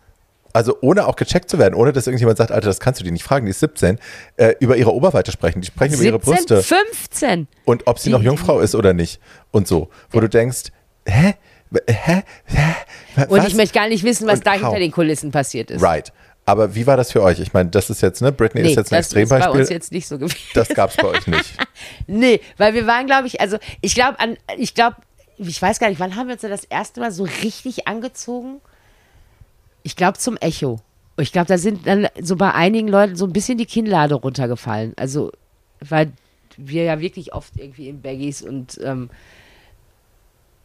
also 0.55 0.79
ohne 0.81 1.07
auch 1.07 1.17
gecheckt 1.17 1.51
zu 1.51 1.59
werden, 1.59 1.75
ohne 1.75 1.93
dass 1.93 2.07
irgendjemand 2.07 2.39
sagt, 2.39 2.51
Alter, 2.51 2.69
das 2.69 2.81
kannst 2.81 3.01
du 3.01 3.05
dir 3.05 3.13
nicht 3.13 3.25
fragen, 3.25 3.45
die 3.45 3.51
ist 3.51 3.61
17, 3.61 3.99
äh, 4.39 4.55
über 4.61 4.77
ihre 4.79 4.95
Oberweite 4.95 5.31
sprechen, 5.33 5.61
die 5.61 5.67
sprechen 5.67 5.95
über 5.95 6.05
ihre 6.05 6.19
17, 6.25 6.35
Brüste 6.35 6.63
15. 6.63 7.49
und 7.67 7.87
ob 7.87 7.99
sie 7.99 8.09
Die- 8.09 8.13
noch 8.15 8.23
Jungfrau 8.23 8.61
ist 8.61 8.75
oder 8.75 8.95
nicht 8.95 9.21
und 9.51 9.69
so, 9.69 9.91
wo 10.11 10.21
du 10.21 10.29
denkst, 10.31 10.71
hä? 11.07 11.35
Hä? 11.89 12.23
Hä? 12.47 13.25
Und 13.29 13.39
Was? 13.41 13.49
ich 13.49 13.55
möchte 13.57 13.75
gar 13.75 13.89
nicht 13.89 14.05
wissen, 14.05 14.27
was 14.29 14.39
Und 14.39 14.47
da 14.47 14.53
how? 14.55 14.61
hinter 14.61 14.79
den 14.79 14.93
Kulissen 14.93 15.31
passiert 15.33 15.71
ist. 15.73 15.83
Right. 15.83 16.13
Aber 16.47 16.75
wie 16.75 16.87
war 16.87 16.97
das 16.97 17.11
für 17.11 17.23
euch? 17.23 17.41
Ich 17.41 17.53
meine, 17.53 17.71
das 17.71 17.91
ist 17.91 18.01
jetzt, 18.03 18.21
ne, 18.23 18.31
Britney 18.31 18.63
Nee, 18.63 18.71
ist 18.71 18.77
jetzt 18.77 18.93
ein 18.93 18.99
das 18.99 19.07
ist 19.09 19.15
bei 19.15 19.23
uns 19.23 19.33
Extrembeispiel. 19.33 19.75
jetzt 19.75 19.93
nicht 19.93 20.07
so 20.07 20.19
gewesen. 20.19 20.37
Das 20.55 20.69
gab 20.69 20.91
es 20.91 20.97
bei 20.97 21.09
euch 21.09 21.27
nicht. 21.27 21.55
Nee, 22.07 22.41
weil 22.59 22.75
wir 22.75 22.87
waren, 22.87 23.07
glaube 23.07 23.27
ich, 23.27 23.41
also 23.41 23.57
ich 23.81 23.95
glaube 23.95 24.21
an, 24.21 24.37
ich 24.59 24.75
glaube, 24.75 24.97
ich 25.39 25.61
weiß 25.61 25.79
gar 25.81 25.89
nicht, 25.89 25.99
wann 25.99 26.15
haben 26.17 26.29
wir 26.29 26.35
uns 26.35 26.43
das 26.43 26.65
erste 26.65 27.01
Mal 27.01 27.11
so 27.11 27.25
richtig 27.43 27.89
angezogen? 27.89 28.61
Ich 29.85 29.95
glaube 29.95 30.19
zum 30.19 30.37
Echo. 30.39 30.81
Ich 31.17 31.31
glaube, 31.31 31.47
da 31.47 31.59
sind 31.59 31.87
dann 31.87 32.09
so 32.21 32.35
bei 32.35 32.53
einigen 32.53 32.89
Leuten 32.89 33.15
so 33.15 33.25
ein 33.25 33.33
bisschen 33.33 33.57
die 33.59 33.67
Kinnlade 33.67 34.17
runtergefallen. 34.17 34.95
Also, 34.97 35.31
weil 35.81 36.11
wir 36.57 36.83
ja 36.83 36.99
wirklich 37.01 37.33
oft 37.33 37.57
irgendwie 37.57 37.89
in 37.89 38.03
Baggies 38.03 38.43
und 38.43 38.81
ähm, 38.83 39.11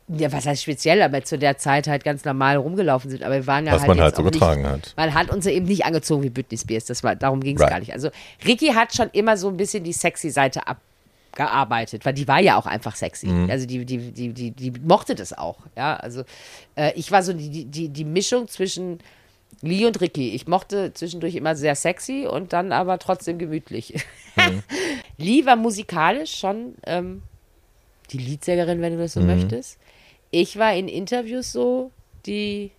ja, 0.08 0.32
was 0.32 0.48
heißt 0.48 0.64
speziell, 0.64 1.04
aber 1.04 1.24
zu 1.24 1.38
der 1.38 1.60
Zeit 1.60 1.88
halt 1.88 2.04
ganz 2.04 2.26
normal 2.26 2.56
rumgelaufen 2.58 3.12
sind. 3.12 3.22
Aber 3.22 3.36
wir 3.36 3.46
waren 3.46 3.68
ja 3.68 3.74
Was 3.74 3.82
halt 3.82 3.90
man 3.90 3.98
jetzt 3.98 4.04
halt 4.06 4.16
so 4.16 4.24
getragen 4.24 4.62
nicht, 4.64 4.72
hat. 4.72 4.94
Man 4.98 5.14
hat 5.14 5.30
uns 5.30 5.46
ja 5.46 5.52
eben 5.52 5.68
nicht 5.68 5.86
angezogen 5.86 6.24
wie 6.24 6.32
Britney 6.32 6.58
Spears. 6.58 6.86
Das 6.86 7.04
war, 7.04 7.16
darum 7.16 7.42
ging 7.42 7.56
es 7.58 7.62
Right. 7.62 7.70
gar 7.70 7.80
nicht. 7.80 7.94
Also 7.94 8.10
Ricky 8.46 8.70
hat 8.70 8.96
schon 8.96 9.10
immer 9.12 9.38
so 9.38 9.50
ein 9.50 9.58
bisschen 9.58 9.84
die 9.84 9.94
sexy 9.94 10.32
Seite 10.32 10.62
abgearbeitet, 11.32 12.06
weil 12.06 12.14
die 12.14 12.28
war 12.28 12.40
ja 12.40 12.58
auch 12.58 12.66
einfach 12.66 12.96
sexy. 12.96 13.28
Mhm. 13.28 13.50
Also 13.50 13.66
die, 13.66 13.86
die, 13.86 14.12
die, 14.12 14.34
die, 14.34 14.52
die 14.52 14.72
mochte 14.72 15.16
das 15.16 15.34
auch. 15.34 15.58
Ja, 15.76 15.96
also 15.96 16.24
äh, 16.76 16.92
ich 16.96 17.12
war 17.12 17.24
so 17.24 17.34
die, 17.34 17.66
die- 17.66 17.90
die, 17.90 18.04
Mischung 18.06 18.48
zwischen 18.48 19.00
Lee 19.62 19.86
und 19.86 20.00
Ricky. 20.02 20.30
Ich 20.32 20.48
mochte 20.48 20.94
zwischendurch 20.94 21.36
immer 21.36 21.56
sehr 21.56 21.76
sexy 21.76 22.28
und 22.30 22.54
dann 22.54 22.72
aber 22.72 23.00
trotzdem 23.00 23.38
gemütlich. 23.38 23.94
Mhm. 24.36 24.64
Lee 25.18 25.46
war 25.46 25.56
musikalisch 25.56 26.36
schon 26.36 26.76
ähm, 26.86 27.22
die 28.12 28.18
Leadsängerin, 28.18 28.82
wenn 28.82 28.94
du 28.94 29.00
das 29.00 29.14
so 29.14 29.22
möchtest. 29.22 29.78
Ich 30.32 30.58
war 30.58 30.74
in 30.74 30.88
Interviews 30.88 31.52
so 31.52 31.92
die 32.26 32.72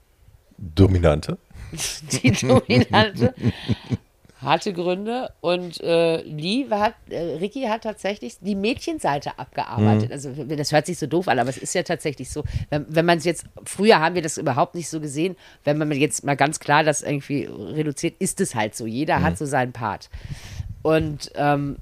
Dominante. 0.59 1.39
die 2.23 2.33
dominante, 2.33 3.33
hatte 4.43 4.73
Gründe 4.73 5.33
und 5.41 5.81
äh, 5.83 6.23
Lee 6.23 6.67
hat, 6.71 6.95
äh, 7.11 7.37
Ricky 7.37 7.65
hat 7.65 7.83
tatsächlich 7.83 8.39
die 8.41 8.55
Mädchenseite 8.55 9.39
abgearbeitet. 9.39 10.11
Also 10.13 10.31
das 10.33 10.73
hört 10.73 10.87
sich 10.87 10.99
so 10.99 11.07
doof 11.07 11.29
an, 11.29 11.39
aber 11.39 11.51
es 11.51 11.59
ist 11.59 11.75
ja 11.75 11.83
tatsächlich 11.83 12.31
so. 12.31 12.45
Wenn, 12.71 12.87
wenn 12.89 13.05
man 13.05 13.19
es 13.19 13.25
jetzt, 13.25 13.45
früher 13.65 14.01
haben 14.01 14.15
wir 14.15 14.23
das 14.23 14.39
überhaupt 14.39 14.75
nicht 14.75 14.89
so 14.89 15.01
gesehen, 15.01 15.37
wenn 15.65 15.77
man 15.77 15.93
jetzt 15.93 16.25
mal 16.25 16.37
ganz 16.37 16.59
klar 16.59 16.85
das 16.85 17.03
irgendwie 17.03 17.45
reduziert, 17.45 18.15
ist 18.19 18.41
es 18.41 18.55
halt 18.55 18.75
so. 18.75 18.87
Jeder 18.87 19.23
hat 19.23 19.37
so 19.37 19.45
seinen 19.45 19.73
Part. 19.73 20.09
Und 20.83 21.31
ähm, 21.35 21.77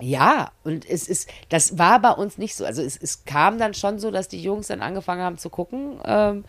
ja, 0.00 0.50
und 0.64 0.88
es 0.88 1.08
ist, 1.08 1.28
das 1.48 1.78
war 1.78 2.00
bei 2.00 2.10
uns 2.10 2.38
nicht 2.38 2.56
so. 2.56 2.64
Also 2.64 2.82
es, 2.82 2.96
es 2.96 3.24
kam 3.24 3.58
dann 3.58 3.72
schon 3.72 3.98
so, 3.98 4.10
dass 4.10 4.28
die 4.28 4.42
Jungs 4.42 4.66
dann 4.66 4.82
angefangen 4.82 5.22
haben 5.22 5.38
zu 5.38 5.48
gucken. 5.48 6.00
Ähm, 6.04 6.44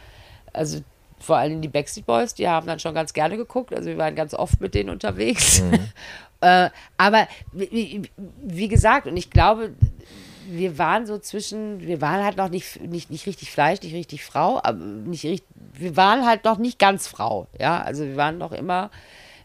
also 0.54 0.82
vor 1.20 1.38
allem 1.38 1.62
die 1.62 1.68
Backstreet 1.68 2.06
Boys, 2.06 2.34
die 2.34 2.48
haben 2.48 2.68
dann 2.68 2.80
schon 2.80 2.94
ganz 2.94 3.14
gerne 3.14 3.38
geguckt. 3.38 3.74
Also 3.74 3.90
wir 3.90 3.98
waren 3.98 4.16
ganz 4.16 4.34
oft 4.34 4.62
mit 4.62 4.76
denen 4.76 4.90
unterwegs. 4.90 5.62
äh, 6.42 6.70
aber 6.98 7.28
wie, 7.52 8.04
wie- 8.44 8.68
gesagt, 8.68 9.08
und 9.08 9.18
ich 9.18 9.30
glaube, 9.30 9.74
wir 10.50 10.78
waren 10.78 11.06
so 11.06 11.18
zwischen, 11.18 11.82
wir 11.82 12.00
waren 12.02 12.24
halt 12.24 12.38
noch 12.38 12.50
nicht, 12.50 12.82
nicht, 12.82 13.10
nicht 13.10 13.26
richtig 13.26 13.52
Fleisch, 13.52 13.82
nicht 13.82 13.94
richtig 13.96 14.24
Frau, 14.24 14.60
aber 14.64 14.78
nicht 14.78 15.24
richtig, 15.26 15.48
wir 15.74 15.98
waren 15.98 16.26
halt 16.26 16.46
noch 16.46 16.58
nicht 16.58 16.80
ganz 16.80 17.08
Frau. 17.08 17.48
Ja, 17.60 17.82
also 17.82 18.04
wir 18.06 18.16
waren 18.16 18.38
noch 18.38 18.52
immer 18.52 18.90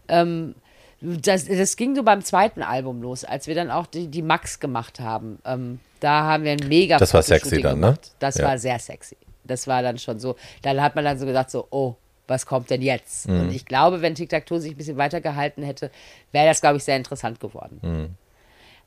ähm, 0.07 0.55
das, 1.01 1.45
das 1.45 1.75
ging 1.75 1.95
so 1.95 2.03
beim 2.03 2.23
zweiten 2.23 2.61
Album 2.61 3.01
los, 3.01 3.25
als 3.25 3.47
wir 3.47 3.55
dann 3.55 3.69
auch 3.71 3.87
die, 3.87 4.07
die 4.07 4.21
Max 4.21 4.61
gemacht 4.61 5.01
haben. 5.01 5.39
Ähm, 5.43 5.79
da 5.99 6.23
haben 6.23 6.43
wir 6.45 6.51
ein 6.53 6.67
mega 6.69 6.97
Das 6.97 7.13
war 7.13 7.21
sexy 7.21 7.61
dann, 7.61 7.79
ne? 7.81 7.87
gemacht. 7.87 8.11
Das 8.19 8.37
Ja. 8.37 8.45
war 8.47 8.57
sehr 8.57 8.79
sexy. 8.79 9.17
Das 9.43 9.67
war 9.67 9.81
dann 9.81 9.97
schon 9.97 10.19
so. 10.19 10.35
Dann 10.61 10.81
hat 10.81 10.95
man 10.95 11.05
dann 11.05 11.19
so 11.19 11.25
gesagt, 11.25 11.51
so, 11.51 11.67
oh, 11.69 11.95
was 12.27 12.45
kommt 12.45 12.69
denn 12.69 12.81
jetzt? 12.81 13.27
Mhm. 13.27 13.41
Und 13.41 13.51
ich 13.53 13.65
glaube, 13.65 14.01
wenn 14.01 14.15
Tic 14.15 14.29
Tac 14.29 14.45
Toe 14.45 14.59
sich 14.59 14.71
ein 14.71 14.77
bisschen 14.77 14.97
weitergehalten 14.97 15.63
hätte, 15.63 15.91
wäre 16.31 16.47
das, 16.47 16.61
glaube 16.61 16.77
ich, 16.77 16.83
sehr 16.83 16.97
interessant 16.97 17.39
geworden. 17.39 17.79
Mhm. 17.81 18.09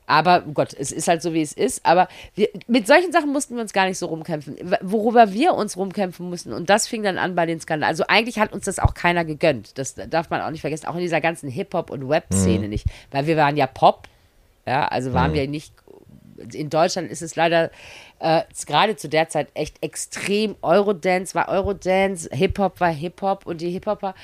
Aber 0.09 0.43
oh 0.47 0.53
Gott, 0.53 0.73
es 0.73 0.93
ist 0.93 1.09
halt 1.09 1.21
so, 1.21 1.33
wie 1.33 1.41
es 1.41 1.51
ist. 1.51 1.85
Aber 1.85 2.07
wir, 2.33 2.47
mit 2.67 2.87
solchen 2.87 3.11
Sachen 3.11 3.31
mussten 3.33 3.55
wir 3.55 3.61
uns 3.61 3.73
gar 3.73 3.85
nicht 3.85 3.97
so 3.97 4.05
rumkämpfen. 4.05 4.55
Worüber 4.81 5.33
wir 5.33 5.53
uns 5.53 5.75
rumkämpfen 5.75 6.29
mussten, 6.29 6.53
und 6.53 6.69
das 6.69 6.87
fing 6.87 7.03
dann 7.03 7.17
an 7.17 7.35
bei 7.35 7.45
den 7.45 7.59
Skandalen. 7.59 7.91
Also 7.91 8.05
eigentlich 8.07 8.39
hat 8.39 8.53
uns 8.53 8.63
das 8.65 8.79
auch 8.79 8.93
keiner 8.93 9.25
gegönnt. 9.25 9.77
Das 9.77 9.95
darf 9.95 10.29
man 10.29 10.41
auch 10.41 10.49
nicht 10.49 10.61
vergessen. 10.61 10.87
Auch 10.87 10.95
in 10.95 11.01
dieser 11.01 11.19
ganzen 11.19 11.49
Hip-Hop- 11.49 11.91
und 11.91 12.07
Web-Szene 12.07 12.69
nicht. 12.69 12.87
Weil 13.11 13.27
wir 13.27 13.35
waren 13.35 13.57
ja 13.57 13.67
Pop. 13.67 14.07
Ja, 14.65 14.87
also 14.87 15.13
waren 15.13 15.33
wir 15.33 15.47
nicht. 15.47 15.73
In 16.53 16.69
Deutschland 16.69 17.09
ist 17.09 17.21
es 17.21 17.35
leider 17.35 17.71
äh, 18.19 18.41
gerade 18.65 18.95
zu 18.95 19.09
der 19.09 19.29
Zeit 19.29 19.49
echt 19.53 19.83
extrem. 19.83 20.55
Eurodance 20.61 21.35
war 21.35 21.49
Eurodance, 21.49 22.29
Hip-Hop 22.31 22.79
war 22.79 22.89
Hip-Hop 22.89 23.45
und 23.45 23.61
die 23.61 23.71
Hip-Hopper, 23.71 24.15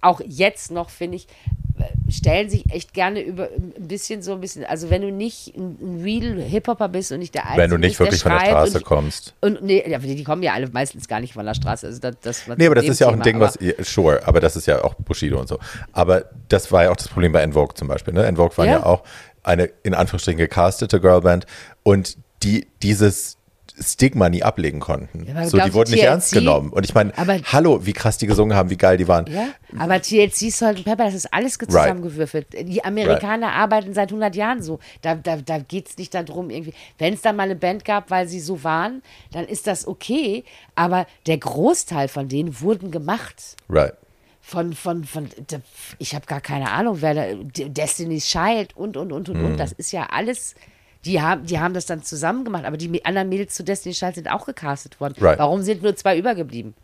auch 0.00 0.20
jetzt 0.26 0.70
noch, 0.70 0.90
finde 0.90 1.16
ich, 1.16 1.26
stellen 2.10 2.50
sich 2.50 2.70
echt 2.72 2.92
gerne 2.92 3.20
über 3.20 3.48
ein 3.54 3.88
bisschen 3.88 4.22
so 4.22 4.32
ein 4.32 4.40
bisschen, 4.40 4.64
also 4.64 4.90
wenn 4.90 5.02
du 5.02 5.10
nicht 5.10 5.54
ein, 5.56 6.00
real 6.02 6.40
Hip-Hopper 6.40 6.88
bist 6.88 7.12
und 7.12 7.20
nicht 7.20 7.34
der 7.34 7.44
Einzige 7.44 7.62
Wenn 7.62 7.70
du 7.70 7.78
nicht 7.78 7.98
bist, 7.98 8.00
wirklich 8.00 8.22
von 8.22 8.32
der 8.32 8.40
Straße 8.40 8.78
und, 8.78 8.84
kommst. 8.84 9.34
Und 9.40 9.62
nee, 9.62 9.84
ja, 9.88 9.98
die 9.98 10.24
kommen 10.24 10.42
ja 10.42 10.52
alle 10.52 10.68
meistens 10.68 11.08
gar 11.08 11.20
nicht 11.20 11.32
von 11.32 11.46
der 11.46 11.54
Straße. 11.54 11.86
Also 11.86 12.00
das, 12.00 12.16
das 12.20 12.46
Nee, 12.56 12.66
aber 12.66 12.74
das 12.74 12.86
ist 12.86 13.00
ja 13.00 13.08
auch 13.08 13.12
ein 13.12 13.22
Thema, 13.22 13.48
Ding, 13.50 13.60
was, 13.62 13.78
ja, 13.78 13.84
sure, 13.84 14.20
aber 14.26 14.40
das 14.40 14.56
ist 14.56 14.66
ja 14.66 14.82
auch 14.82 14.94
Bushido 14.94 15.38
und 15.38 15.48
so. 15.48 15.58
Aber 15.92 16.24
das 16.48 16.70
war 16.72 16.84
ja 16.84 16.90
auch 16.90 16.96
das 16.96 17.08
Problem 17.08 17.32
bei 17.32 17.40
En 17.40 17.52
Vogue 17.52 17.74
zum 17.74 17.88
Beispiel. 17.88 18.14
Ne? 18.14 18.26
En 18.26 18.36
Vogue 18.36 18.56
war 18.56 18.66
ja. 18.66 18.72
Ja. 18.72 18.86
auch 18.86 19.02
eine 19.42 19.70
in 19.82 19.94
Anführungsstrichen 19.94 20.38
gecastete 20.38 21.00
Girlband 21.00 21.46
und 21.82 22.16
die 22.42 22.66
dieses 22.82 23.36
Stigma 23.82 24.28
nie 24.28 24.42
ablegen 24.42 24.78
konnten. 24.78 25.24
Ja, 25.24 25.46
so, 25.48 25.56
die 25.56 25.72
wurden 25.72 25.92
nicht 25.92 26.00
TLC 26.00 26.10
ernst 26.10 26.32
genommen. 26.32 26.68
Und 26.70 26.84
ich 26.84 26.92
meine, 26.92 27.12
hallo, 27.16 27.86
wie 27.86 27.94
krass 27.94 28.18
die 28.18 28.26
gesungen 28.26 28.54
haben, 28.54 28.68
wie 28.68 28.76
geil 28.76 28.98
die 28.98 29.08
waren. 29.08 29.24
Ja, 29.26 29.48
aber 29.78 30.02
TLC, 30.02 30.50
Salt 30.50 30.76
and 30.78 30.84
Pepper, 30.84 31.04
das 31.06 31.14
ist 31.14 31.32
alles 31.32 31.58
ge- 31.58 31.66
Right. 31.70 31.84
zusammengewürfelt. 31.84 32.48
Die 32.52 32.84
Amerikaner 32.84 33.52
arbeiten 33.52 33.94
seit 33.94 34.10
100 34.10 34.36
Jahren 34.36 34.62
so. 34.62 34.80
Da, 35.00 35.14
da, 35.14 35.36
da 35.36 35.58
geht 35.60 35.88
es 35.88 35.96
nicht 35.96 36.12
darum, 36.12 36.50
irgendwie. 36.50 36.74
Wenn 36.98 37.14
es 37.14 37.22
da 37.22 37.32
mal 37.32 37.44
eine 37.44 37.56
Band 37.56 37.86
gab, 37.86 38.10
weil 38.10 38.28
sie 38.28 38.40
so 38.40 38.62
waren, 38.64 39.02
dann 39.32 39.46
ist 39.46 39.66
das 39.66 39.86
okay. 39.86 40.44
Aber 40.74 41.06
der 41.26 41.38
Großteil 41.38 42.08
von 42.08 42.28
denen 42.28 42.60
wurden 42.60 42.90
gemacht. 42.90 43.56
Right. 43.70 43.94
Von, 44.50 44.72
von, 44.72 45.04
von, 45.04 45.28
ich 45.98 46.14
habe 46.16 46.26
gar 46.26 46.40
keine 46.40 46.72
Ahnung, 46.72 46.96
wer 47.02 47.14
da, 47.14 47.24
Destiny's 47.68 48.26
Child 48.26 48.76
und, 48.76 48.96
und, 48.96 49.12
und, 49.12 49.28
und, 49.28 49.38
Mhm. 49.38 49.44
und. 49.44 49.56
Das 49.58 49.70
ist 49.70 49.92
ja 49.92 50.08
alles. 50.10 50.56
Die 51.04 51.22
haben, 51.22 51.46
die 51.46 51.60
haben 51.60 51.72
das 51.72 51.86
dann 51.86 52.02
zusammen 52.02 52.44
gemacht, 52.44 52.64
aber 52.64 52.76
die 52.76 53.04
anderen 53.04 53.28
Mädels 53.28 53.54
zu 53.54 53.62
Destiny's 53.62 54.00
Child 54.00 54.16
sind 54.16 54.28
auch 54.28 54.46
gecastet 54.46 54.98
worden. 55.00 55.14
Right. 55.20 55.38
Warum 55.38 55.62
sind 55.62 55.84
nur 55.84 55.94
zwei 55.94 56.18
übergeblieben? 56.18 56.74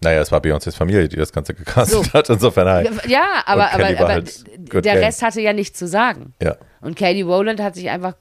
Naja, 0.00 0.22
es 0.22 0.32
war 0.32 0.40
Beyoncés 0.40 0.74
Familie, 0.74 1.08
die 1.08 1.16
das 1.16 1.30
Ganze 1.30 1.52
gecastet 1.52 2.06
So. 2.06 2.12
hat. 2.14 2.30
Insofern 2.30 2.66
halt. 2.68 3.06
Ja, 3.06 3.42
aber, 3.44 3.70
aber, 3.74 3.84
aber 3.88 4.08
halt 4.08 4.44
der 4.74 4.80
game. 4.80 4.96
Rest 4.98 5.20
hatte 5.22 5.42
ja 5.42 5.52
nichts 5.52 5.78
zu 5.78 5.86
sagen. 5.86 6.32
Ja, 6.42 6.56
Und 6.80 6.96
Katie 6.96 7.20
Rowland 7.22 7.60
hat 7.60 7.74
sich 7.74 7.90
einfach, 7.90 8.14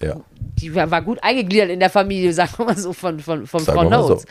ja. 0.00 0.16
die 0.60 0.74
war, 0.74 0.90
war 0.90 1.02
gut 1.02 1.22
eingegliedert 1.22 1.68
in 1.68 1.80
der 1.80 1.90
Familie, 1.90 2.32
sagen 2.40 2.52
wir 2.56 2.64
mal 2.64 2.76
so, 2.78 2.94
von, 2.94 3.20
von, 3.20 3.46
von 3.46 3.60
Frau 3.60 3.88
mal 3.88 4.02
so. 4.04 4.22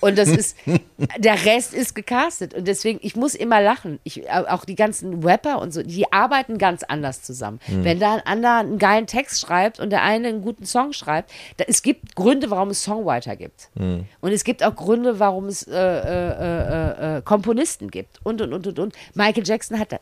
Und 0.00 0.16
das 0.16 0.28
ist, 0.28 0.56
der 1.18 1.44
Rest 1.44 1.74
ist 1.74 1.94
gecastet. 1.94 2.54
Und 2.54 2.68
deswegen, 2.68 2.98
ich 3.02 3.16
muss 3.16 3.34
immer 3.34 3.60
lachen. 3.60 3.98
Ich, 4.04 4.30
auch 4.30 4.64
die 4.64 4.74
ganzen 4.74 5.24
Rapper 5.24 5.60
und 5.60 5.72
so, 5.72 5.82
die 5.82 6.12
arbeiten 6.12 6.58
ganz 6.58 6.82
anders 6.82 7.22
zusammen. 7.22 7.60
Hm. 7.66 7.84
Wenn 7.84 7.98
da 8.00 8.14
ein 8.14 8.26
anderer 8.26 8.58
einen 8.58 8.78
geilen 8.78 9.06
Text 9.06 9.40
schreibt 9.40 9.80
und 9.80 9.90
der 9.90 10.02
eine 10.02 10.28
einen 10.28 10.42
guten 10.42 10.66
Song 10.66 10.92
schreibt, 10.92 11.32
da, 11.56 11.64
es 11.66 11.82
gibt 11.82 12.14
Gründe, 12.14 12.50
warum 12.50 12.70
es 12.70 12.82
Songwriter 12.82 13.36
gibt. 13.36 13.70
Hm. 13.76 14.04
Und 14.20 14.32
es 14.32 14.44
gibt 14.44 14.62
auch 14.62 14.74
Gründe, 14.74 15.18
warum 15.18 15.46
es 15.46 15.64
äh, 15.64 15.74
äh, 15.74 17.16
äh, 17.16 17.18
äh, 17.18 17.22
Komponisten 17.22 17.90
gibt. 17.90 18.18
Und, 18.22 18.40
und, 18.40 18.52
und, 18.52 18.66
und, 18.66 18.78
und. 18.78 18.94
Michael 19.14 19.46
Jackson 19.46 19.78
hat, 19.78 19.92
da- 19.92 20.00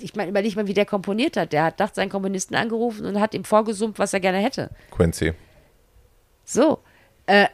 ich 0.00 0.14
meine, 0.16 0.30
überleg 0.30 0.56
mal, 0.56 0.66
wie 0.66 0.74
der 0.74 0.86
komponiert 0.86 1.36
hat. 1.36 1.52
Der 1.52 1.64
hat 1.64 1.78
nachts 1.78 1.96
seinen 1.96 2.08
Komponisten 2.08 2.54
angerufen 2.54 3.04
und 3.04 3.20
hat 3.20 3.34
ihm 3.34 3.44
vorgesummt, 3.44 3.98
was 3.98 4.12
er 4.14 4.20
gerne 4.20 4.38
hätte. 4.38 4.70
Quincy. 4.90 5.34
So. 6.44 6.78
Äh, 7.26 7.48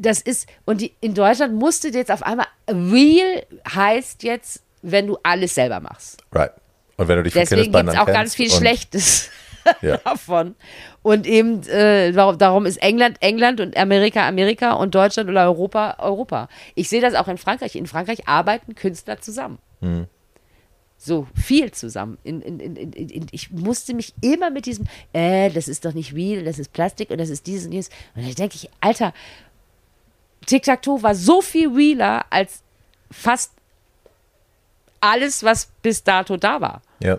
das 0.00 0.20
ist, 0.20 0.48
und 0.64 0.80
die, 0.80 0.94
in 1.00 1.14
Deutschland 1.14 1.54
musste 1.54 1.88
jetzt 1.88 2.10
auf 2.10 2.22
einmal, 2.22 2.46
real 2.68 3.44
heißt 3.68 4.22
jetzt, 4.22 4.62
wenn 4.82 5.06
du 5.06 5.18
alles 5.22 5.54
selber 5.54 5.80
machst. 5.80 6.22
Right. 6.32 6.52
Und 6.96 7.08
wenn 7.08 7.16
du 7.16 7.22
dich 7.24 7.32
Deswegen 7.32 7.72
gibt 7.72 7.88
es 7.88 7.96
auch 7.96 8.06
ganz 8.06 8.34
viel 8.34 8.50
Schlechtes 8.50 9.30
Ja. 9.82 9.98
davon. 9.98 10.54
Und 11.02 11.26
eben, 11.26 11.62
äh, 11.68 12.12
darum, 12.12 12.64
ist 12.66 12.78
England 12.82 13.18
England 13.20 13.60
und 13.60 13.76
Amerika 13.76 14.26
Amerika 14.26 14.72
und 14.72 14.94
Deutschland 14.94 15.28
oder 15.28 15.44
Europa 15.44 15.96
Europa. 15.98 16.48
Ich 16.74 16.88
sehe 16.88 17.02
das 17.02 17.14
auch 17.14 17.28
in 17.28 17.36
Frankreich. 17.36 17.76
In 17.76 17.86
Frankreich 17.86 18.26
arbeiten 18.26 18.74
Künstler 18.74 19.20
zusammen. 19.20 19.58
Hm. 19.80 20.06
So 20.96 21.26
viel 21.34 21.72
zusammen. 21.72 22.18
In, 22.24 22.42
in, 22.42 22.76
in, 22.76 23.26
ich 23.30 23.50
musste 23.50 23.94
mich 23.94 24.12
immer 24.20 24.50
mit 24.50 24.66
diesem, 24.66 24.86
äh, 25.12 25.50
das 25.50 25.68
ist 25.68 25.84
doch 25.84 25.94
nicht 25.94 26.14
real, 26.14 26.44
das 26.44 26.58
ist 26.58 26.72
Plastik 26.72 27.10
und 27.10 27.18
das 27.18 27.30
ist 27.30 27.46
dieses 27.46 27.66
und 27.66 27.72
jenes. 27.72 27.88
Und 28.14 28.26
dann 28.26 28.34
denke 28.34 28.56
ich, 28.56 28.68
Alter, 28.80 29.14
Tic-Tac-Toe 30.50 31.02
war 31.02 31.14
so 31.14 31.40
viel 31.42 31.68
realer 31.72 32.24
als 32.30 32.62
fast 33.10 33.52
alles, 35.00 35.42
was 35.42 35.68
bis 35.82 36.04
dato 36.04 36.36
da 36.36 36.60
war 36.60 36.82
Ja. 37.02 37.18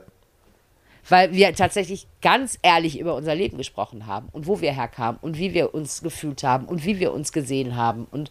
weil 1.10 1.32
wir 1.34 1.54
tatsächlich 1.56 2.08
ganz 2.22 2.58
ehrlich 2.62 3.00
über 3.00 3.16
unser 3.16 3.34
Leben 3.36 3.58
gesprochen 3.58 4.06
haben 4.06 4.30
und 4.32 4.46
wo 4.48 4.62
wir 4.62 4.72
herkamen 4.74 5.18
und 5.22 5.38
wie 5.38 5.54
wir 5.54 5.74
uns 5.74 6.02
gefühlt 6.04 6.44
haben 6.44 6.66
und 6.66 6.86
wie 6.86 7.00
wir 7.00 7.12
uns 7.12 7.32
gesehen 7.32 7.76
haben. 7.76 8.06
Und 8.12 8.30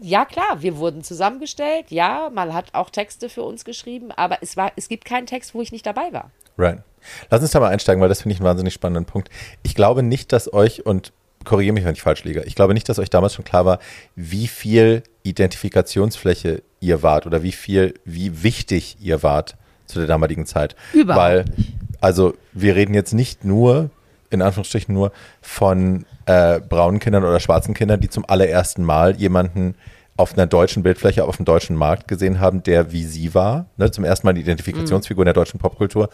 ja, 0.00 0.24
klar, 0.24 0.62
wir 0.62 0.78
wurden 0.78 1.04
zusammengestellt. 1.04 1.90
Ja, 1.90 2.30
man 2.32 2.54
hat 2.54 2.74
auch 2.74 2.88
Texte 2.90 3.28
für 3.28 3.42
uns 3.42 3.64
geschrieben, 3.66 4.10
aber 4.12 4.38
es, 4.40 4.56
war, 4.56 4.72
es 4.76 4.88
gibt 4.88 5.04
keinen 5.04 5.26
Text, 5.26 5.54
wo 5.54 5.60
ich 5.60 5.72
nicht 5.72 5.84
dabei 5.84 6.10
war. 6.12 6.30
Right. 6.56 6.82
Lass 7.30 7.42
uns 7.42 7.50
da 7.50 7.60
mal 7.60 7.68
einsteigen, 7.68 8.00
weil 8.00 8.08
das 8.08 8.22
finde 8.22 8.34
ich 8.34 8.40
einen 8.40 8.48
wahnsinnig 8.48 8.72
spannenden 8.74 9.04
Punkt. 9.04 9.28
Ich 9.62 9.74
glaube 9.74 10.02
nicht, 10.02 10.32
dass 10.32 10.52
euch, 10.52 10.86
und 10.86 11.12
korrigiere 11.44 11.74
mich, 11.74 11.84
wenn 11.84 11.94
ich 11.94 12.02
falsch 12.02 12.24
liege, 12.24 12.42
ich 12.44 12.54
glaube 12.54 12.74
nicht, 12.74 12.88
dass 12.88 12.98
euch 12.98 13.10
damals 13.10 13.34
schon 13.34 13.44
klar 13.44 13.64
war, 13.64 13.78
wie 14.14 14.46
viel 14.46 15.02
Identifikationsfläche 15.22 16.62
ihr 16.80 17.02
wart 17.02 17.26
oder 17.26 17.42
wie 17.42 17.52
viel, 17.52 17.94
wie 18.04 18.42
wichtig 18.42 18.96
ihr 19.00 19.22
wart 19.22 19.56
zu 19.86 19.98
der 19.98 20.08
damaligen 20.08 20.46
Zeit. 20.46 20.76
Überhaupt 20.92 21.22
Weil, 21.22 21.44
also 22.00 22.34
wir 22.52 22.76
reden 22.76 22.94
jetzt 22.94 23.12
nicht 23.12 23.44
nur, 23.44 23.90
in 24.30 24.42
Anführungsstrichen 24.42 24.94
nur, 24.94 25.12
von 25.40 26.06
äh, 26.26 26.60
braunen 26.60 27.00
Kindern 27.00 27.24
oder 27.24 27.40
schwarzen 27.40 27.74
Kindern, 27.74 28.00
die 28.00 28.08
zum 28.08 28.24
allerersten 28.28 28.84
Mal 28.84 29.16
jemanden 29.16 29.74
auf 30.16 30.34
einer 30.34 30.46
deutschen 30.46 30.82
Bildfläche 30.82 31.24
auf 31.24 31.36
dem 31.36 31.46
deutschen 31.46 31.76
Markt 31.76 32.06
gesehen 32.06 32.40
haben, 32.40 32.62
der 32.62 32.92
wie 32.92 33.04
sie 33.04 33.34
war, 33.34 33.66
ne, 33.78 33.90
zum 33.90 34.04
ersten 34.04 34.26
Mal 34.26 34.34
die 34.34 34.42
Identifikationsfigur 34.42 35.22
in 35.22 35.26
der 35.26 35.34
deutschen 35.34 35.58
Popkultur, 35.58 36.10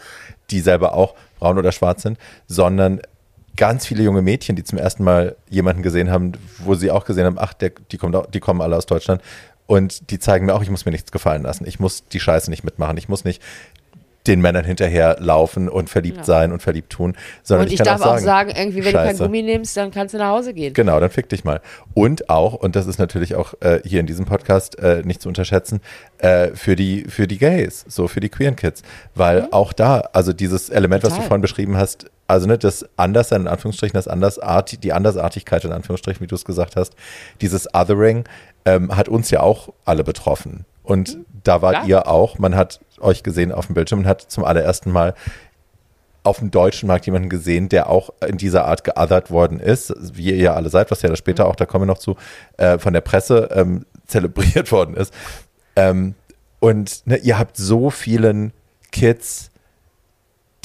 die 0.49 0.61
selber 0.61 0.93
auch 0.93 1.13
braun 1.39 1.57
oder 1.57 1.73
schwarz 1.73 2.03
sind, 2.03 2.17
sondern 2.47 3.01
ganz 3.57 3.85
viele 3.85 4.03
junge 4.03 4.21
Mädchen, 4.21 4.55
die 4.55 4.63
zum 4.63 4.77
ersten 4.77 5.03
Mal 5.03 5.35
jemanden 5.49 5.81
gesehen 5.83 6.09
haben, 6.09 6.31
wo 6.59 6.75
sie 6.75 6.89
auch 6.91 7.03
gesehen 7.05 7.25
haben, 7.25 7.37
ach, 7.39 7.53
der, 7.53 7.71
die, 7.91 7.99
auch- 8.01 8.27
die 8.27 8.39
kommen 8.39 8.61
alle 8.61 8.75
aus 8.77 8.85
Deutschland 8.85 9.21
und 9.65 10.11
die 10.11 10.19
zeigen 10.19 10.45
mir 10.45 10.53
auch, 10.55 10.61
ich 10.61 10.69
muss 10.69 10.85
mir 10.85 10.91
nichts 10.91 11.11
gefallen 11.11 11.43
lassen, 11.43 11.65
ich 11.67 11.79
muss 11.79 12.05
die 12.07 12.19
Scheiße 12.19 12.49
nicht 12.49 12.63
mitmachen, 12.63 12.95
ich 12.97 13.09
muss 13.09 13.25
nicht 13.25 13.41
den 14.27 14.41
Männern 14.41 14.65
hinterherlaufen 14.65 15.69
und 15.69 15.89
verliebt 15.89 16.17
Ja. 16.17 16.23
sein 16.25 16.51
und 16.51 16.61
verliebt 16.61 16.91
tun, 16.91 17.15
sondern 17.43 17.67
Und 17.67 17.71
ich 17.71 17.77
kann 17.77 17.85
darf 17.85 18.01
auch 18.01 18.05
sagen, 18.19 18.25
sagen, 18.25 18.49
irgendwie, 18.57 18.79
wenn 18.83 18.91
du 18.91 18.97
kein 18.97 19.07
Scheiße. 19.11 19.23
Gummi 19.23 19.41
nimmst, 19.41 19.77
dann 19.77 19.89
kannst 19.89 20.13
du 20.13 20.17
nach 20.17 20.31
Hause 20.31 20.53
gehen. 20.53 20.73
Genau, 20.73 20.99
dann 20.99 21.09
fick 21.09 21.29
dich 21.29 21.45
mal. 21.45 21.61
Und 21.93 22.29
auch, 22.29 22.53
und 22.53 22.75
das 22.75 22.87
ist 22.87 22.99
natürlich 22.99 23.35
auch 23.35 23.53
äh, 23.61 23.79
hier 23.85 24.01
in 24.01 24.05
diesem 24.05 24.25
Podcast 24.25 24.77
äh, 24.79 25.01
nicht 25.05 25.21
zu 25.21 25.29
unterschätzen, 25.29 25.79
äh, 26.17 26.49
für, 26.55 26.75
die, 26.75 27.05
für 27.05 27.25
die 27.25 27.37
Gays, 27.37 27.85
so 27.87 28.09
für 28.09 28.19
die 28.19 28.27
queeren 28.27 28.57
Kids. 28.57 28.81
Weil 29.15 29.47
auch 29.51 29.71
da, 29.71 30.09
also 30.11 30.33
dieses 30.33 30.69
Element, 30.69 31.03
was 31.03 31.11
du 31.11 31.15
Total. 31.15 31.27
vorhin 31.29 31.41
beschrieben 31.41 31.77
hast, 31.77 32.07
also 32.27 32.47
ne, 32.47 32.57
das 32.57 32.85
Anderssein 32.97 33.41
in 33.41 33.47
Anführungsstrichen, 33.47 33.95
das 33.95 34.07
Andersart, 34.07 34.83
die 34.83 34.93
Andersartigkeit 34.93 35.63
in 35.63 35.71
Anführungsstrichen, 35.71 36.21
wie 36.21 36.27
du 36.27 36.35
es 36.35 36.45
gesagt 36.45 36.75
hast, 36.75 36.93
dieses 37.41 37.73
Othering 37.73 38.25
ähm, 38.65 38.95
hat 38.95 39.07
uns 39.07 39.31
ja 39.31 39.39
auch 39.39 39.69
alle 39.85 40.03
betroffen. 40.03 40.65
Und 40.83 41.17
da 41.43 41.61
wart 41.61 41.75
Klar. 41.75 41.87
ihr 41.87 42.07
auch, 42.07 42.37
man 42.39 42.55
hat 42.55 42.79
euch 42.99 43.23
gesehen 43.23 43.51
auf 43.51 43.67
dem 43.67 43.75
Bildschirm 43.75 43.99
und 43.99 44.07
hat 44.07 44.21
zum 44.21 44.43
allerersten 44.43 44.91
Mal 44.91 45.13
auf 46.23 46.39
dem 46.39 46.51
deutschen 46.51 46.87
Markt 46.87 47.05
jemanden 47.05 47.29
gesehen, 47.29 47.69
der 47.69 47.89
auch 47.89 48.09
in 48.27 48.37
dieser 48.37 48.65
Art 48.65 48.83
geothert 48.83 49.31
worden 49.31 49.59
ist, 49.59 49.93
wie 50.13 50.31
ihr 50.31 50.35
ja 50.35 50.53
alle 50.53 50.69
seid, 50.69 50.91
was 50.91 51.01
ja 51.01 51.09
das 51.09 51.19
später 51.19 51.47
auch, 51.47 51.55
da 51.55 51.65
kommen 51.65 51.83
wir 51.83 51.93
noch 51.93 51.99
zu, 51.99 52.17
äh, 52.57 52.77
von 52.77 52.93
der 52.93 53.01
Presse 53.01 53.49
ähm, 53.53 53.85
zelebriert 54.07 54.71
worden 54.71 54.95
ist. 54.95 55.13
Ähm, 55.77 56.15
und 56.59 57.05
ne, 57.05 57.17
ihr 57.17 57.39
habt 57.39 57.55
so 57.55 57.89
vielen 57.89 58.51
Kids 58.91 59.51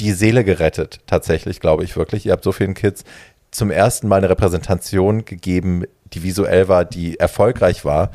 die 0.00 0.12
Seele 0.12 0.44
gerettet, 0.44 1.00
tatsächlich, 1.06 1.60
glaube 1.60 1.84
ich 1.84 1.96
wirklich. 1.96 2.26
Ihr 2.26 2.32
habt 2.32 2.44
so 2.44 2.52
vielen 2.52 2.74
Kids 2.74 3.04
zum 3.50 3.70
ersten 3.70 4.08
Mal 4.08 4.16
eine 4.16 4.30
Repräsentation 4.30 5.24
gegeben, 5.24 5.84
die 6.12 6.22
visuell 6.22 6.68
war, 6.68 6.84
die 6.84 7.18
erfolgreich 7.20 7.84
war, 7.84 8.10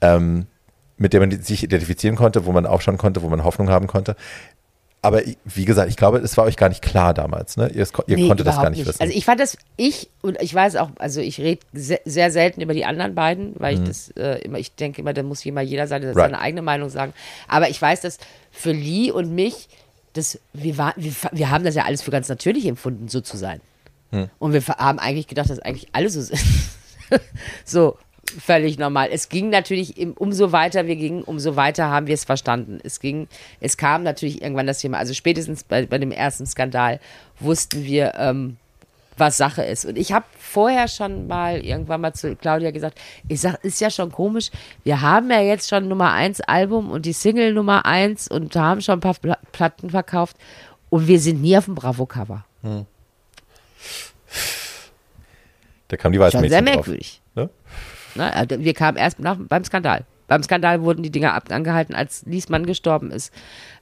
ähm, 0.00 0.46
mit 0.96 1.12
der 1.12 1.20
man 1.20 1.30
sich 1.42 1.62
identifizieren 1.62 2.16
konnte, 2.16 2.44
wo 2.46 2.52
man 2.52 2.66
aufschauen 2.66 2.98
konnte, 2.98 3.22
wo 3.22 3.28
man 3.28 3.44
Hoffnung 3.44 3.70
haben 3.70 3.86
konnte. 3.86 4.16
Aber 5.02 5.22
wie 5.46 5.64
gesagt, 5.64 5.88
ich 5.88 5.96
glaube, 5.96 6.18
es 6.18 6.36
war 6.36 6.44
euch 6.44 6.58
gar 6.58 6.68
nicht 6.68 6.82
klar 6.82 7.14
damals. 7.14 7.56
Ne? 7.56 7.68
Ihr, 7.70 7.86
ihr 8.06 8.16
Nee, 8.16 8.28
konntet 8.28 8.46
das 8.46 8.56
gar 8.56 8.64
überhaupt 8.64 8.76
nicht, 8.76 8.86
wissen. 8.86 9.00
Also 9.00 9.14
ich 9.14 9.24
fand 9.24 9.40
das, 9.40 9.56
ich, 9.78 10.10
und 10.20 10.36
ich 10.42 10.54
weiß 10.54 10.76
auch, 10.76 10.90
also 10.98 11.22
ich 11.22 11.40
rede 11.40 11.60
sehr, 11.72 12.00
sehr 12.04 12.30
selten 12.30 12.60
über 12.60 12.74
die 12.74 12.84
anderen 12.84 13.14
beiden, 13.14 13.54
weil 13.58 13.74
ich 13.74 13.82
das 13.84 14.10
äh, 14.10 14.42
immer, 14.42 14.58
ich 14.58 14.74
denke 14.74 15.00
immer, 15.00 15.14
da 15.14 15.22
muss 15.22 15.46
immer 15.46 15.62
jeder 15.62 15.86
seine, 15.86 16.08
Mhm. 16.08 16.12
Right. 16.18 16.30
seine 16.32 16.38
eigene 16.40 16.60
Meinung 16.60 16.90
sagen. 16.90 17.14
Aber 17.48 17.70
ich 17.70 17.80
weiß, 17.80 18.02
dass 18.02 18.18
für 18.50 18.72
Lee 18.72 19.10
und 19.10 19.34
mich, 19.34 19.70
das, 20.12 20.40
wir, 20.52 20.78
war, 20.78 20.94
wir, 20.96 21.12
wir 21.32 21.50
haben 21.50 21.64
das 21.64 21.74
ja 21.74 21.84
alles 21.84 22.02
für 22.02 22.10
ganz 22.10 22.28
natürlich 22.28 22.66
empfunden, 22.66 23.08
so 23.08 23.20
zu 23.20 23.36
sein. 23.36 23.60
Hm. 24.10 24.28
Und 24.38 24.52
wir 24.52 24.62
haben 24.66 24.98
eigentlich 24.98 25.28
gedacht, 25.28 25.50
dass 25.50 25.58
eigentlich 25.60 25.88
alle 25.92 26.10
so 26.10 26.20
sind. 26.20 26.40
so, 27.64 27.96
völlig 28.38 28.78
normal. 28.78 29.08
Es 29.12 29.28
ging 29.28 29.50
natürlich, 29.50 29.98
im, 29.98 30.12
umso 30.12 30.52
weiter 30.52 30.86
wir 30.86 30.96
gingen, 30.96 31.22
umso 31.22 31.56
weiter 31.56 31.88
haben 31.90 32.06
wir 32.06 32.14
es 32.14 32.24
verstanden. 32.24 32.80
Es 32.82 33.00
ging, 33.00 33.28
es 33.60 33.76
kam 33.76 34.02
natürlich 34.02 34.42
irgendwann 34.42 34.66
das 34.66 34.80
Thema, 34.80 34.98
also 34.98 35.14
spätestens 35.14 35.64
bei, 35.64 35.86
bei 35.86 35.98
dem 35.98 36.12
ersten 36.12 36.46
Skandal 36.46 37.00
wussten 37.38 37.84
wir, 37.84 38.14
ähm, 38.16 38.56
was 39.16 39.36
Sache 39.36 39.62
ist. 39.62 39.84
Und 39.84 39.98
ich 39.98 40.12
habe 40.12 40.24
vorher 40.38 40.88
schon 40.88 41.26
mal 41.26 41.58
irgendwann 41.64 42.00
mal 42.00 42.12
zu 42.14 42.34
Claudia 42.36 42.70
gesagt, 42.70 42.98
ich 43.28 43.40
sag, 43.40 43.62
ist 43.64 43.80
ja 43.80 43.90
schon 43.90 44.10
komisch, 44.10 44.50
wir 44.84 45.00
haben 45.02 45.30
ja 45.30 45.40
jetzt 45.40 45.68
schon 45.68 45.88
Nummer 45.88 46.12
1 46.12 46.40
Album 46.42 46.90
und 46.90 47.04
die 47.06 47.12
Single 47.12 47.52
Nummer 47.52 47.84
1 47.86 48.28
und 48.28 48.54
haben 48.56 48.80
schon 48.80 48.94
ein 48.98 49.00
paar 49.00 49.14
Pla- 49.14 49.38
Platten 49.52 49.90
verkauft 49.90 50.36
und 50.88 51.06
wir 51.06 51.20
sind 51.20 51.42
nie 51.42 51.56
auf 51.58 51.66
dem 51.66 51.74
Bravo-Cover. 51.74 52.44
Da 55.88 55.96
kam 55.96 56.12
die 56.12 56.18
Schon 56.18 56.26
Weißmädchen 56.26 56.50
sehr 56.50 56.62
drauf. 56.62 56.74
merkwürdig. 56.74 57.20
Ne? 57.34 57.50
Ne? 58.14 58.32
also 58.34 58.58
Wir 58.60 58.74
kamen 58.74 58.96
erst 58.96 59.18
nach, 59.18 59.36
beim 59.38 59.64
Skandal. 59.64 60.04
Beim 60.28 60.42
Skandal 60.44 60.82
wurden 60.82 61.02
die 61.02 61.10
Dinger 61.10 61.40
angehalten, 61.50 61.94
als 61.94 62.22
Liesmann 62.24 62.64
gestorben 62.64 63.10
ist. 63.10 63.32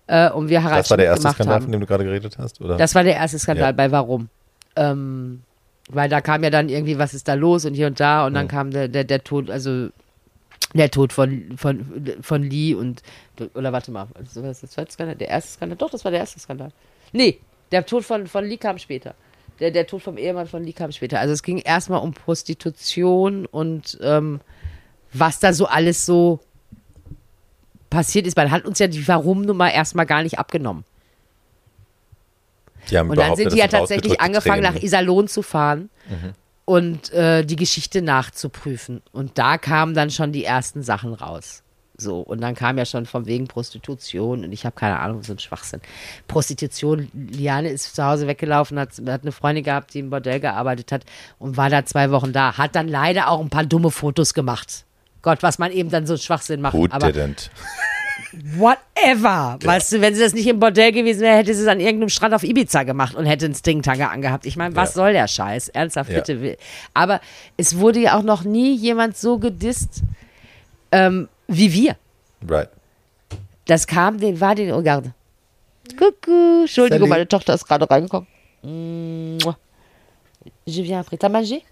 Äh, 0.07 0.31
und 0.31 0.49
wir 0.49 0.63
Harald 0.63 0.81
Das 0.81 0.91
war 0.91 0.97
der 0.97 1.07
erste 1.07 1.29
Skandal, 1.31 1.57
haben. 1.57 1.63
von 1.65 1.73
dem 1.73 1.81
du 1.83 1.87
gerade 1.87 2.05
geredet 2.05 2.39
hast? 2.39 2.61
Oder? 2.63 2.79
Das 2.79 2.95
war 2.95 3.05
der 3.05 3.17
erste 3.17 3.39
Skandal 3.39 3.67
Ja. 3.67 3.73
bei 3.73 3.91
Warum. 3.91 4.31
Ähm, 4.79 5.43
weil 5.91 6.09
da 6.09 6.21
kam 6.21 6.45
ja 6.45 6.51
dann 6.51 6.69
irgendwie, 6.69 6.99
was 6.99 7.15
ist 7.15 7.29
da 7.29 7.35
los 7.35 7.65
und 7.65 7.75
hier 7.75 7.87
und 7.87 7.99
da 7.99 8.27
und 8.27 8.35
dann 8.35 8.45
Mhm. 8.45 8.51
kam 8.51 8.71
der, 8.71 8.89
der, 8.89 9.05
der 9.05 9.25
Tod, 9.25 9.51
also 9.51 9.89
der 10.75 10.91
Tod 10.91 11.13
von, 11.15 11.57
von, 11.57 12.15
von 12.21 12.43
Lee 12.43 12.75
und, 12.75 13.03
oder 13.55 13.73
warte 13.73 13.91
mal, 13.91 14.07
also 14.15 14.43
war 14.43 14.49
das 14.51 14.61
der 14.61 14.69
zweite 14.69 14.93
Skandal? 14.93 15.17
Der 15.17 15.29
erste 15.29 15.53
Skandal? 15.53 15.79
Doch, 15.79 15.91
das 15.91 16.05
war 16.05 16.11
der 16.11 16.21
erste 16.21 16.39
Skandal. 16.41 16.73
Nee, 17.13 17.39
der 17.73 17.87
Tod 17.87 18.05
von, 18.05 18.27
von 18.27 18.45
Lee 18.45 18.59
kam 18.59 18.79
später. 18.79 19.15
Der, 19.61 19.71
der 19.71 19.87
Tod 19.87 20.03
vom 20.03 20.19
Ehemann 20.19 20.47
von 20.47 20.63
Lee 20.63 20.73
kam 20.73 20.93
später. 20.93 21.19
Also 21.21 21.33
es 21.33 21.43
ging 21.43 21.59
erstmal 21.59 22.01
um 22.01 22.13
Prostitution 22.13 23.47
und 23.47 23.99
ähm, 24.03 24.41
was 25.13 25.41
da 25.41 25.53
so 25.55 25.67
alles 25.67 26.05
so 26.05 26.39
passiert 27.91 28.27
ist. 28.27 28.37
Man 28.37 28.51
hat 28.51 28.67
uns 28.67 28.79
ja 28.79 28.87
die 28.89 29.09
Warum-Nummer 29.09 29.73
erstmal 29.73 30.05
gar 30.07 30.23
nicht 30.23 30.39
abgenommen. 30.39 30.85
Und 33.11 33.19
dann 33.19 33.37
sind 33.37 33.53
die 33.53 33.59
ja 33.59 33.69
tatsächlich 33.69 34.21
angefangen, 34.21 34.63
nach 34.63 34.71
Tränen. 34.71 34.85
Iserlohn 34.85 35.29
zu 35.29 35.43
fahren 35.43 35.91
und 36.65 37.13
äh, 37.13 37.45
die 37.45 37.57
Geschichte 37.57 38.03
nachzuprüfen. 38.03 39.03
Und 39.13 39.39
da 39.39 39.59
kamen 39.59 39.95
dann 39.95 40.11
schon 40.11 40.33
die 40.33 40.45
ersten 40.45 40.83
Sachen 40.83 41.15
raus. 41.15 41.63
So, 42.01 42.21
und 42.21 42.41
dann 42.41 42.55
kam 42.55 42.79
ja 42.79 42.85
schon 42.85 43.07
von 43.07 43.27
wegen 43.27 43.49
Prostitution 43.49 44.45
und 44.45 44.53
ich 44.53 44.65
habe 44.65 44.77
keine 44.77 45.01
Ahnung, 45.01 45.25
so 45.25 45.33
ein 45.33 45.41
Schwachsinn. 45.41 45.81
Prostitution, 46.29 47.11
Liane 47.13 47.71
ist 47.71 47.97
zu 47.97 48.05
Hause 48.05 48.29
weggelaufen, 48.29 48.79
hat, 48.79 48.91
hat 49.09 49.23
eine 49.23 49.33
Freundin 49.33 49.65
gehabt, 49.65 49.95
die 49.95 49.99
im 49.99 50.11
Bordell 50.11 50.39
gearbeitet 50.39 50.93
hat 50.93 51.05
und 51.41 51.57
war 51.57 51.71
da 51.71 51.85
zwei 51.85 52.13
Wochen 52.13 52.33
da. 52.33 52.57
Hat 52.57 52.77
dann 52.77 52.87
leider 52.87 53.29
auch 53.29 53.41
ein 53.41 53.51
paar 53.51 53.65
dumme 53.65 53.91
Fotos 53.91 54.33
gemacht. 54.33 54.85
Gott, 55.23 55.43
was 55.43 55.59
man 55.59 55.73
eben 55.73 55.91
dann 55.91 56.07
so 56.07 56.17
Schwachsinn 56.17 56.61
macht. 56.61 56.75
Who 56.75 56.87
Aber 56.91 57.09
didn't? 57.09 57.51
Whatever. 58.57 59.59
Weißt 59.63 59.93
du, 59.93 60.01
wenn 60.01 60.15
sie 60.15 60.21
das 60.21 60.33
nicht 60.35 60.47
im 60.47 60.59
Bordell 60.61 60.93
gewesen 60.93 61.21
wäre, 61.23 61.37
hätte 61.37 61.55
sie 61.55 61.63
es 61.63 61.69
an 61.69 61.81
irgendeinem 61.81 62.09
Strand 62.09 62.35
auf 62.35 62.43
Ibiza 62.43 62.83
gemacht 62.83 63.15
und 63.15 63.27
hätte 63.27 63.47
einen 63.47 63.55
Stingtanger 63.55 64.11
angehabt. 64.11 64.47
Ich 64.47 64.57
meine, 64.57 64.75
was 64.77 64.91
Ja. 64.91 64.95
soll 64.95 65.13
der 65.13 65.29
Scheiß? 65.29 65.69
Ernsthaft, 65.71 66.11
Ja. 66.11 66.21
bitte. 66.21 66.57
Aber 66.95 67.21
es 67.57 67.79
wurde 67.79 68.01
ja 68.01 68.19
auch 68.19 68.23
noch 68.23 68.45
nie 68.45 68.75
jemand 68.75 69.17
so 69.17 69.39
gedisst 69.39 70.03
ähm, 70.93 71.29
wie 71.47 71.73
wir. 71.73 71.97
Right. 72.49 72.69
Das 73.67 73.87
kam, 73.87 74.19
den 74.19 74.41
war 74.41 74.55
den, 74.55 74.73
oh 74.73 74.83
Garde. 74.83 75.13
Coucou. 75.99 76.61
Entschuldigung, 76.63 77.09
meine 77.09 77.27
Tochter 77.29 77.55
ist 77.55 77.67
gerade 77.67 77.89
reingekommen. 77.91 78.27
Je 80.67 80.83
viens 80.83 81.01
après. 81.01 81.17
T'as 81.17 81.29
mangé 81.31 81.63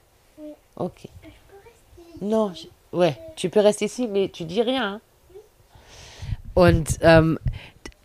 Ok. 0.77 1.09
Non, 2.21 2.53
je- 2.55 2.69
ouais, 2.97 3.17
tu 3.37 3.49
peux 3.51 3.61
rester 3.61 3.87
ici, 3.87 4.07
mais 4.07 4.29
tu 4.31 4.45
dis 4.45 4.63
rien. 4.63 4.95
hein? 4.95 5.01
Und 6.57 6.97
ähm, 7.03 7.39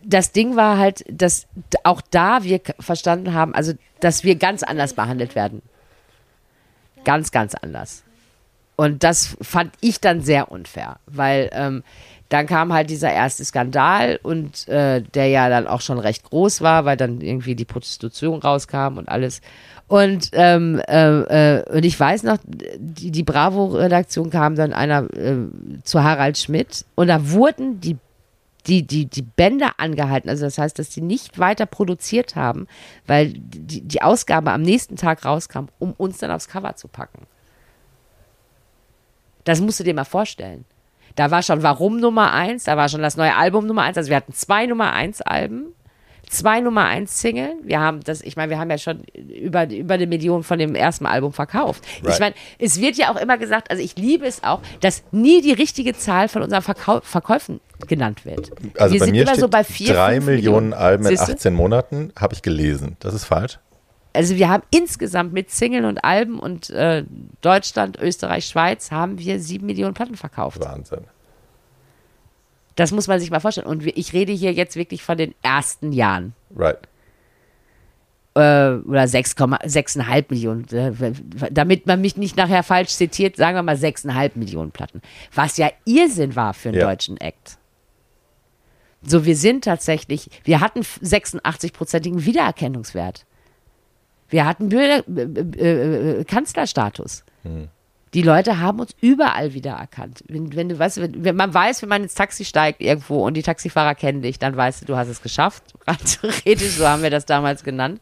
das 0.04 0.34
Ding 0.34 0.58
war 0.58 0.78
halt, 0.78 1.06
dass 1.10 1.47
auch 1.86 2.02
da 2.12 2.43
wir 2.43 2.60
verstanden 2.82 3.34
haben, 3.34 3.56
also 3.56 3.72
dass 4.02 4.26
wir 4.26 4.36
ganz 4.36 4.62
anders 4.62 4.93
behandelt 4.93 5.36
werden. 5.36 5.62
Ganz, 7.06 7.32
ganz 7.32 7.56
anders. 7.56 8.04
Und 8.76 9.06
das 9.06 9.38
fand 9.41 9.72
ich 9.80 10.02
dann 10.02 10.20
sehr 10.20 10.52
unfair, 10.52 10.97
weil 11.06 11.49
ähm, 11.54 11.84
dann 12.28 12.45
kam 12.45 12.74
halt 12.74 12.89
dieser 12.89 13.14
erste 13.14 13.45
Skandal 13.45 14.20
und 14.22 14.68
äh, 14.68 15.02
der 15.02 15.28
ja 15.28 15.47
dann 15.47 15.66
auch 15.66 15.80
schon 15.80 15.99
recht 15.99 16.24
groß 16.24 16.60
war, 16.60 16.84
weil 16.84 16.97
dann 16.97 17.22
irgendwie 17.22 17.56
die 17.56 17.64
Prostitution 17.64 18.41
rauskam 18.41 18.97
und 18.97 19.08
alles. 19.08 19.39
Und, 19.88 20.32
ähm, 20.34 20.82
äh, 20.89 21.60
äh, 21.60 21.70
und 21.70 21.86
ich 21.86 21.97
weiß 21.97 22.24
noch, 22.24 22.38
die, 22.43 23.12
die 23.12 23.24
Bravo-Redaktion 23.24 24.30
kam 24.30 24.56
dann 24.56 24.74
einer 24.74 25.04
äh, 25.14 25.38
zu 25.84 26.04
Harald 26.04 26.38
Schmidt 26.38 26.84
und 26.95 27.08
da 27.08 27.32
wurden 27.32 27.80
die 27.80 27.95
die, 28.68 28.86
die, 28.86 29.05
die 29.05 29.22
Bänder 29.22 29.74
angehalten. 29.78 30.30
Also 30.30 30.45
das 30.45 30.57
heißt, 30.57 30.78
dass 30.78 30.89
die 30.89 31.01
nicht 31.01 31.39
weiter 31.39 31.66
produziert 31.66 32.36
haben, 32.36 32.68
weil 33.07 33.34
die, 33.34 33.82
die 33.82 34.01
Ausgabe 34.01 34.51
am 34.51 34.62
nächsten 34.62 34.95
Tag 34.95 35.26
rauskam, 35.26 35.66
um 35.80 35.93
uns 35.93 36.20
dann 36.20 36.32
aufs 36.32 36.47
Cover 36.47 36.76
zu 36.76 36.88
packen. 36.88 37.26
Das 39.43 39.62
musst 39.62 39.80
du 39.80 39.84
dir 39.84 39.93
mal 39.93 40.03
vorstellen. 40.03 40.66
Da 41.16 41.32
war 41.32 41.43
schon 41.43 41.64
Warum 41.64 41.99
Nummer 41.99 42.32
eins, 42.32 42.64
da 42.64 42.78
war 42.78 42.88
schon 42.88 43.01
das 43.01 43.18
neue 43.18 43.36
Album 43.36 43.66
Nummer 43.66 43.82
eins. 43.82 43.97
Also 43.97 44.09
wir 44.09 44.18
hatten 44.18 44.34
zwei 44.34 44.66
Nummer 44.66 44.93
eins 44.93 45.22
Alben, 45.22 45.74
zwei 46.32 46.61
Nummer 46.61 46.86
eins 46.86 47.19
Single. 47.21 47.53
Wir 47.61 47.79
haben 47.79 48.01
das, 48.03 48.21
ich 48.21 48.36
meine, 48.36 48.49
wir 48.49 48.59
haben 48.59 48.69
ja 48.69 48.77
schon 48.77 49.01
über, 49.13 49.69
über 49.69 49.95
eine 49.95 50.07
Million 50.07 50.43
von 50.43 50.57
dem 50.57 50.75
ersten 50.75 51.05
Album 51.05 51.34
verkauft. 51.34 51.84
Right. 52.01 52.13
Ich 52.13 52.19
meine, 52.19 52.36
es 52.57 52.79
wird 52.79 52.95
ja 52.95 53.11
auch 53.11 53.17
immer 53.17 53.38
gesagt, 53.38 53.69
also 53.69 53.84
ich 53.84 53.95
liebe 53.97 54.25
es 54.25 54.43
auch, 54.43 54.61
dass 54.79 55.03
nie 55.11 55.41
die 55.41 55.51
richtige 55.51 55.93
Zahl 55.93 56.27
von 56.27 56.41
unseren 56.41 56.61
Verkau 56.61 57.01
Verkäufen 57.01 57.59
genannt 57.88 58.25
wird. 58.25 58.51
Also 58.77 58.93
wir 58.93 58.99
bei 58.99 59.05
sind 59.05 59.15
mir 59.15 59.23
immer 59.23 59.32
steht 59.32 59.41
so 59.41 59.49
bei 59.49 59.63
vier, 59.63 59.93
drei 59.93 60.15
fünf 60.15 60.25
Millionen 60.27 60.73
Alben 60.73 61.05
in 61.05 61.09
Siehste? 61.09 61.34
18 61.34 61.53
Monaten, 61.53 62.13
habe 62.17 62.34
ich 62.34 62.41
gelesen. 62.41 62.95
Das 62.99 63.13
ist 63.13 63.25
falsch. 63.25 63.59
Also 64.13 64.36
wir 64.36 64.49
haben 64.49 64.63
insgesamt 64.71 65.34
mit 65.34 65.51
Single 65.51 65.86
und 65.86 66.03
Alben 66.03 66.39
und 66.39 66.69
äh, 66.69 67.05
Deutschland, 67.41 67.97
Österreich, 67.99 68.45
Schweiz 68.45 68.91
haben 68.91 69.19
wir 69.19 69.39
sieben 69.39 69.65
Millionen 69.65 69.93
Platten 69.93 70.15
verkauft. 70.15 70.59
Wahnsinn. 70.59 71.05
Das 72.76 72.91
muss 72.91 73.07
man 73.07 73.19
sich 73.19 73.32
mal 73.32 73.39
vorstellen. 73.39 73.67
Und 73.67 73.86
ich 73.86 74.13
rede 74.13 74.32
hier 74.32 74.53
jetzt 74.53 74.76
wirklich 74.76 75.03
von 75.03 75.17
den 75.17 75.34
ersten 75.41 75.91
Jahren. 75.91 76.34
Right. 76.55 76.78
Äh, 78.34 78.39
oder 78.88 79.03
6,6,5 79.03 80.26
Millionen. 80.30 80.65
Äh, 80.72 80.93
Damit 81.51 81.86
man 81.86 81.99
mich 81.99 82.15
nicht 82.15 82.38
nachher 82.38 82.63
falsch 82.63 82.89
zitiert, 82.91 83.36
sagen 83.36 83.57
wir 83.57 83.63
mal 83.63 83.76
6,5 83.76 84.32
Millionen 84.36 84.72
Platten. 84.72 85.01
Was 85.36 85.57
ja 85.57 85.69
Irrsinn 85.86 86.36
war 86.36 86.53
für 86.53 86.69
einen 86.69 86.78
Ja. 86.80 86.88
deutschen 86.88 87.17
Act. 87.17 87.57
So, 89.03 89.26
wir 89.26 89.36
sind 89.36 89.63
tatsächlich, 89.65 90.30
wir 90.43 90.61
hatten 90.61 90.82
86-prozentigen 90.82 92.24
Wiedererkennungswert. 92.26 93.26
Wir 94.30 94.45
hatten 94.45 94.69
Bürger, 94.69 95.03
äh, 95.09 96.19
äh, 96.19 96.24
Kanzlerstatus. 96.24 97.26
Die 98.14 98.22
Leute 98.22 98.59
haben 98.59 98.80
uns 98.82 98.93
überall 98.99 99.53
wiedererkannt. 99.53 100.24
Wenn, 100.28 100.53
wenn 100.53 100.68
du 100.68 100.78
weißt, 100.78 101.01
wenn, 101.01 101.24
wenn 101.24 101.36
man 101.36 101.53
weiß, 101.53 101.82
wenn 101.82 101.89
man 101.89 102.03
ins 102.03 102.14
Taxi 102.14 102.43
steigt 102.43 102.82
irgendwo 102.82 103.26
und 103.26 103.36
die 103.36 103.43
Taxifahrer 103.43 103.95
kennen 103.95 104.22
dich, 104.22 104.38
dann 104.38 104.55
weißt 104.55 104.82
du, 104.82 104.86
du 104.86 104.97
hast 104.97 105.07
es 105.07 105.22
geschafft. 105.22 105.64
Rein 105.88 105.97
theoretisch, 105.97 106.72
so 106.72 106.88
haben 106.88 107.03
wir 107.03 107.09
das 107.09 107.26
damals 107.26 107.64
genannt. 107.64 108.01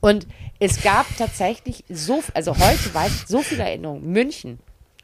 Und 0.00 0.26
es 0.58 0.82
gab 0.82 1.06
tatsächlich 1.16 1.84
so, 1.88 2.22
also 2.34 2.52
heute 2.58 2.94
weiß 2.94 3.22
ich 3.22 3.26
so 3.26 3.40
viele 3.40 3.62
Erinnerungen. 3.62 4.10
München, 4.12 4.58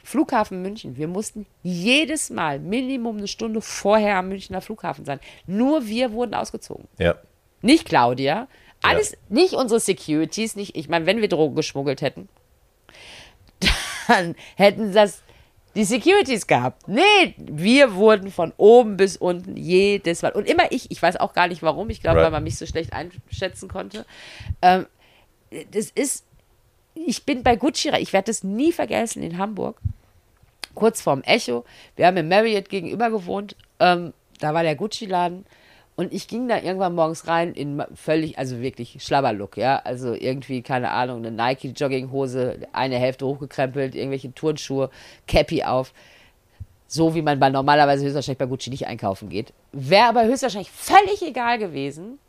Flughafen 0.05 0.61
München. 0.61 0.97
Wir 0.97 1.09
mussten 1.09 1.47
jedes 1.63 2.31
Mal 2.31 2.59
Minimum 2.59 3.19
eine 3.19 3.29
Stunde 3.29 3.61
vorher 3.61 4.17
am 4.17 4.29
Münchner 4.29 4.61
Flughafen 4.61 5.05
sein. 5.05 5.21
Nur 5.47 5.87
wir 5.87 6.13
wurden 6.13 6.35
ausgezogen. 6.35 6.87
Ja. 6.99 7.17
Nicht 7.63 7.87
Claudia. 7.87 8.49
Alles, 8.83 9.17
nicht 9.29 9.55
unsere 9.55 9.81
Securities, 9.81 10.55
nicht, 10.55 10.77
ich 10.77 10.89
meine, 10.89 11.07
wenn 11.07 11.21
wir 11.21 11.29
Drogen 11.29 11.57
geschmuggelt 11.57 12.01
hätten, 12.01 12.29
dann 14.09 14.35
hätten 14.57 14.93
das 14.93 15.23
die 15.75 15.85
Securities 15.85 16.47
gehabt. 16.47 16.89
Nee, 16.89 17.35
wir 17.37 17.95
wurden 17.95 18.33
von 18.33 18.53
oben 18.57 18.97
bis 18.97 19.17
unten 19.17 19.57
jedes 19.57 20.23
Mal. 20.23 20.33
Und 20.33 20.49
immer 20.49 20.73
ich, 20.73 20.91
ich 20.91 21.01
weiß 21.01 21.17
auch 21.19 21.35
gar 21.35 21.47
nicht 21.47 21.63
warum, 21.63 21.89
ich 21.91 22.01
glaube, 22.01 22.17
Right. 22.19 22.25
weil 22.25 22.33
man 22.33 22.43
mich 22.45 22.59
so 22.59 22.67
schlecht 22.67 22.93
einschätzen 22.93 23.69
konnte. 23.69 24.05
Ähm, 24.63 24.87
das 25.71 25.91
ist, 25.91 26.25
ich 26.95 27.25
bin 27.25 27.43
bei 27.43 27.55
Gucci, 27.57 27.91
ich 27.99 28.13
werde 28.13 28.27
das 28.27 28.43
nie 28.43 28.73
vergessen 28.73 29.23
in 29.23 29.39
Hamburg 29.39 29.81
kurz 30.75 31.01
vorm 31.01 31.23
Echo. 31.23 31.65
Wir 31.97 32.07
haben 32.07 32.17
im 32.19 32.29
Marriott 32.29 32.69
gegenüber 32.69 33.11
gewohnt. 33.11 33.57
Ähm, 33.81 34.13
da 34.39 34.55
war 34.55 34.63
der 34.63 34.77
Gucci-Laden. 34.77 35.45
Und 35.99 36.13
ich 36.13 36.29
ging 36.29 36.47
da 36.47 36.59
irgendwann 36.59 36.95
morgens 36.95 37.27
rein 37.27 37.55
in 37.55 37.83
völlig, 37.93 38.39
also 38.39 38.61
wirklich 38.61 39.03
Schlabberlook, 39.03 39.57
ja. 39.57 39.81
Also 39.83 40.15
irgendwie, 40.15 40.63
keine 40.63 40.93
Ahnung, 40.93 41.19
eine 41.19 41.33
Nike-Jogginghose, 41.33 42.69
eine 42.73 42.99
Hälfte 42.99 43.27
hochgekrempelt, 43.27 43.97
irgendwelche 43.97 44.33
Turnschuhe, 44.33 44.91
Cappy 45.27 45.65
auf. 45.65 45.93
So 46.87 47.17
wie 47.17 47.23
man 47.23 47.41
bei 47.41 47.51
normalerweise 47.51 48.05
höchstwahrscheinlich 48.05 48.39
bei 48.39 48.47
Gucci 48.47 48.71
nicht 48.71 48.87
einkaufen 48.87 49.29
geht. 49.29 49.53
Wäre 49.73 50.05
aber 50.05 50.25
höchstwahrscheinlich 50.25 50.71
völlig 50.71 51.21
egal 51.21 51.59
gewesen, 51.59 52.21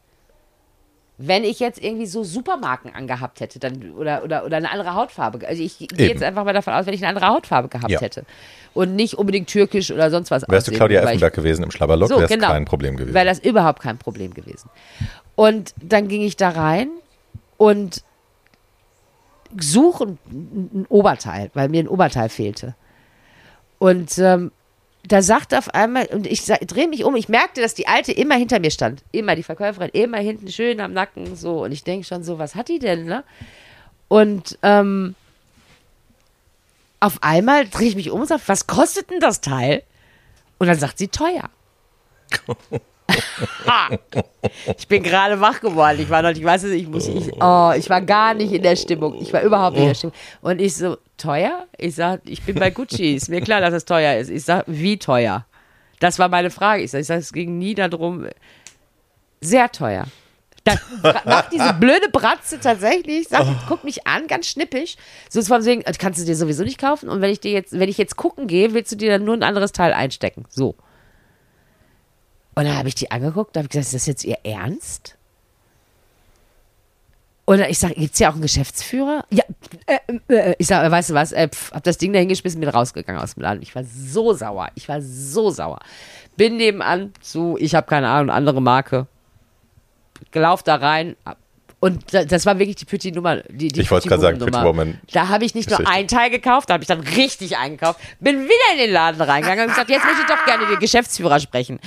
wenn 1.21 1.43
ich 1.43 1.59
jetzt 1.59 1.83
irgendwie 1.83 2.05
so 2.05 2.23
Supermarken 2.23 2.95
angehabt 2.95 3.41
hätte 3.41 3.59
dann, 3.59 3.91
oder, 3.91 4.23
oder, 4.23 4.45
oder 4.45 4.55
eine 4.55 4.71
andere 4.71 4.93
Hautfarbe. 4.93 5.45
Also 5.45 5.61
ich 5.61 5.77
gehe 5.77 6.07
jetzt 6.07 6.23
einfach 6.23 6.45
mal 6.45 6.53
davon 6.53 6.73
aus, 6.73 6.85
wenn 6.85 6.93
ich 6.93 7.01
eine 7.05 7.09
andere 7.09 7.27
Hautfarbe 7.27 7.67
gehabt 7.67 7.89
Ja. 7.91 7.99
hätte. 7.99 8.23
Und 8.73 8.95
nicht 8.95 9.15
unbedingt 9.15 9.49
türkisch 9.49 9.91
oder 9.91 10.09
sonst 10.11 10.31
was. 10.31 10.43
Wärst 10.43 10.51
du 10.51 10.55
aussehen 10.71 10.75
Claudia 10.77 10.99
weil 11.01 11.07
ich- 11.07 11.09
Effenberg 11.15 11.33
gewesen 11.33 11.63
im 11.63 11.71
Schlabberlock, 11.71 12.07
So, 12.07 12.19
wäre 12.19 12.29
genau. 12.29 12.47
kein 12.47 12.63
Problem 12.63 12.95
gewesen. 12.95 13.13
Wäre 13.13 13.25
das 13.25 13.39
überhaupt 13.39 13.81
kein 13.81 13.97
Problem 13.97 14.33
gewesen. 14.33 14.69
Und 15.35 15.73
dann 15.81 16.07
ging 16.07 16.21
ich 16.21 16.37
da 16.37 16.49
rein 16.51 16.87
und 17.57 18.01
suche 19.59 20.05
ein, 20.05 20.19
ein 20.73 20.85
Oberteil, 20.87 21.51
weil 21.53 21.67
mir 21.69 21.83
ein 21.83 21.87
Oberteil 21.89 22.29
fehlte. 22.29 22.75
Und 23.77 24.17
ähm, 24.19 24.51
da 25.07 25.21
sagt 25.21 25.53
auf 25.55 25.73
einmal, 25.73 26.07
und 26.07 26.27
ich 26.27 26.45
drehe 26.45 26.87
mich 26.87 27.03
um, 27.03 27.15
ich 27.15 27.29
merkte, 27.29 27.61
dass 27.61 27.73
die 27.73 27.87
Alte 27.87 28.11
immer 28.11 28.35
hinter 28.35 28.59
mir 28.59 28.71
stand. 28.71 29.01
Immer, 29.11 29.35
die 29.35 29.43
Verkäuferin, 29.43 29.89
immer 29.93 30.17
hinten 30.17 30.51
schön 30.51 30.81
am 30.81 30.93
Nacken, 30.93 31.35
so. 31.35 31.63
Und 31.63 31.71
ich 31.71 31.83
denke 31.83 32.05
schon 32.05 32.23
so, 32.23 32.37
was 32.37 32.55
hat 32.55 32.67
die 32.67 32.79
denn, 32.79 33.05
ne? 33.05 33.23
Und 34.07 34.57
ähm, 34.61 35.15
auf 36.99 37.19
einmal 37.21 37.67
drehe 37.67 37.87
ich 37.87 37.95
mich 37.95 38.11
um 38.11 38.21
und 38.21 38.27
sage, 38.27 38.41
was 38.47 38.67
kostet 38.67 39.09
denn 39.09 39.19
das 39.19 39.41
Teil? 39.41 39.83
Und 40.57 40.67
dann 40.67 40.77
sagt 40.77 40.97
sie 40.97 41.07
teuer. 41.07 41.49
ich 44.77 44.87
bin 44.87 45.03
gerade 45.03 45.39
wach 45.41 45.59
geworden. 45.61 45.99
Ich 45.99 46.09
war 46.09 46.21
noch, 46.21 46.31
ich 46.31 46.43
weiß 46.43 46.63
es, 46.63 46.71
ich 46.71 46.87
muss, 46.87 47.07
ich, 47.07 47.31
oh, 47.41 47.71
ich 47.75 47.89
war 47.89 48.01
gar 48.01 48.33
nicht 48.33 48.51
in 48.51 48.63
der 48.63 48.75
Stimmung. 48.75 49.19
Ich 49.21 49.33
war 49.33 49.41
überhaupt 49.41 49.75
nicht 49.75 49.83
in 49.83 49.89
der 49.89 49.95
Stimmung. 49.95 50.15
Und 50.41 50.61
ich 50.61 50.75
so, 50.75 50.97
teuer? 51.17 51.67
Ich 51.77 51.95
sag, 51.95 52.21
ich 52.25 52.43
bin 52.43 52.55
bei 52.55 52.71
Gucci. 52.71 53.15
Ist 53.15 53.29
mir 53.29 53.41
klar, 53.41 53.61
dass 53.61 53.73
es 53.73 53.85
teuer 53.85 54.17
ist. 54.17 54.29
Ich 54.29 54.43
sag, 54.43 54.63
wie 54.67 54.97
teuer? 54.97 55.45
Das 55.99 56.19
war 56.19 56.29
meine 56.29 56.49
Frage. 56.49 56.83
Ich 56.83 56.91
sag, 56.91 57.01
ich 57.01 57.07
sag 57.07 57.19
es 57.19 57.33
ging 57.33 57.57
nie 57.57 57.75
darum, 57.75 58.27
sehr 59.41 59.71
teuer. 59.71 60.05
Dann 60.63 60.79
macht 61.25 61.53
diese 61.53 61.73
blöde 61.73 62.09
Bratze 62.11 62.59
tatsächlich, 62.59 63.27
sagt, 63.27 63.47
oh. 63.47 63.55
guck 63.67 63.83
mich 63.83 64.05
an, 64.05 64.27
ganz 64.27 64.47
schnippisch. 64.47 64.95
So 65.29 65.39
ist 65.39 65.47
von 65.47 65.63
wegen, 65.65 65.83
kannst 65.97 66.19
du 66.19 66.25
dir 66.25 66.35
sowieso 66.35 66.63
nicht 66.63 66.79
kaufen. 66.79 67.09
Und 67.09 67.21
wenn 67.21 67.31
ich 67.31 67.39
dir 67.39 67.51
jetzt, 67.51 67.77
wenn 67.77 67.89
ich 67.89 67.97
jetzt 67.97 68.15
gucken 68.17 68.47
gehe, 68.47 68.73
willst 68.73 68.91
du 68.91 68.95
dir 68.95 69.11
dann 69.11 69.25
nur 69.25 69.35
ein 69.35 69.43
anderes 69.43 69.71
Teil 69.71 69.93
einstecken. 69.93 70.45
So. 70.49 70.75
Und 72.59 72.65
dann 72.65 72.75
habe 72.75 72.89
ich 72.89 72.95
die 72.95 73.09
angeguckt 73.09 73.55
und 73.55 73.59
habe 73.61 73.69
gesagt, 73.69 73.85
ist 73.85 73.93
das 73.93 74.05
jetzt 74.05 74.25
ihr 74.25 74.37
Ernst? 74.43 75.15
Und 77.45 77.61
ich 77.61 77.79
sage, 77.79 77.93
gibt 77.93 78.15
es 78.15 78.19
ja 78.19 78.27
auch 78.27 78.33
einen 78.33 78.41
Geschäftsführer? 78.41 79.23
Ja, 79.29 79.45
äh, 79.85 79.97
äh, 80.27 80.35
äh 80.35 80.55
ich 80.57 80.67
sage, 80.67 80.91
weißt 80.91 81.11
du 81.11 81.13
was, 81.13 81.31
äh, 81.31 81.47
pf, 81.47 81.71
hab 81.71 81.85
das 81.85 81.97
Ding 81.97 82.11
da 82.11 82.19
hingeschmissen, 82.19 82.59
bin 82.59 82.67
rausgegangen 82.67 83.21
aus 83.21 83.35
dem 83.35 83.43
Laden. 83.43 83.61
Ich 83.61 83.73
war 83.75 83.85
so 83.85 84.33
sauer, 84.33 84.67
ich 84.75 84.89
war 84.89 85.01
so 85.01 85.51
sauer. 85.51 85.79
Bin 86.35 86.57
nebenan 86.57 87.13
zu, 87.21 87.55
ich 87.61 87.75
habe 87.75 87.87
keine 87.87 88.09
Ahnung, 88.09 88.29
andere 88.29 88.61
Marke. 88.61 89.07
Gelauf 90.31 90.61
da 90.61 90.75
rein, 90.75 91.15
und 91.81 92.13
das 92.13 92.45
war 92.45 92.59
wirklich 92.59 92.75
die 92.75 92.85
Petit 92.85 93.15
Nummer. 93.15 93.37
Die, 93.47 93.69
die 93.69 93.81
ich 93.81 93.89
wollte 93.89 94.09
gerade 94.09 94.21
sagen, 94.21 94.39
Petit 94.39 94.63
Woman. 94.63 94.99
Da 95.13 95.29
habe 95.29 95.45
ich 95.45 95.55
nicht 95.55 95.69
nur 95.69 95.87
ein 95.87 96.09
Teil 96.09 96.29
gekauft, 96.29 96.69
da 96.69 96.73
habe 96.73 96.83
ich 96.83 96.89
dann 96.89 96.99
richtig 96.99 97.57
eingekauft. 97.57 98.01
Bin 98.19 98.43
wieder 98.43 98.73
in 98.73 98.79
den 98.79 98.91
Laden 98.91 99.21
reingegangen 99.21 99.63
und 99.63 99.69
gesagt, 99.69 99.89
jetzt 99.89 100.03
möchte 100.03 100.21
ich 100.21 100.27
doch 100.27 100.43
gerne 100.45 100.67
den 100.67 100.79
Geschäftsführer 100.79 101.39
sprechen. 101.39 101.79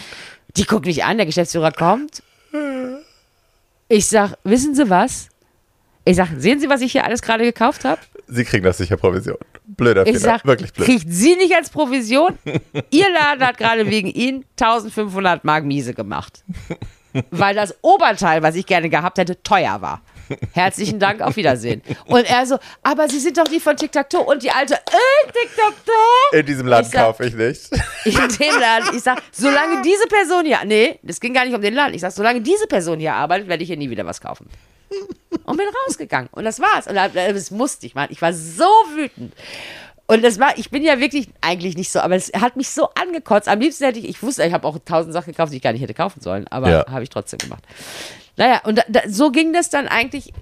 Die 0.56 0.64
guckt 0.64 0.86
mich 0.86 1.04
an, 1.04 1.16
der 1.16 1.26
Geschäftsführer 1.26 1.72
kommt. 1.72 2.22
Ich 3.88 4.06
sag, 4.06 4.36
wissen 4.44 4.74
Sie 4.74 4.88
was? 4.90 5.28
Ich 6.04 6.16
sag, 6.16 6.28
sehen 6.36 6.58
Sie, 6.60 6.68
was 6.68 6.80
ich 6.80 6.92
hier 6.92 7.04
alles 7.04 7.22
gerade 7.22 7.44
gekauft 7.44 7.84
habe? 7.84 8.00
Sie 8.26 8.44
kriegen 8.44 8.64
das 8.64 8.78
sicher 8.78 8.96
Provision. 8.96 9.36
Blöder 9.64 10.06
ich 10.06 10.16
Fehler, 10.16 10.38
sag, 10.38 10.46
wirklich 10.46 10.72
blöd. 10.72 10.86
Kriegt 10.86 11.06
Sie 11.08 11.36
nicht 11.36 11.54
als 11.54 11.70
Provision? 11.70 12.38
Ihr 12.90 13.10
Laden 13.10 13.46
hat 13.46 13.58
gerade 13.58 13.88
wegen 13.88 14.08
Ihnen 14.08 14.44
1500 14.58 15.44
Mark 15.44 15.64
Miese 15.64 15.94
gemacht. 15.94 16.42
Weil 17.30 17.54
das 17.54 17.76
Oberteil, 17.82 18.42
was 18.42 18.54
ich 18.54 18.66
gerne 18.66 18.88
gehabt 18.88 19.18
hätte, 19.18 19.42
teuer 19.42 19.80
war. 19.82 20.00
Herzlichen 20.52 20.98
Dank, 20.98 21.20
auf 21.20 21.36
Wiedersehen. 21.36 21.82
Und 22.06 22.28
er 22.28 22.46
so, 22.46 22.58
aber 22.82 23.08
Sie 23.08 23.18
sind 23.18 23.38
doch 23.38 23.44
die 23.44 23.60
von 23.60 23.76
Tic-Tac-Toe. 23.76 24.22
Und 24.22 24.42
die 24.42 24.50
alte, 24.50 24.74
äh, 24.74 25.32
Tic-Tac-Toe. 25.32 26.38
In 26.38 26.46
diesem 26.46 26.66
Laden 26.66 26.90
kaufe 26.90 27.24
ich 27.26 27.34
nicht. 27.34 27.70
In 28.04 28.14
dem 28.14 28.60
Laden. 28.60 28.96
Ich 28.96 29.02
sag, 29.02 29.22
solange 29.30 29.82
diese 29.82 30.06
Person 30.06 30.44
hier, 30.44 30.58
nee, 30.64 30.98
das 31.02 31.20
ging 31.20 31.34
gar 31.34 31.44
nicht 31.44 31.54
um 31.54 31.62
den 31.62 31.74
Laden. 31.74 31.94
Ich 31.94 32.00
sag, 32.00 32.12
solange 32.12 32.40
diese 32.40 32.66
Person 32.66 32.98
hier 32.98 33.14
arbeitet, 33.14 33.48
werde 33.48 33.62
ich 33.62 33.68
hier 33.68 33.76
nie 33.76 33.90
wieder 33.90 34.06
was 34.06 34.20
kaufen. 34.20 34.48
Und 35.44 35.56
bin 35.56 35.66
rausgegangen. 35.86 36.28
Und 36.32 36.44
das 36.44 36.60
war's. 36.60 36.86
Und 36.86 36.96
das 36.96 37.50
musste 37.50 37.86
ich, 37.86 37.94
Mann. 37.94 38.08
Ich 38.10 38.20
war 38.20 38.32
so 38.32 38.64
wütend. 38.94 39.32
Und 40.06 40.22
das 40.22 40.38
war, 40.38 40.58
ich 40.58 40.70
bin 40.70 40.82
ja 40.82 41.00
wirklich 41.00 41.28
eigentlich 41.40 41.76
nicht 41.76 41.90
so, 41.90 42.00
aber 42.00 42.16
es 42.16 42.30
hat 42.34 42.56
mich 42.56 42.68
so 42.68 42.88
angekotzt. 42.94 43.48
Am 43.48 43.60
liebsten 43.60 43.84
hätte 43.84 43.98
ich, 43.98 44.08
ich 44.08 44.22
wusste, 44.22 44.44
ich 44.44 44.52
habe 44.52 44.66
auch 44.66 44.78
tausend 44.84 45.14
Sachen 45.14 45.32
gekauft, 45.32 45.52
die 45.52 45.56
ich 45.56 45.62
gar 45.62 45.72
nicht 45.72 45.80
hätte 45.80 45.94
kaufen 45.94 46.20
sollen, 46.20 46.46
aber 46.48 46.68
ja. 46.68 46.86
habe 46.90 47.02
ich 47.02 47.08
trotzdem 47.08 47.38
gemacht. 47.38 47.64
Naja, 48.36 48.60
und 48.64 48.78
da, 48.78 48.82
da, 48.88 49.00
so 49.08 49.30
ging 49.30 49.52
das 49.52 49.70
dann 49.70 49.88
eigentlich 49.88 50.32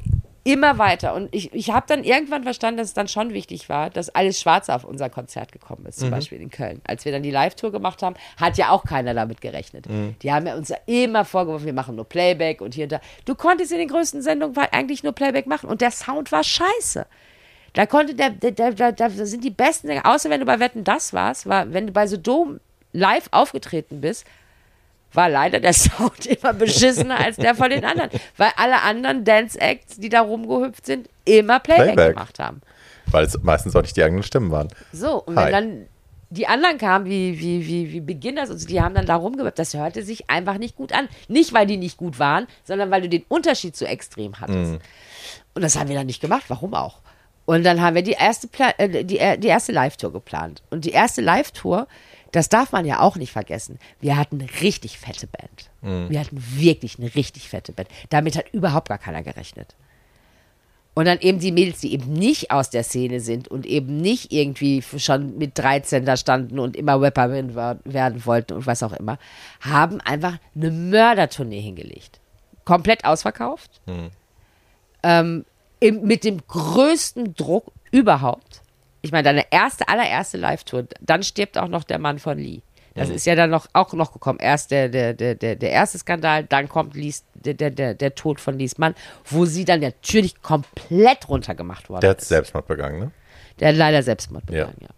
immer 0.42 0.78
weiter. 0.78 1.14
Und 1.14 1.28
ich, 1.34 1.52
ich 1.52 1.70
habe 1.70 1.86
dann 1.86 2.02
irgendwann 2.02 2.44
verstanden, 2.44 2.78
dass 2.78 2.88
es 2.88 2.94
dann 2.94 3.08
schon 3.08 3.32
wichtig 3.32 3.68
war, 3.68 3.90
dass 3.90 4.08
alles 4.10 4.40
Schwarze 4.40 4.74
auf 4.74 4.84
unser 4.84 5.10
Konzert 5.10 5.52
gekommen 5.52 5.84
ist, 5.86 5.98
zum 5.98 6.08
mhm. 6.08 6.12
Beispiel 6.12 6.40
in 6.40 6.50
Köln. 6.50 6.80
Als 6.84 7.04
wir 7.04 7.12
dann 7.12 7.22
die 7.22 7.30
Live-Tour 7.30 7.72
gemacht 7.72 8.02
haben, 8.02 8.16
hat 8.38 8.56
ja 8.56 8.70
auch 8.70 8.84
keiner 8.84 9.12
damit 9.12 9.40
gerechnet. 9.40 9.88
Mhm. 9.88 10.16
Die 10.22 10.32
haben 10.32 10.46
ja 10.46 10.54
uns 10.54 10.70
ja 10.70 10.78
immer 10.86 11.24
vorgeworfen, 11.24 11.66
wir 11.66 11.72
machen 11.72 11.96
nur 11.96 12.08
Playback 12.08 12.60
und 12.60 12.74
hier 12.74 12.84
und 12.84 12.92
da. 12.92 13.00
Du 13.26 13.34
konntest 13.34 13.72
in 13.72 13.78
den 13.78 13.88
größten 13.88 14.22
Sendungen 14.22 14.56
eigentlich 14.72 15.02
nur 15.02 15.12
Playback 15.12 15.46
machen 15.46 15.68
und 15.68 15.80
der 15.80 15.90
Sound 15.90 16.32
war 16.32 16.42
scheiße. 16.42 17.06
Da 17.74 17.86
konnte 17.86 18.14
der, 18.14 18.30
der, 18.30 18.72
der, 18.72 18.92
da 18.92 19.10
sind 19.10 19.44
die 19.44 19.50
besten 19.50 19.86
Sänger, 19.88 20.06
außer 20.06 20.28
wenn 20.30 20.40
du 20.40 20.46
bei 20.46 20.58
Wetten 20.58 20.84
das 20.84 21.12
warst, 21.12 21.46
war, 21.46 21.72
wenn 21.72 21.86
du 21.86 21.92
bei 21.92 22.06
so 22.06 22.16
Dom 22.16 22.60
live 22.92 23.28
aufgetreten 23.30 24.00
bist, 24.00 24.24
war 25.12 25.28
leider 25.28 25.60
der 25.60 25.72
Sound 25.74 26.26
immer 26.26 26.52
beschissener 26.52 27.18
als 27.18 27.36
der 27.36 27.54
von 27.54 27.70
den 27.70 27.84
anderen. 27.84 28.10
Weil 28.36 28.50
alle 28.56 28.82
anderen 28.82 29.24
Dance-Acts, 29.24 29.98
die 29.98 30.08
da 30.08 30.20
rumgehüpft 30.20 30.86
sind, 30.86 31.08
immer 31.24 31.60
Playback, 31.60 31.94
Playback. 31.94 32.14
gemacht 32.14 32.38
haben. 32.38 32.60
Weil 33.06 33.24
es 33.24 33.40
meistens 33.42 33.74
auch 33.74 33.82
nicht 33.82 33.96
die 33.96 34.04
eigenen 34.04 34.22
Stimmen 34.22 34.50
waren. 34.50 34.68
So, 34.92 35.22
und 35.22 35.36
Hi. 35.36 35.46
wenn 35.46 35.52
dann 35.52 35.86
die 36.30 36.46
anderen 36.46 36.78
kamen, 36.78 37.06
wie, 37.06 37.40
wie, 37.40 37.66
wie, 37.66 37.92
wie 37.92 38.00
Beginners 38.00 38.50
und 38.50 38.58
so, 38.58 38.68
die 38.68 38.80
haben 38.80 38.94
dann 38.94 39.06
da 39.06 39.16
rumgewippt. 39.16 39.58
Das 39.58 39.74
hörte 39.74 40.04
sich 40.04 40.30
einfach 40.30 40.58
nicht 40.58 40.76
gut 40.76 40.92
an. 40.92 41.08
Nicht, 41.26 41.52
weil 41.52 41.66
die 41.66 41.76
nicht 41.76 41.96
gut 41.96 42.20
waren, 42.20 42.46
sondern 42.64 42.90
weil 42.92 43.02
du 43.02 43.08
den 43.08 43.24
Unterschied 43.28 43.76
so 43.76 43.84
extrem 43.84 44.40
hattest. 44.40 44.74
Mm. 44.74 44.78
Und 45.54 45.62
das 45.62 45.76
haben 45.76 45.88
wir 45.88 45.96
dann 45.96 46.06
nicht 46.06 46.20
gemacht. 46.20 46.44
Warum 46.46 46.74
auch? 46.74 47.00
Und 47.50 47.64
dann 47.64 47.80
haben 47.80 47.96
wir 47.96 48.02
die 48.02 48.12
erste, 48.12 48.46
Pla 48.46 48.72
äh, 48.78 49.02
die, 49.02 49.18
äh, 49.18 49.36
die 49.36 49.48
erste 49.48 49.72
Live-Tour 49.72 50.12
geplant. 50.12 50.62
Und 50.70 50.84
die 50.84 50.92
erste 50.92 51.20
Live-Tour, 51.20 51.88
das 52.30 52.48
darf 52.48 52.70
man 52.70 52.86
ja 52.86 53.00
auch 53.00 53.16
nicht 53.16 53.32
vergessen. 53.32 53.80
Wir 53.98 54.16
hatten 54.16 54.40
eine 54.40 54.48
richtig 54.60 55.00
fette 55.00 55.26
Band. 55.26 55.68
Mhm. 55.80 56.10
Wir 56.10 56.20
hatten 56.20 56.40
wirklich 56.54 57.00
eine 57.00 57.12
richtig 57.12 57.48
fette 57.48 57.72
Band. 57.72 57.88
Damit 58.08 58.36
hat 58.36 58.54
überhaupt 58.54 58.88
gar 58.88 58.98
keiner 58.98 59.24
gerechnet. 59.24 59.74
Und 60.94 61.06
dann 61.06 61.18
eben 61.18 61.40
die 61.40 61.50
Mädels, 61.50 61.80
die 61.80 61.92
eben 61.92 62.12
nicht 62.12 62.52
aus 62.52 62.70
der 62.70 62.84
Szene 62.84 63.18
sind 63.18 63.48
und 63.48 63.66
eben 63.66 63.96
nicht 63.96 64.30
irgendwie 64.30 64.80
schon 64.80 65.36
mit 65.36 65.58
13 65.58 66.04
da 66.04 66.16
standen 66.16 66.60
und 66.60 66.76
immer 66.76 67.02
Rapperin 67.02 67.56
werden 67.56 68.26
wollten 68.26 68.52
und 68.52 68.66
was 68.66 68.84
auch 68.84 68.92
immer, 68.92 69.18
haben 69.60 70.00
einfach 70.02 70.38
eine 70.54 70.70
Mördertournee 70.70 71.60
hingelegt. 71.60 72.20
Komplett 72.64 73.04
ausverkauft. 73.04 73.80
Mhm. 73.86 74.10
Ähm, 75.02 75.44
im, 75.80 76.02
mit 76.02 76.24
dem 76.24 76.46
größten 76.46 77.34
Druck 77.34 77.72
überhaupt. 77.90 78.62
Ich 79.02 79.12
meine, 79.12 79.24
deine 79.24 79.46
erste, 79.50 79.88
allererste 79.88 80.36
Live-Tour, 80.36 80.86
dann 81.00 81.22
stirbt 81.22 81.58
auch 81.58 81.68
noch 81.68 81.84
der 81.84 81.98
Mann 81.98 82.18
von 82.18 82.38
Lee. 82.38 82.60
Das 82.94 83.08
mhm. 83.08 83.14
ist 83.14 83.26
ja 83.26 83.34
dann 83.34 83.50
noch, 83.50 83.66
auch 83.72 83.92
noch 83.94 84.12
gekommen. 84.12 84.38
Erst 84.40 84.70
der, 84.70 84.88
der, 84.88 85.14
der, 85.14 85.34
der, 85.34 85.56
der 85.56 85.70
erste 85.70 85.98
Skandal, 85.98 86.44
dann 86.44 86.68
kommt 86.68 86.94
Lies, 86.94 87.24
der, 87.34 87.54
der, 87.54 87.70
der, 87.70 87.94
der 87.94 88.14
Tod 88.14 88.40
von 88.40 88.58
Lies 88.58 88.78
Mann, 88.78 88.94
wo 89.24 89.46
sie 89.46 89.64
dann 89.64 89.80
natürlich 89.80 90.42
komplett 90.42 91.28
runtergemacht 91.28 91.88
worden 91.88 92.02
Der 92.02 92.10
hat 92.10 92.20
Selbstmord 92.20 92.66
begangen, 92.66 92.98
ne? 92.98 93.10
Der 93.58 93.68
hat 93.68 93.76
leider 93.76 94.02
Selbstmord 94.02 94.46
begangen, 94.46 94.76
ja. 94.80 94.88
ja. 94.88 94.94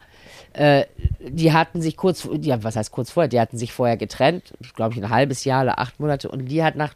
Äh, 0.54 0.86
die 1.20 1.52
hatten 1.52 1.80
sich 1.80 1.96
kurz, 1.96 2.28
ja, 2.40 2.62
was 2.62 2.76
heißt 2.76 2.90
kurz 2.90 3.10
vorher? 3.10 3.28
Die 3.28 3.40
hatten 3.40 3.56
sich 3.56 3.72
vorher 3.72 3.96
getrennt, 3.96 4.52
glaube 4.74 4.94
ich, 4.94 5.02
ein 5.02 5.10
halbes 5.10 5.44
Jahr 5.44 5.62
oder 5.62 5.78
acht 5.78 5.98
Monate. 5.98 6.28
Und 6.28 6.46
die 6.46 6.62
hat 6.62 6.76
nach 6.76 6.94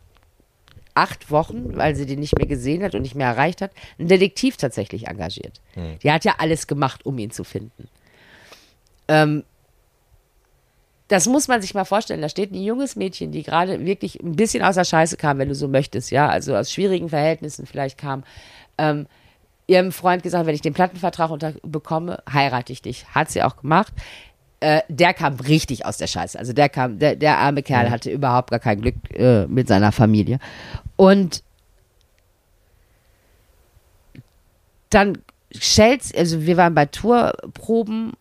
acht 0.97 1.31
Wochen, 1.31 1.77
weil 1.77 1.95
sie 1.95 2.07
den 2.07 2.21
nicht 2.21 2.37
mehr 2.37 2.47
gesehen 2.47 2.83
hat 2.83 2.95
und 2.95 3.03
nicht 3.03 3.15
mehr 3.15 3.29
erreicht 3.29 3.61
hat, 3.61 3.71
einen 3.99 4.09
Detektiv 4.09 4.57
tatsächlich 4.57 5.07
engagiert. 5.07 5.61
Mhm. 5.75 5.99
Die 6.03 6.11
hat 6.11 6.25
ja 6.25 6.37
alles 6.39 6.67
gemacht, 6.67 7.05
um 7.05 7.19
ihn 7.19 7.31
zu 7.31 7.45
finden. 7.45 7.89
Ähm, 9.09 9.45
das 11.09 11.27
muss 11.27 11.47
man 11.47 11.63
sich 11.63 11.75
mal 11.75 11.85
vorstellen. 11.85 12.23
Da 12.23 12.29
steht 12.29 12.51
ein 12.51 12.63
junges 12.63 12.97
Mädchen, 12.97 13.31
die 13.31 13.43
gerade 13.43 13.85
wirklich 13.85 14.21
ein 14.21 14.35
bisschen 14.35 14.65
aus 14.65 14.75
der 14.75 14.85
Scheiße 14.85 15.17
kam, 15.17 15.39
wenn 15.39 15.49
du 15.49 15.55
so 15.55 15.69
möchtest, 15.69 16.11
ja, 16.11 16.29
also 16.29 16.57
aus 16.57 16.73
schwierigen 16.73 17.09
Verhältnissen 17.09 17.67
vielleicht 17.67 17.99
kam. 17.99 18.25
Ähm, 18.79 19.07
ihrem 19.67 19.93
Freund 19.93 20.23
gesagt, 20.23 20.47
wenn 20.47 20.55
ich 20.55 20.63
den 20.63 20.75
Plattenvertrag 20.75 21.31
unter 21.31 21.55
bekomme, 21.63 22.23
heirate 22.33 22.73
ich 22.73 22.83
dich. 22.83 23.07
Hat 23.15 23.31
sie 23.31 23.43
auch 23.43 23.57
gemacht. 23.57 23.93
Äh, 24.61 24.81
der 24.89 25.13
kam 25.13 25.35
richtig 25.35 25.85
aus 25.85 25.99
der 25.99 26.07
Scheiße. 26.07 26.39
Also 26.39 26.53
der 26.53 26.69
kam, 26.69 26.99
der, 26.99 27.15
der 27.15 27.39
arme 27.39 27.63
Kerl 27.63 27.87
mhm. 27.87 27.91
hatte 27.91 28.11
überhaupt 28.11 28.51
gar 28.51 28.59
kein 28.59 28.81
Glück 28.81 28.95
äh, 29.15 29.47
mit 29.47 29.69
seiner 29.69 29.93
Familie. 29.93 30.39
Und 30.97 31.43
dann 34.91 35.19
Shells, 35.53 36.15
also 36.15 36.47
wir 36.47 36.57
waren 36.57 36.75
bei 36.75 36.87
Tourproben 36.87 38.13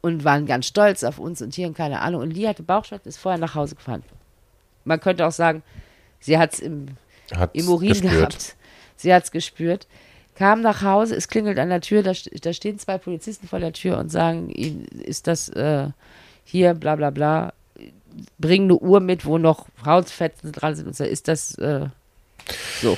und 0.00 0.24
waren 0.24 0.46
ganz 0.46 0.66
stolz 0.66 1.04
auf 1.04 1.18
uns 1.18 1.42
und 1.42 1.54
hier 1.54 1.68
und 1.68 1.76
keine 1.76 2.00
Ahnung. 2.00 2.22
Und 2.22 2.32
Lee 2.32 2.48
hatte 2.48 2.62
Bauchschmerzen, 2.62 3.08
ist 3.08 3.18
vorher 3.18 3.38
nach 3.38 3.54
Hause 3.54 3.76
gefahren. 3.76 4.02
Man 4.84 5.00
könnte 5.00 5.26
auch 5.26 5.32
sagen, 5.32 5.62
sie 6.20 6.38
hat 6.38 6.54
es 6.54 6.60
im, 6.60 6.88
im 7.52 7.68
Urin 7.68 7.90
gespürt. 7.90 8.12
gehabt. 8.12 8.56
Sie 8.96 9.14
hat 9.14 9.24
es 9.24 9.30
gespürt. 9.30 9.86
Kam 10.34 10.60
nach 10.62 10.82
Hause, 10.82 11.14
es 11.14 11.28
klingelt 11.28 11.58
an 11.58 11.68
der 11.68 11.82
Tür, 11.82 12.02
da, 12.02 12.12
da, 12.40 12.52
stehen 12.52 12.78
zwei 12.78 12.98
Polizisten 12.98 13.46
vor 13.46 13.60
der 13.60 13.72
Tür 13.72 13.98
und 13.98 14.10
sagen, 14.10 14.48
ist 14.48 15.26
das 15.26 15.50
äh, 15.50 15.88
hier, 16.44 16.74
bla 16.74 16.96
bla 16.96 17.10
bla, 17.10 17.52
bringen 18.38 18.64
eine 18.64 18.78
Uhr 18.78 19.00
mit, 19.00 19.26
wo 19.26 19.38
noch 19.38 19.66
Hautfetzen 19.84 20.50
dran 20.52 20.74
sind 20.74 20.86
und 20.86 20.96
so, 20.96 21.04
ist 21.04 21.28
das 21.28 21.56
äh, 21.58 21.86
so. 22.80 22.96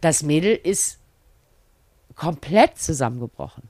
Das 0.00 0.22
Mädel 0.22 0.54
ist 0.62 0.98
komplett 2.14 2.78
zusammengebrochen. 2.78 3.64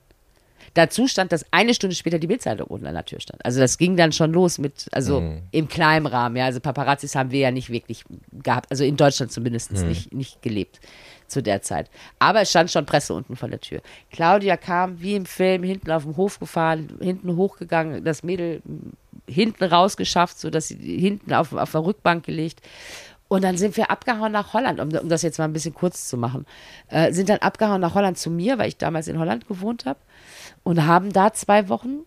Dazu 0.74 1.09
stand, 1.09 1.32
dass 1.32 1.44
eine 1.51 1.72
Stunde 1.74 1.97
später 1.97 2.18
die 2.18 2.26
Bildzeitung 2.26 2.66
unten 2.68 2.86
an 2.86 2.94
der 2.94 3.05
Tür 3.05 3.20
stand. 3.20 3.44
Also 3.44 3.59
das 3.59 3.78
ging 3.78 3.97
dann 3.97 4.12
schon 4.12 4.32
los 4.32 4.59
mit, 4.59 4.86
also 4.93 5.22
Mhm. 5.22 5.43
im 5.51 5.68
kleinen 5.68 6.06
Rahmen, 6.06 6.36
ja. 6.36 6.44
Also 6.44 6.60
Paparazzis 6.60 7.14
haben 7.14 7.30
wir 7.30 7.40
ja 7.40 7.51
nicht 7.51 7.70
wirklich 7.70 8.05
gehabt, 8.32 8.70
also 8.70 8.85
in 8.85 8.97
Deutschland 8.97 9.32
zumindest 9.32 9.72
Mhm. 9.72 9.89
nicht, 9.89 10.14
nicht 10.14 10.43
gelebt 10.43 10.78
zu 11.26 11.43
der 11.43 11.62
Zeit. 11.62 11.90
Aber 12.18 12.43
es 12.43 12.51
stand 12.51 12.70
schon 12.70 12.86
Presse 12.86 13.12
unten 13.14 13.35
vor 13.35 13.48
der 13.48 13.60
Tür. 13.60 13.80
Claudia 14.12 14.56
kam 14.56 15.01
wie 15.01 15.14
im 15.16 15.26
Film 15.26 15.62
hinten 15.62 15.90
auf 15.90 16.05
dem 16.05 16.16
Hof 16.16 16.39
gefahren, 16.39 16.97
hinten 17.01 17.35
hochgegangen, 17.36 18.05
das 18.05 18.22
Mädel 18.22 18.62
hinten 19.26 19.64
rausgeschafft, 19.64 20.39
sodass 20.39 20.68
sie 20.68 20.76
hinten 20.98 21.32
auf, 21.32 21.52
auf 21.55 21.72
der 21.72 21.85
Rückbank 21.85 22.24
gelegt. 22.24 22.60
Und 23.28 23.44
dann 23.44 23.59
sind 23.59 23.76
wir 23.76 23.90
abgehauen 23.90 24.32
nach 24.32 24.55
Holland, 24.55 24.80
um, 24.80 24.88
um 24.88 25.09
das 25.09 25.22
jetzt 25.22 25.38
mal 25.38 25.44
ein 25.44 25.52
bisschen 25.52 25.74
kurz 25.74 26.09
zu 26.09 26.16
machen. 26.16 26.46
Äh, 26.88 27.12
sind 27.12 27.28
dann 27.28 27.38
abgehauen 27.38 27.80
nach 27.80 27.94
Holland 27.94 28.18
zu 28.18 28.30
mir, 28.30 28.59
weil 28.59 28.68
ich 28.68 28.78
damals 28.78 29.06
in 29.06 29.18
Holland 29.18 29.46
gewohnt 29.46 29.84
habe. 29.84 29.98
Und 30.64 30.86
haben 30.86 31.12
da 31.12 31.32
zwei 31.34 31.68
Wochen 31.68 32.00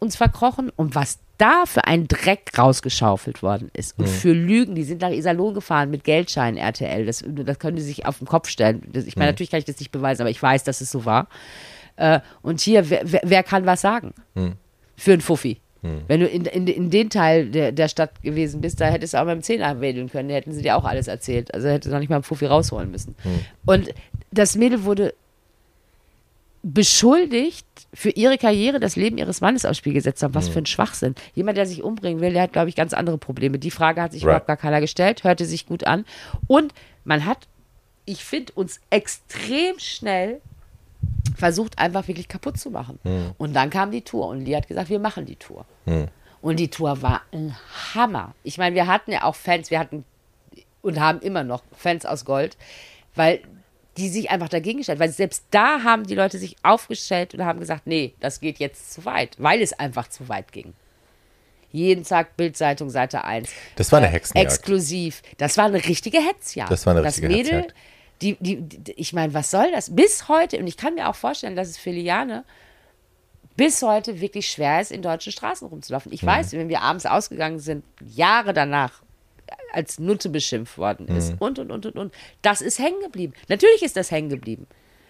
uns 0.00 0.16
verkrochen. 0.16 0.70
Und 0.76 0.94
was 0.94 1.18
da 1.38 1.64
für 1.66 1.84
ein 1.84 2.08
Dreck 2.08 2.50
rausgeschaufelt 2.58 3.42
worden 3.42 3.70
ist. 3.72 3.98
Und 3.98 4.08
für 4.08 4.32
Lügen, 4.32 4.74
die 4.74 4.84
sind 4.84 5.00
nach 5.00 5.10
Iserlohn 5.10 5.54
gefahren 5.54 5.90
mit 5.90 6.04
Geldscheinen 6.04 6.58
RTL. 6.58 7.06
Das, 7.06 7.24
das 7.26 7.58
können 7.58 7.76
die 7.76 7.82
sich 7.82 8.06
auf 8.06 8.18
den 8.18 8.26
Kopf 8.26 8.48
stellen. 8.48 8.82
Das, 8.92 9.06
ich 9.06 9.16
meine, 9.16 9.30
natürlich 9.30 9.50
kann 9.50 9.60
ich 9.60 9.64
das 9.64 9.78
nicht 9.78 9.92
beweisen, 9.92 10.22
aber 10.22 10.30
ich 10.30 10.42
weiß, 10.42 10.64
dass 10.64 10.80
es 10.80 10.90
so 10.90 11.04
war. 11.04 11.28
Äh, 11.96 12.20
und 12.42 12.60
hier, 12.60 12.90
wer, 12.90 13.00
wer, 13.04 13.20
wer 13.24 13.42
kann 13.44 13.66
was 13.66 13.80
sagen? 13.80 14.14
Für 14.96 15.12
einen 15.12 15.22
Fuffi. 15.22 15.60
Wenn 15.80 16.20
du 16.20 16.26
in, 16.26 16.44
in, 16.44 16.66
in 16.66 16.90
den 16.90 17.08
Teil 17.08 17.50
der, 17.50 17.70
der 17.72 17.88
Stadt 17.88 18.20
gewesen 18.22 18.60
bist, 18.60 18.80
da 18.80 18.86
hättest 18.86 19.14
du 19.14 19.20
auch 19.20 19.24
mit 19.24 19.34
dem 19.34 19.42
Zehner 19.42 19.80
wedeln 19.80 20.10
können, 20.10 20.28
da 20.28 20.34
hätten 20.34 20.52
sie 20.52 20.62
dir 20.62 20.76
auch 20.76 20.84
alles 20.84 21.06
erzählt. 21.06 21.54
Also 21.54 21.68
hättest 21.68 21.86
du 21.86 21.92
noch 21.92 22.00
nicht 22.00 22.08
mal 22.08 22.16
einen 22.16 22.24
Fuffi 22.24 22.46
rausholen 22.46 22.90
müssen. 22.90 23.14
Und 23.64 23.94
das 24.32 24.56
Mädel 24.56 24.82
wurde 24.84 25.14
beschuldigt, 26.62 27.66
für 27.94 28.10
ihre 28.10 28.36
Karriere 28.36 28.80
das 28.80 28.96
Leben 28.96 29.16
ihres 29.16 29.40
Mannes 29.40 29.64
aufs 29.64 29.78
Spiel 29.78 29.92
gesetzt 29.94 30.22
haben. 30.22 30.34
Was 30.34 30.48
für 30.48 30.58
ein 30.58 30.66
Schwachsinn. 30.66 31.14
Jemand, 31.34 31.56
der 31.56 31.66
sich 31.66 31.82
umbringen 31.82 32.20
will, 32.20 32.32
der 32.32 32.42
hat, 32.42 32.52
glaube 32.52 32.68
ich, 32.68 32.76
ganz 32.76 32.92
andere 32.92 33.16
Probleme. 33.16 33.58
Die 33.58 33.70
Frage 33.70 34.02
hat 34.02 34.12
sich 34.12 34.22
Right. 34.22 34.30
überhaupt 34.30 34.46
gar 34.48 34.56
keiner 34.56 34.80
gestellt, 34.80 35.24
hörte 35.24 35.44
sich 35.46 35.66
gut 35.66 35.84
an. 35.86 36.04
Und 36.48 36.74
man 37.04 37.24
hat, 37.24 37.48
ich 38.04 38.24
finde, 38.24 38.52
uns 38.54 38.80
extrem 38.90 39.78
schnell 39.78 40.40
versucht, 41.36 41.78
einfach 41.78 42.08
wirklich 42.08 42.28
kaputt 42.28 42.58
zu 42.58 42.70
machen. 42.70 42.98
Und 43.38 43.54
dann 43.54 43.70
kam 43.70 43.90
die 43.90 44.02
Tour 44.02 44.28
und 44.28 44.44
Lee 44.44 44.56
hat 44.56 44.68
gesagt, 44.68 44.90
wir 44.90 44.98
machen 44.98 45.26
die 45.26 45.36
Tour. 45.36 45.64
Und 46.40 46.56
die 46.56 46.68
Tour 46.68 47.02
war 47.02 47.22
ein 47.32 47.56
Hammer. 47.94 48.34
Ich 48.42 48.58
meine, 48.58 48.74
wir 48.74 48.86
hatten 48.86 49.12
ja 49.12 49.24
auch 49.24 49.34
Fans, 49.34 49.70
wir 49.70 49.78
hatten 49.78 50.04
und 50.82 51.00
haben 51.00 51.20
immer 51.20 51.44
noch 51.44 51.62
Fans 51.76 52.06
aus 52.06 52.24
Gold, 52.24 52.56
weil 53.14 53.40
die 53.96 54.08
sich 54.08 54.30
einfach 54.30 54.48
dagegen 54.48 54.78
gestellt, 54.78 55.00
weil 55.00 55.10
selbst 55.10 55.44
da 55.50 55.82
haben 55.82 56.06
die 56.06 56.14
Leute 56.14 56.38
sich 56.38 56.56
aufgestellt 56.62 57.34
und 57.34 57.44
haben 57.44 57.58
gesagt, 57.58 57.86
nee, 57.86 58.14
das 58.20 58.40
geht 58.40 58.58
jetzt 58.58 58.92
zu 58.92 59.04
weit, 59.04 59.34
weil 59.38 59.60
es 59.60 59.72
einfach 59.72 60.08
zu 60.08 60.28
weit 60.28 60.52
ging. 60.52 60.72
Jeden 61.70 62.04
Tag 62.04 62.36
Bildzeitung 62.36 62.88
Seite 62.88 63.24
1. 63.24 63.50
Das 63.76 63.92
war 63.92 63.98
eine 63.98 64.06
Hexenjagd. 64.06 64.52
Exklusiv. 64.52 65.22
Das 65.36 65.58
war 65.58 65.66
eine 65.66 65.84
richtige 65.84 66.18
Hetzjagd. 66.18 66.70
Das 66.70 66.86
war 66.86 66.94
eine 66.94 67.02
das 67.02 67.16
richtige 67.16 67.28
Mädel, 67.28 67.54
Hetzjagd. 67.62 67.74
Die, 68.22 68.36
die, 68.40 68.56
die, 68.56 68.92
ich 68.92 69.12
meine, 69.12 69.34
was 69.34 69.50
soll 69.50 69.70
das? 69.72 69.94
Bis 69.94 70.28
heute, 70.28 70.58
und 70.58 70.66
ich 70.66 70.76
kann 70.76 70.94
mir 70.94 71.08
auch 71.08 71.14
vorstellen, 71.14 71.56
dass 71.56 71.68
es 71.68 71.78
für 71.78 71.90
Liane 71.90 72.44
bis 73.56 73.82
heute 73.82 74.20
wirklich 74.20 74.48
schwer 74.48 74.80
ist, 74.80 74.92
in 74.92 75.02
deutschen 75.02 75.32
Straßen 75.32 75.66
rumzulaufen. 75.68 76.10
Mhm. 76.10 76.14
Ich 76.14 76.24
weiß, 76.24 76.52
wenn 76.52 76.68
wir 76.68 76.82
abends 76.82 77.06
ausgegangen 77.06 77.58
sind, 77.58 77.84
Jahre 78.04 78.52
danach, 78.52 79.02
als 79.72 79.98
Nutte 79.98 80.28
beschimpft 80.28 80.78
worden 80.78 81.08
ist 81.08 81.32
Mhm. 81.32 81.38
und, 81.38 81.58
und, 81.58 81.70
und, 81.70 81.86
und, 81.86 81.96
und. 81.96 82.14
Das 82.42 82.60
ist 82.60 82.78
hängen 82.78 83.00
geblieben. 83.02 83.32
Natürlich 83.48 83.82
ist 83.82 83.96
das 83.96 84.10
hängen 84.10 84.28
geblieben, 84.28 84.66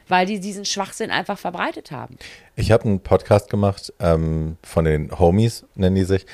weil 0.09 0.27
die 0.27 0.41
diesen 0.41 0.65
Schwachsinn 0.65 1.11
einfach 1.11 1.39
verbreitet 1.39 1.91
haben. 1.91 2.17
Ich 2.57 2.71
habe 2.71 2.85
einen 2.85 3.01
Podcast 3.01 3.51
gemacht 3.51 3.93
ähm, 4.01 4.57
von 4.63 4.85
den 4.85 5.19
Homies, 5.19 5.65
nennen 5.75 5.97
die 5.97 6.05
sich. 6.05 6.27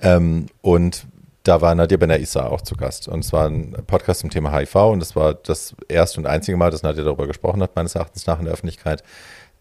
Ähm, 0.00 0.46
und 0.60 1.06
da 1.44 1.60
war 1.60 1.74
Nadia 1.74 1.96
Benaissa 1.98 2.46
auch 2.46 2.60
zu 2.60 2.76
Gast. 2.76 3.08
Und 3.08 3.24
es 3.24 3.32
war 3.32 3.48
ein 3.48 3.72
Podcast 3.86 4.20
zum 4.20 4.30
Thema 4.30 4.52
HIV. 4.52 4.74
Und 4.76 5.00
das 5.00 5.16
war 5.16 5.34
das 5.34 5.74
erste 5.88 6.20
und 6.20 6.26
einzige 6.26 6.56
Mal, 6.56 6.70
dass 6.70 6.82
Nadia 6.82 7.02
darüber 7.04 7.26
gesprochen 7.26 7.62
hat, 7.62 7.74
meines 7.76 7.94
Erachtens 7.94 8.26
nach 8.26 8.38
in 8.38 8.44
der 8.44 8.54
Öffentlichkeit, 8.54 9.02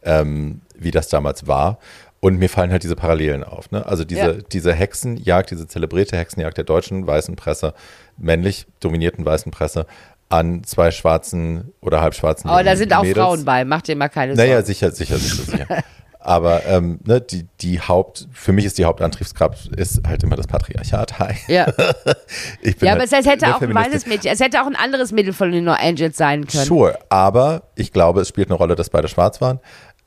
ähm, 0.04 0.62
wie 0.76 0.92
das 0.92 1.10
damals 1.10 1.48
war. 1.48 1.80
Und 2.20 2.38
mir 2.38 2.50
fallen 2.50 2.70
halt 2.72 2.84
diese 2.84 2.96
Parallelen 2.96 3.44
auf. 3.44 3.72
Ne? 3.72 3.84
Also 3.84 4.04
diese, 4.04 4.22
Ja. 4.22 4.34
diese 4.34 4.74
Hexenjagd, 4.74 5.50
diese 5.50 5.66
zelebrierte 5.68 6.16
Hexenjagd 6.18 6.56
der 6.58 6.66
deutschen 6.66 7.08
weißen 7.08 7.36
Presse, 7.36 7.74
männlich 8.18 8.68
dominierten 8.80 9.26
weißen 9.26 9.52
Presse, 9.52 9.88
an 10.30 10.64
zwei 10.64 10.92
schwarzen 10.92 11.74
oder 11.82 12.00
halbschwarzen 12.00 12.50
Aber 12.50 12.64
da 12.64 12.76
sind 12.76 12.94
auch 12.94 13.02
Mädels. 13.02 13.18
Frauen 13.18 13.44
bei, 13.44 13.66
macht 13.66 13.88
dir 13.88 13.96
mal 13.96 14.08
keine 14.08 14.36
Naja, 14.36 14.54
Sorgen. 14.58 14.66
sicher, 14.68 14.92
sicher, 14.92 15.18
sicher, 15.18 15.44
sicher. 15.44 15.84
Aber 16.24 16.66
ähm, 16.68 17.00
ne, 17.04 17.20
die, 17.20 17.48
die 17.62 17.82
Haupt, 17.82 18.28
für 18.32 18.54
mich 18.54 18.66
ist 18.66 18.78
die 18.78 18.86
Hauptantriebskraft 18.86 19.68
ist 19.76 20.08
halt 20.08 20.24
immer 20.24 20.36
das 20.36 20.48
Patriarchat. 20.48 21.20
Hi. 21.20 21.36
Ja, 21.48 21.66
Ich 22.62 22.78
bin 22.78 22.88
ja 22.88 22.94
aber 22.94 23.02
halt 23.02 23.12
es 23.12 23.26
hätte 23.26 23.56
auch 23.56 23.62
ein 23.62 23.74
weißes 23.74 24.06
Mädchen, 24.06 24.32
es 24.32 24.40
hätte 24.40 24.62
auch 24.62 24.68
ein 24.68 24.76
anderes 24.76 25.12
Mädel 25.12 25.34
von 25.34 25.52
den 25.52 25.64
No 25.64 25.74
Angels 25.74 26.18
sein 26.18 26.46
können. 26.46 26.66
Sure, 26.66 27.00
aber 27.10 27.64
ich 27.76 27.92
glaube, 27.92 28.22
es 28.22 28.28
spielt 28.28 28.50
eine 28.50 28.58
Rolle, 28.58 28.76
dass 28.76 28.90
beide 28.90 29.08
schwarz 29.08 29.42
waren. 29.42 29.60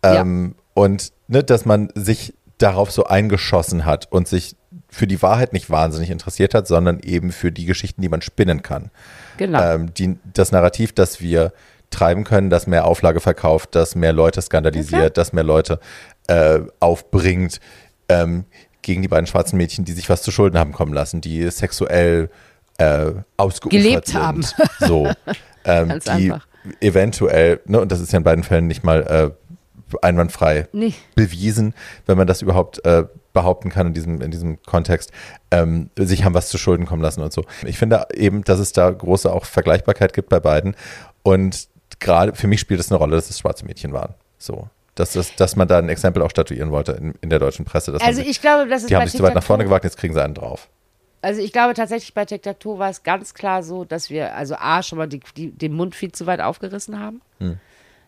Ähm, 0.02 0.54
Und 0.74 1.12
ne, 1.28 1.42
dass 1.42 1.64
man 1.64 1.90
sich 1.94 2.34
darauf 2.58 2.90
so 2.90 3.04
eingeschossen 3.04 3.84
hat 3.84 4.10
und 4.10 4.28
sich 4.28 4.56
für 4.88 5.06
die 5.06 5.20
Wahrheit 5.22 5.52
nicht 5.52 5.70
wahnsinnig 5.70 6.10
interessiert 6.10 6.54
hat, 6.54 6.68
sondern 6.68 7.00
eben 7.00 7.32
für 7.32 7.50
die 7.50 7.64
Geschichten, 7.64 8.00
die 8.00 8.08
man 8.08 8.22
spinnen 8.22 8.62
kann. 8.62 8.90
Genau. 9.36 9.60
Ähm, 9.60 9.94
die, 9.94 10.18
das 10.32 10.52
Narrativ, 10.52 10.92
das 10.92 11.20
wir 11.20 11.52
treiben 11.94 12.24
können, 12.24 12.50
das 12.50 12.66
mehr 12.66 12.84
Auflage 12.86 13.20
verkauft, 13.20 13.74
das 13.74 13.94
mehr 13.94 14.12
Leute 14.12 14.42
skandalisiert, 14.42 15.16
das 15.16 15.32
mehr 15.32 15.44
Leute 15.44 15.80
äh, 16.26 16.60
aufbringt 16.80 17.60
ähm, 18.08 18.44
gegen 18.82 19.02
die 19.02 19.08
beiden 19.08 19.26
schwarzen 19.26 19.56
Mädchen, 19.56 19.84
die 19.84 19.92
sich 19.92 20.10
was 20.10 20.22
zu 20.22 20.30
Schulden 20.30 20.58
haben 20.58 20.72
kommen 20.72 20.92
lassen, 20.92 21.20
die 21.20 21.50
sexuell 21.50 22.30
äh, 22.78 23.12
ausgeufert 23.36 23.70
Gelebt 23.82 24.06
sind. 24.08 24.20
haben. 24.20 24.44
So. 24.80 25.10
Ähm, 25.64 25.88
Ganz 25.88 26.04
die 26.04 26.10
einfach. 26.10 26.46
eventuell, 26.80 27.60
ne, 27.64 27.80
und 27.80 27.90
das 27.90 28.00
ist 28.00 28.12
ja 28.12 28.18
in 28.18 28.24
beiden 28.24 28.44
Fällen 28.44 28.66
nicht 28.66 28.84
mal 28.84 29.02
äh, 29.02 29.30
einwandfrei 30.02 30.68
Nee. 30.72 30.94
bewiesen, 31.14 31.74
wenn 32.06 32.18
man 32.18 32.26
das 32.26 32.42
überhaupt 32.42 32.84
äh, 32.84 33.04
behaupten 33.32 33.70
kann 33.70 33.88
in 33.88 33.94
diesem, 33.94 34.20
in 34.20 34.30
diesem 34.30 34.62
Kontext, 34.62 35.10
ähm, 35.50 35.90
sich 35.96 36.24
haben 36.24 36.34
was 36.34 36.48
zu 36.48 36.58
Schulden 36.58 36.86
kommen 36.86 37.02
lassen 37.02 37.20
und 37.22 37.32
so. 37.32 37.44
Ich 37.64 37.78
finde 37.78 38.06
eben, 38.14 38.44
dass 38.44 38.58
es 38.58 38.72
da 38.72 38.90
große 38.90 39.32
auch 39.32 39.44
Vergleichbarkeit 39.44 40.12
gibt 40.12 40.28
bei 40.28 40.40
beiden. 40.40 40.76
Und 41.22 41.68
gerade 42.00 42.34
für 42.34 42.46
mich 42.46 42.60
spielt 42.60 42.80
es 42.80 42.90
eine 42.90 42.98
Rolle, 42.98 43.16
dass 43.16 43.30
es 43.30 43.38
schwarze 43.38 43.64
Mädchen 43.64 43.92
waren. 43.92 44.14
So. 44.38 44.68
Dass, 44.94 45.12
das, 45.12 45.34
dass 45.34 45.56
man 45.56 45.66
da 45.66 45.78
ein 45.78 45.88
Exempel 45.88 46.22
auch 46.22 46.30
statuieren 46.30 46.70
wollte 46.70 46.92
in, 46.92 47.14
in 47.20 47.30
der 47.30 47.40
deutschen 47.40 47.64
Presse. 47.64 47.92
Also 48.00 48.20
man, 48.20 48.30
ich 48.30 48.40
glaube, 48.40 48.68
das 48.68 48.82
ist 48.82 48.90
die 48.90 48.96
haben 48.96 49.08
sich 49.08 49.16
zu 49.16 49.24
weit 49.24 49.34
nach 49.34 49.42
vorne 49.42 49.64
gewagt, 49.64 49.84
jetzt 49.84 49.96
kriegen 49.96 50.14
sie 50.14 50.22
einen 50.22 50.34
drauf. 50.34 50.68
Also 51.20 51.40
ich 51.40 51.52
glaube 51.52 51.74
tatsächlich 51.74 52.14
bei 52.14 52.26
Tic-Tac-Toe 52.26 52.78
war 52.78 52.90
es 52.90 53.02
ganz 53.02 53.34
klar 53.34 53.62
so, 53.62 53.84
dass 53.84 54.10
wir 54.10 54.36
also 54.36 54.56
A, 54.56 54.82
schon 54.82 54.98
mal 54.98 55.08
die, 55.08 55.20
die, 55.36 55.50
den 55.50 55.72
Mund 55.72 55.94
viel 55.94 56.12
zu 56.12 56.26
weit 56.26 56.40
aufgerissen 56.40 57.00
haben. 57.00 57.22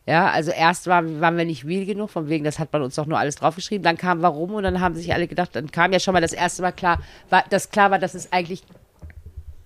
Ja, 0.06 0.30
also 0.30 0.52
erst 0.52 0.86
waren, 0.86 1.20
waren 1.20 1.36
wir 1.36 1.44
nicht 1.44 1.64
real 1.64 1.84
genug, 1.84 2.10
von 2.10 2.28
wegen, 2.28 2.44
das 2.44 2.60
hat 2.60 2.72
man 2.72 2.82
uns 2.82 2.94
doch 2.94 3.06
nur 3.06 3.18
alles 3.18 3.34
draufgeschrieben. 3.34 3.82
Dann 3.82 3.96
kam 3.96 4.22
warum 4.22 4.54
und 4.54 4.62
dann 4.62 4.80
haben 4.80 4.94
sich 4.94 5.12
alle 5.12 5.26
gedacht, 5.26 5.56
dann 5.56 5.72
kam 5.72 5.92
ja 5.92 5.98
schon 5.98 6.14
mal 6.14 6.20
das 6.20 6.32
erste 6.32 6.62
Mal 6.62 6.70
klar, 6.70 7.00
war, 7.28 7.44
dass 7.50 7.70
klar 7.70 7.90
war, 7.90 7.98
dass 7.98 8.14
es 8.14 8.32
eigentlich 8.32 8.62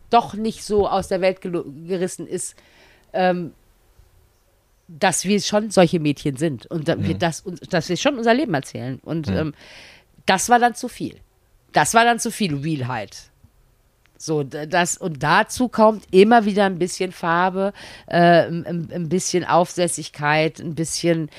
doch 0.08 0.32
nicht 0.32 0.64
so 0.64 0.88
aus 0.88 1.08
der 1.08 1.20
Welt 1.20 1.40
gerissen 1.42 2.26
ist, 2.26 2.56
ähm, 3.12 3.52
dass 4.98 5.24
wir 5.24 5.40
schon 5.40 5.70
solche 5.70 6.00
Mädchen 6.00 6.36
sind 6.36 6.66
und 6.66 6.88
da, 6.88 7.02
wir 7.02 7.14
das, 7.14 7.44
dass 7.70 7.88
wir 7.88 7.96
schon 7.96 8.18
unser 8.18 8.34
Leben 8.34 8.54
erzählen. 8.54 8.98
Und 9.02 9.28
ähm, 9.28 9.54
das 10.26 10.48
war 10.48 10.58
dann 10.58 10.74
zu 10.74 10.88
viel. 10.88 11.16
Das 11.72 11.94
war 11.94 12.04
dann 12.04 12.18
zu 12.18 12.30
viel 12.30 12.56
Realheit. 12.56 13.30
So, 14.18 14.42
das, 14.42 14.98
und 14.98 15.22
dazu 15.22 15.68
kommt 15.68 16.04
immer 16.10 16.44
wieder 16.44 16.66
ein 16.66 16.78
bisschen 16.78 17.10
Farbe, 17.10 17.72
äh, 18.06 18.48
ein, 18.48 18.88
ein 18.92 19.08
bisschen 19.08 19.44
Aufsässigkeit, 19.46 20.60
ein 20.60 20.74
bisschen, 20.74 21.30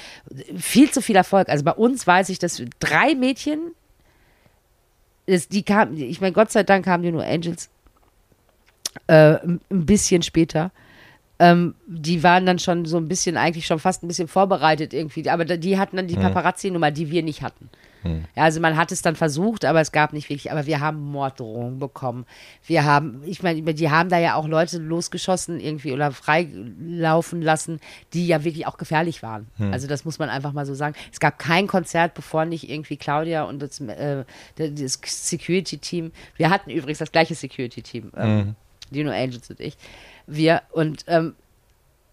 viel 0.57 0.89
zu 0.89 1.01
viel 1.01 1.15
Erfolg. 1.15 1.49
Also 1.49 1.63
bei 1.63 1.73
uns 1.73 2.07
weiß 2.07 2.29
ich, 2.29 2.39
dass 2.39 2.63
drei 2.79 3.13
Mädchen, 3.13 3.59
das, 5.27 5.47
die 5.47 5.61
kamen, 5.61 5.95
ich 5.95 6.21
meine, 6.21 6.33
Gott 6.33 6.51
sei 6.51 6.63
Dank 6.63 6.85
kamen 6.85 7.03
die 7.03 7.11
nur 7.11 7.23
Angels 7.23 7.69
äh, 9.05 9.35
ein 9.43 9.59
bisschen 9.69 10.23
später. 10.23 10.71
Ähm, 11.41 11.73
die 11.87 12.21
waren 12.21 12.45
dann 12.45 12.59
schon 12.59 12.85
so 12.85 12.97
ein 12.97 13.07
bisschen, 13.07 13.35
eigentlich 13.35 13.65
schon 13.65 13.79
fast 13.79 14.03
ein 14.03 14.07
bisschen 14.07 14.27
vorbereitet 14.27 14.93
irgendwie. 14.93 15.27
Aber 15.27 15.43
die 15.43 15.79
hatten 15.79 15.97
dann 15.97 16.07
die 16.07 16.15
Paparazzi-Nummer, 16.15 16.91
die 16.91 17.09
wir 17.09 17.23
nicht 17.23 17.41
hatten. 17.41 17.69
Ja, 18.35 18.43
also 18.43 18.59
man 18.59 18.77
hat 18.77 18.91
es 18.91 19.01
dann 19.01 19.15
versucht, 19.15 19.65
aber 19.65 19.81
es 19.81 19.91
gab 19.91 20.13
nicht 20.13 20.29
wirklich. 20.29 20.51
Aber 20.51 20.65
wir 20.65 20.79
haben 20.79 21.01
Morddrohungen 21.01 21.79
bekommen. 21.79 22.25
Wir 22.65 22.83
haben, 22.83 23.21
ich 23.25 23.43
meine, 23.43 23.61
die 23.73 23.89
haben 23.89 24.09
da 24.09 24.19
ja 24.19 24.35
auch 24.35 24.47
Leute 24.47 24.77
losgeschossen 24.77 25.59
irgendwie 25.59 25.93
oder 25.93 26.11
freilaufen 26.11 27.41
lassen, 27.41 27.79
die 28.13 28.27
ja 28.27 28.43
wirklich 28.43 28.67
auch 28.67 28.77
gefährlich 28.77 29.23
waren. 29.23 29.47
Also 29.71 29.87
das 29.87 30.05
muss 30.05 30.19
man 30.19 30.29
einfach 30.29 30.53
mal 30.53 30.65
so 30.65 30.75
sagen. 30.75 30.95
Es 31.11 31.19
gab 31.19 31.39
kein 31.39 31.67
Konzert, 31.67 32.13
bevor 32.13 32.45
nicht 32.45 32.69
irgendwie 32.69 32.97
Claudia 32.97 33.43
und 33.43 33.61
das, 33.61 33.79
äh, 33.79 34.25
das 34.57 34.99
Security-Team. 35.03 36.11
Wir 36.37 36.49
hatten 36.49 36.69
übrigens 36.69 36.99
das 36.99 37.11
gleiche 37.11 37.35
Security-Team, 37.35 38.11
ähm, 38.17 38.55
Dino 38.91 39.11
Angels 39.11 39.49
und 39.49 39.59
ich. 39.59 39.75
Wir 40.27 40.61
und 40.71 41.03
ähm, 41.07 41.35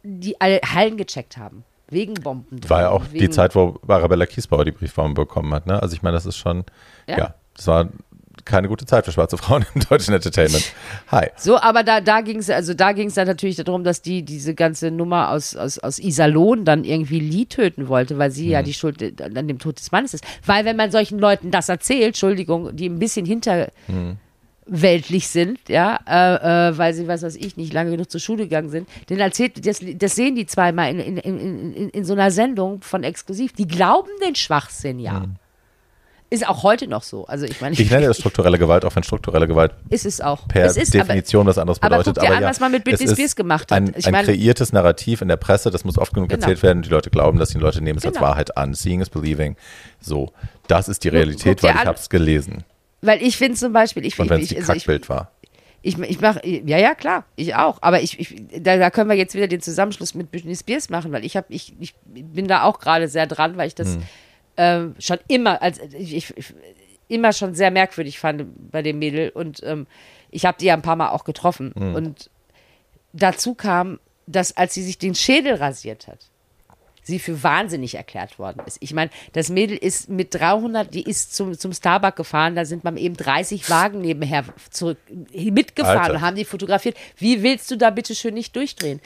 die 0.02 0.40
alle 0.40 0.60
Hallen 0.74 0.96
gecheckt 0.96 1.36
haben. 1.36 1.64
wegen 1.90 2.14
Bomben. 2.14 2.60
War 2.68 2.82
ja 2.82 2.90
auch 2.90 3.05
die 3.06 3.30
Zeit, 3.30 3.55
wo 3.55 3.78
Arabella 3.88 4.26
Kiesbauer 4.26 4.64
die 4.64 4.72
Briefform 4.72 5.14
bekommen 5.14 5.52
hat. 5.55 5.66
Ne? 5.66 5.80
Also 5.82 5.94
ich 5.94 6.02
meine, 6.02 6.14
das 6.14 6.26
ist 6.26 6.36
schon, 6.36 6.64
ja. 7.06 7.18
Ja. 7.18 7.34
das 7.56 7.66
war 7.66 7.88
keine 8.44 8.68
gute 8.68 8.86
Zeit 8.86 9.05
für 9.05 9.12
schwarze 9.12 9.36
Frauen 9.36 9.66
im 9.74 9.80
deutschen 9.88 10.14
Entertainment. 10.14 10.72
Hi. 11.10 11.28
So, 11.36 11.59
aber 11.60 11.82
da, 11.82 12.00
da 12.00 12.20
ging 12.20 12.38
es, 12.38 12.48
also 12.48 12.72
da 12.72 12.92
ging 12.92 13.09
es 13.09 13.14
dann 13.14 13.26
natürlich 13.26 13.56
darum, 13.56 13.84
dass 13.84 14.00
die 14.00 14.22
diese 14.22 14.55
ganze 14.55 14.90
Nummer 14.90 15.30
aus, 15.30 15.56
aus, 15.56 15.78
aus 15.78 15.98
Iserlohn 15.98 16.64
dann 16.64 16.84
irgendwie 16.84 17.20
Lee 17.20 17.46
töten 17.46 17.88
wollte, 17.88 18.16
weil 18.18 18.30
sie 18.30 18.46
Mhm. 18.46 18.50
ja 18.52 18.62
die 18.62 18.74
Schuld 18.74 19.02
an 19.20 19.48
dem 19.48 19.59
Tod 19.59 19.78
des 19.78 19.90
Mannes 19.92 20.14
ist. 20.14 20.24
Weil 20.46 20.64
wenn 20.64 20.76
man 20.76 20.90
solchen 20.90 21.18
Leuten 21.18 21.50
das 21.50 21.68
erzählt, 21.68 22.09
Entschuldigung, 22.09 22.74
die 22.76 22.88
ein 22.88 22.98
bisschen 22.98 23.26
hinter 23.26 23.68
Mhm. 23.88 24.18
Weltlich 24.70 25.28
sind, 25.28 25.59
ja, 25.69 25.99
äh, 26.07 26.69
äh, 26.70 26.78
weil 26.78 26.93
sie, 26.95 27.09
was 27.09 27.23
weiß 27.23 27.36
ich, 27.36 27.57
nicht 27.57 27.73
lange 27.73 27.90
genug 27.90 28.11
zur 28.11 28.20
Schule 28.20 28.45
gegangen 28.45 28.69
sind, 28.69 28.89
denn 29.09 29.19
erzählt, 29.19 29.66
das, 29.66 29.81
das 29.82 30.15
sehen 30.15 30.35
die 30.36 30.47
zweimal 30.47 30.90
in, 30.90 31.01
in, 31.01 31.16
in, 31.16 31.73
in, 31.74 31.89
in 31.89 32.05
so 32.05 32.12
einer 32.12 32.31
Sendung 32.31 32.82
von 32.82 33.03
Exklusiv. 33.03 33.53
Die 33.55 33.66
glauben 33.66 34.11
den 34.24 34.35
Schwachsinn 34.35 34.99
ja. 34.99 35.24
Ist 36.31 36.47
auch 36.47 36.62
heute 36.62 36.86
noch 36.89 37.03
so. 37.05 37.24
Also 37.27 37.47
ich 37.47 37.59
meine, 37.62 37.74
Mhm. 37.74 37.81
Ich 37.81 37.90
nenne 37.90 38.07
das 38.09 38.19
strukturelle 38.19 38.59
Gewalt, 38.59 38.85
auch 38.85 38.95
wenn 38.95 39.03
strukturelle 39.03 39.49
Gewalt 39.49 39.73
ist 39.89 40.05
es 40.05 40.20
auch. 40.20 40.47
per 40.47 40.66
es 40.66 40.77
ist, 40.77 40.93
Definition 40.93 41.47
was 41.47 41.57
anderes 41.57 41.81
aber 41.81 41.97
bedeutet. 41.97 42.16
guck 42.16 42.23
dir 42.23 42.28
aber 42.28 42.36
an, 42.36 42.43
ja, 42.43 42.51
was 42.51 42.61
man 42.61 42.70
mit 42.70 42.85
Britney 42.85 43.05
es 43.07 43.11
ist 43.12 43.16
Spears 43.16 43.35
gemacht 43.35 43.73
hat. 43.73 43.77
Ein, 43.78 43.95
Ich 43.97 44.07
ein 44.07 44.12
mein- 44.12 44.27
kreiertes 44.27 44.74
Narrativ 44.74 45.23
in 45.23 45.28
der 45.28 45.39
Presse, 45.39 45.70
das 45.70 45.85
muss 45.86 45.97
oft 45.97 46.12
genug 46.12 46.28
Genau. 46.28 46.43
erzählt 46.43 46.62
werden. 46.62 46.82
Die 46.82 46.90
Leute 46.90 47.09
glauben, 47.09 47.39
dass 47.39 47.49
die 47.49 47.59
Leute 47.59 47.81
nehmen 47.82 47.99
es 47.99 48.05
als 48.05 48.16
Genau. 48.16 48.27
Wahrheit 48.27 48.59
an. 48.59 48.74
Seeing 48.74 49.01
is 49.01 49.09
believing. 49.09 49.57
So, 50.01 50.31
das 50.66 50.90
ist 50.90 51.03
die 51.05 51.09
Realität, 51.09 51.62
weil 51.62 51.70
ich 51.74 51.85
habe 51.86 51.99
es 51.99 52.11
gelesen. 52.11 52.65
Weil 53.00 53.22
ich 53.22 53.36
finde 53.36 53.56
zum 53.56 53.72
Beispiel, 53.72 54.04
ich, 54.04 54.18
Und 54.18 54.26
ich, 54.26 54.30
wenn 54.30 54.40
es 54.40 54.52
also 54.56 54.72
Kackbild 54.72 55.08
war. 55.08 55.30
ich, 55.82 55.98
ich 55.98 56.20
mache, 56.20 56.40
ja, 56.44 56.78
ja, 56.78 56.94
klar, 56.94 57.24
ich 57.36 57.54
auch. 57.54 57.78
Aber 57.80 58.00
ich, 58.02 58.18
ich 58.18 58.34
da, 58.60 58.76
da 58.76 58.90
können 58.90 59.08
wir 59.08 59.16
jetzt 59.16 59.34
wieder 59.34 59.46
den 59.46 59.60
Zusammenschluss 59.60 60.14
mit 60.14 60.30
Britney 60.32 60.56
Spears 60.56 60.90
machen, 60.90 61.12
weil 61.12 61.24
ich 61.24 61.36
habe, 61.36 61.46
ich, 61.50 61.74
ich 61.78 61.94
bin 62.04 62.48
da 62.48 62.64
auch 62.64 62.80
gerade 62.80 63.06
sehr 63.08 63.26
dran, 63.26 63.56
weil 63.56 63.68
ich 63.68 63.74
das 63.76 63.94
Hm. 63.94 64.02
ähm, 64.56 64.94
schon 64.98 65.18
immer, 65.28 65.62
als 65.62 65.78
ich, 65.78 66.14
ich, 66.14 66.36
ich 66.36 66.54
immer 67.06 67.32
schon 67.32 67.54
sehr 67.54 67.70
merkwürdig 67.70 68.18
fand 68.18 68.44
bei 68.70 68.82
dem 68.82 68.98
Mädel 68.98 69.30
und 69.30 69.62
ähm, 69.62 69.86
ich 70.30 70.44
habe 70.44 70.58
die 70.60 70.66
ja 70.66 70.74
ein 70.74 70.82
paar 70.82 70.96
Mal 70.96 71.10
auch 71.10 71.24
getroffen 71.24 71.72
Hm. 71.76 71.94
und 71.94 72.30
dazu 73.12 73.54
kam, 73.54 73.98
dass 74.26 74.56
als 74.56 74.74
sie 74.74 74.82
sich 74.82 74.98
den 74.98 75.14
Schädel 75.14 75.54
rasiert 75.54 76.06
hat, 76.08 76.18
sie 77.09 77.18
für 77.18 77.43
wahnsinnig 77.43 77.97
erklärt 77.97 78.39
worden 78.39 78.62
ist. 78.66 78.76
Ich 78.80 78.94
meine, 78.94 79.10
das 79.32 79.48
Mädel 79.48 79.76
ist 79.76 80.09
mit 80.09 80.35
300, 80.35 80.94
die 80.94 81.02
ist 81.02 81.35
zum, 81.35 81.59
zum 81.59 81.72
Starbucks 81.72 82.16
gefahren, 82.16 82.55
da 82.55 82.64
sind 82.64 82.85
man 82.85 82.97
eben 82.97 83.16
30 83.16 83.68
Wagen 83.70 84.01
nebenher 84.01 84.44
zurück 84.70 84.98
mitgefahren 85.32 85.98
Alter. 85.98 86.14
und 86.14 86.20
haben 86.20 86.36
die 86.36 86.44
fotografiert. 86.44 86.97
Wie 87.16 87.43
willst 87.43 87.70
du 87.70 87.76
da 87.76 87.90
bitte 87.90 88.14
schön 88.14 88.35
nicht 88.35 88.55
durchdrehen? 88.55 89.01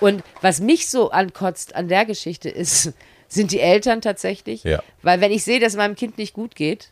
Und 0.00 0.22
was 0.42 0.60
mich 0.60 0.90
so 0.90 1.12
ankotzt 1.12 1.74
an 1.76 1.88
der 1.88 2.04
Geschichte 2.04 2.50
ist, 2.50 2.92
sind 3.28 3.52
die 3.52 3.60
Eltern 3.60 4.00
tatsächlich. 4.00 4.64
Ja. 4.64 4.82
Weil 5.02 5.20
wenn 5.20 5.32
ich 5.32 5.44
sehe, 5.44 5.60
dass 5.60 5.76
meinem 5.76 5.94
Kind 5.94 6.18
nicht 6.18 6.34
gut 6.34 6.56
geht, 6.56 6.90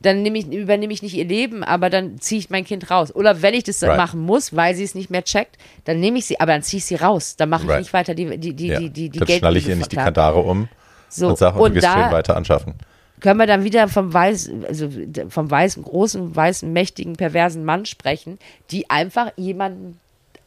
dann 0.00 0.22
nehme 0.22 0.38
ich, 0.38 0.46
übernehme 0.46 0.92
ich 0.92 1.02
nicht 1.02 1.14
ihr 1.14 1.24
Leben, 1.24 1.64
aber 1.64 1.90
dann 1.90 2.20
ziehe 2.20 2.38
ich 2.38 2.50
mein 2.50 2.64
Kind 2.64 2.90
raus. 2.90 3.12
Oder 3.14 3.42
wenn 3.42 3.54
ich 3.54 3.64
das 3.64 3.82
Right. 3.82 3.96
machen 3.96 4.20
muss, 4.20 4.54
weil 4.54 4.74
sie 4.74 4.84
es 4.84 4.94
nicht 4.94 5.10
mehr 5.10 5.24
checkt, 5.24 5.56
dann 5.84 5.98
nehme 6.00 6.18
ich 6.18 6.26
sie, 6.26 6.38
aber 6.38 6.52
dann 6.52 6.62
ziehe 6.62 6.78
ich 6.78 6.84
sie 6.84 6.94
raus. 6.94 7.34
Dann 7.36 7.48
mache 7.48 7.64
ich 7.64 7.68
Right. 7.68 7.78
nicht 7.80 7.92
weiter 7.92 8.14
die, 8.14 8.36
die, 8.38 8.54
die, 8.54 8.66
Ja. 8.68 8.78
die, 8.78 8.90
die, 8.90 9.08
die 9.10 9.18
Dann 9.18 9.26
Geld- 9.26 9.38
schnalle 9.40 9.58
ich 9.58 9.68
ihr 9.68 9.76
nicht 9.76 9.90
die. 9.90 9.96
Kandare 9.96 10.38
um 10.40 10.68
So, 11.08 11.28
und 11.28 11.38
sage, 11.38 11.58
und, 11.58 11.70
du 11.74 11.80
gehst 11.80 11.92
schön 11.92 12.12
weiter 12.12 12.36
anschaffen. 12.36 12.74
können 13.20 13.38
wir 13.40 13.46
dann 13.46 13.64
wieder 13.64 13.88
vom 13.88 14.12
weißen, 14.14 14.64
also 14.66 14.88
vom 15.30 15.50
weißen, 15.50 15.82
großen, 15.82 16.36
weißen, 16.36 16.72
mächtigen, 16.72 17.16
perversen 17.16 17.64
Mann 17.64 17.84
sprechen, 17.86 18.38
die 18.70 18.88
einfach 18.90 19.32
jemanden 19.36 19.98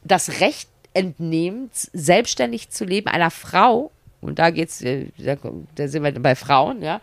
das 0.05 0.39
Recht 0.39 0.69
entnehmen, 0.93 1.69
selbstständig 1.93 2.69
zu 2.69 2.85
leben, 2.85 3.07
einer 3.07 3.31
Frau, 3.31 3.91
und 4.21 4.39
da 4.39 4.49
geht's, 4.51 4.81
äh, 4.81 5.07
da, 5.17 5.35
da 5.75 5.87
sind 5.87 6.03
wir 6.03 6.11
bei 6.13 6.35
Frauen, 6.35 6.81
ja, 6.81 7.01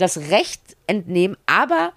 das 0.00 0.30
Recht 0.30 0.60
entnehmen, 0.86 1.36
aber 1.46 1.92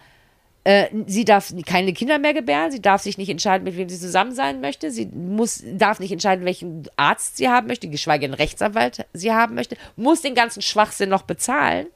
äh, 0.64 0.88
sie 1.08 1.26
darf 1.26 1.54
keine 1.66 1.94
Kinder 1.94 2.20
mehr 2.20 2.34
gebären, 2.34 2.72
sie 2.72 2.82
darf 2.82 3.02
sich 3.02 3.18
nicht 3.18 3.30
entscheiden, 3.30 3.66
mit 3.66 3.76
wem 3.76 3.90
sie 3.90 4.00
zusammen 4.00 4.34
sein 4.34 4.62
möchte, 4.62 4.92
sie 4.92 5.08
muss, 5.08 5.64
darf 5.66 6.00
nicht 6.00 6.12
entscheiden, 6.12 6.46
welchen 6.46 6.84
Arzt 6.96 7.38
sie 7.38 7.50
haben 7.50 7.68
möchte, 7.68 7.90
geschweige 7.90 8.28
denn 8.28 8.34
Rechtsanwalt 8.34 9.06
sie 9.14 9.34
haben 9.34 9.56
möchte, 9.56 9.76
muss 9.96 10.22
den 10.22 10.36
ganzen 10.36 10.62
Schwachsinn 10.62 11.10
noch 11.10 11.24
bezahlen 11.24 11.88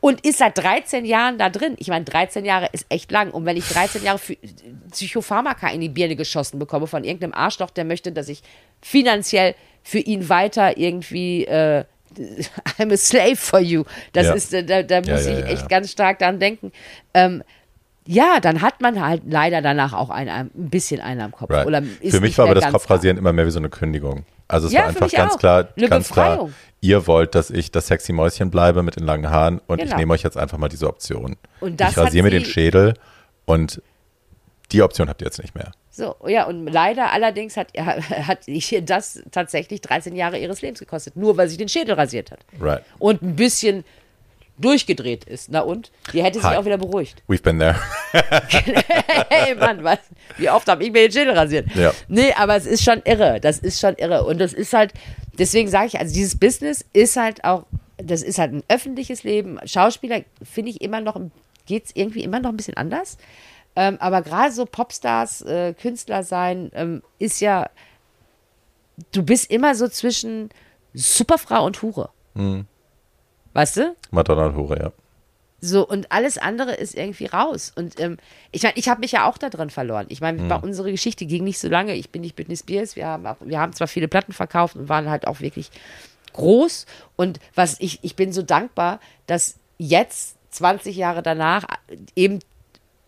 und 0.00 0.24
ist 0.24 0.38
seit 0.38 0.56
13 0.58 1.04
Jahren 1.04 1.38
da 1.38 1.50
drin. 1.50 1.76
Ich 1.78 1.88
meine, 1.88 2.04
13 2.04 2.44
Jahre 2.44 2.68
ist 2.72 2.86
echt 2.88 3.10
lang. 3.10 3.30
Und 3.30 3.44
wenn 3.44 3.56
ich 3.56 3.68
13 3.68 4.02
Jahre 4.02 4.18
für 4.18 4.36
Psychopharmaka 4.90 5.68
in 5.68 5.82
die 5.82 5.90
Birne 5.90 6.16
geschossen 6.16 6.58
bekomme 6.58 6.86
von 6.86 7.04
irgendeinem 7.04 7.34
Arschloch, 7.34 7.70
der 7.70 7.84
möchte, 7.84 8.10
dass 8.10 8.28
ich 8.28 8.42
finanziell 8.80 9.54
für 9.82 9.98
ihn 9.98 10.28
weiter 10.28 10.78
irgendwie 10.78 11.44
äh, 11.44 11.84
I'm 12.78 12.92
a 12.92 12.96
slave 12.96 13.36
for 13.36 13.60
you. 13.60 13.84
Das 14.12 14.26
Ja. 14.26 14.32
ist, 14.34 14.52
äh, 14.54 14.64
da, 14.64 14.82
da 14.82 15.00
muss 15.00 15.26
ich 15.26 15.44
echt 15.44 15.68
ganz 15.68 15.90
stark 15.90 16.18
daran 16.18 16.38
denken. 16.40 16.72
Ähm, 17.14 17.42
ja, 18.06 18.40
dann 18.40 18.62
hat 18.62 18.80
man 18.80 19.00
halt 19.04 19.22
leider 19.28 19.62
danach 19.62 19.92
auch 19.92 20.10
ein, 20.10 20.28
ein 20.28 20.50
bisschen 20.54 21.00
einen 21.00 21.20
am 21.20 21.30
Kopf. 21.32 21.50
Right. 21.50 21.66
Oder 21.66 21.82
Für 21.82 22.20
mich 22.20 22.36
war 22.38 22.46
aber 22.46 22.54
das 22.54 22.70
Kopfrasieren 22.72 23.16
immer 23.18 23.32
mehr 23.32 23.46
wie 23.46 23.50
so 23.50 23.58
eine 23.60 23.68
Kündigung. 23.68 24.24
Also 24.48 24.66
es 24.66 24.72
Ja, 24.72 24.80
war 24.80 24.88
einfach 24.88 25.10
ganz 25.12 25.34
auch. 25.34 25.38
klar, 25.38 25.68
Eine 25.76 25.88
ganz 25.88 26.10
klar, 26.10 26.30
Befreiung. 26.30 26.54
ihr 26.80 27.06
wollt, 27.06 27.34
dass 27.36 27.50
ich 27.50 27.70
das 27.70 27.86
sexy 27.86 28.12
Mäuschen 28.12 28.50
bleibe 28.50 28.82
mit 28.82 28.96
den 28.96 29.04
langen 29.04 29.30
Haaren 29.30 29.60
und 29.68 29.78
ich 29.78 29.84
Genau. 29.84 29.96
nehme 29.98 30.14
euch 30.14 30.22
jetzt 30.22 30.36
einfach 30.36 30.58
mal 30.58 30.68
diese 30.68 30.88
Option. 30.88 31.36
Ich 31.60 31.96
rasiere 31.96 32.24
mir 32.24 32.30
den 32.30 32.44
Schädel 32.44 32.94
und 33.44 33.80
die 34.72 34.82
Option 34.82 35.08
habt 35.08 35.22
ihr 35.22 35.26
jetzt 35.26 35.40
nicht 35.40 35.54
mehr. 35.54 35.72
So, 35.90 36.16
ja, 36.26 36.46
und 36.46 36.66
leider 36.66 37.12
allerdings 37.12 37.56
hat, 37.56 37.68
hat 37.76 38.48
ihr 38.48 38.82
das 38.82 39.22
tatsächlich 39.30 39.80
13 39.80 40.14
Jahre 40.16 40.38
ihres 40.38 40.62
Lebens 40.62 40.80
gekostet, 40.80 41.16
nur 41.16 41.36
weil 41.36 41.48
sie 41.48 41.56
den 41.56 41.68
Schädel 41.68 41.94
rasiert 41.94 42.30
hat. 42.30 42.40
Right. 42.60 42.82
Und 42.98 43.22
ein 43.22 43.36
bisschen 43.36 43.84
durchgedreht 44.60 45.24
ist. 45.24 45.50
Na 45.50 45.60
und? 45.60 45.90
Die 46.12 46.22
hätte 46.22 46.40
sich 46.40 46.48
auch 46.48 46.64
wieder 46.64 46.78
beruhigt. 46.78 47.22
We've 47.28 47.42
been 47.42 47.58
there. 47.58 47.76
hey 49.30 49.54
Mann, 49.54 49.82
was? 49.82 49.98
Wie 50.36 50.50
oft 50.50 50.68
habe 50.68 50.84
ich 50.84 50.92
mir 50.92 51.08
den 51.08 51.12
Schädel 51.12 51.36
rasiert? 51.36 51.74
Ja. 51.74 51.92
Nee, 52.08 52.32
aber 52.34 52.56
es 52.56 52.66
ist 52.66 52.84
schon 52.84 53.02
irre. 53.04 53.40
Das 53.40 53.58
ist 53.58 53.80
schon 53.80 53.94
irre. 53.96 54.24
Und 54.24 54.38
das 54.38 54.52
ist 54.52 54.72
halt, 54.72 54.92
deswegen 55.38 55.68
sage 55.68 55.86
ich, 55.86 55.98
also 55.98 56.12
dieses 56.12 56.38
Business 56.38 56.84
ist 56.92 57.16
halt 57.16 57.44
auch, 57.44 57.64
das 57.96 58.22
ist 58.22 58.38
halt 58.38 58.52
ein 58.52 58.62
öffentliches 58.68 59.22
Leben. 59.22 59.58
Schauspieler 59.64 60.22
finde 60.42 60.70
ich 60.70 60.80
immer 60.80 61.00
noch, 61.00 61.18
geht 61.66 61.86
es 61.86 61.90
irgendwie 61.94 62.22
immer 62.22 62.40
noch 62.40 62.50
ein 62.50 62.56
bisschen 62.56 62.76
anders. 62.76 63.16
Ähm, 63.76 63.96
aber 64.00 64.22
gerade 64.22 64.52
so 64.52 64.66
Popstars, 64.66 65.42
äh, 65.42 65.74
Künstler 65.74 66.22
sein, 66.22 66.70
ähm, 66.74 67.02
ist 67.18 67.40
ja, 67.40 67.70
du 69.12 69.22
bist 69.22 69.50
immer 69.50 69.74
so 69.74 69.88
zwischen 69.88 70.50
Superfrau 70.92 71.64
und 71.64 71.80
Hure. 71.82 72.10
Weißt 73.52 73.76
du? 73.76 73.96
Madonna 74.10 74.46
und 74.46 74.56
Hure, 74.56 74.78
ja. 74.78 74.92
So, 75.62 75.86
und 75.86 76.10
alles 76.10 76.38
andere 76.38 76.72
ist 76.72 76.94
irgendwie 76.94 77.26
raus. 77.26 77.70
Und 77.74 78.00
ähm, 78.00 78.16
ich 78.50 78.62
meine, 78.62 78.76
ich 78.76 78.88
habe 78.88 79.00
mich 79.00 79.12
ja 79.12 79.28
auch 79.28 79.36
da 79.36 79.50
drin 79.50 79.68
verloren. 79.68 80.06
Ich 80.08 80.22
meine, 80.22 80.42
bei 80.48 80.56
unsere 80.56 80.90
Geschichte 80.90 81.26
ging 81.26 81.44
nicht 81.44 81.58
so 81.58 81.68
lange. 81.68 81.94
Ich 81.94 82.10
bin 82.10 82.22
nicht 82.22 82.34
Britney 82.34 82.56
Spears. 82.56 82.96
Wir 82.96 83.06
haben, 83.06 83.26
auch, 83.26 83.36
wir 83.40 83.60
haben 83.60 83.74
zwar 83.74 83.86
viele 83.86 84.08
Platten 84.08 84.32
verkauft 84.32 84.76
und 84.76 84.88
waren 84.88 85.10
halt 85.10 85.26
auch 85.26 85.40
wirklich 85.40 85.70
groß. 86.32 86.86
Und 87.16 87.40
was 87.54 87.76
ich, 87.78 87.98
ich 88.02 88.16
bin 88.16 88.32
so 88.32 88.42
dankbar, 88.42 89.00
dass 89.26 89.58
jetzt, 89.76 90.36
20 90.50 90.96
Jahre 90.96 91.22
danach, 91.22 91.64
eben 92.16 92.40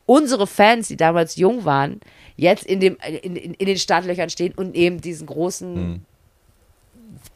unsere 0.06 0.46
Fans, 0.46 0.88
die 0.88 0.96
damals 0.96 1.36
jung 1.36 1.64
waren, 1.64 2.00
jetzt 2.36 2.64
in, 2.64 2.80
dem, 2.80 2.96
in, 3.06 3.36
in, 3.36 3.54
in 3.54 3.66
den 3.66 3.78
Startlöchern 3.78 4.30
stehen 4.30 4.52
und 4.54 4.74
eben 4.74 5.00
diesen 5.00 5.26
großen 5.26 6.04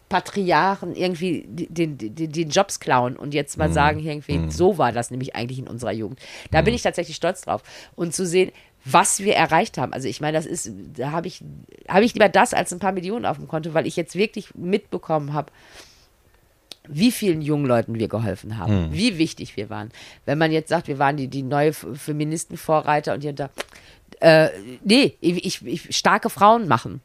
Patriarchen 0.08 0.94
irgendwie 0.94 1.44
den, 1.48 1.98
den, 1.98 2.32
den 2.32 2.50
Jobs 2.50 2.78
klauen 2.78 3.16
und 3.16 3.34
jetzt 3.34 3.56
mal 3.58 3.72
sagen, 3.72 3.98
irgendwie, 3.98 4.50
so 4.50 4.78
war 4.78 4.92
das 4.92 5.10
nämlich 5.10 5.34
eigentlich 5.34 5.58
in 5.58 5.66
unserer 5.66 5.92
Jugend. 5.92 6.20
Da 6.52 6.62
bin 6.62 6.74
ich 6.74 6.82
tatsächlich 6.82 7.16
stolz 7.16 7.42
drauf. 7.42 7.62
Und 7.96 8.14
zu 8.14 8.24
sehen, 8.24 8.52
was 8.84 9.18
wir 9.18 9.34
erreicht 9.34 9.78
haben. 9.78 9.92
Also 9.92 10.06
ich 10.06 10.20
meine, 10.20 10.38
das 10.38 10.46
ist, 10.46 10.70
da 10.94 11.10
habe 11.10 11.26
ich, 11.26 11.42
habe 11.88 12.04
ich 12.04 12.14
lieber 12.14 12.28
das 12.28 12.54
als 12.54 12.72
ein 12.72 12.78
paar 12.78 12.92
Millionen 12.92 13.26
auf 13.26 13.36
dem 13.36 13.48
Konto, 13.48 13.74
weil 13.74 13.86
ich 13.86 13.96
jetzt 13.96 14.14
wirklich 14.14 14.54
mitbekommen 14.54 15.32
habe, 15.32 15.50
wie 16.88 17.10
vielen 17.12 17.42
jungen 17.42 17.66
Leuten 17.66 17.94
wir 17.98 18.08
geholfen 18.08 18.58
haben, 18.58 18.92
wie 18.92 19.18
wichtig 19.18 19.56
wir 19.56 19.70
waren. 19.70 19.90
Wenn 20.24 20.38
man 20.38 20.52
jetzt 20.52 20.68
sagt, 20.68 20.88
wir 20.88 20.98
waren 20.98 21.16
die, 21.16 21.28
die 21.28 21.42
neue 21.42 21.72
Feministenvorreiter 21.72 23.14
und 23.14 23.20
hier 23.20 23.30
und 23.30 23.40
da, 23.40 23.50
äh, 24.20 24.48
nee, 24.82 25.16
ich, 25.20 25.64
ich, 25.66 25.96
starke 25.96 26.30
Frauen 26.30 26.68
machen. 26.68 27.00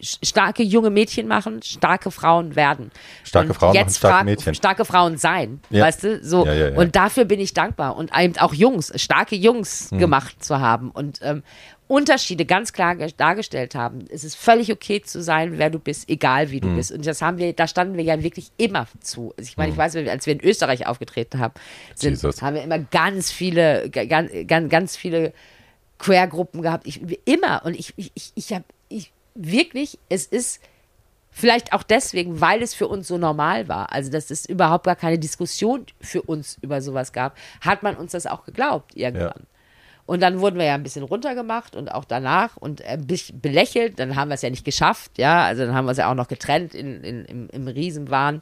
Starke 0.00 0.62
junge 0.62 0.90
Mädchen 0.90 1.26
machen, 1.26 1.60
starke 1.62 2.12
Frauen 2.12 2.54
werden. 2.54 2.92
Starke 3.24 3.48
Und 3.48 3.54
Frauen 3.54 3.70
machen 3.74 3.84
jetzt 3.84 3.96
starke 3.98 4.16
frag- 4.18 4.24
Mädchen. 4.26 4.54
Starke 4.54 4.84
Frauen 4.84 5.16
sein, 5.18 5.60
Ja. 5.70 5.84
weißt 5.86 6.04
du? 6.04 6.22
So. 6.24 6.46
Ja, 6.46 6.52
ja. 6.54 6.76
Und 6.78 6.94
dafür 6.94 7.24
bin 7.24 7.40
ich 7.40 7.52
dankbar. 7.52 7.96
Und 7.96 8.12
eben 8.16 8.36
auch 8.38 8.54
Jungs, 8.54 8.92
starke 8.94 9.34
Jungs 9.34 9.90
Hm. 9.90 9.98
gemacht 9.98 10.44
zu 10.44 10.60
haben 10.60 10.92
und 10.92 11.18
ähm, 11.22 11.42
Unterschiede 11.88 12.44
ganz 12.44 12.72
klar 12.72 12.94
ge- 12.96 13.12
dargestellt 13.16 13.74
haben. 13.74 14.04
Es 14.10 14.22
ist 14.22 14.36
völlig 14.36 14.70
okay 14.70 15.00
zu 15.02 15.22
sein, 15.22 15.58
wer 15.58 15.70
du 15.70 15.78
bist, 15.78 16.08
egal 16.08 16.50
wie 16.50 16.60
du 16.60 16.68
Hm. 16.68 16.76
bist. 16.76 16.92
Und 16.92 17.06
das 17.06 17.20
haben 17.22 17.38
wir, 17.38 17.52
da 17.54 17.66
standen 17.66 17.96
wir 17.96 18.04
ja 18.04 18.22
wirklich 18.22 18.50
immer 18.58 18.86
zu. 19.00 19.32
Also 19.36 19.48
ich 19.48 19.56
meine, 19.56 19.68
Hm. 19.68 19.72
ich 19.74 19.78
weiß, 19.78 19.96
als 20.08 20.26
wir 20.26 20.34
in 20.34 20.44
Österreich 20.44 20.86
aufgetreten 20.86 21.38
haben, 21.40 21.54
sind, 21.94 22.10
Jesus. 22.12 22.42
haben 22.42 22.54
wir 22.56 22.62
immer 22.62 22.78
ganz 22.78 23.32
viele, 23.32 23.88
ganz, 23.90 24.30
ganz, 24.46 24.70
ganz 24.70 24.96
viele 24.96 25.32
Queer-Gruppen 25.98 26.62
gehabt. 26.62 26.86
Ich, 26.86 27.00
immer. 27.26 27.64
Und 27.64 27.74
ich, 27.74 27.92
ich, 27.96 28.12
ich, 28.14 28.32
ich 28.34 28.52
habe 28.52 28.64
ich, 28.88 29.10
wirklich, 29.34 29.98
es 30.08 30.26
ist 30.26 30.60
Vielleicht 31.30 31.72
auch 31.72 31.84
deswegen, 31.84 32.40
weil 32.40 32.62
es 32.62 32.74
für 32.74 32.88
uns 32.88 33.06
so 33.06 33.16
normal 33.16 33.68
war. 33.68 33.92
Also, 33.92 34.10
dass 34.10 34.30
es 34.30 34.44
überhaupt 34.46 34.86
gar 34.86 34.96
keine 34.96 35.18
Diskussion 35.20 35.84
für 36.00 36.22
uns 36.22 36.58
über 36.62 36.80
sowas 36.82 37.12
gab, 37.12 37.36
hat 37.60 37.84
man 37.84 37.94
uns 37.96 38.10
das 38.12 38.26
auch 38.26 38.44
geglaubt 38.44 38.96
irgendwann. 38.96 39.26
Ja. 39.36 39.57
Und 40.08 40.22
dann 40.22 40.40
wurden 40.40 40.58
wir 40.58 40.64
ja 40.64 40.74
ein 40.74 40.82
bisschen 40.82 41.02
runtergemacht 41.02 41.76
und 41.76 41.92
auch 41.92 42.06
danach 42.06 42.56
und 42.56 42.82
ein 42.82 43.06
bisschen 43.06 43.42
belächelt. 43.42 43.98
Dann 43.98 44.16
haben 44.16 44.30
wir 44.30 44.36
es 44.36 44.42
ja 44.42 44.48
nicht 44.48 44.64
geschafft, 44.64 45.18
ja. 45.18 45.44
Also 45.44 45.66
dann 45.66 45.74
haben 45.74 45.84
wir 45.84 45.92
es 45.92 45.98
ja 45.98 46.10
auch 46.10 46.14
noch 46.14 46.28
getrennt 46.28 46.74
in, 46.74 47.04
in, 47.04 47.26
im, 47.26 47.50
im 47.50 47.68
Riesenwahn. 47.68 48.40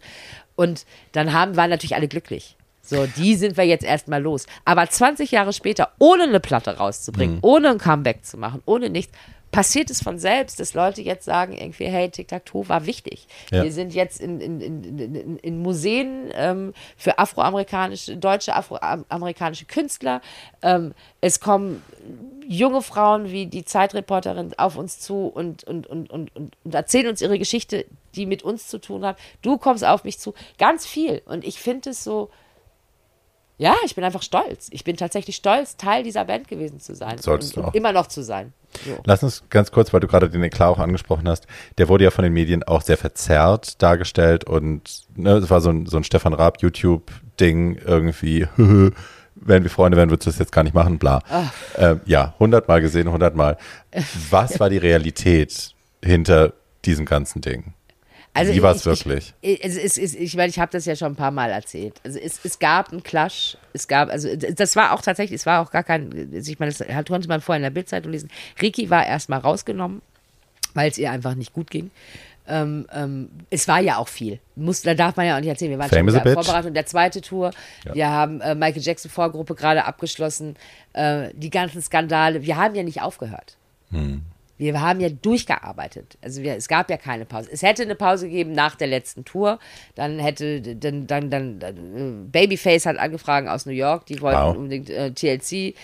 Und 0.55 0.87
dann 1.11 1.33
haben, 1.33 1.57
waren 1.57 1.69
natürlich 1.69 1.97
alle 1.97 2.07
glücklich. 2.07 2.57
So, 2.83 3.09
die 3.17 3.35
sind 3.35 3.57
wir 3.57 3.65
jetzt 3.65 3.85
erstmal 3.85 4.23
los. 4.23 4.47
Aber 4.65 4.89
20 4.89 5.33
Jahre 5.33 5.53
später, 5.53 5.91
ohne 5.99 6.23
eine 6.23 6.39
Platte 6.39 6.77
rauszubringen, 6.77 7.39
ohne 7.43 7.71
ein 7.71 7.79
Comeback 7.79 8.25
zu 8.25 8.37
machen, 8.37 8.63
ohne 8.65 8.89
nichts, 8.89 9.13
passiert 9.57 9.89
es 9.89 10.03
von 10.03 10.19
selbst, 10.19 10.61
dass 10.61 10.75
Leute 10.75 11.01
jetzt 11.01 11.25
sagen, 11.25 11.55
irgendwie, 11.55 11.87
hey, 11.87 12.11
Tic-Tac-Toe 12.11 12.69
war 12.69 12.85
wichtig. 12.85 13.27
Ja. 13.51 13.65
Wir 13.65 13.73
sind 13.73 13.95
jetzt 13.95 14.21
in, 14.21 14.39
in, 14.39 14.61
in, 14.61 15.39
in, 15.39 15.63
Museen 15.63 16.31
ähm, 16.35 16.75
für 16.99 17.19
afroamerikanische, 17.19 18.19
deutsche 18.19 18.55
afroamerikanische 18.55 19.65
Künstler. 19.65 20.21
Ähm, 20.61 20.93
es 21.23 21.41
kommen 21.41 21.83
junge 22.47 22.83
Frauen 22.83 23.31
wie 23.31 23.47
die 23.47 23.65
Zeitreporterin 23.65 24.53
auf 24.59 24.77
uns 24.77 25.01
zu 25.01 25.27
und, 25.29 25.65
und, 25.65 25.87
und, 25.87 26.11
und, 26.11 26.37
und, 26.37 26.55
erzählen 26.71 27.09
uns 27.09 27.23
ihre 27.23 27.39
Geschichte, 27.39 27.87
die 28.15 28.27
mit 28.27 28.43
uns 28.43 28.69
zu 28.69 28.79
tun 28.79 29.07
hat. 29.07 29.17
Du 29.41 29.57
kommst 29.57 29.87
auf 29.87 30.05
mich 30.05 30.19
zu. 30.19 30.35
Ganz 30.59 30.85
viel. 30.85 31.23
Und 31.25 31.47
ich 31.47 31.59
finde 31.59 31.89
es 31.89 32.05
so, 32.05 32.29
ja, 33.57 33.75
ich 33.87 33.95
bin 33.95 34.05
einfach 34.05 34.23
stolz. 34.23 34.69
Ich 34.71 34.85
bin 34.85 34.99
tatsächlich 34.99 35.37
stolz, 35.37 35.79
Teil 35.79 36.03
dieser 36.03 36.27
Band 36.27 36.47
gewesen 36.47 36.79
zu 36.79 36.95
sein. 36.95 37.17
Solltest 37.17 37.57
und, 37.57 37.65
du 37.65 37.69
auch. 37.69 37.75
immer 37.75 37.93
noch 37.93 38.07
zu 38.07 38.23
sein. 38.23 38.53
So. 38.85 38.99
Lass 39.05 39.23
uns 39.23 39.45
ganz 39.51 39.71
kurz, 39.71 39.93
weil 39.93 40.01
du 40.01 40.07
gerade 40.07 40.29
den 40.29 40.43
Eklat 40.43 40.69
auch 40.69 40.79
angesprochen 40.79 41.29
hast, 41.29 41.47
der 41.79 41.89
wurde 41.89 42.05
ja 42.05 42.11
von 42.11 42.25
den 42.25 42.33
Medien 42.33 42.63
auch 42.63 42.83
sehr 42.83 42.97
verzerrt 42.97 43.83
dargestellt 43.83 44.45
und 44.45 45.03
ne, 45.15 45.33
es 45.33 45.51
war 45.51 45.61
so 45.61 45.71
ein, 45.71 45.87
so 45.87 45.97
ein 45.97 46.05
Stefan 46.05 46.33
Raab 46.33 46.61
YouTube-Ding 46.63 47.77
irgendwie, 47.85 48.47
wenn 49.37 49.63
wir 49.63 49.71
Freunde 49.71 49.97
wären, 49.97 50.11
würdest 50.11 50.27
du 50.27 50.31
das 50.31 50.39
jetzt 50.39 50.53
gar 50.53 50.63
nicht 50.63 50.75
machen, 50.75 50.99
bla. 50.99 51.21
Ähm, 51.77 52.01
ja, 52.07 52.35
hundertmal 52.39 52.81
gesehen, 52.81 53.11
hundertmal. 53.11 53.59
Was 54.31 54.59
war 54.61 54.71
die 54.71 54.79
Realität 54.79 55.75
hinter 56.03 56.53
diesem 56.85 57.05
ganzen 57.05 57.41
Ding? 57.41 57.75
Also 58.37 58.53
Wie 58.53 58.63
war 58.63 58.73
es 58.75 58.81
ich- 58.81 58.87
wirklich? 58.87 59.35
Ich, 59.41 59.65
es 59.65 59.77
ist, 59.77 59.99
ist, 59.99 60.15
ich 60.15 60.37
meine, 60.37 60.49
ich 60.49 60.59
habe 60.59 60.71
das 60.73 60.85
ja 60.85 60.95
schon 60.97 61.13
ein 61.13 61.17
paar 61.17 61.31
Mal 61.31 61.51
erzählt. 61.51 61.95
Also 62.05 62.19
es, 62.19 62.39
es 62.45 62.59
gab 62.59 62.93
einen 62.93 63.03
Clash. 63.03 63.57
Es 63.73 63.89
gab, 63.89 64.11
also 64.11 64.29
das 64.37 64.77
war 64.77 64.93
auch 64.93 65.03
tatsächlich, 65.03 65.41
es 65.41 65.47
war 65.47 65.63
auch 65.63 65.71
gar 65.71 65.83
kein, 65.85 66.31
also 66.35 66.51
ich 66.53 66.59
meine, 66.59 66.73
das 66.73 66.87
hat- 66.89 67.09
konnte 67.09 67.29
man 67.29 67.41
vorher 67.41 67.59
in 67.59 67.63
der 67.63 67.71
Bildzeitung 67.71 68.13
lesen. 68.13 68.31
Ricky 68.61 68.91
war 68.91 69.07
erstmal 69.07 69.41
rausgenommen, 69.41 70.03
weil 70.75 70.91
es 70.91 70.99
ihr 70.99 71.11
einfach 71.11 71.35
nicht 71.35 71.53
gut 71.53 71.71
ging. 71.71 71.91
Ähm, 72.49 72.87
ähm, 72.95 73.29
es 73.51 73.67
war 73.67 73.81
ja 73.81 73.97
auch 73.97 74.07
viel. 74.07 74.39
Muss, 74.55 74.83
da 74.83 74.95
darf 74.95 75.17
man 75.17 75.27
ja 75.27 75.35
auch 75.37 75.41
nicht 75.41 75.49
erzählen. 75.49 75.73
Wir 75.73 75.79
waren 75.81 75.89
Fame 75.91 76.09
schon 76.09 76.19
in 76.19 76.23
der. 76.25 76.33
Vorbereitung 76.35 76.75
der 76.75 76.87
zweite 76.87 77.21
Tour. 77.21 77.51
Ja. 77.85 77.95
Wir 77.95 78.09
haben 78.09 78.41
äh, 78.41 78.55
Michael 78.55 78.83
Jackson 78.83 79.11
Vorgruppe 79.11 79.57
gerade 79.57 79.85
abgeschlossen. 79.85 80.55
Äh, 80.93 81.31
die 81.33 81.51
ganzen 81.51 81.83
Skandale. 81.83 82.43
Wir 82.43 82.57
haben 82.57 82.77
ja 82.77 82.85
nicht 82.85 83.03
aufgehört. 83.03 83.57
Wir 84.59 84.81
haben 84.81 85.01
ja 85.01 85.09
durchgearbeitet. 85.11 86.17
Also 86.23 86.43
wir, 86.43 86.55
es 86.57 86.67
gab 86.69 86.89
ja 86.91 86.97
keine 86.97 87.25
Pause. 87.27 87.49
Es 87.53 87.63
hätte 87.63 87.83
eine 87.83 87.95
Pause 87.95 88.27
gegeben 88.27 88.53
nach 88.53 88.75
der 88.75 88.87
letzten 88.89 89.25
Tour. 89.25 89.59
Dann 89.95 90.19
hätte 90.19 90.61
dann 90.77 91.07
dann 91.07 91.31
dann, 91.31 91.59
dann 91.59 91.77
äh, 91.77 92.31
Babyface 92.31 92.87
hat 92.87 92.97
angefragt 92.99 93.49
aus 93.49 93.67
New 93.67 93.73
York. 93.73 94.07
Die 94.07 94.21
wollten 94.21 94.41
Wow. 94.41 94.57
unbedingt 94.57 94.89
äh, 94.91 95.11
TLC, 95.13 95.53
äh, 95.53 95.75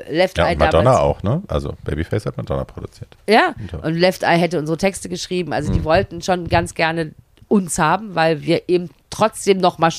äh, 0.00 0.12
Left 0.12 0.38
Ja, 0.38 0.46
Eye 0.48 0.52
und 0.52 0.58
Madonna 0.58 0.82
damals. 0.84 0.98
auch, 1.00 1.22
ne? 1.22 1.42
Also 1.48 1.74
Babyface 1.84 2.26
hat 2.26 2.36
Madonna 2.36 2.64
produziert. 2.64 3.16
Ja. 3.28 3.54
Und 3.82 3.94
Left 3.94 4.22
Eye 4.22 4.38
hätte 4.38 4.58
unsere 4.58 4.76
Texte 4.78 5.08
geschrieben. 5.08 5.52
Also 5.52 5.72
die 5.72 5.84
wollten 5.84 6.22
schon 6.22 6.48
ganz 6.48 6.74
gerne 6.74 7.12
uns 7.48 7.78
haben, 7.78 8.14
weil 8.14 8.42
wir 8.42 8.68
eben 8.68 8.90
trotzdem 9.10 9.58
noch 9.58 9.78
mal 9.78 9.92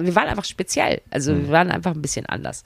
wir 0.00 0.14
waren 0.14 0.28
einfach 0.28 0.44
speziell. 0.44 1.00
Also 1.10 1.36
wir 1.36 1.48
waren 1.50 1.70
einfach 1.70 1.92
ein 1.92 2.02
bisschen 2.02 2.26
anders. 2.26 2.62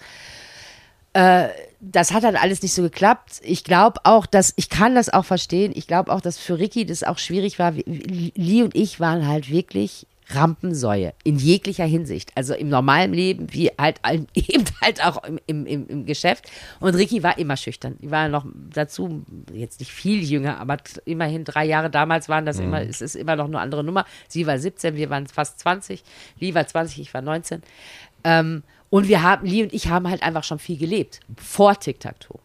Äh, 1.13 1.49
das 1.81 2.13
hat 2.13 2.23
dann 2.23 2.37
alles 2.37 2.63
nicht 2.63 2.75
so 2.75 2.83
geklappt. 2.83 3.41
Ich 3.43 3.65
glaube 3.65 4.01
auch, 4.05 4.25
dass, 4.25 4.53
ich 4.57 4.69
kann 4.69 4.95
das 4.95 5.09
auch 5.09 5.25
verstehen. 5.25 5.73
Ich 5.75 5.87
glaube 5.87 6.13
auch, 6.13 6.21
dass 6.21 6.39
für 6.39 6.59
Ricky 6.59 6.87
das 6.87 7.03
auch 7.03 7.19
schwierig 7.19 7.59
war. 7.59 7.73
Lee 7.73 8.63
und 8.63 8.75
ich 8.75 9.01
waren 9.01 9.27
halt 9.27 9.51
wirklich 9.51 10.07
Rampensäue 10.29 11.13
in 11.25 11.37
jeglicher 11.37 11.85
Hinsicht. 11.85 12.31
Also 12.37 12.55
im 12.55 12.69
normalen 12.69 13.13
Leben, 13.13 13.53
wie 13.53 13.71
halt 13.79 14.01
eben 14.35 14.65
halt 14.81 15.05
auch 15.05 15.23
im, 15.47 15.67
im, 15.67 15.87
im, 15.89 16.07
Geschäft. 16.07 16.51
Und 16.81 16.95
Ricky 16.95 17.23
war 17.23 17.37
immer 17.37 17.57
schüchtern. 17.57 17.97
Die 18.01 18.11
war 18.11 18.29
noch 18.29 18.47
dazu 18.73 19.25
jetzt 19.53 19.81
nicht 19.81 19.93
viel 19.93 20.23
jünger, 20.23 20.59
aber 20.59 20.77
immerhin 21.05 21.45
drei 21.45 21.65
Jahre 21.65 21.91
damals 21.91 22.29
waren 22.29 22.47
das 22.47 22.59
immer, 22.59 22.81
es 22.83 23.01
ist 23.01 23.17
immer 23.17 23.37
noch 23.37 23.47
eine 23.47 23.59
andere 23.59 23.85
Nummer. 23.85 24.05
Sie 24.29 24.47
war 24.47 24.59
17, 24.59 24.97
wir 24.97 25.11
waren 25.11 25.27
fast 25.27 25.59
20. 25.61 26.03
Lee 26.39 26.55
war 26.55 26.67
20, 26.67 27.01
ich 27.01 27.13
war 27.13 27.23
19. 27.23 27.63
Ähm, 28.25 28.63
und 28.93 29.09
wir 29.09 29.23
haben, 29.23 29.47
Lee 29.47 29.62
und 29.62 29.73
ich 29.73 29.89
haben 29.89 30.06
halt 30.06 30.23
einfach 30.23 30.44
schon 30.44 30.59
viel 30.59 30.77
gelebt. 30.77 31.20
Vor 31.39 31.81
Tic-Tac-Toe. 31.81 32.39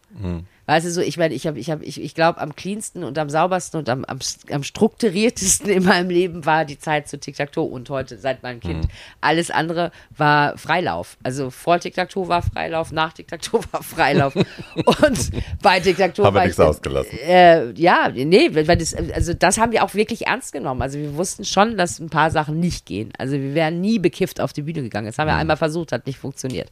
Weißt 0.68 0.86
du 0.86 0.92
so, 0.92 1.00
ich 1.00 1.18
meine, 1.18 1.34
ich 1.34 1.48
habe, 1.48 1.58
ich 1.58 1.72
habe, 1.72 1.86
ich, 1.86 2.02
ich 2.02 2.14
glaube, 2.14 2.42
am 2.42 2.54
cleansten 2.54 3.06
und 3.06 3.18
am 3.18 3.30
saubersten 3.30 3.80
und 3.80 3.88
am, 3.88 4.04
am, 4.04 4.20
am 4.52 4.64
strukturiertesten 4.64 5.70
in 5.72 5.84
meinem 5.84 6.10
Leben 6.10 6.46
war 6.46 6.66
die 6.66 6.78
Zeit 6.78 7.08
zu 7.08 7.18
Tic-Tac-Toe 7.18 7.64
und 7.64 7.90
heute 7.90 8.18
seit 8.18 8.44
meinem 8.44 8.60
Kind. 8.60 8.86
Alles 9.22 9.50
andere 9.50 9.92
war 10.18 10.58
Freilauf. 10.58 11.18
Also 11.24 11.52
vor 11.52 11.80
Tic-Tac-Toe 11.80 12.28
war 12.28 12.42
Freilauf, 12.42 12.92
nach 12.92 13.14
Tic-Tac-Toe 13.14 13.62
war 13.72 13.82
Freilauf. 13.82 14.36
und 14.36 15.32
bei 15.62 15.80
Tic-Tac-Toe 15.80 16.26
Haben 16.26 16.36
wir 16.36 16.40
war 16.40 16.46
nichts 16.46 16.60
ich, 16.60 16.66
ausgelassen. 16.66 17.18
äh, 17.26 17.72
ja, 17.72 18.10
nee, 18.14 18.50
weil 18.54 18.78
das, 18.78 18.94
also 18.94 19.34
das 19.34 19.58
haben 19.58 19.72
wir 19.72 19.86
auch 19.86 19.94
wirklich 19.94 20.28
ernst 20.28 20.52
genommen. 20.52 20.82
Also 20.82 21.00
wir 21.00 21.16
wussten 21.16 21.46
schon, 21.46 21.78
dass 21.78 22.00
ein 22.00 22.10
paar 22.10 22.30
Sachen 22.30 22.60
nicht 22.60 22.86
gehen. 22.86 23.14
Also 23.18 23.36
wir 23.36 23.54
wären 23.54 23.80
nie 23.80 24.00
bekifft 24.00 24.42
auf 24.42 24.52
die 24.52 24.64
Bühne 24.64 24.82
gegangen. 24.82 25.08
Das 25.08 25.18
haben 25.18 25.28
wir 25.28 25.36
einmal 25.36 25.56
versucht, 25.56 25.94
hat 25.94 26.08
nicht 26.08 26.20
funktioniert. 26.20 26.70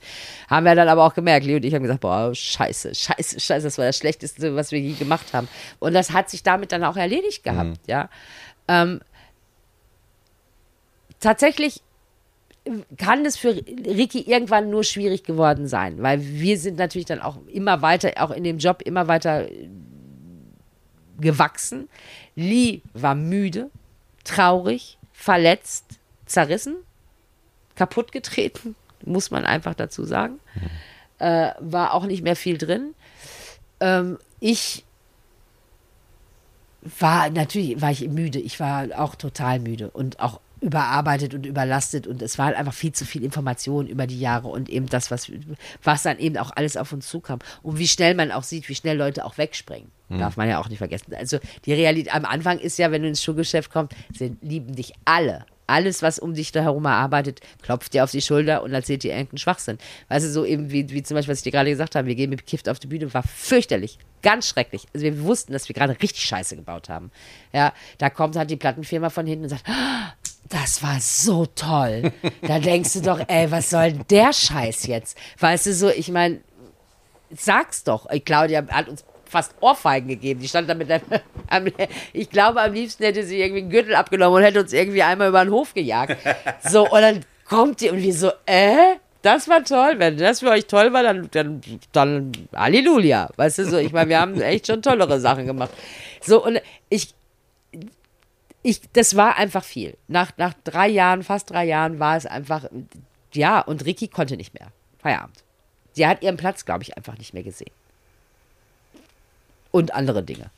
Haben 0.50 0.66
wir 0.66 0.76
dann 0.76 0.90
aber 0.90 1.06
auch 1.06 1.14
gemerkt, 1.14 1.46
Leo 1.46 1.56
und 1.56 1.64
ich 1.64 1.74
haben 1.74 1.84
gesagt, 1.84 2.02
boah, 2.02 2.36
scheiße, 2.36 2.94
scheiße, 2.94 3.40
scheiße, 3.40 3.64
das 3.64 3.78
war 3.78 3.85
das 3.86 3.98
Schlechteste, 3.98 4.56
was 4.56 4.72
wir 4.72 4.80
je 4.80 4.94
gemacht 4.94 5.34
haben. 5.34 5.48
Und 5.80 5.94
das 5.94 6.12
hat 6.12 6.30
sich 6.30 6.44
damit 6.44 6.72
dann 6.72 6.84
auch 6.84 6.98
erledigt 6.98 7.44
gehabt, 7.44 7.80
ja. 7.88 8.10
Ähm, 8.68 9.02
tatsächlich 11.20 11.82
kann 12.98 13.26
es 13.26 13.38
für 13.38 13.56
Ricky 13.56 14.22
irgendwann 14.22 14.70
nur 14.70 14.84
schwierig 14.84 15.24
geworden 15.24 15.68
sein, 15.68 16.02
weil 16.02 16.22
wir 16.22 16.58
sind 16.58 16.78
natürlich 16.78 17.06
dann 17.06 17.22
auch 17.22 17.38
immer 17.48 17.82
weiter, 17.82 18.14
auch 18.18 18.32
in 18.32 18.44
dem 18.44 18.58
Job 18.58 18.82
immer 18.84 19.08
weiter 19.08 19.48
gewachsen. 21.20 21.88
Lee 22.36 22.82
war 22.94 23.16
müde, 23.16 23.70
traurig, 24.24 24.98
verletzt, 25.14 25.86
zerrissen, 26.26 26.76
kaputtgetreten, 27.76 28.76
muss 29.06 29.30
man 29.30 29.46
einfach 29.46 29.76
dazu 29.76 30.04
sagen. 30.04 30.40
Äh, 31.20 31.52
war 31.60 31.94
auch 31.94 32.06
nicht 32.06 32.24
mehr 32.24 32.36
viel 32.36 32.58
drin. 32.58 32.96
Ähm, 33.86 34.18
ich 34.40 34.84
war 37.00 37.30
natürlich 37.30 37.82
war 37.82 37.92
ich 37.92 38.08
müde. 38.08 38.40
Ich 38.40 38.60
war 38.60 38.88
auch 38.98 39.16
total 39.16 39.60
müde 39.60 39.90
und 39.92 40.20
auch 40.20 40.40
überarbeitet 40.62 41.34
und 41.34 41.46
überlastet 41.46 42.08
und 42.08 42.22
es 42.22 42.38
war 42.40 42.56
einfach 42.56 42.74
viel 42.74 42.92
zu 42.92 43.06
viel 43.06 43.24
Information 43.24 43.88
über 43.88 44.08
die 44.08 44.20
Jahre 44.20 44.48
und 44.48 44.70
eben 44.70 44.88
das, 44.88 45.12
was, 45.12 45.32
was 45.84 46.04
dann 46.04 46.18
eben 46.18 46.38
auch 46.38 46.52
alles 46.56 46.78
auf 46.78 46.92
uns 46.92 47.08
zukam. 47.08 47.40
Und 47.62 47.78
wie 47.78 47.88
schnell 47.88 48.16
man 48.16 48.32
auch 48.32 48.44
sieht, 48.44 48.68
wie 48.68 48.76
schnell 48.76 48.98
Leute 48.98 49.26
auch 49.26 49.38
wegspringen. 49.38 49.92
Darf 50.10 50.38
man 50.38 50.48
ja 50.48 50.60
auch 50.60 50.70
nicht 50.70 50.78
vergessen. 50.78 51.14
Also 51.16 51.40
die 51.66 51.74
Realität 51.74 52.14
am 52.14 52.26
Anfang 52.26 52.60
ist 52.60 52.78
ja, 52.78 52.92
wenn 52.92 53.02
du 53.02 53.08
ins 53.08 53.24
Schuhgeschäft 53.24 53.72
kommst, 53.72 53.96
sind, 54.14 54.42
lieben 54.42 54.76
dich 54.76 54.94
alle. 55.04 55.46
Alles, 55.68 56.02
was 56.02 56.20
um 56.20 56.34
dich 56.34 56.52
da 56.52 56.62
herum 56.62 56.86
arbeitet, 56.86 57.42
klopft 57.62 57.94
dir 57.94 58.04
auf 58.04 58.12
die 58.12 58.22
Schulter 58.22 58.64
und 58.64 58.74
erzählt 58.74 59.04
dir 59.04 59.14
irgendeinen 59.14 59.40
Schwachsinn. 59.40 59.78
Weißt 60.10 60.26
du, 60.26 60.32
so 60.32 60.46
eben 60.46 60.72
wie, 60.72 60.90
wie 60.90 61.04
zum 61.04 61.16
Beispiel, 61.16 61.32
was 61.32 61.40
ich 61.40 61.44
dir 61.44 61.52
gerade 61.52 61.70
gesagt 61.70 61.96
habe, 61.96 62.08
wir 62.08 62.16
gehen 62.16 62.30
mit 62.30 62.46
Kift 62.46 62.70
auf 62.70 62.80
die 62.80 62.88
Bühne, 62.88 63.14
war 63.14 63.24
fürchterlich, 63.24 63.98
ganz 64.22 64.48
schrecklich. 64.48 64.88
Also 64.94 65.06
wir 65.06 65.24
wussten, 65.24 65.54
dass 65.54 65.68
wir 65.68 65.74
gerade 65.74 66.00
richtig 66.02 66.24
Scheiße 66.26 66.56
gebaut 66.56 66.90
haben. 66.90 67.12
Ja, 67.54 67.74
da 67.98 68.10
kommt 68.10 68.36
halt 68.36 68.50
die 68.50 68.58
Plattenfirma 68.58 69.10
von 69.10 69.26
hinten 69.26 69.46
und 69.46 69.50
sagt, 69.50 69.64
"Ah, 69.68 70.14
das 70.50 70.84
war 70.84 71.00
so 71.00 71.46
toll. 71.48 72.12
Da 72.44 72.60
denkst 72.60 72.94
du 72.94 73.02
doch, 73.02 73.20
ey, 73.28 73.50
was 73.50 73.70
soll 73.72 73.94
denn 73.94 74.06
der 74.10 74.32
Scheiß 74.34 74.86
jetzt? 74.88 75.18
Weißt 75.40 75.66
du, 75.66 75.74
so, 75.74 75.90
ich 75.90 76.10
meine, 76.10 76.42
sag's 77.36 77.84
doch. 77.84 78.08
Ey, 78.10 78.20
Claudia 78.20 78.66
hat 78.68 78.88
uns 78.88 79.04
fast 79.36 79.54
Ohrfeigen 79.60 80.08
gegeben. 80.08 80.40
Die 80.40 80.48
stand 80.48 80.70
da 80.70 80.74
mit 80.74 80.88
der, 80.90 81.02
ich 82.14 82.30
glaube, 82.30 82.62
am 82.62 82.72
liebsten 82.72 83.04
hätte 83.04 83.24
sie 83.24 83.42
irgendwie 83.42 83.64
einen 83.64 83.70
Gürtel 83.70 83.94
abgenommen 83.94 84.38
und 84.38 84.44
hätte 84.44 84.62
uns 84.62 84.72
irgendwie 84.72 85.04
einmal 85.04 85.28
über 85.28 85.44
den 85.44 85.52
Hof 85.52 85.74
gejagt. 85.74 86.18
So, 86.68 86.90
und 86.90 87.02
dann 87.02 87.26
kommt 87.48 87.82
die 87.82 87.90
und 87.90 88.02
wir 88.02 88.14
so, 88.14 88.32
äh? 88.46 88.96
Das 89.22 89.50
war 89.50 89.64
toll. 89.64 89.96
Wenn 89.98 90.18
das 90.18 90.40
für 90.40 90.50
euch 90.50 90.68
toll 90.68 90.94
war, 90.94 91.04
dann, 91.04 91.30
dann, 91.32 91.62
dann 91.92 92.32
Halleluja. 92.56 93.30
Weißt 93.36 93.58
du 93.58 93.66
so, 93.66 93.78
ich 93.78 93.92
meine, 93.92 94.10
wir 94.10 94.22
haben 94.22 94.40
echt 94.40 94.68
schon 94.68 94.82
tollere 94.82 95.20
Sachen 95.20 95.46
gemacht. 95.48 95.72
So, 96.22 96.44
und 96.46 96.62
ich, 96.90 97.14
ich, 98.62 98.82
das 98.94 99.16
war 99.16 99.38
einfach 99.38 99.64
viel. 99.64 99.98
Nach, 100.08 100.32
nach 100.38 100.54
drei 100.64 100.88
Jahren, 100.88 101.24
fast 101.24 101.50
drei 101.50 101.66
Jahren 101.66 102.00
war 102.00 102.16
es 102.16 102.26
einfach, 102.26 102.66
ja, 103.34 103.60
und 103.60 103.86
Ricky 103.86 104.08
konnte 104.08 104.38
nicht 104.38 104.54
mehr. 104.54 104.68
Feierabend. 105.00 105.44
Sie 105.94 106.08
hat 106.08 106.22
ihren 106.22 106.38
Platz, 106.38 106.66
glaube 106.66 106.84
ich, 106.84 106.96
einfach 106.96 107.18
nicht 107.18 107.34
mehr 107.34 107.44
gesehen. 107.44 107.72
Und 109.76 109.94
andere 109.94 110.24
Dinge. 110.24 110.52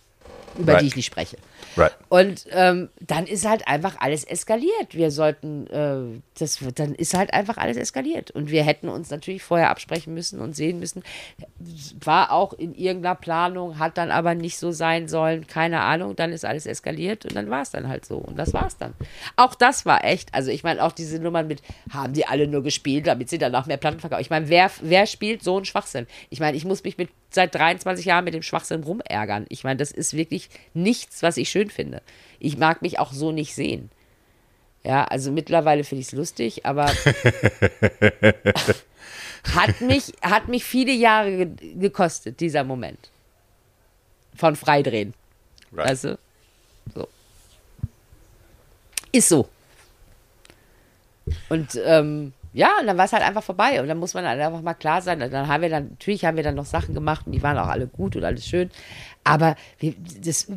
über 0.60 0.74
Right. 0.74 0.82
die 0.84 0.88
ich 0.88 0.96
nicht 0.96 1.08
spreche. 1.08 1.38
Right. 1.76 1.94
Und 2.10 2.46
ähm, 2.52 2.90
dann 3.00 3.28
ist 3.28 3.48
halt 3.48 3.68
einfach 3.68 3.98
alles 4.00 4.24
eskaliert. 4.24 4.94
Wir 4.94 5.12
sollten, 5.12 5.68
äh, 5.68 6.22
das, 6.40 6.60
dann 6.76 6.96
ist 6.96 7.14
halt 7.14 7.34
einfach 7.34 7.58
alles 7.58 7.78
eskaliert. 7.78 8.32
Und 8.32 8.50
wir 8.50 8.64
hätten 8.64 8.90
uns 8.90 9.10
natürlich 9.10 9.44
vorher 9.44 9.70
absprechen 9.70 10.14
müssen 10.14 10.40
und 10.40 10.56
sehen 10.56 10.80
müssen. 10.80 11.04
War 12.04 12.32
auch 12.32 12.54
in 12.54 12.74
irgendeiner 12.74 13.16
Planung, 13.16 13.80
hat 13.80 13.98
dann 13.98 14.12
aber 14.12 14.36
nicht 14.36 14.58
so 14.58 14.72
sein 14.72 15.08
sollen, 15.08 15.48
keine 15.48 15.82
Ahnung. 15.82 16.16
Dann 16.16 16.32
ist 16.32 16.46
alles 16.46 16.66
eskaliert 16.66 17.26
und 17.26 17.36
dann 17.36 17.50
war 17.50 17.62
es 17.62 17.72
dann 17.72 17.88
halt 17.88 18.06
so. 18.06 18.18
Und 18.18 18.38
das 18.38 18.54
war 18.54 18.68
es 18.68 18.78
dann. 18.78 18.94
Auch 19.36 19.56
das 19.56 19.86
war 19.86 20.04
echt, 20.04 20.34
also 20.34 20.52
ich 20.52 20.64
meine, 20.64 20.84
auch 20.84 20.92
diese 20.92 21.20
Nummern 21.20 21.48
mit, 21.48 21.62
haben 21.92 22.14
die 22.14 22.26
alle 22.26 22.48
nur 22.48 22.64
gespielt, 22.64 23.08
damit 23.08 23.30
sie 23.30 23.38
danach 23.38 23.66
mehr 23.66 23.78
Platten 23.78 24.00
verkaufen. 24.00 24.22
Ich 24.22 24.30
meine, 24.30 24.50
wer, 24.50 24.72
wer 24.82 25.06
spielt 25.06 25.44
so 25.44 25.58
einen 25.58 25.66
Schwachsinn? 25.66 26.08
Ich 26.30 26.40
meine, 26.40 26.56
ich 26.56 26.66
muss 26.66 26.84
mich 26.84 26.98
mit 26.98 27.10
seit 27.30 27.54
23 27.56 28.06
Jahren 28.06 28.26
mit 28.26 28.34
dem 28.34 28.42
Schwachsinn 28.42 28.84
rumärgern. 28.84 29.46
Ich 29.50 29.64
meine, 29.64 29.78
das 29.78 29.92
ist 29.92 30.14
wirklich 30.16 30.50
nichts, 30.74 31.24
was 31.24 31.38
ich 31.38 31.50
schön 31.58 31.70
finde. 31.70 32.02
Ich 32.40 32.58
mag 32.58 32.82
mich 32.82 33.00
auch 33.00 33.12
so 33.12 33.32
nicht 33.32 33.56
sehen. 33.56 33.90
Ja, 34.84 35.06
also 35.06 35.32
mittlerweile 35.32 35.84
finde 35.84 36.02
ich 36.02 36.08
es 36.08 36.14
lustig, 36.14 36.66
aber 36.66 36.86
hat, 39.56 39.82
mich, 39.82 40.14
hat 40.22 40.48
mich 40.48 40.64
viele 40.64 40.94
Jahre 40.94 41.48
ge 41.48 41.74
gekostet, 41.76 42.40
dieser 42.40 42.64
Moment. 42.64 43.10
Von 44.36 44.56
Freidrehen. 44.56 45.14
Right. 45.74 45.90
Weißt 45.90 46.04
du? 46.06 46.20
So. 46.94 47.08
Ist 49.12 49.30
so. 49.30 49.50
Und 51.50 51.78
ähm, 51.84 52.34
ja, 52.54 52.72
und 52.80 52.88
dann 52.88 52.98
war 52.98 53.06
es 53.06 53.14
halt 53.14 53.24
einfach 53.24 53.44
vorbei. 53.44 53.82
Und 53.82 53.88
dann 53.88 53.98
muss 53.98 54.14
man 54.14 54.26
halt 54.26 54.40
einfach 54.40 54.62
mal 54.62 54.74
klar 54.74 55.02
sein. 55.02 55.22
Und 55.22 55.34
dann 55.34 55.48
haben 55.48 55.62
wir 55.62 55.70
dann, 55.70 55.90
natürlich 55.90 56.24
haben 56.24 56.38
wir 56.38 56.44
dann 56.44 56.56
noch 56.56 56.66
Sachen 56.66 56.94
gemacht 56.94 57.26
und 57.26 57.34
die 57.34 57.44
waren 57.44 57.58
auch 57.58 57.68
alle 57.68 57.88
gut 57.88 58.16
und 58.16 58.24
alles 58.24 58.48
schön. 58.48 58.70
Aber 59.24 59.56
wir, 59.80 59.96
das, 60.24 60.48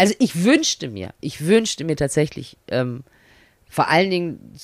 also 0.00 0.14
ich 0.18 0.44
wünschte 0.44 0.88
mir, 0.88 1.12
ich 1.20 1.44
wünschte 1.44 1.84
mir 1.84 1.94
tatsächlich, 1.94 2.56
ähm, 2.68 3.04
vor 3.68 3.88
allen 3.88 4.08
Dingen, 4.08 4.58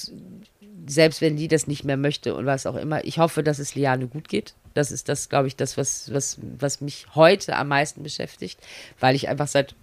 selbst 0.87 1.21
wenn 1.21 1.37
die 1.37 1.47
das 1.47 1.67
nicht 1.67 1.85
mehr 1.85 1.99
möchte 1.99 2.35
und 2.35 2.47
was 2.47 2.65
auch 2.65 2.75
immer, 2.75 3.05
ich 3.05 3.19
hoffe, 3.19 3.43
dass 3.43 3.59
es 3.59 3.75
Liane 3.75 4.07
gut 4.07 4.31
geht. 4.31 4.55
Das 4.73 4.91
ist 4.91 5.11
das, 5.11 5.29
glaube 5.29 5.47
ich, 5.47 5.55
das, 5.55 5.77
was, 5.77 6.11
was, 6.11 6.39
was 6.41 6.81
mich 6.81 7.09
heute 7.15 7.55
am 7.55 7.69
meisten 7.69 8.03
beschäftigt, 8.03 8.59
weil 8.99 9.15
ich 9.15 9.29
einfach 9.29 9.47
seit 9.47 9.75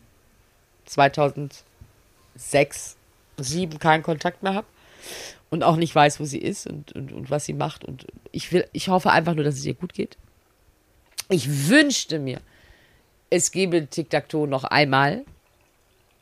2006, 0.85 1.61
2007 3.38 3.77
keinen 3.77 4.01
Kontakt 4.01 4.41
mehr 4.41 4.55
habe 4.55 4.67
und 5.51 5.61
auch 5.61 5.75
nicht 5.75 5.93
weiß, 5.93 6.19
wo 6.19 6.25
sie 6.25 6.39
ist 6.39 6.65
und, 6.65 6.93
und, 6.93 7.13
und 7.13 7.30
was 7.30 7.45
sie 7.45 7.53
macht. 7.53 7.85
Und 7.85 8.07
ich 8.31 8.51
will, 8.51 8.67
ich 8.73 8.88
hoffe 8.88 9.11
einfach 9.11 9.35
nur, 9.35 9.43
dass 9.43 9.53
es 9.53 9.65
ihr 9.65 9.75
gut 9.75 9.93
geht. 9.93 10.17
Ich 11.30 11.69
wünschte 11.69 12.17
mir, 12.17 12.41
es 13.30 13.51
gäbe 13.51 13.85
Tic-Tac-Toe 13.85 14.47
noch 14.47 14.63
einmal 14.63 15.25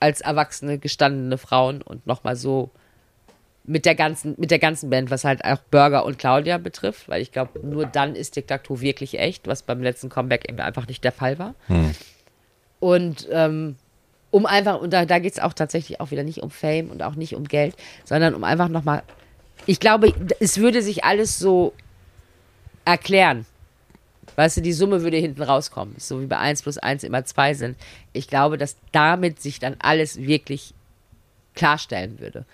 als 0.01 0.21
erwachsene, 0.21 0.77
gestandene 0.77 1.37
Frauen 1.37 1.81
und 1.81 2.05
nochmal 2.07 2.35
so 2.35 2.71
mit 3.63 3.85
der 3.85 3.95
ganzen, 3.95 4.33
mit 4.37 4.49
der 4.51 4.59
ganzen 4.59 4.89
Band, 4.89 5.11
was 5.11 5.23
halt 5.23 5.45
auch 5.45 5.59
Burger 5.69 6.03
und 6.05 6.17
Claudia 6.17 6.57
betrifft, 6.57 7.07
weil 7.07 7.21
ich 7.21 7.31
glaube, 7.31 7.65
nur 7.65 7.85
dann 7.85 8.15
ist 8.15 8.31
Tic-Tac-Toe 8.31 8.81
wirklich 8.81 9.19
echt, 9.19 9.47
was 9.47 9.61
beim 9.61 9.83
letzten 9.83 10.09
Comeback 10.09 10.49
eben 10.49 10.59
einfach 10.59 10.87
nicht 10.87 11.03
der 11.03 11.11
Fall 11.11 11.37
war. 11.37 11.53
Und 12.79 13.27
ähm, 13.31 13.75
um 14.31 14.47
einfach, 14.47 14.81
und 14.81 14.91
da, 14.91 15.05
da 15.05 15.19
geht 15.19 15.33
es 15.33 15.39
auch 15.39 15.53
tatsächlich 15.53 15.99
auch 16.01 16.09
wieder 16.09 16.23
nicht 16.23 16.39
um 16.41 16.49
Fame 16.49 16.89
und 16.89 17.03
auch 17.03 17.15
nicht 17.15 17.35
um 17.35 17.43
Geld, 17.47 17.75
sondern 18.03 18.33
um 18.33 18.43
einfach 18.43 18.69
nochmal, 18.69 19.03
ich 19.67 19.79
glaube, 19.79 20.11
es 20.39 20.57
würde 20.57 20.81
sich 20.81 21.03
alles 21.03 21.37
so 21.37 21.73
erklären. 22.83 23.45
Weißt 24.35 24.57
du, 24.57 24.61
die 24.61 24.73
Summe 24.73 25.03
würde 25.03 25.17
hinten 25.17 25.43
rauskommen. 25.43 25.95
So 25.97 26.21
wie 26.21 26.25
bei 26.25 26.37
1 26.37 26.61
plus 26.63 26.77
1 26.77 27.03
immer 27.03 27.25
2 27.25 27.53
sind. 27.53 27.77
Ich 28.13 28.27
glaube, 28.27 28.57
dass 28.57 28.77
damit 28.91 29.41
sich 29.41 29.59
dann 29.59 29.75
alles 29.79 30.21
wirklich 30.21 30.73
klarstellen 31.55 32.19
würde. 32.19 32.45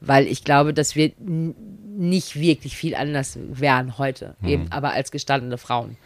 Weil 0.00 0.26
ich 0.26 0.44
glaube, 0.44 0.74
dass 0.74 0.96
wir 0.96 1.12
nicht 1.18 2.38
wirklich 2.38 2.76
viel 2.76 2.94
anders 2.94 3.38
wären 3.40 3.98
heute. 3.98 4.36
Eben 4.44 4.70
aber 4.70 4.92
als 4.92 5.10
gestandene 5.10 5.58
Frauen. 5.58 5.96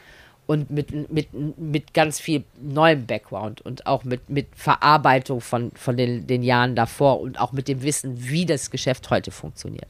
Und 0.47 0.71
mit, 0.71 1.11
mit, 1.11 1.29
mit 1.59 1.93
ganz 1.93 2.21
viel 2.21 2.45
neuem 2.61 3.07
Background 3.07 3.63
und 3.63 3.87
auch 3.87 4.05
mit, 4.05 4.31
mit 4.31 4.47
Verarbeitung 4.55 5.41
von, 5.41 5.73
von 5.75 5.97
den, 5.97 6.27
den 6.29 6.45
Jahren 6.45 6.77
davor 6.77 7.21
und 7.21 7.41
auch 7.41 7.53
mit 7.53 7.67
dem 7.67 7.83
Wissen, 7.83 8.29
wie 8.29 8.47
das 8.47 8.71
Geschäft 8.71 9.11
heute 9.11 9.33
funktioniert 9.33 9.89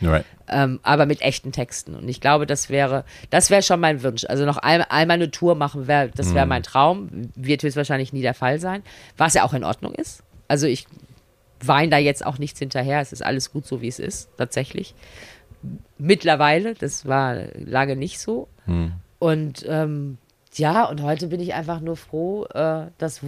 Right. 0.00 0.24
ähm, 0.48 0.80
aber 0.82 1.06
mit 1.06 1.22
echten 1.22 1.52
Texten. 1.52 1.94
Und 1.94 2.08
ich 2.08 2.20
glaube, 2.20 2.46
das 2.46 2.70
wäre, 2.70 3.04
das 3.30 3.50
wäre 3.50 3.62
schon 3.62 3.80
mein 3.80 4.02
Wunsch. 4.02 4.24
Also 4.24 4.44
noch 4.44 4.58
ein, 4.58 4.82
einmal 4.82 5.16
eine 5.16 5.30
Tour 5.30 5.54
machen, 5.54 5.86
wär, 5.86 6.08
das 6.08 6.34
wäre 6.34 6.46
mein 6.46 6.62
Traum. 6.62 7.30
Wird 7.34 7.62
höchstwahrscheinlich 7.62 8.12
nie 8.12 8.22
der 8.22 8.34
Fall 8.34 8.60
sein, 8.60 8.82
was 9.16 9.34
ja 9.34 9.44
auch 9.44 9.54
in 9.54 9.64
Ordnung 9.64 9.94
ist. 9.94 10.22
Also 10.46 10.66
ich 10.66 10.86
weine 11.60 11.90
da 11.90 11.98
jetzt 11.98 12.24
auch 12.24 12.38
nichts 12.38 12.58
hinterher. 12.58 13.00
Es 13.00 13.12
ist 13.12 13.24
alles 13.24 13.52
gut 13.52 13.66
so, 13.66 13.80
wie 13.82 13.88
es 13.88 13.98
ist, 13.98 14.28
tatsächlich. 14.36 14.94
Mittlerweile, 15.98 16.74
das 16.74 17.06
war 17.06 17.36
lange 17.56 17.96
nicht 17.96 18.20
so. 18.20 18.48
Und 19.18 19.66
ähm, 19.68 20.18
ja, 20.54 20.84
und 20.84 21.02
heute 21.02 21.26
bin 21.28 21.40
ich 21.40 21.54
einfach 21.54 21.80
nur 21.80 21.96
froh, 21.96 22.44
äh, 22.46 22.86
das 22.98 23.22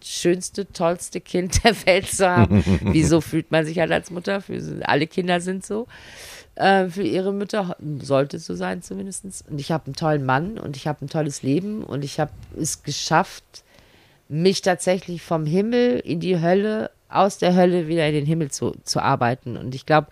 wunderschönste, 0.00 0.66
tollste 0.72 1.20
Kind 1.20 1.62
der 1.64 1.74
Welt 1.86 2.08
zu 2.08 2.28
haben. 2.28 2.64
Wieso 2.82 3.20
fühlt 3.20 3.50
man 3.50 3.64
sich 3.64 3.78
halt 3.78 3.92
als 3.92 4.10
Mutter? 4.10 4.40
Für, 4.40 4.60
alle 4.82 5.06
Kinder 5.06 5.40
sind 5.40 5.64
so. 5.64 5.86
Äh, 6.54 6.88
für 6.88 7.02
ihre 7.02 7.32
Mütter 7.32 7.76
sollte 8.00 8.38
es 8.38 8.46
so 8.46 8.54
sein 8.54 8.82
zumindest. 8.82 9.44
Und 9.48 9.60
ich 9.60 9.70
habe 9.72 9.86
einen 9.86 9.96
tollen 9.96 10.24
Mann 10.24 10.58
und 10.58 10.76
ich 10.76 10.86
habe 10.86 11.04
ein 11.04 11.08
tolles 11.08 11.42
Leben 11.42 11.82
und 11.82 12.04
ich 12.04 12.18
habe 12.18 12.32
es 12.58 12.82
geschafft, 12.82 13.64
mich 14.28 14.62
tatsächlich 14.62 15.22
vom 15.22 15.46
Himmel 15.46 15.98
in 15.98 16.20
die 16.20 16.40
Hölle, 16.40 16.90
aus 17.08 17.38
der 17.38 17.56
Hölle 17.56 17.88
wieder 17.88 18.06
in 18.06 18.14
den 18.14 18.26
Himmel 18.26 18.50
zu, 18.52 18.72
zu 18.84 19.00
arbeiten. 19.00 19.56
Und 19.56 19.74
ich 19.74 19.84
glaube, 19.84 20.08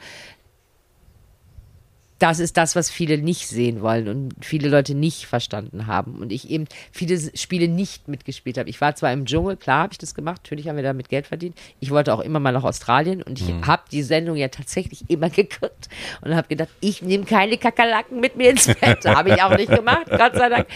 das 2.18 2.40
ist 2.40 2.56
das, 2.56 2.74
was 2.74 2.90
viele 2.90 3.18
nicht 3.18 3.46
sehen 3.46 3.80
wollen 3.80 4.08
und 4.08 4.34
viele 4.40 4.68
Leute 4.68 4.94
nicht 4.94 5.26
verstanden 5.26 5.86
haben. 5.86 6.16
Und 6.20 6.32
ich 6.32 6.50
eben 6.50 6.66
viele 6.90 7.18
Spiele 7.36 7.68
nicht 7.68 8.08
mitgespielt 8.08 8.58
habe. 8.58 8.68
Ich 8.68 8.80
war 8.80 8.96
zwar 8.96 9.12
im 9.12 9.24
Dschungel, 9.24 9.56
klar 9.56 9.82
habe 9.84 9.92
ich 9.92 9.98
das 9.98 10.14
gemacht, 10.14 10.40
natürlich 10.44 10.68
haben 10.68 10.76
wir 10.76 10.82
damit 10.82 11.08
Geld 11.08 11.26
verdient. 11.28 11.56
Ich 11.80 11.90
wollte 11.90 12.12
auch 12.12 12.20
immer 12.20 12.40
mal 12.40 12.52
nach 12.52 12.64
Australien 12.64 13.22
und 13.22 13.40
ich 13.40 13.52
habe 13.66 13.82
die 13.92 14.02
Sendung 14.02 14.36
ja 14.36 14.48
tatsächlich 14.48 15.08
immer 15.08 15.30
geguckt 15.38 15.88
und 16.20 16.34
habe 16.34 16.48
gedacht, 16.48 16.70
ich 16.80 17.02
nehme 17.02 17.24
keine 17.24 17.56
Kakerlaken 17.56 18.20
mit 18.20 18.36
mir 18.36 18.50
ins 18.50 18.66
Bett. 18.66 19.04
habe 19.04 19.30
ich 19.30 19.42
auch 19.42 19.56
nicht 19.56 19.70
gemacht, 19.70 20.06
Gott 20.10 20.34
sei 20.34 20.48
Dank. 20.48 20.66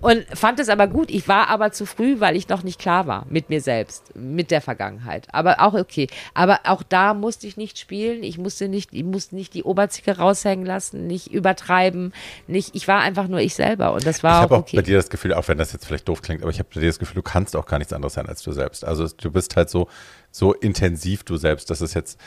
Und 0.00 0.24
fand 0.34 0.60
es 0.60 0.68
aber 0.68 0.86
gut. 0.86 1.10
Ich 1.10 1.26
war 1.28 1.48
aber 1.48 1.72
zu 1.72 1.86
früh, 1.86 2.20
weil 2.20 2.36
ich 2.36 2.48
noch 2.48 2.62
nicht 2.62 2.78
klar 2.78 3.06
war 3.06 3.26
mit 3.28 3.50
mir 3.50 3.60
selbst, 3.60 4.14
mit 4.14 4.50
der 4.50 4.60
Vergangenheit. 4.60 5.26
Aber 5.32 5.60
auch 5.60 5.74
okay. 5.74 6.06
Aber 6.34 6.60
auch 6.64 6.82
da 6.82 7.14
musste 7.14 7.46
ich 7.46 7.56
nicht 7.56 7.78
spielen. 7.78 8.22
Ich 8.22 8.38
musste 8.38 8.68
nicht, 8.68 8.90
ich 8.92 9.04
musste 9.04 9.34
nicht 9.34 9.54
die 9.54 9.64
Oberzicke 9.64 10.16
raushängen 10.18 10.66
lassen, 10.66 10.91
nicht 10.92 11.32
übertreiben, 11.32 12.12
nicht. 12.46 12.74
Ich 12.74 12.88
war 12.88 13.00
einfach 13.00 13.28
nur 13.28 13.40
ich 13.40 13.54
selber 13.54 13.92
und 13.92 14.06
das 14.06 14.18
Ich 14.18 14.22
war 14.22 14.42
habe 14.42 14.54
auch 14.54 14.58
auch 14.58 14.62
okay. 14.62 14.76
bei 14.76 14.82
dir 14.82 14.96
das 14.96 15.10
Gefühl, 15.10 15.34
auch 15.34 15.48
wenn 15.48 15.58
das 15.58 15.72
jetzt 15.72 15.86
vielleicht 15.86 16.08
doof 16.08 16.22
klingt, 16.22 16.42
aber 16.42 16.50
ich 16.50 16.58
habe 16.58 16.68
bei 16.72 16.80
dir 16.80 16.86
das 16.86 16.98
Gefühl, 16.98 17.16
du 17.16 17.22
kannst 17.22 17.56
auch 17.56 17.66
gar 17.66 17.78
nichts 17.78 17.92
anderes 17.92 18.14
sein 18.14 18.26
als 18.26 18.42
du 18.42 18.52
selbst. 18.52 18.84
Also 18.84 19.08
du 19.08 19.30
bist 19.30 19.56
halt 19.56 19.70
so, 19.70 19.88
so 20.30 20.52
intensiv 20.52 21.24
du 21.24 21.36
selbst, 21.36 21.70
dass 21.70 21.80
es 21.80 21.94
jetzt 21.94 22.18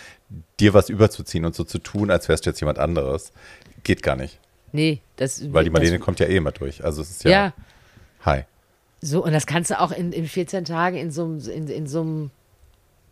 dir 0.59 0.73
was 0.73 0.89
überzuziehen 0.89 1.45
und 1.45 1.55
so 1.55 1.63
zu 1.63 1.79
tun, 1.79 2.11
als 2.11 2.29
wärst 2.29 2.45
du 2.45 2.49
jetzt 2.49 2.59
jemand 2.59 2.79
anderes, 2.79 3.31
geht 3.83 4.03
gar 4.03 4.15
nicht. 4.15 4.39
nee, 4.71 5.01
das 5.15 5.53
Weil 5.53 5.63
die 5.63 5.69
Marlene 5.69 5.99
kommt 5.99 6.19
ja 6.19 6.27
eh 6.27 6.37
immer 6.37 6.51
durch. 6.51 6.83
Also 6.83 7.01
es 7.01 7.11
ist 7.11 7.23
ja, 7.23 7.31
ja. 7.31 7.53
hi. 8.25 8.41
So, 9.01 9.23
und 9.23 9.33
das 9.33 9.45
kannst 9.45 9.71
du 9.71 9.79
auch 9.79 9.91
in, 9.91 10.11
in 10.11 10.27
14 10.27 10.65
Tagen 10.65 10.97
in 10.97 11.11
so 11.11 11.25
einem 11.25 11.39
in, 11.49 11.67
in 11.67 11.87
so 11.87 12.01
einem 12.01 12.31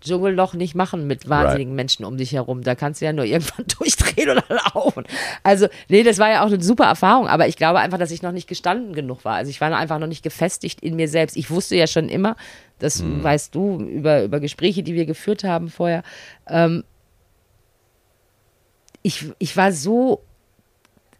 Dschungelloch 0.04 0.54
nicht 0.54 0.76
machen 0.76 1.08
mit 1.08 1.30
wahnsinnigen 1.30 1.76
Menschen 1.76 2.06
um 2.06 2.18
dich 2.18 2.34
herum. 2.34 2.62
Da 2.62 2.76
kannst 2.76 3.02
du 3.02 3.06
ja 3.06 3.14
nur 3.14 3.26
irgendwann 3.26 3.66
durchdrehen 3.80 4.30
oder 4.30 4.44
laufen. 4.74 5.06
Also, 5.44 5.68
nee, 5.90 6.04
das 6.04 6.20
war 6.20 6.30
ja 6.30 6.44
auch 6.44 6.48
eine 6.48 6.62
super 6.62 6.86
Erfahrung, 6.86 7.28
aber 7.28 7.48
ich 7.48 7.56
glaube 7.56 7.80
einfach, 7.80 7.98
dass 7.98 8.12
ich 8.12 8.22
noch 8.22 8.32
nicht 8.32 8.48
gestanden 8.48 8.94
genug 8.94 9.26
war. 9.26 9.36
Also 9.36 9.50
ich 9.50 9.62
war 9.62 9.76
einfach 9.76 10.00
noch 10.00 10.08
nicht 10.08 10.24
gefestigt 10.24 10.82
in 10.82 10.96
mir 10.96 11.08
selbst. 11.08 11.38
Ich 11.38 11.50
wusste 11.50 11.76
ja 11.76 11.88
schon 11.88 12.10
immer, 12.10 12.36
das 12.80 13.04
weißt 13.04 13.56
du, 13.56 13.80
über, 13.80 14.24
über 14.24 14.40
Gespräche, 14.40 14.84
die 14.84 14.94
wir 14.94 15.06
geführt 15.06 15.44
haben 15.44 15.70
vorher, 15.70 16.04
ähm, 16.48 16.84
ich, 19.02 19.26
ich 19.38 19.56
war 19.58 19.72
so 19.72 20.24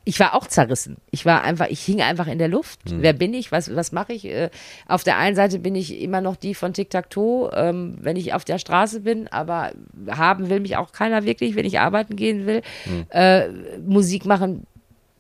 ich 0.06 0.20
war 0.20 0.36
auch 0.36 0.48
zerrissen. 0.48 0.98
Ich 1.12 1.26
war 1.26 1.44
einfach, 1.44 1.68
ich 1.70 1.80
hing 1.82 2.02
einfach 2.02 2.28
in 2.28 2.38
der 2.38 2.50
Luft. 2.50 2.80
Wer 3.02 3.14
bin 3.14 3.34
ich? 3.34 3.52
Was, 3.52 3.74
was 3.74 3.92
mache 3.92 4.14
ich? 4.14 4.26
Äh, 4.26 4.50
auf 4.88 5.04
der 5.04 5.18
einen 5.18 5.36
Seite 5.36 5.60
bin 5.60 5.76
ich 5.76 6.02
immer 6.02 6.20
noch 6.22 6.36
die 6.36 6.56
von 6.56 6.74
Tic-Tac-Toe, 6.74 7.52
ähm, 7.56 7.98
wenn 8.02 8.18
ich 8.18 8.34
auf 8.34 8.44
der 8.44 8.60
Straße 8.60 9.02
bin, 9.02 9.28
aber 9.30 9.72
haben 10.10 10.50
will 10.50 10.60
mich 10.60 10.76
auch 10.78 10.92
keiner 10.92 11.24
wirklich, 11.24 11.56
wenn 11.56 11.66
ich 11.66 11.80
arbeiten 11.80 12.16
gehen 12.16 12.46
will. 12.46 12.62
Äh, 13.10 13.48
Musik 13.86 14.26
machen 14.26 14.68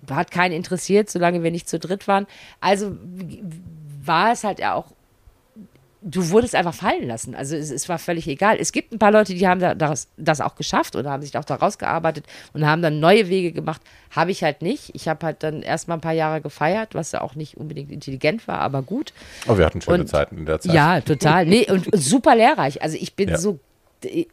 hat 0.09 0.31
keinen 0.31 0.51
interessiert, 0.51 1.09
solange 1.09 1.43
wir 1.43 1.51
nicht 1.51 1.69
zu 1.69 1.79
dritt 1.79 2.07
waren. 2.07 2.27
Also 2.59 2.97
war 4.03 4.33
es 4.33 4.43
halt 4.43 4.59
ja 4.59 4.73
auch 4.73 4.87
du 6.03 6.29
wurdest 6.29 6.55
einfach 6.55 6.73
fallen 6.73 7.07
lassen. 7.07 7.33
Also 7.33 7.55
es, 7.55 7.71
es, 7.71 7.87
war 7.87 7.97
völlig 7.97 8.27
egal. 8.27 8.57
Es 8.59 8.71
gibt 8.71 8.91
ein 8.91 8.99
paar 8.99 9.11
Leute, 9.11 9.33
die 9.33 9.47
haben 9.47 9.59
da, 9.59 9.73
das, 9.73 10.07
das 10.17 10.41
auch 10.41 10.55
geschafft 10.55 10.95
oder 10.95 11.11
haben 11.11 11.23
sich 11.23 11.37
auch 11.37 11.45
da 11.45 11.55
rausgearbeitet 11.55 12.25
und 12.53 12.65
haben 12.65 12.81
dann 12.81 12.99
neue 12.99 13.29
Wege 13.29 13.51
gemacht. 13.51 13.81
Habe 14.11 14.31
ich 14.31 14.43
halt 14.43 14.61
nicht. 14.61 14.91
Ich 14.93 15.07
habe 15.07 15.25
halt 15.25 15.43
dann 15.43 15.61
erstmal 15.61 15.97
ein 15.97 16.01
paar 16.01 16.13
Jahre 16.13 16.41
gefeiert, 16.41 16.93
was 16.93 17.13
ja 17.13 17.21
auch 17.21 17.35
nicht 17.35 17.57
unbedingt 17.57 17.91
intelligent 17.91 18.47
war, 18.47 18.59
aber 18.59 18.81
gut. 18.81 19.13
Aber 19.47 19.57
wir 19.57 19.65
hatten 19.65 19.81
schöne 19.81 20.01
und, 20.01 20.07
Zeiten 20.07 20.37
in 20.37 20.45
der 20.45 20.59
Zeit. 20.59 20.73
Ja, 20.73 21.01
total. 21.01 21.45
Nee, 21.45 21.71
und 21.71 21.87
super 21.93 22.35
lehrreich. 22.35 22.81
Also 22.81 22.97
ich 22.99 23.15
bin 23.15 23.29
ja. 23.29 23.37
so 23.37 23.59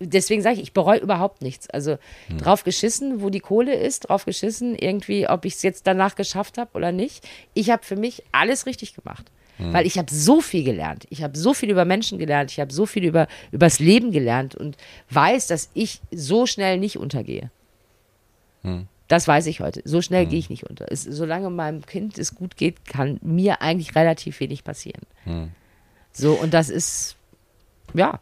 deswegen 0.00 0.42
sage 0.42 0.56
ich, 0.56 0.62
ich 0.62 0.72
bereue 0.72 0.98
überhaupt 0.98 1.42
nichts. 1.42 1.70
Also 1.70 1.98
hm. 2.26 2.38
drauf 2.38 2.64
geschissen, 2.64 3.22
wo 3.22 3.30
die 3.30 3.38
Kohle 3.38 3.72
ist, 3.74 4.08
drauf 4.08 4.24
geschissen, 4.24 4.74
irgendwie, 4.74 5.28
ob 5.28 5.44
ich 5.44 5.54
es 5.54 5.62
jetzt 5.62 5.86
danach 5.86 6.16
geschafft 6.16 6.58
habe 6.58 6.70
oder 6.74 6.90
nicht. 6.90 7.24
Ich 7.54 7.70
habe 7.70 7.84
für 7.84 7.94
mich 7.94 8.24
alles 8.32 8.66
richtig 8.66 8.96
gemacht. 8.96 9.30
Hm. 9.60 9.72
Weil 9.72 9.86
ich 9.86 9.98
habe 9.98 10.12
so 10.12 10.40
viel 10.40 10.64
gelernt. 10.64 11.06
Ich 11.10 11.22
habe 11.22 11.36
so 11.36 11.54
viel 11.54 11.70
über 11.70 11.84
Menschen 11.84 12.18
gelernt. 12.18 12.50
Ich 12.50 12.60
habe 12.60 12.72
so 12.72 12.86
viel 12.86 13.04
über 13.04 13.28
das 13.52 13.78
Leben 13.78 14.10
gelernt 14.10 14.54
und 14.54 14.76
weiß, 15.10 15.46
dass 15.46 15.70
ich 15.74 16.00
so 16.10 16.46
schnell 16.46 16.78
nicht 16.78 16.98
untergehe. 16.98 17.50
Hm. 18.62 18.86
Das 19.08 19.28
weiß 19.28 19.46
ich 19.46 19.60
heute. 19.60 19.82
So 19.84 20.02
schnell 20.02 20.24
hm. 20.24 20.30
gehe 20.30 20.38
ich 20.38 20.50
nicht 20.50 20.68
unter. 20.68 20.90
Es, 20.90 21.04
solange 21.04 21.50
meinem 21.50 21.84
Kind 21.84 22.18
es 22.18 22.34
gut 22.34 22.56
geht, 22.56 22.86
kann 22.86 23.18
mir 23.22 23.60
eigentlich 23.60 23.94
relativ 23.94 24.40
wenig 24.40 24.64
passieren. 24.64 25.02
Hm. 25.24 25.50
So, 26.12 26.32
und 26.32 26.54
das 26.54 26.70
ist, 26.70 27.16
ja, 27.94 28.18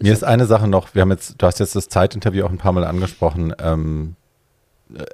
mir 0.00 0.12
ist 0.12 0.24
eine 0.24 0.46
Sache 0.46 0.68
noch, 0.68 0.94
wir 0.94 1.02
haben 1.02 1.10
jetzt, 1.10 1.36
du 1.38 1.46
hast 1.46 1.60
jetzt 1.60 1.76
das 1.76 1.88
Zeitinterview 1.88 2.44
auch 2.44 2.50
ein 2.50 2.58
paar 2.58 2.72
Mal 2.72 2.84
angesprochen. 2.84 3.54
Ähm, 3.60 4.16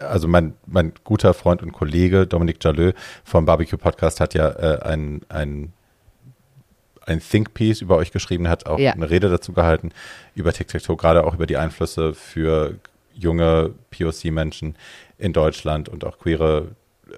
also 0.00 0.28
mein, 0.28 0.54
mein 0.66 0.92
guter 1.04 1.34
Freund 1.34 1.62
und 1.62 1.72
Kollege 1.72 2.26
Dominik 2.26 2.62
Jalö 2.62 2.92
vom 3.24 3.44
Barbecue 3.44 3.78
Podcast 3.78 4.20
hat 4.20 4.34
ja 4.34 4.48
äh, 4.50 4.82
ein, 4.82 5.22
ein, 5.28 5.72
ein 7.02 7.20
Think 7.20 7.54
Piece 7.54 7.80
über 7.80 7.96
euch 7.96 8.12
geschrieben, 8.12 8.48
hat 8.48 8.66
auch 8.66 8.78
ja. 8.78 8.92
eine 8.92 9.10
Rede 9.10 9.28
dazu 9.28 9.52
gehalten 9.52 9.90
über 10.34 10.52
TikTok, 10.52 10.98
gerade 10.98 11.24
auch 11.24 11.34
über 11.34 11.46
die 11.46 11.56
Einflüsse 11.56 12.14
für 12.14 12.76
junge 13.14 13.74
POC-Menschen 13.90 14.76
in 15.18 15.32
Deutschland 15.32 15.88
und 15.88 16.04
auch 16.04 16.18
queere 16.18 16.68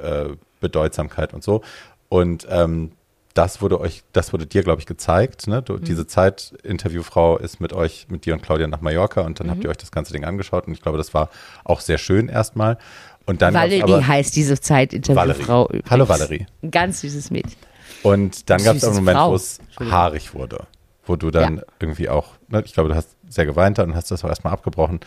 äh, 0.02 0.26
Bedeutsamkeit 0.60 1.34
und 1.34 1.42
so. 1.42 1.62
Und 2.08 2.46
ähm, 2.50 2.92
das 3.34 3.62
wurde 3.62 3.80
euch, 3.80 4.02
das 4.12 4.32
wurde 4.32 4.46
dir, 4.46 4.62
glaube 4.62 4.80
ich, 4.80 4.86
gezeigt. 4.86 5.46
Ne? 5.46 5.62
Du, 5.62 5.74
mhm. 5.74 5.84
Diese 5.84 6.06
Zeit-Interviewfrau 6.06 7.38
ist 7.38 7.60
mit 7.60 7.72
euch, 7.72 8.06
mit 8.08 8.26
dir 8.26 8.34
und 8.34 8.42
Claudia 8.42 8.66
nach 8.66 8.80
Mallorca 8.80 9.20
und 9.20 9.38
dann 9.38 9.46
mhm. 9.46 9.50
habt 9.52 9.64
ihr 9.64 9.70
euch 9.70 9.76
das 9.76 9.90
ganze 9.90 10.12
Ding 10.12 10.24
angeschaut 10.24 10.66
und 10.66 10.72
ich 10.72 10.82
glaube, 10.82 10.98
das 10.98 11.14
war 11.14 11.30
auch 11.64 11.80
sehr 11.80 11.98
schön 11.98 12.28
erstmal. 12.28 12.78
Und 13.26 13.42
dann 13.42 13.52
Valerie 13.52 13.82
aber, 13.82 14.06
heißt 14.06 14.34
diese 14.34 14.58
Zeit-Interviewfrau 14.58 15.66
übrigens. 15.66 15.90
Hallo 15.90 16.08
Valerie. 16.08 16.46
Ein 16.62 16.70
ganz 16.70 17.02
süßes 17.02 17.30
Mädchen. 17.30 17.58
Und 18.02 18.48
dann 18.48 18.62
gab 18.62 18.76
es 18.76 18.84
einen 18.84 18.96
Moment, 18.96 19.18
wo 19.20 19.34
es 19.34 19.58
haarig 19.78 20.34
wurde, 20.34 20.66
wo 21.04 21.16
du 21.16 21.30
dann 21.30 21.58
ja. 21.58 21.62
irgendwie 21.78 22.08
auch, 22.08 22.32
ne, 22.48 22.62
ich 22.64 22.72
glaube, 22.72 22.88
du 22.88 22.94
hast 22.94 23.16
sehr 23.28 23.44
geweint 23.44 23.78
und 23.78 23.94
hast 23.94 24.10
das 24.10 24.24
auch 24.24 24.28
erstmal 24.28 24.52
abgebrochen. 24.52 25.00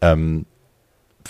Ähm, 0.00 0.46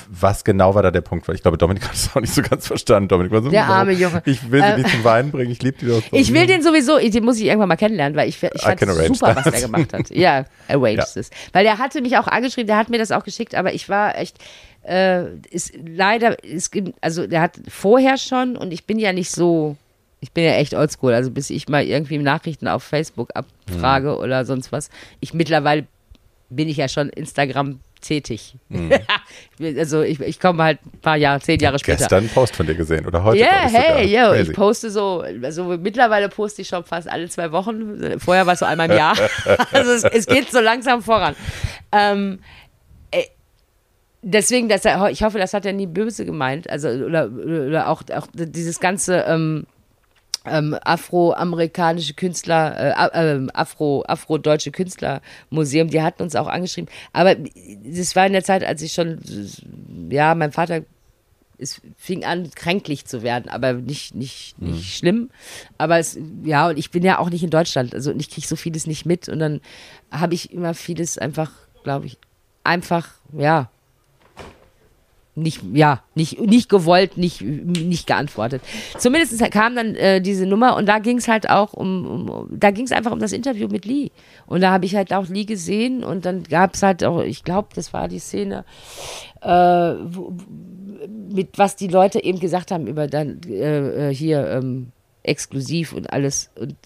was 0.09 0.45
genau 0.45 0.75
war 0.75 0.83
da 0.83 0.91
der 0.91 1.01
Punkt? 1.01 1.27
Weil 1.27 1.35
ich 1.35 1.43
glaube, 1.43 1.59
Dominik 1.59 1.85
hat 1.85 1.95
es 1.95 2.15
auch 2.15 2.21
nicht 2.21 2.35
so 2.35 2.43
ganz 2.43 2.67
verstanden. 2.67 3.09
Dominik 3.09 3.33
war 3.33 3.43
so, 3.43 3.51
der 3.51 3.67
arme 3.67 3.93
Junge. 3.93 4.23
Ich 4.25 4.51
will 4.51 4.63
sie 4.63 4.83
nicht 4.83 4.91
zum 4.91 5.05
Weinen 5.05 5.31
bringen, 5.31 5.51
ich 5.51 5.63
liebe 5.63 5.79
die 5.79 5.87
doch. 5.87 6.03
So. 6.03 6.17
Ich 6.17 6.33
will 6.33 6.47
den 6.47 6.63
sowieso, 6.63 6.99
den 6.99 7.25
muss 7.25 7.39
ich 7.39 7.47
irgendwann 7.47 7.69
mal 7.69 7.77
kennenlernen, 7.77 8.17
weil 8.17 8.29
ich, 8.29 8.43
ich 8.43 8.63
fand 8.63 8.81
super, 8.81 9.35
that. 9.35 9.37
was 9.37 9.53
der 9.53 9.61
gemacht 9.63 9.93
hat. 9.93 10.11
Ja, 10.11 10.45
arrange 10.69 10.97
ja. 10.97 11.05
Weil 11.53 11.65
der 11.65 11.79
hatte 11.79 12.01
mich 12.01 12.17
auch 12.17 12.27
angeschrieben, 12.27 12.67
der 12.67 12.77
hat 12.77 12.89
mir 12.89 12.99
das 12.99 13.13
auch 13.13 13.25
geschickt, 13.25 13.55
aber 13.55 13.75
ich 13.75 13.89
war 13.89 14.17
echt, 14.17 14.37
äh, 14.83 15.35
ist 15.51 15.73
leider, 15.85 16.43
ist, 16.45 16.75
also 17.01 17.27
der 17.27 17.41
hat 17.41 17.59
vorher 17.69 18.17
schon 18.17 18.57
und 18.57 18.73
ich 18.73 18.85
bin 18.85 18.99
ja 18.99 19.13
nicht 19.13 19.31
so, 19.31 19.77
ich 20.21 20.33
bin 20.33 20.45
ja 20.45 20.53
echt 20.53 20.75
oldschool, 20.75 21.15
also 21.15 21.31
bis 21.31 21.51
ich 21.51 21.69
mal 21.69 21.85
irgendwie 21.85 22.19
Nachrichten 22.19 22.69
auf 22.69 22.83
Facebook 22.83 23.31
abfrage 23.35 24.13
hm. 24.13 24.19
oder 24.19 24.45
sonst 24.45 24.73
was. 24.73 24.91
Ich 25.21 25.35
mittlerweile 25.35 25.87
bin 26.51 26.69
ich 26.69 26.77
ja 26.77 26.89
schon 26.89 27.09
Instagram 27.11 27.81
tätig. 28.01 28.55
Mhm. 28.69 28.93
also 29.79 30.03
ich, 30.03 30.21
ich 30.21 30.41
komme 30.41 30.63
halt 30.63 30.79
ein 30.85 31.01
paar 31.01 31.17
Jahre, 31.17 31.41
zehn 31.41 31.61
Jahre 31.61 31.79
später. 31.79 31.99
Gestern 31.99 32.19
einen 32.21 32.29
Post 32.29 32.57
von 32.57 32.67
dir 32.67 32.75
gesehen 32.75 33.07
oder 33.07 33.23
heute? 33.25 33.39
Ja, 33.39 33.47
yeah, 33.47 33.69
hey, 33.69 34.07
yo, 34.07 34.33
ich 34.35 34.53
poste 34.53 34.91
so, 34.91 35.25
also 35.43 35.65
mittlerweile 35.79 36.29
poste 36.29 36.63
ich 36.63 36.69
schon 36.69 36.85
fast 36.85 37.09
alle 37.09 37.29
zwei 37.29 37.53
Wochen. 37.53 38.19
Vorher 38.19 38.47
war 38.47 38.55
es 38.55 38.61
so 38.61 38.67
einmal 38.67 38.91
im 38.91 38.97
Jahr. 38.97 39.17
also 39.73 39.93
es, 39.93 40.05
es, 40.05 40.27
geht 40.27 40.51
so 40.51 40.61
langsam 40.61 41.03
voran. 41.03 41.35
Ähm, 41.93 42.41
äh, 43.11 43.25
deswegen, 44.23 44.69
das, 44.69 44.85
ich 45.11 45.23
hoffe, 45.23 45.39
das 45.39 45.55
hat 45.55 45.67
er 45.67 45.73
nie 45.73 45.87
böse 45.87 46.25
gemeint. 46.25 46.69
Also 46.69 46.89
oder, 46.89 47.31
oder 47.31 47.89
auch, 47.89 48.03
auch 48.15 48.27
dieses 48.35 48.81
ganze 48.81 49.25
ähm, 49.27 49.67
ähm, 50.45 50.77
afroamerikanische 50.83 52.15
Künstler, 52.15 53.13
äh, 53.15 53.35
äh, 53.35 53.47
afro, 53.53 54.05
afro-deutsche 54.07 54.71
Künstlermuseum, 54.71 55.89
die 55.89 56.03
hatten 56.03 56.23
uns 56.23 56.37
auch 56.37 56.47
angeschrieben. 56.47 56.91
Aber 57.13 57.35
das 57.35 58.17
war 58.17 58.27
in 58.27 58.33
der 58.33 58.45
Zeit, 58.45 58.65
als 58.65 58.83
ich 58.83 58.93
schon, 58.93 59.21
ja, 60.11 60.35
mein 60.35 60.53
Vater, 60.53 60.83
es 61.59 61.81
fing 61.97 62.25
an, 62.25 62.51
kränklich 62.51 63.05
zu 63.05 63.23
werden, 63.23 63.51
aber 63.51 63.75
nicht, 63.75 64.15
nicht, 64.15 64.61
nicht 64.61 64.77
mhm. 64.77 64.83
schlimm. 64.83 65.31
Aber 65.77 65.99
es, 65.99 66.19
ja, 66.43 66.69
und 66.69 66.79
ich 66.79 66.91
bin 66.91 67.03
ja 67.05 67.19
auch 67.19 67.29
nicht 67.29 67.43
in 67.43 67.51
Deutschland, 67.51 67.95
also 67.95 68.13
ich 68.13 68.31
kriege 68.31 68.47
so 68.47 68.57
vieles 68.57 68.87
nicht 68.87 69.05
mit 69.05 69.29
und 69.29 69.39
dann 69.39 69.61
habe 70.11 70.35
ich 70.35 70.53
immer 70.53 70.75
vieles 70.75 71.19
einfach, 71.19 71.51
glaube 71.85 72.07
ich, 72.07 72.17
einfach, 72.65 73.09
ja, 73.37 73.71
nicht, 75.41 75.63
ja, 75.73 76.03
nicht, 76.15 76.41
nicht 76.41 76.69
gewollt, 76.69 77.17
nicht, 77.17 77.43
nicht 77.43 78.07
geantwortet. 78.07 78.63
Zumindest 78.99 79.39
kam 79.51 79.75
dann 79.75 79.95
äh, 79.95 80.21
diese 80.21 80.47
Nummer 80.47 80.77
und 80.77 80.87
da 80.87 80.99
ging 80.99 81.19
es 81.19 81.29
halt 81.29 81.49
auch 81.51 81.73
um, 81.73 82.07
um 82.07 82.49
da 82.51 82.71
ging 82.71 82.85
es 82.85 82.93
einfach 82.93 83.13
um 83.13 83.19
das 83.19 83.33
Interview 83.33 83.69
mit 83.69 83.85
Lee. 83.85 84.11
Und 84.47 84.61
da 84.61 84.71
habe 84.71 84.87
ich 84.87 84.95
halt 84.95 85.13
auch 85.13 85.29
Lee 85.29 85.45
gesehen 85.45 86.05
und 86.05 86.25
dann 86.25 86.45
gab 86.45 86.75
es 86.75 86.83
halt 86.83 87.05
auch, 87.05 87.23
ich 87.23 87.45
glaube, 87.45 87.69
das 87.75 87.93
war 87.93 88.09
die 88.09 88.19
Szene, 88.19 88.65
äh, 89.43 89.49
wo, 89.49 90.33
mit 91.33 91.59
was 91.59 91.77
die 91.77 91.89
Leute 91.89 92.23
eben 92.23 92.41
gesagt 92.41 92.71
haben 92.71 92.87
über 92.87 93.07
dann 93.07 93.41
äh, 93.49 94.09
äh 94.09 94.15
hier 94.15 94.47
ähm, 94.49 94.93
exklusiv 95.23 95.93
und 95.93 96.13
alles. 96.13 96.51
Und 96.59 96.77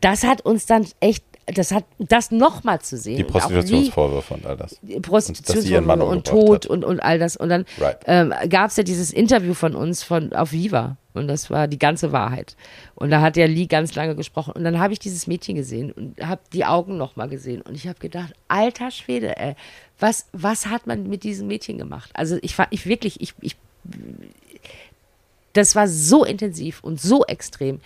das 0.00 0.24
hat 0.24 0.42
uns 0.42 0.66
dann 0.66 0.86
echt 1.00 1.24
das 1.46 1.72
hat 1.72 1.84
das 1.98 2.30
nochmal 2.30 2.80
zu 2.80 2.96
sehen. 2.96 3.16
Die 3.16 3.24
Prostitutionsvorwürfe 3.24 4.34
und 4.34 4.46
all 4.46 4.56
das. 4.56 4.78
Prostitutionsvorwürfe 5.02 6.04
und, 6.04 6.16
und 6.16 6.26
Tod 6.26 6.66
und, 6.66 6.84
und 6.84 7.00
all 7.00 7.18
das. 7.18 7.36
Und 7.36 7.48
dann 7.48 7.64
right. 7.78 7.98
ähm, 8.06 8.32
gab 8.48 8.70
es 8.70 8.76
ja 8.76 8.82
dieses 8.84 9.12
Interview 9.12 9.54
von 9.54 9.74
uns 9.74 10.02
von, 10.02 10.32
auf 10.32 10.52
Viva. 10.52 10.96
Und 11.14 11.28
das 11.28 11.50
war 11.50 11.68
die 11.68 11.78
ganze 11.78 12.12
Wahrheit. 12.12 12.56
Und 12.94 13.10
da 13.10 13.20
hat 13.20 13.36
der 13.36 13.48
Lee 13.48 13.66
ganz 13.66 13.94
lange 13.94 14.14
gesprochen. 14.14 14.52
Und 14.52 14.64
dann 14.64 14.78
habe 14.78 14.92
ich 14.92 14.98
dieses 14.98 15.26
Mädchen 15.26 15.56
gesehen 15.56 15.92
und 15.92 16.18
habe 16.24 16.40
die 16.52 16.64
Augen 16.64 16.96
nochmal 16.96 17.28
gesehen. 17.28 17.60
Und 17.60 17.74
ich 17.74 17.86
habe 17.86 17.98
gedacht, 17.98 18.32
alter 18.48 18.90
Schwede, 18.90 19.36
ey, 19.36 19.54
was, 19.98 20.26
was 20.32 20.66
hat 20.66 20.86
man 20.86 21.08
mit 21.08 21.22
diesem 21.24 21.48
Mädchen 21.48 21.76
gemacht? 21.76 22.10
Also 22.14 22.38
ich 22.40 22.54
fand, 22.54 22.68
ich 22.72 22.86
wirklich, 22.86 23.20
ich, 23.20 23.34
ich, 23.40 23.56
das 25.52 25.76
war 25.76 25.86
so 25.86 26.24
intensiv 26.24 26.82
und 26.82 27.00
so 27.00 27.24
extrem. 27.26 27.80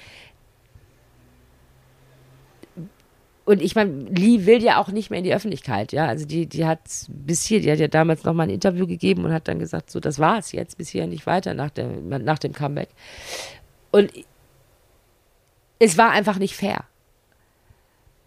Und 3.47 3.63
ich 3.63 3.77
meine, 3.77 3.93
Lee 4.11 4.45
will 4.45 4.61
ja 4.61 4.81
auch 4.81 4.89
nicht 4.89 5.09
mehr 5.09 5.19
in 5.19 5.25
die 5.25 5.33
Öffentlichkeit, 5.33 5.93
ja. 5.93 6.07
Also 6.07 6.27
die, 6.27 6.47
die 6.47 6.67
hat 6.67 6.81
bis 7.09 7.45
hier, 7.45 7.61
die 7.61 7.71
hat 7.71 7.79
ja 7.79 7.87
damals 7.87 8.25
noch 8.25 8.35
mal 8.35 8.43
ein 8.43 8.51
Interview 8.51 8.89
gegeben 8.89 9.25
und 9.25 9.33
hat 9.33 9.47
dann 9.47 9.61
gesagt, 9.61 9.91
so, 9.91 10.01
das 10.01 10.19
war's 10.19 10.51
jetzt, 10.51 10.77
bis 10.79 10.89
hier 10.89 11.07
nicht 11.07 11.27
weiter 11.27 11.55
nach, 11.55 11.71
der, 11.71 11.87
nach 11.87 12.41
dem 12.41 12.53
Comeback. 12.53 12.89
Und 13.93 14.13
es 15.79 15.97
war 15.97 16.11
einfach 16.11 16.39
nicht 16.39 16.57
fair. 16.57 16.85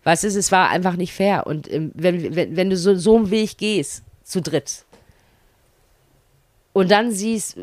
Was 0.06 0.24
ist, 0.24 0.36
es 0.36 0.54
war 0.54 0.70
einfach 0.70 0.96
nicht 0.96 1.14
fair. 1.14 1.46
Und 1.46 1.70
ähm, 1.72 1.92
wenn, 1.96 2.34
wenn, 2.34 2.56
wenn 2.56 2.70
du 2.70 2.78
so, 2.78 2.96
so 2.96 3.18
einen 3.18 3.30
Weg 3.30 3.58
gehst, 3.58 4.04
zu 4.24 4.42
dritt, 4.42 4.86
und 6.72 6.92
dann 6.92 7.12
siehst, 7.12 7.58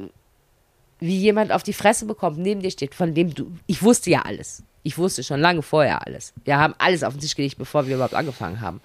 wie 0.99 1.17
jemand 1.17 1.53
auf 1.53 1.63
die 1.63 1.73
Fresse 1.73 2.05
bekommt, 2.05 2.37
neben 2.37 2.61
dir 2.61 2.71
steht, 2.71 2.95
von 2.95 3.15
dem 3.15 3.33
du, 3.33 3.53
ich 3.67 3.83
wusste 3.83 4.11
ja 4.11 4.23
alles. 4.23 4.63
Ich 4.87 4.97
wusste 4.99 5.25
schon 5.25 5.41
lange 5.41 5.63
vorher 5.63 6.07
alles. 6.07 6.33
Wir 6.45 6.59
haben 6.59 6.73
alles 6.79 7.03
auf 7.03 7.13
den 7.13 7.21
Tisch 7.21 7.35
gelegt, 7.35 7.59
bevor 7.59 7.89
wir 7.89 7.97
überhaupt 7.97 8.15
angefangen 8.15 8.61
haben. 8.61 8.81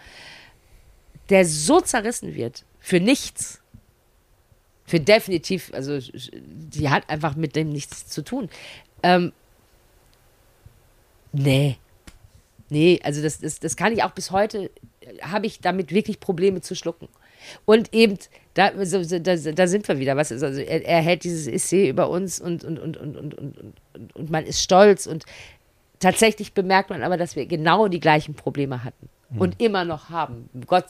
Der 1.29 1.45
so 1.45 1.79
zerrissen 1.79 2.33
wird 2.33 2.65
für 2.79 2.99
nichts. 2.99 3.61
Für 4.83 4.99
definitiv, 4.99 5.71
also 5.75 5.99
die 5.99 6.89
hat 6.89 7.07
einfach 7.07 7.35
mit 7.35 7.55
dem 7.55 7.69
nichts 7.69 8.07
zu 8.07 8.23
tun. 8.23 8.49
Ähm, 9.03 9.31
nee. 11.33 11.77
Nee, 12.69 12.99
also 13.03 13.21
das, 13.21 13.39
das, 13.39 13.59
das 13.59 13.75
kann 13.75 13.93
ich 13.93 14.01
auch 14.01 14.11
bis 14.11 14.31
heute, 14.31 14.71
habe 15.21 15.45
ich 15.45 15.59
damit 15.59 15.91
wirklich 15.91 16.19
Probleme 16.19 16.61
zu 16.61 16.73
schlucken. 16.73 17.09
Und 17.65 17.93
eben, 17.93 18.17
da, 18.55 18.71
da, 18.71 19.35
da 19.35 19.67
sind 19.67 19.87
wir 19.87 19.99
wieder. 19.99 20.17
Was 20.17 20.31
also 20.31 20.47
er, 20.47 20.83
er 20.83 21.01
hält 21.01 21.25
dieses 21.25 21.45
Essay 21.45 21.89
über 21.89 22.09
uns 22.09 22.39
und, 22.41 22.63
und, 22.63 22.79
und, 22.79 22.97
und, 22.97 23.17
und, 23.17 23.33
und, 23.35 23.57
und, 23.93 24.15
und 24.15 24.31
man 24.31 24.47
ist 24.47 24.63
stolz 24.63 25.05
und 25.05 25.25
Tatsächlich 26.01 26.53
bemerkt 26.53 26.89
man 26.89 27.03
aber, 27.03 27.15
dass 27.15 27.35
wir 27.35 27.45
genau 27.45 27.87
die 27.87 27.99
gleichen 27.99 28.33
Probleme 28.33 28.83
hatten 28.83 29.07
mhm. 29.29 29.41
und 29.41 29.61
immer 29.61 29.85
noch 29.85 30.09
haben. 30.09 30.49
Gott, 30.65 30.87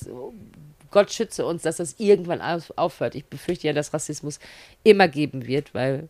Gott 0.90 1.12
schütze 1.12 1.46
uns, 1.46 1.62
dass 1.64 1.78
das 1.78 1.96
irgendwann 2.00 2.42
aufhört. 2.42 3.16
Ich 3.16 3.26
befürchte 3.26 3.68
ja, 3.68 3.74
dass 3.74 3.94
Rassismus 3.94 4.40
immer 4.84 5.08
geben 5.10 5.46
wird, 5.46 5.74
weil 5.74 6.08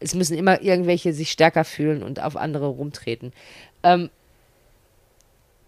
es 0.00 0.14
müssen 0.14 0.36
immer 0.36 0.62
irgendwelche 0.62 1.12
sich 1.12 1.30
stärker 1.30 1.64
fühlen 1.64 2.02
und 2.02 2.20
auf 2.22 2.34
andere 2.36 2.66
rumtreten. 2.66 3.32
Ähm, 3.82 4.08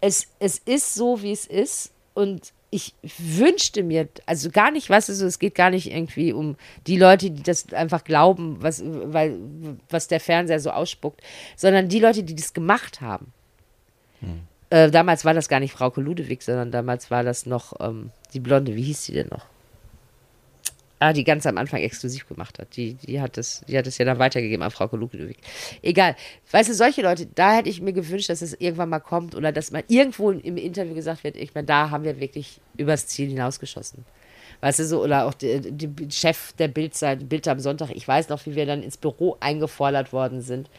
es, 0.01 0.27
es 0.39 0.57
ist 0.57 0.95
so, 0.95 1.21
wie 1.21 1.31
es 1.31 1.45
ist. 1.45 1.93
Und 2.15 2.53
ich 2.73 2.95
wünschte 3.19 3.83
mir, 3.83 4.09
also 4.25 4.49
gar 4.49 4.71
nicht, 4.71 4.89
weißt 4.89 5.09
du, 5.09 5.13
so, 5.13 5.27
es 5.27 5.37
geht 5.37 5.53
gar 5.53 5.69
nicht 5.69 5.91
irgendwie 5.91 6.33
um 6.33 6.55
die 6.87 6.97
Leute, 6.97 7.29
die 7.29 7.43
das 7.43 7.71
einfach 7.71 8.03
glauben, 8.03 8.57
was, 8.61 8.81
weil, 8.83 9.37
was 9.89 10.07
der 10.07 10.19
Fernseher 10.19 10.59
so 10.59 10.71
ausspuckt, 10.71 11.21
sondern 11.55 11.87
die 11.87 11.99
Leute, 11.99 12.23
die 12.23 12.35
das 12.35 12.53
gemacht 12.53 12.99
haben. 12.99 13.31
Hm. 14.21 14.41
Äh, 14.71 14.89
damals 14.89 15.23
war 15.23 15.35
das 15.35 15.49
gar 15.49 15.59
nicht 15.59 15.73
Frau 15.73 15.93
Ludewig, 15.95 16.41
sondern 16.41 16.71
damals 16.71 17.11
war 17.11 17.23
das 17.23 17.45
noch 17.45 17.73
ähm, 17.79 18.09
die 18.33 18.39
Blonde, 18.39 18.75
wie 18.75 18.81
hieß 18.81 19.05
sie 19.05 19.13
denn 19.13 19.27
noch? 19.27 19.45
Ah, 21.03 21.11
die 21.11 21.25
ganz 21.25 21.45
am 21.45 21.57
Anfang 21.57 21.81
exklusiv 21.81 22.29
gemacht 22.29 22.59
hat. 22.59 22.77
Die, 22.77 22.93
die, 22.93 23.19
hat 23.19 23.35
das, 23.35 23.61
die 23.67 23.77
hat 23.77 23.85
es 23.85 23.97
ja 23.97 24.05
dann 24.05 24.19
weitergegeben 24.19 24.63
an 24.63 24.71
Frau 24.71 24.87
Ludwig. 24.95 25.35
Egal. 25.81 26.15
Weißt 26.51 26.69
du, 26.69 26.73
solche 26.73 27.01
Leute, 27.01 27.25
da 27.25 27.57
hätte 27.57 27.67
ich 27.67 27.81
mir 27.81 27.91
gewünscht, 27.91 28.29
dass 28.29 28.41
es 28.41 28.53
irgendwann 28.53 28.87
mal 28.87 29.01
kommt 29.01 29.35
oder 29.35 29.51
dass 29.51 29.71
mal 29.71 29.83
irgendwo 29.89 30.31
im 30.31 30.55
Interview 30.55 30.93
gesagt 30.93 31.25
wird, 31.25 31.35
ich 31.35 31.53
meine, 31.53 31.67
da 31.67 31.89
haben 31.89 32.05
wir 32.05 32.21
wirklich 32.21 32.61
übers 32.77 33.07
Ziel 33.07 33.27
hinausgeschossen. 33.27 34.05
Weißt 34.61 34.79
du 34.79 34.85
so, 34.85 35.03
oder 35.03 35.25
auch 35.25 35.33
der, 35.33 35.59
Chef 36.09 36.53
der 36.53 36.69
Bildzeit, 36.69 37.27
Bild 37.27 37.49
am 37.49 37.59
Sonntag, 37.59 37.89
ich 37.93 38.07
weiß 38.07 38.29
noch, 38.29 38.45
wie 38.45 38.55
wir 38.55 38.65
dann 38.65 38.81
ins 38.81 38.95
Büro 38.95 39.35
eingefordert 39.41 40.13
worden 40.13 40.39
sind 40.39 40.69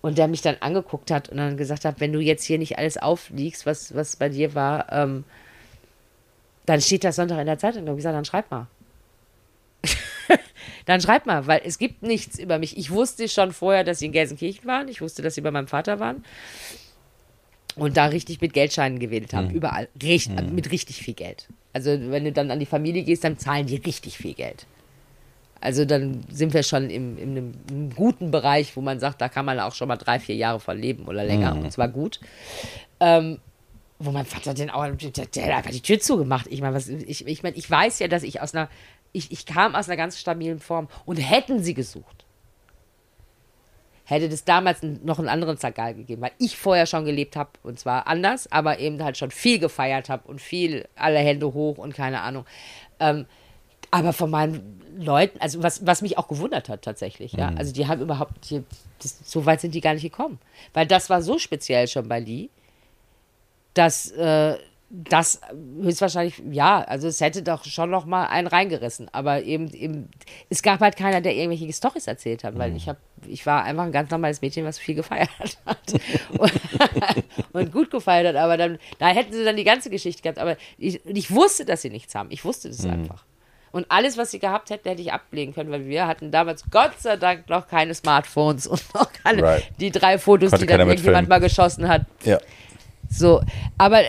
und 0.00 0.16
der 0.16 0.28
mich 0.28 0.40
dann 0.40 0.56
angeguckt 0.60 1.10
hat 1.10 1.28
und 1.28 1.36
dann 1.36 1.58
gesagt 1.58 1.84
hat, 1.84 2.00
wenn 2.00 2.14
du 2.14 2.20
jetzt 2.20 2.44
hier 2.44 2.56
nicht 2.56 2.78
alles 2.78 2.96
aufliegst, 2.96 3.66
was, 3.66 3.94
was 3.94 4.16
bei 4.16 4.30
dir 4.30 4.54
war, 4.54 4.90
ähm, 4.90 5.24
dann 6.64 6.80
steht 6.80 7.04
das 7.04 7.16
Sonntag 7.16 7.38
in 7.38 7.46
der 7.46 7.58
Zeitung. 7.58 7.82
Und 7.82 7.90
ich 7.90 7.96
gesagt, 7.96 8.16
dann 8.16 8.24
schreib 8.24 8.50
mal. 8.50 8.66
Dann 10.86 11.00
schreibt 11.00 11.26
mal, 11.26 11.46
weil 11.46 11.62
es 11.64 11.78
gibt 11.78 12.02
nichts 12.02 12.38
über 12.38 12.58
mich. 12.58 12.76
Ich 12.76 12.90
wusste 12.90 13.28
schon 13.28 13.52
vorher, 13.52 13.84
dass 13.84 13.98
sie 13.98 14.06
in 14.06 14.12
Gelsenkirchen 14.12 14.66
waren. 14.66 14.88
Ich 14.88 15.00
wusste, 15.00 15.22
dass 15.22 15.34
sie 15.34 15.40
bei 15.40 15.50
meinem 15.50 15.68
Vater 15.68 16.00
waren. 16.00 16.24
Und 17.76 17.96
da 17.96 18.06
richtig 18.06 18.40
mit 18.40 18.52
Geldscheinen 18.52 18.98
gewählt 18.98 19.34
haben. 19.34 19.48
Mhm. 19.48 19.54
Überall. 19.54 19.88
Richt, 20.00 20.30
mhm. 20.30 20.54
Mit 20.54 20.70
richtig 20.70 20.98
viel 20.98 21.14
Geld. 21.14 21.48
Also, 21.72 21.90
wenn 21.90 22.24
du 22.24 22.32
dann 22.32 22.50
an 22.50 22.60
die 22.60 22.66
Familie 22.66 23.02
gehst, 23.02 23.24
dann 23.24 23.36
zahlen 23.36 23.66
die 23.66 23.76
richtig 23.76 24.16
viel 24.16 24.34
Geld. 24.34 24.66
Also, 25.60 25.84
dann 25.84 26.20
sind 26.30 26.54
wir 26.54 26.62
schon 26.62 26.88
im, 26.88 27.18
in 27.18 27.30
einem, 27.30 27.54
einem 27.68 27.90
guten 27.90 28.30
Bereich, 28.30 28.76
wo 28.76 28.80
man 28.80 29.00
sagt, 29.00 29.20
da 29.20 29.28
kann 29.28 29.44
man 29.44 29.58
auch 29.58 29.74
schon 29.74 29.88
mal 29.88 29.96
drei, 29.96 30.20
vier 30.20 30.36
Jahre 30.36 30.60
von 30.60 30.78
leben 30.78 31.06
oder 31.06 31.24
länger. 31.24 31.54
Mhm. 31.54 31.64
Und 31.64 31.72
zwar 31.72 31.88
gut. 31.88 32.20
Ähm, 33.00 33.38
wo 33.98 34.10
mein 34.10 34.26
Vater 34.26 34.54
den 34.54 34.70
auch, 34.70 34.86
der, 34.86 35.26
der, 35.26 35.44
hat 35.44 35.52
einfach 35.52 35.70
die 35.70 35.80
Tür 35.80 35.98
zugemacht. 36.00 36.46
Ich 36.48 36.60
meine, 36.60 36.78
ich, 36.78 37.26
ich, 37.26 37.42
mein, 37.42 37.54
ich 37.56 37.70
weiß 37.70 38.00
ja, 38.00 38.08
dass 38.08 38.22
ich 38.22 38.40
aus 38.40 38.54
einer 38.54 38.68
ich, 39.14 39.32
ich 39.32 39.46
kam 39.46 39.74
aus 39.74 39.88
einer 39.88 39.96
ganz 39.96 40.18
stabilen 40.18 40.58
Form. 40.58 40.88
Und 41.06 41.16
hätten 41.16 41.62
sie 41.62 41.72
gesucht, 41.72 42.26
hätte 44.04 44.26
es 44.26 44.44
damals 44.44 44.82
noch 44.82 45.18
einen 45.18 45.28
anderen 45.28 45.56
Zagal 45.56 45.94
gegeben, 45.94 46.20
weil 46.20 46.32
ich 46.38 46.58
vorher 46.58 46.84
schon 46.84 47.06
gelebt 47.06 47.36
habe 47.36 47.50
und 47.62 47.78
zwar 47.78 48.06
anders, 48.06 48.52
aber 48.52 48.78
eben 48.78 49.02
halt 49.02 49.16
schon 49.16 49.30
viel 49.30 49.58
gefeiert 49.58 50.10
habe 50.10 50.28
und 50.28 50.42
viel 50.42 50.86
alle 50.94 51.18
Hände 51.18 51.54
hoch 51.54 51.78
und 51.78 51.94
keine 51.94 52.20
Ahnung. 52.20 52.44
Ähm, 53.00 53.24
aber 53.90 54.12
von 54.12 54.28
meinen 54.28 54.82
Leuten, 54.98 55.40
also 55.40 55.62
was, 55.62 55.86
was 55.86 56.02
mich 56.02 56.18
auch 56.18 56.28
gewundert 56.28 56.68
hat 56.68 56.82
tatsächlich, 56.82 57.32
ja, 57.32 57.52
mhm. 57.52 57.58
also 57.58 57.72
die 57.72 57.86
haben 57.86 58.02
überhaupt, 58.02 58.50
die, 58.50 58.64
das, 59.00 59.20
so 59.24 59.46
weit 59.46 59.60
sind 59.60 59.74
die 59.74 59.80
gar 59.80 59.94
nicht 59.94 60.02
gekommen, 60.02 60.38
weil 60.72 60.86
das 60.86 61.08
war 61.08 61.22
so 61.22 61.38
speziell 61.38 61.86
schon 61.88 62.08
bei 62.08 62.20
Lee, 62.20 62.50
dass 63.72 64.10
äh, 64.10 64.56
das 64.90 65.40
höchstwahrscheinlich, 65.80 66.42
ja, 66.50 66.82
also 66.82 67.08
es 67.08 67.20
hätte 67.20 67.42
doch 67.42 67.64
schon 67.64 67.90
noch 67.90 68.04
mal 68.04 68.26
einen 68.26 68.46
reingerissen, 68.46 69.08
aber 69.12 69.42
eben, 69.42 69.72
eben 69.72 70.08
es 70.50 70.62
gab 70.62 70.80
halt 70.80 70.96
keiner, 70.96 71.20
der 71.20 71.34
irgendwelche 71.34 71.72
Storys 71.72 72.06
erzählt 72.06 72.44
hat, 72.44 72.56
weil 72.58 72.70
mhm. 72.70 72.76
ich 72.76 72.88
habe, 72.88 72.98
ich 73.26 73.44
war 73.46 73.64
einfach 73.64 73.84
ein 73.84 73.92
ganz 73.92 74.10
normales 74.10 74.40
Mädchen, 74.40 74.64
was 74.64 74.78
viel 74.78 74.94
gefeiert 74.94 75.30
hat 75.66 75.94
und, 76.38 76.52
und, 77.52 77.72
gut 77.72 77.90
gefeiert 77.90 78.28
hat, 78.28 78.36
aber 78.36 78.56
dann, 78.56 78.78
da 78.98 79.08
hätten 79.08 79.32
sie 79.32 79.44
dann 79.44 79.56
die 79.56 79.64
ganze 79.64 79.90
Geschichte 79.90 80.22
gehabt, 80.22 80.38
aber 80.38 80.56
ich, 80.78 81.04
ich 81.06 81.30
wusste, 81.30 81.64
dass 81.64 81.82
sie 81.82 81.90
nichts 81.90 82.14
haben, 82.14 82.30
ich 82.30 82.44
wusste 82.44 82.68
das 82.68 82.82
mhm. 82.82 82.92
einfach. 82.92 83.24
Und 83.72 83.86
alles, 83.88 84.16
was 84.16 84.30
sie 84.30 84.38
gehabt 84.38 84.70
hätten, 84.70 84.88
hätte 84.88 85.02
ich 85.02 85.12
ablegen 85.12 85.52
können, 85.52 85.72
weil 85.72 85.86
wir 85.86 86.06
hatten 86.06 86.30
damals 86.30 86.62
Gott 86.70 86.92
sei 87.00 87.16
Dank 87.16 87.48
noch 87.48 87.66
keine 87.66 87.92
Smartphones 87.92 88.68
und 88.68 88.80
noch 88.94 89.12
keine, 89.12 89.42
right. 89.42 89.68
die 89.80 89.90
drei 89.90 90.16
Fotos, 90.18 90.50
Konnte 90.50 90.66
die 90.66 90.72
dann 90.72 90.86
irgendjemand 90.86 91.28
mal 91.28 91.40
geschossen 91.40 91.88
hat. 91.88 92.02
Ja. 92.22 92.38
So, 93.16 93.42
aber 93.78 94.00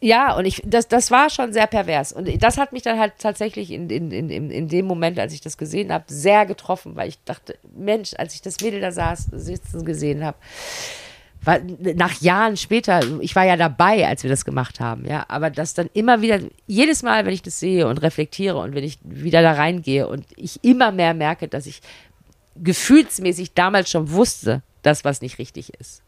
ja, 0.00 0.36
und 0.36 0.44
ich, 0.44 0.60
das, 0.64 0.88
das 0.88 1.12
war 1.12 1.30
schon 1.30 1.52
sehr 1.52 1.68
pervers. 1.68 2.12
Und 2.12 2.42
das 2.42 2.58
hat 2.58 2.72
mich 2.72 2.82
dann 2.82 2.98
halt 2.98 3.12
tatsächlich 3.18 3.70
in, 3.70 3.88
in, 3.88 4.10
in, 4.10 4.50
in 4.50 4.68
dem 4.68 4.86
Moment, 4.86 5.20
als 5.20 5.32
ich 5.32 5.40
das 5.40 5.56
gesehen 5.56 5.92
habe, 5.92 6.04
sehr 6.08 6.46
getroffen, 6.46 6.96
weil 6.96 7.08
ich 7.08 7.22
dachte, 7.24 7.56
Mensch, 7.76 8.12
als 8.16 8.34
ich 8.34 8.42
das 8.42 8.60
Mädel 8.60 8.80
da 8.80 8.90
saß, 8.90 9.28
sitzen 9.32 9.84
gesehen 9.84 10.24
habe, 10.24 10.36
war, 11.42 11.60
nach 11.94 12.20
Jahren 12.20 12.56
später, 12.56 13.00
ich 13.20 13.36
war 13.36 13.44
ja 13.44 13.56
dabei, 13.56 14.06
als 14.08 14.24
wir 14.24 14.30
das 14.30 14.44
gemacht 14.44 14.80
haben, 14.80 15.06
ja, 15.06 15.24
aber 15.28 15.50
das 15.50 15.74
dann 15.74 15.88
immer 15.94 16.20
wieder, 16.20 16.40
jedes 16.66 17.02
Mal, 17.04 17.24
wenn 17.24 17.32
ich 17.32 17.42
das 17.42 17.60
sehe 17.60 17.86
und 17.86 17.98
reflektiere 17.98 18.58
und 18.58 18.74
wenn 18.74 18.84
ich 18.84 18.98
wieder 19.04 19.42
da 19.42 19.52
reingehe 19.52 20.08
und 20.08 20.26
ich 20.36 20.62
immer 20.64 20.90
mehr 20.90 21.14
merke, 21.14 21.46
dass 21.46 21.66
ich 21.66 21.80
gefühlsmäßig 22.56 23.54
damals 23.54 23.90
schon 23.90 24.10
wusste, 24.10 24.62
dass 24.82 25.04
was 25.04 25.22
nicht 25.22 25.38
richtig 25.38 25.72
ist 25.78 26.02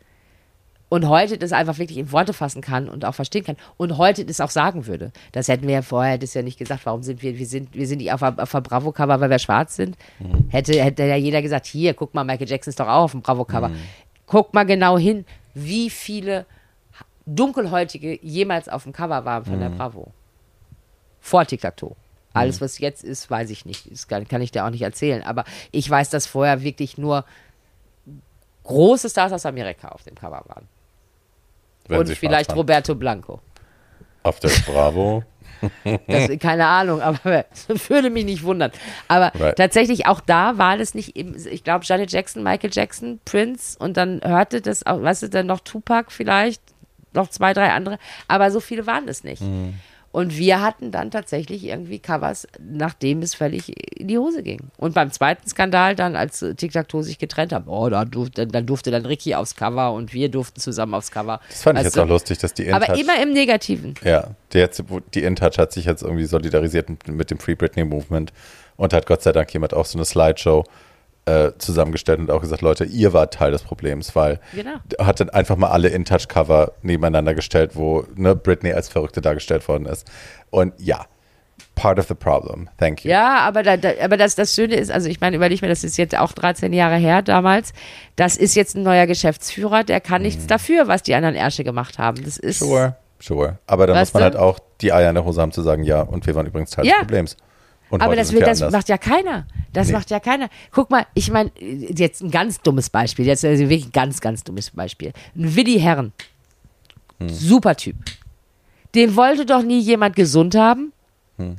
und 0.93 1.09
heute 1.09 1.39
das 1.39 1.53
einfach 1.53 1.79
wirklich 1.79 1.97
in 1.97 2.13
Worte 2.13 2.35
fassen 2.35 2.61
kann 2.61 2.87
und 2.87 3.07
auch 3.07 3.15
verstehen 3.15 3.45
kann 3.45 3.57
und 3.79 3.97
heute 3.97 4.27
das 4.27 4.43
auch 4.43 4.51
sagen 4.51 4.87
würde. 4.87 5.11
Das 5.33 5.49
hätten 5.49 5.67
wir 5.67 5.73
ja 5.73 5.81
vorher 5.81 6.19
das 6.19 6.35
ja 6.35 6.43
nicht 6.43 6.59
gesagt. 6.59 6.85
Warum 6.85 7.03
sind 7.03 7.23
wir, 7.23 7.39
wir 7.39 7.47
sind, 7.47 7.75
wir 7.75 7.87
sind 7.87 7.97
nicht 7.97 8.13
auf, 8.13 8.21
auf 8.21 8.51
dem 8.51 8.63
Bravo-Cover, 8.63 9.19
weil 9.19 9.31
wir 9.31 9.39
schwarz 9.39 9.75
sind? 9.75 9.97
Mhm. 10.19 10.51
Hätte, 10.51 10.75
hätte 10.75 11.05
ja 11.05 11.17
jeder 11.17 11.41
gesagt, 11.41 11.65
hier, 11.65 11.95
guck 11.95 12.13
mal, 12.13 12.25
Michael 12.25 12.47
Jackson 12.47 12.73
ist 12.73 12.79
doch 12.79 12.89
auch 12.89 13.05
auf 13.05 13.13
dem 13.13 13.23
Bravo-Cover. 13.23 13.71
Mhm. 13.71 13.77
Guck 14.27 14.53
mal 14.53 14.65
genau 14.65 14.99
hin, 14.99 15.25
wie 15.55 15.89
viele 15.89 16.45
Dunkelhäutige 17.25 18.19
jemals 18.23 18.69
auf 18.69 18.83
dem 18.83 18.93
Cover 18.93 19.25
waren 19.25 19.47
von 19.47 19.57
mhm. 19.57 19.61
der 19.61 19.69
Bravo. 19.71 20.13
Vor 21.21 21.47
Tic-Tac-Toe. 21.47 21.97
Alles, 22.35 22.61
mhm. 22.61 22.65
was 22.67 22.79
jetzt 22.81 23.03
ist, 23.03 23.31
weiß 23.31 23.49
ich 23.49 23.65
nicht. 23.65 23.91
Das 23.91 24.09
kann, 24.09 24.29
kann 24.29 24.43
ich 24.43 24.53
dir 24.53 24.67
auch 24.67 24.71
nicht 24.71 24.83
erzählen. 24.83 25.23
Aber 25.23 25.45
ich 25.71 25.89
weiß, 25.89 26.11
dass 26.11 26.27
vorher 26.27 26.63
wirklich 26.63 26.99
nur 26.99 27.25
große 28.65 29.09
Stars 29.09 29.33
aus 29.33 29.47
Amerika 29.47 29.89
auf 29.89 30.03
dem 30.03 30.17
Cover 30.17 30.43
waren. 30.47 30.69
Wenn 31.93 32.01
und 32.01 32.09
vielleicht 32.11 32.55
Roberto 32.55 32.95
Blanco. 32.95 33.41
Auf 34.23 34.41
der 34.41 34.51
Bravo. 34.67 35.25
das, 36.09 36.39
keine 36.41 36.67
Ahnung, 36.67 37.01
aber 37.01 37.45
würde 37.89 38.11
mich 38.11 38.25
nicht 38.25 38.43
wundern. 38.43 38.73
Aber 39.09 39.33
right. 39.39 39.57
tatsächlich 39.57 40.07
auch 40.07 40.21
da 40.21 40.59
war 40.59 40.77
das 40.77 40.95
nicht, 40.95 41.17
ich 41.17 41.65
glaube, 41.65 41.85
Janet 41.85 42.11
Jackson, 42.11 42.43
Michael 42.43 42.71
Jackson, 42.73 43.21
Prince 43.25 43.79
und 43.79 43.97
dann 43.97 44.21
hörte 44.25 44.61
das 44.61 44.85
auch, 44.87 45.03
was 45.03 45.23
ist 45.23 45.35
denn 45.35 45.47
noch 45.47 45.61
Tupac 45.61 46.11
vielleicht, 46.11 46.63
noch 47.13 47.29
zwei, 47.29 47.53
drei 47.53 47.71
andere, 47.73 47.99
aber 48.29 48.51
so 48.51 48.61
viele 48.61 48.87
waren 48.87 49.09
es 49.09 49.23
nicht. 49.25 49.43
Mhm. 49.43 49.75
Und 50.13 50.37
wir 50.37 50.61
hatten 50.61 50.91
dann 50.91 51.11
tatsächlich 51.11 51.65
irgendwie 51.65 51.99
Covers, 51.99 52.47
nachdem 52.61 53.23
es 53.23 53.35
völlig 53.35 53.73
in 53.99 54.09
die 54.09 54.19
Hose 54.19 54.43
ging. 54.43 54.61
Und 54.77 54.95
beim 54.95 55.11
zweiten 55.11 55.49
Skandal 55.49 55.97
dann, 55.97 56.17
als 56.17 56.41
Tic-Tac-Toe 56.41 57.03
sich 57.03 57.19
getrennt 57.19 57.53
haben, 57.53 57.67
oh, 57.67 57.89
da 57.89 58.05
durfte, 58.05 58.47
dann 58.47 58.67
durfte 58.67 58.91
dann 58.91 59.07
Ricky 59.07 59.35
aufs 59.35 59.57
Cover 59.57 59.93
und 59.93 60.13
wir 60.13 60.29
durften 60.29 60.61
zusammen 60.61 60.93
aufs 60.93 61.11
Cover. 61.11 61.41
Das 61.49 61.63
fand 61.63 61.79
ich 61.79 61.85
jetzt 61.87 61.99
auch 61.99 62.07
lustig, 62.07 62.39
dass 62.39 62.53
die 62.53 62.65
InTouch... 62.65 62.91
Aber 62.91 62.99
immer 63.01 63.23
im 63.23 63.33
Negativen. 63.33 63.95
Ja, 64.05 64.29
die, 64.53 64.59
jetzt, 64.59 64.85
die 65.15 65.23
InTouch 65.23 65.57
hat 65.57 65.73
sich 65.73 65.87
jetzt 65.87 66.03
irgendwie 66.03 66.27
solidarisiert 66.27 66.91
mit, 66.91 67.09
mit 67.09 67.31
dem 67.31 67.39
Free 67.39 67.55
Britney 67.55 67.85
Movement 67.85 68.35
und 68.77 68.93
hat 68.93 69.07
Gott 69.07 69.23
sei 69.23 69.33
Dank 69.33 69.53
jemand 69.55 69.73
auch 69.73 69.87
so 69.87 69.97
eine 69.97 70.05
Slideshow 70.05 70.65
äh, 71.25 71.53
zusammengestellt 71.59 72.19
und 72.19 72.31
auch 72.31 72.41
gesagt, 72.41 72.63
Leute, 72.63 72.85
ihr 72.85 73.13
wart 73.13 73.35
Teil 73.35 73.53
des 73.53 73.63
Problems, 73.63 74.17
weil 74.17 74.41
genau. 74.55 74.73
hat 74.99 75.21
dann 75.21 75.31
einfach 75.31 75.57
mal 75.57 75.69
alle 75.69 75.89
In-Touch-Cover 75.89 76.73
nebeneinander 76.83 77.35
gestellt, 77.35 77.73
wo 77.75 78.05
ne, 78.17 78.35
Britney 78.35 78.73
als 78.73 78.89
Verrückte 78.89 79.21
dargestellt 79.21 79.69
worden 79.69 79.87
ist. 79.87 80.11
Und 80.51 80.75
ja, 80.79 81.07
part 81.75 81.99
of 81.99 82.09
the 82.09 82.15
problem. 82.15 82.69
Thank 82.79 83.05
you. 83.05 83.11
Ja, 83.11 83.39
aber, 83.39 83.63
da, 83.63 83.77
da, 83.77 83.91
aber 84.03 84.17
das, 84.17 84.35
das 84.35 84.55
Schöne 84.55 84.75
ist, 84.75 84.91
also 84.91 85.09
ich 85.09 85.21
meine, 85.21 85.37
überleg 85.37 85.63
mir, 85.63 85.69
das 85.69 85.85
ist 85.85 85.97
jetzt 85.97 86.17
auch 86.17 86.33
13 86.33 86.73
Jahre 86.73 86.97
her 86.97 87.23
damals. 87.23 87.73
Das 88.17 88.37
ist 88.37 88.55
jetzt 88.55 88.77
ein 88.77 88.83
neuer 88.83 89.07
Geschäftsführer, 89.07 89.85
der 89.85 90.01
kann 90.01 90.23
nichts 90.23 90.45
mhm. 90.45 90.49
dafür, 90.49 90.89
was 90.89 91.03
die 91.03 91.15
anderen 91.15 91.35
Ärsche 91.35 91.65
gemacht 91.65 91.99
haben. 91.99 92.23
Das 92.25 92.37
ist. 92.37 92.59
Sure, 92.59 92.97
sure. 93.21 93.59
Aber 93.67 93.87
dann 93.87 93.99
muss 93.99 94.13
man 94.13 94.23
du? 94.23 94.25
halt 94.25 94.37
auch 94.37 94.59
die 94.81 94.93
Eier 94.93 95.11
in 95.11 95.15
der 95.15 95.25
Hose 95.25 95.41
haben 95.41 95.53
zu 95.53 95.63
sagen, 95.63 95.85
ja, 95.85 96.03
und 96.03 96.27
wir 96.27 96.35
waren 96.35 96.47
übrigens 96.47 96.71
Teil 96.71 96.85
ja. 96.85 96.95
des 96.95 97.01
Problems. 97.01 97.37
Und 97.93 98.01
aber 98.01 98.17
das, 98.17 98.33
will, 98.33 98.41
das 98.41 98.61
macht 98.71 98.89
ja 98.89 98.97
keiner. 98.97 99.47
Das 99.75 99.89
nee. 99.89 99.93
macht 99.93 100.11
ja 100.11 100.19
keiner. 100.19 100.49
Guck 100.71 100.91
mal, 100.91 101.05
ich 101.13 101.31
meine, 101.31 101.53
jetzt 101.61 102.23
ein 102.23 102.31
ganz 102.31 102.63
dummes 102.63 102.89
Beispiel, 102.89 103.27
jetzt 103.27 103.45
also 103.45 103.69
wirklich 103.69 103.89
ein 103.89 103.93
ganz, 103.93 104.23
ganz 104.23 104.43
dummes 104.43 104.71
Beispiel. 104.71 105.13
Ein 105.37 105.55
Willi 105.55 105.79
Herren. 105.79 106.15
Hm. 107.21 107.29
Super 107.29 107.77
Typ. 107.77 107.97
Den 108.95 109.15
wollte 109.15 109.45
doch 109.45 109.63
nie 109.63 109.79
jemand 109.79 110.17
gesund 110.17 110.55
haben. 110.55 110.95
Hm. 111.37 111.59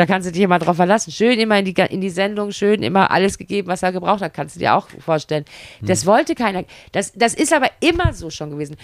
Da 0.00 0.06
kannst 0.06 0.26
du 0.26 0.32
dich 0.32 0.40
immer 0.40 0.58
drauf 0.58 0.76
verlassen. 0.76 1.12
Schön 1.12 1.38
immer 1.38 1.58
in 1.58 1.66
die, 1.66 1.74
in 1.90 2.00
die 2.00 2.08
Sendung, 2.08 2.52
schön 2.52 2.82
immer 2.82 3.10
alles 3.10 3.36
gegeben, 3.36 3.68
was 3.68 3.82
er 3.82 3.92
gebraucht 3.92 4.22
hat. 4.22 4.32
Kannst 4.32 4.56
du 4.56 4.60
dir 4.60 4.74
auch 4.74 4.88
vorstellen. 4.98 5.44
Hm. 5.80 5.88
Das 5.88 6.06
wollte 6.06 6.34
keiner. 6.34 6.64
Das, 6.92 7.12
das 7.12 7.34
ist 7.34 7.52
aber 7.52 7.66
immer 7.80 8.14
so 8.14 8.30
schon 8.30 8.48
gewesen. 8.48 8.76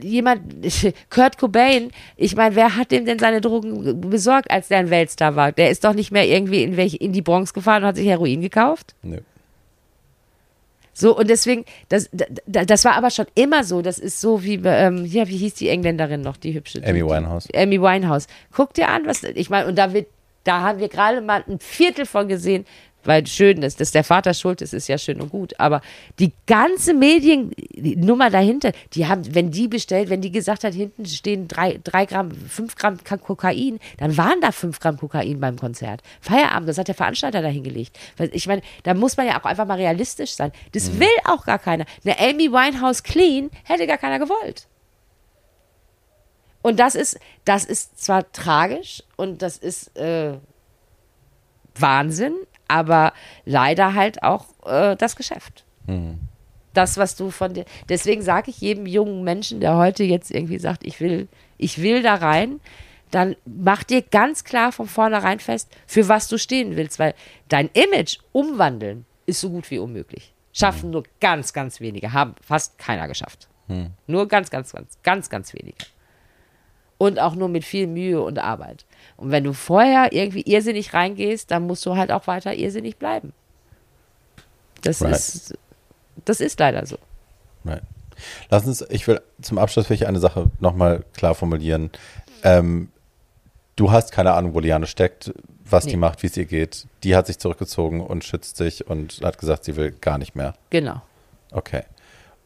Jemand, 0.00 0.42
Kurt 1.10 1.38
Cobain, 1.38 1.90
ich 2.16 2.36
meine, 2.36 2.54
wer 2.54 2.76
hat 2.76 2.92
dem 2.92 3.04
denn 3.04 3.18
seine 3.18 3.40
Drogen 3.40 4.00
besorgt, 4.00 4.48
als 4.48 4.68
der 4.68 4.78
ein 4.78 4.90
Weltstar 4.90 5.34
war? 5.34 5.50
Der 5.50 5.70
ist 5.70 5.82
doch 5.82 5.92
nicht 5.92 6.12
mehr 6.12 6.24
irgendwie 6.24 6.62
in, 6.62 6.76
welche, 6.76 6.98
in 6.98 7.12
die 7.12 7.22
Bronx 7.22 7.52
gefahren 7.52 7.82
und 7.82 7.88
hat 7.88 7.96
sich 7.96 8.06
Heroin 8.06 8.40
gekauft? 8.40 8.94
Nö. 9.02 9.18
So, 10.92 11.18
und 11.18 11.28
deswegen, 11.28 11.64
das, 11.88 12.08
das, 12.12 12.66
das 12.66 12.84
war 12.84 12.94
aber 12.94 13.10
schon 13.10 13.26
immer 13.34 13.64
so. 13.64 13.82
Das 13.82 13.98
ist 13.98 14.20
so 14.20 14.44
wie, 14.44 14.60
ähm, 14.64 15.04
ja, 15.04 15.26
wie 15.26 15.36
hieß 15.36 15.54
die 15.54 15.68
Engländerin 15.68 16.20
noch, 16.20 16.36
die 16.36 16.54
hübsche? 16.54 16.80
Amy 16.86 17.04
Winehouse. 17.04 17.48
Amy 17.56 17.80
Winehouse. 17.80 18.28
Guck 18.52 18.74
dir 18.74 18.88
an, 18.88 19.04
was, 19.04 19.24
ich 19.24 19.50
meine, 19.50 19.66
und 19.66 19.76
da 19.76 19.92
wird, 19.92 20.06
da 20.48 20.62
haben 20.62 20.78
wir 20.78 20.88
gerade 20.88 21.20
mal 21.20 21.44
ein 21.46 21.60
Viertel 21.60 22.06
von 22.06 22.26
gesehen, 22.26 22.64
weil 23.04 23.26
schön 23.26 23.62
ist, 23.62 23.80
dass 23.80 23.92
der 23.92 24.04
Vater 24.04 24.34
schuld 24.34 24.60
ist, 24.60 24.74
ist 24.74 24.88
ja 24.88 24.98
schön 24.98 25.20
und 25.20 25.30
gut. 25.30 25.58
Aber 25.58 25.80
die 26.18 26.32
ganze 26.46 26.94
Mediennummer 26.94 28.28
dahinter, 28.28 28.72
die 28.92 29.06
haben, 29.06 29.34
wenn 29.34 29.50
die 29.50 29.68
bestellt, 29.68 30.10
wenn 30.10 30.20
die 30.20 30.32
gesagt 30.32 30.64
hat, 30.64 30.74
hinten 30.74 31.06
stehen 31.06 31.48
drei, 31.48 31.80
drei 31.82 32.06
Gramm, 32.06 32.32
fünf 32.32 32.74
Gramm 32.76 32.98
Kokain, 33.04 33.78
dann 33.98 34.16
waren 34.16 34.40
da 34.40 34.52
fünf 34.52 34.80
Gramm 34.80 34.98
Kokain 34.98 35.38
beim 35.40 35.56
Konzert. 35.56 36.02
Feierabend, 36.20 36.68
das 36.68 36.78
hat 36.78 36.88
der 36.88 36.94
Veranstalter 36.94 37.40
dahingelegt. 37.40 37.98
Ich 38.32 38.46
meine, 38.46 38.62
da 38.82 38.94
muss 38.94 39.16
man 39.16 39.26
ja 39.26 39.40
auch 39.40 39.44
einfach 39.44 39.66
mal 39.66 39.78
realistisch 39.78 40.32
sein. 40.32 40.52
Das 40.72 40.90
mhm. 40.90 41.00
will 41.00 41.16
auch 41.24 41.46
gar 41.46 41.58
keiner. 41.58 41.84
Eine 42.04 42.18
Amy 42.18 42.50
Winehouse 42.50 43.02
clean 43.02 43.50
hätte 43.64 43.86
gar 43.86 43.98
keiner 43.98 44.18
gewollt. 44.18 44.66
Und 46.62 46.80
das 46.80 46.94
ist, 46.94 47.18
das 47.44 47.64
ist 47.64 48.02
zwar 48.02 48.30
tragisch 48.32 49.02
und 49.16 49.42
das 49.42 49.56
ist 49.58 49.96
äh, 49.96 50.34
Wahnsinn, 51.76 52.34
aber 52.66 53.12
leider 53.44 53.94
halt 53.94 54.22
auch 54.22 54.46
äh, 54.66 54.96
das 54.96 55.16
Geschäft. 55.16 55.64
Mhm. 55.86 56.18
Das, 56.74 56.96
was 56.96 57.16
du 57.16 57.30
von 57.30 57.54
dir. 57.54 57.64
Deswegen 57.88 58.22
sage 58.22 58.50
ich 58.50 58.60
jedem 58.60 58.86
jungen 58.86 59.24
Menschen, 59.24 59.60
der 59.60 59.76
heute 59.76 60.04
jetzt 60.04 60.30
irgendwie 60.30 60.58
sagt, 60.58 60.84
ich 60.84 61.00
will, 61.00 61.28
ich 61.56 61.80
will 61.80 62.02
da 62.02 62.16
rein, 62.16 62.60
dann 63.10 63.36
mach 63.46 63.84
dir 63.84 64.02
ganz 64.02 64.44
klar 64.44 64.70
von 64.70 64.86
vornherein 64.86 65.40
fest, 65.40 65.70
für 65.86 66.08
was 66.08 66.28
du 66.28 66.38
stehen 66.38 66.76
willst, 66.76 66.98
weil 66.98 67.14
dein 67.48 67.70
Image 67.72 68.18
umwandeln 68.32 69.06
ist 69.26 69.40
so 69.40 69.50
gut 69.50 69.70
wie 69.70 69.78
unmöglich. 69.78 70.34
Schaffen 70.52 70.86
mhm. 70.86 70.92
nur 70.92 71.04
ganz, 71.20 71.52
ganz 71.52 71.80
wenige, 71.80 72.12
haben 72.12 72.34
fast 72.42 72.78
keiner 72.78 73.08
geschafft. 73.08 73.48
Mhm. 73.68 73.90
Nur 74.06 74.28
ganz, 74.28 74.50
ganz, 74.50 74.72
ganz, 74.72 74.98
ganz, 75.02 75.30
ganz 75.30 75.54
wenige. 75.54 75.76
Und 76.98 77.20
auch 77.20 77.36
nur 77.36 77.48
mit 77.48 77.64
viel 77.64 77.86
Mühe 77.86 78.20
und 78.20 78.38
Arbeit. 78.38 78.84
Und 79.16 79.30
wenn 79.30 79.44
du 79.44 79.52
vorher 79.52 80.12
irgendwie 80.12 80.42
irrsinnig 80.42 80.94
reingehst, 80.94 81.50
dann 81.50 81.66
musst 81.66 81.86
du 81.86 81.96
halt 81.96 82.10
auch 82.10 82.26
weiter 82.26 82.54
irrsinnig 82.54 82.96
bleiben. 82.96 83.32
Das 84.82 85.00
right. 85.02 85.12
ist 85.12 85.54
das 86.24 86.40
ist 86.40 86.58
leider 86.60 86.84
so. 86.86 86.98
Right. 87.64 87.82
Lass 88.50 88.66
uns, 88.66 88.84
ich 88.90 89.06
will 89.06 89.20
zum 89.40 89.58
Abschluss 89.58 89.88
will 89.88 89.94
ich 89.94 90.06
eine 90.06 90.18
Sache 90.18 90.50
nochmal 90.60 91.04
klar 91.14 91.34
formulieren. 91.34 91.90
Ähm, 92.42 92.88
du 93.76 93.92
hast 93.92 94.12
keine 94.12 94.32
Ahnung, 94.32 94.54
wo 94.54 94.60
Liane 94.60 94.86
steckt, 94.86 95.32
was 95.64 95.84
nee. 95.84 95.92
die 95.92 95.96
macht, 95.96 96.22
wie 96.22 96.26
es 96.26 96.36
ihr 96.36 96.46
geht. 96.46 96.86
Die 97.04 97.14
hat 97.14 97.26
sich 97.26 97.38
zurückgezogen 97.38 98.00
und 98.00 98.24
schützt 98.24 98.56
sich 98.56 98.86
und 98.86 99.20
hat 99.22 99.38
gesagt, 99.38 99.64
sie 99.64 99.76
will 99.76 99.92
gar 99.92 100.18
nicht 100.18 100.34
mehr. 100.34 100.54
Genau. 100.70 101.00
Okay. 101.52 101.84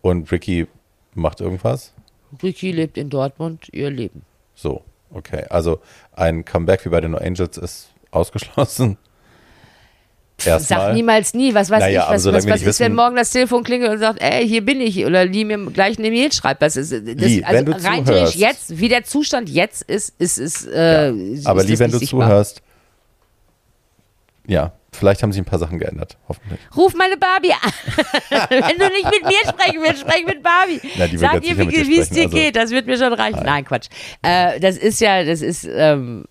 Und 0.03 0.31
Ricky 0.31 0.67
macht 1.15 1.41
irgendwas? 1.41 1.93
Ricky 2.43 2.73
lebt 2.73 2.99
in 2.99 3.09
Dortmund 3.11 3.69
ihr 3.73 3.91
Leben. 3.91 4.23
So. 4.63 4.83
Okay, 5.11 5.45
also 5.51 5.81
ein 6.13 6.45
Comeback 6.45 6.85
wie 6.85 6.89
bei 6.89 7.01
den 7.01 7.11
No 7.11 7.19
Angels 7.19 7.59
ist 7.59 7.89
ausgeschlossen. 8.11 8.97
Erstmal. 10.45 10.81
Sag 10.81 10.95
niemals 10.95 11.35
nie. 11.35 11.55
Was 11.55 11.71
weiß 11.71 11.81
naja, 11.81 12.05
ich, 12.05 12.15
was, 12.15 12.25
was, 12.25 12.47
was 12.47 12.61
ist, 12.61 12.67
wissen, 12.67 12.85
wenn 12.85 12.95
morgen 12.95 13.15
das 13.15 13.31
Telefon 13.31 13.63
klingelt 13.63 13.93
und 13.93 13.99
sagt, 13.99 14.21
ey, 14.21 14.49
hier 14.49 14.65
bin 14.65 14.81
ich, 14.81 15.05
oder 15.05 15.25
Lee 15.25 15.45
mir 15.45 15.59
gleich 15.67 15.99
eine 15.99 16.11
Mail 16.11 16.33
schreibt. 16.33 16.63
Das 16.63 16.77
ist, 16.77 16.91
das, 16.91 17.01
Lee, 17.01 17.45
also 17.45 17.59
wenn 17.59 17.65
du 17.67 17.73
rein 17.73 18.07
zuhörst. 18.07 18.35
jetzt, 18.35 18.79
wie 18.79 18.89
der 18.89 19.05
Zustand 19.05 19.49
jetzt 19.49 19.83
ist, 19.83 20.15
ist 20.19 20.39
es. 20.39 20.67
Äh, 20.67 21.11
ja. 21.11 21.49
Aber 21.51 21.63
Lee, 21.63 21.79
wenn 21.79 21.91
du 21.91 21.99
sichtbar. 21.99 22.29
zuhörst, 22.29 22.63
ja, 24.47 24.73
vielleicht 24.93 25.23
haben 25.23 25.33
sich 25.33 25.41
ein 25.41 25.47
paar 25.47 25.59
Sachen 25.59 25.79
geändert, 25.79 26.17
hoffentlich. 26.29 26.61
Ruf 26.77 26.95
meine 26.95 27.17
Barbie 27.17 27.53
an. 27.53 27.73
wenn 28.51 28.79
du 28.79 28.89
nicht 28.89 29.11
mit 29.11 29.25
mir 29.25 29.49
sprechen 29.49 29.81
willst, 29.83 30.01
sprech 30.01 30.25
mit 30.27 30.43
Barbie. 30.43 30.81
Na, 30.97 31.07
Sag 31.17 31.45
ihr, 31.45 31.57
wie 31.59 31.99
es 31.99 32.11
dir 32.11 32.25
also, 32.25 32.37
geht, 32.37 32.57
das 32.57 32.71
wird 32.71 32.87
mir 32.87 32.99
schon 32.99 33.13
reichen. 33.13 33.37
Nein, 33.37 33.47
Nein 33.47 33.65
Quatsch. 33.65 33.89
Äh, 34.23 34.61
das 34.61 34.77
ist 34.77 35.01
ja, 35.01 35.25
das 35.25 35.41
ist, 35.41 35.69
ähm, 35.71 36.25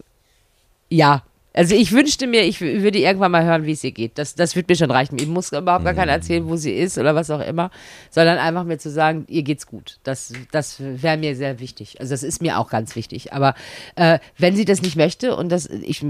ja, 0.90 1.24
also 1.54 1.76
ich 1.76 1.92
wünschte 1.92 2.28
mir, 2.28 2.44
ich 2.44 2.62
würde 2.62 3.00
irgendwann 3.00 3.32
mal 3.32 3.44
hören, 3.44 3.66
wie 3.66 3.74
es 3.74 3.84
ihr 3.84 3.92
geht. 3.92 4.18
Das, 4.18 4.36
das 4.36 4.56
wird 4.56 4.70
mir 4.70 4.76
schon 4.76 4.90
reichen. 4.90 5.18
Ich 5.20 5.28
muss 5.28 5.52
überhaupt 5.52 5.84
gar 5.84 5.94
keiner 5.94 6.14
erzählen, 6.14 6.48
wo 6.48 6.56
sie 6.56 6.74
ist 6.74 6.98
oder 6.98 7.14
was 7.14 7.30
auch 7.30 7.42
immer, 7.42 7.72
sondern 8.10 8.38
einfach 8.38 8.64
mir 8.64 8.78
zu 8.78 8.90
sagen, 8.90 9.26
ihr 9.28 9.44
geht's 9.44 9.68
gut. 9.68 10.00
Das, 10.04 10.32
das 10.52 10.78
wäre 10.80 11.18
mir 11.18 11.36
sehr 11.36 11.60
wichtig. 11.60 12.00
Also 12.00 12.14
das 12.14 12.24
ist 12.24 12.42
mir 12.42 12.58
auch 12.58 12.70
ganz 12.70 12.96
wichtig. 12.96 13.34
Aber 13.34 13.54
äh, 13.96 14.20
wenn 14.38 14.56
sie 14.56 14.64
das 14.64 14.82
nicht 14.82 14.96
möchte 14.96 15.36
und 15.36 15.50
das, 15.50 15.66
ich, 15.66 16.06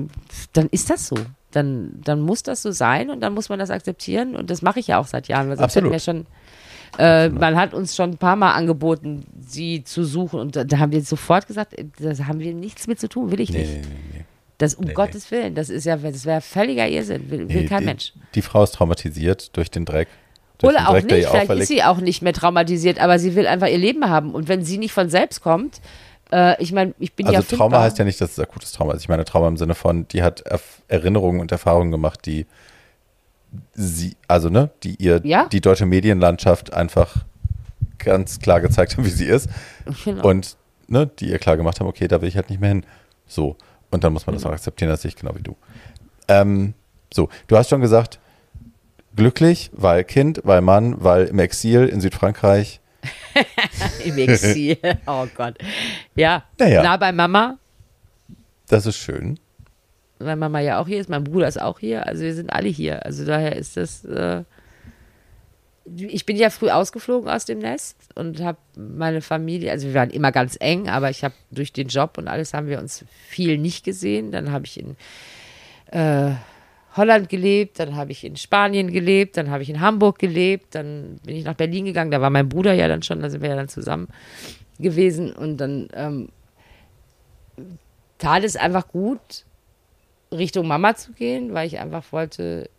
dann 0.53 0.67
ist 0.69 0.91
das 0.91 1.07
so. 1.07 1.15
Dann, 1.51 1.99
dann 2.03 2.21
muss 2.21 2.43
das 2.43 2.61
so 2.61 2.71
sein 2.71 3.09
und 3.09 3.21
dann 3.21 3.33
muss 3.33 3.49
man 3.49 3.59
das 3.59 3.69
akzeptieren 3.69 4.35
und 4.35 4.49
das 4.49 4.61
mache 4.61 4.79
ich 4.79 4.87
ja 4.87 4.99
auch 4.99 5.07
seit 5.07 5.27
Jahren. 5.27 5.49
Weil 5.49 5.59
Absolut. 5.59 5.91
Mir 5.91 5.99
schon, 5.99 6.25
äh, 6.97 7.29
man 7.29 7.55
hat 7.55 7.73
uns 7.73 7.95
schon 7.95 8.11
ein 8.11 8.17
paar 8.17 8.35
Mal 8.35 8.53
angeboten, 8.53 9.25
sie 9.39 9.83
zu 9.83 10.03
suchen 10.03 10.39
und 10.39 10.55
da, 10.55 10.63
da 10.63 10.79
haben 10.79 10.91
wir 10.91 11.01
sofort 11.01 11.47
gesagt, 11.47 11.75
da 11.99 12.27
haben 12.27 12.39
wir 12.39 12.53
nichts 12.53 12.87
mit 12.87 12.99
zu 12.99 13.09
tun, 13.09 13.31
will 13.31 13.39
ich 13.39 13.51
nee, 13.51 13.59
nicht. 13.59 13.73
Nee, 13.81 13.95
nee. 14.13 14.25
Das 14.57 14.75
um 14.75 14.93
Gottes 14.93 15.31
Willen, 15.31 15.55
das 15.55 15.69
ist 15.69 15.85
ja, 15.85 15.97
das 15.97 16.25
wäre 16.25 16.39
völliger 16.39 16.87
Irrsinn, 16.87 17.31
will, 17.31 17.49
will 17.49 17.67
kein 17.67 17.79
die, 17.79 17.85
Mensch. 17.85 18.13
Die 18.35 18.43
Frau 18.43 18.63
ist 18.63 18.75
traumatisiert 18.75 19.57
durch 19.57 19.71
den 19.71 19.85
Dreck. 19.85 20.07
Durch 20.59 20.75
Oder 20.75 20.83
den 20.99 21.07
Dreck, 21.07 21.25
auch 21.25 21.33
nicht, 21.33 21.47
vielleicht 21.47 21.61
ist 21.63 21.67
sie 21.67 21.83
auch 21.83 21.97
nicht 21.99 22.21
mehr 22.21 22.33
traumatisiert, 22.33 22.99
aber 22.99 23.17
sie 23.17 23.33
will 23.33 23.47
einfach 23.47 23.67
ihr 23.67 23.79
Leben 23.79 24.07
haben. 24.07 24.35
Und 24.35 24.47
wenn 24.47 24.63
sie 24.63 24.77
nicht 24.77 24.91
von 24.91 25.09
selbst 25.09 25.41
kommt, 25.41 25.81
äh, 26.31 26.61
ich 26.61 26.71
meine, 26.71 26.93
ich 26.99 27.13
bin 27.13 27.27
also 27.27 27.33
ja 27.33 27.39
Also 27.39 27.55
Trauma 27.55 27.81
heißt 27.81 27.97
ja 27.97 28.05
nicht, 28.05 28.19
dass 28.21 28.31
es 28.31 28.39
akutes 28.39 28.71
Trauma 28.71 28.93
ist. 28.93 29.01
Ich 29.01 29.09
meine 29.09 29.25
Trauma 29.25 29.47
im 29.47 29.57
Sinne 29.57 29.75
von, 29.75 30.07
die 30.07 30.23
hat 30.23 30.41
Erf 30.41 30.81
Erinnerungen 30.87 31.39
und 31.39 31.51
Erfahrungen 31.51 31.91
gemacht, 31.91 32.25
die 32.25 32.45
sie, 33.73 34.15
also 34.27 34.49
ne, 34.49 34.69
die 34.83 34.95
ihr 34.95 35.21
ja? 35.23 35.47
die 35.47 35.61
deutsche 35.61 35.85
Medienlandschaft 35.85 36.73
einfach 36.73 37.25
ganz 37.97 38.39
klar 38.39 38.61
gezeigt 38.61 38.97
haben, 38.97 39.05
wie 39.05 39.09
sie 39.09 39.25
ist. 39.25 39.49
Genau. 40.05 40.27
Und 40.27 40.57
ne, 40.87 41.07
die 41.07 41.29
ihr 41.29 41.39
klar 41.39 41.57
gemacht 41.57 41.79
haben, 41.79 41.87
okay, 41.87 42.07
da 42.07 42.21
will 42.21 42.29
ich 42.29 42.35
halt 42.35 42.49
nicht 42.49 42.59
mehr 42.59 42.69
hin. 42.69 42.85
So. 43.27 43.55
Und 43.89 44.03
dann 44.03 44.13
muss 44.13 44.25
man 44.25 44.35
das 44.35 44.45
auch 44.45 44.51
akzeptieren, 44.51 44.89
das 44.89 45.01
sehe 45.01 45.09
ich 45.09 45.15
genau 45.15 45.35
wie 45.35 45.43
du. 45.43 45.55
Ähm, 46.27 46.73
so, 47.13 47.29
du 47.47 47.57
hast 47.57 47.69
schon 47.69 47.81
gesagt, 47.81 48.19
glücklich, 49.15 49.69
weil 49.73 50.03
Kind, 50.03 50.41
weil 50.43 50.61
Mann, 50.61 50.95
weil 51.03 51.25
im 51.25 51.39
Exil 51.39 51.87
in 51.87 52.01
Südfrankreich. 52.01 52.80
Im 54.05 54.17
Exil, 54.17 54.77
oh 55.07 55.27
Gott. 55.35 55.57
Ja, 56.15 56.43
naja. 56.59 56.83
nah 56.83 56.97
bei 56.97 57.11
Mama. 57.11 57.57
Das 58.67 58.85
ist 58.85 58.97
schön. 58.97 59.39
Weil 60.19 60.35
Mama 60.35 60.59
ja 60.59 60.79
auch 60.79 60.87
hier 60.87 60.99
ist, 60.99 61.09
mein 61.09 61.23
Bruder 61.23 61.47
ist 61.47 61.61
auch 61.61 61.79
hier, 61.79 62.05
also 62.07 62.23
wir 62.23 62.33
sind 62.33 62.53
alle 62.53 62.69
hier. 62.69 63.05
Also 63.05 63.25
daher 63.25 63.55
ist 63.55 63.77
das. 63.77 64.05
Äh 64.05 64.43
ich 65.85 66.25
bin 66.25 66.37
ja 66.37 66.49
früh 66.49 66.69
ausgeflogen 66.69 67.29
aus 67.29 67.45
dem 67.45 67.59
Nest 67.59 67.97
und 68.15 68.39
habe 68.41 68.59
meine 68.75 69.21
Familie, 69.21 69.71
also 69.71 69.87
wir 69.87 69.93
waren 69.95 70.11
immer 70.11 70.31
ganz 70.31 70.55
eng, 70.59 70.87
aber 70.87 71.09
ich 71.09 71.23
habe 71.23 71.33
durch 71.49 71.73
den 71.73 71.87
Job 71.87 72.17
und 72.17 72.27
alles 72.27 72.53
haben 72.53 72.67
wir 72.67 72.79
uns 72.79 73.03
viel 73.27 73.57
nicht 73.57 73.83
gesehen. 73.83 74.31
Dann 74.31 74.51
habe 74.51 74.65
ich 74.65 74.79
in 74.79 74.95
äh, 75.91 76.35
Holland 76.95 77.29
gelebt, 77.29 77.79
dann 77.79 77.95
habe 77.95 78.11
ich 78.11 78.23
in 78.23 78.35
Spanien 78.35 78.91
gelebt, 78.91 79.37
dann 79.37 79.49
habe 79.49 79.63
ich 79.63 79.69
in 79.69 79.79
Hamburg 79.79 80.19
gelebt, 80.19 80.75
dann 80.75 81.19
bin 81.25 81.35
ich 81.35 81.45
nach 81.45 81.55
Berlin 81.55 81.85
gegangen, 81.85 82.11
da 82.11 82.21
war 82.21 82.29
mein 82.29 82.49
Bruder 82.49 82.73
ja 82.73 82.87
dann 82.87 83.01
schon, 83.01 83.21
da 83.21 83.29
sind 83.29 83.41
wir 83.41 83.49
ja 83.49 83.55
dann 83.55 83.69
zusammen 83.69 84.07
gewesen 84.79 85.31
und 85.31 85.57
dann 85.57 85.87
ähm, 85.93 86.29
tat 88.17 88.43
es 88.43 88.55
einfach 88.55 88.87
gut, 88.87 89.45
Richtung 90.31 90.67
Mama 90.67 90.95
zu 90.95 91.13
gehen, 91.13 91.53
weil 91.53 91.67
ich 91.67 91.79
einfach 91.79 92.11
wollte, 92.11 92.69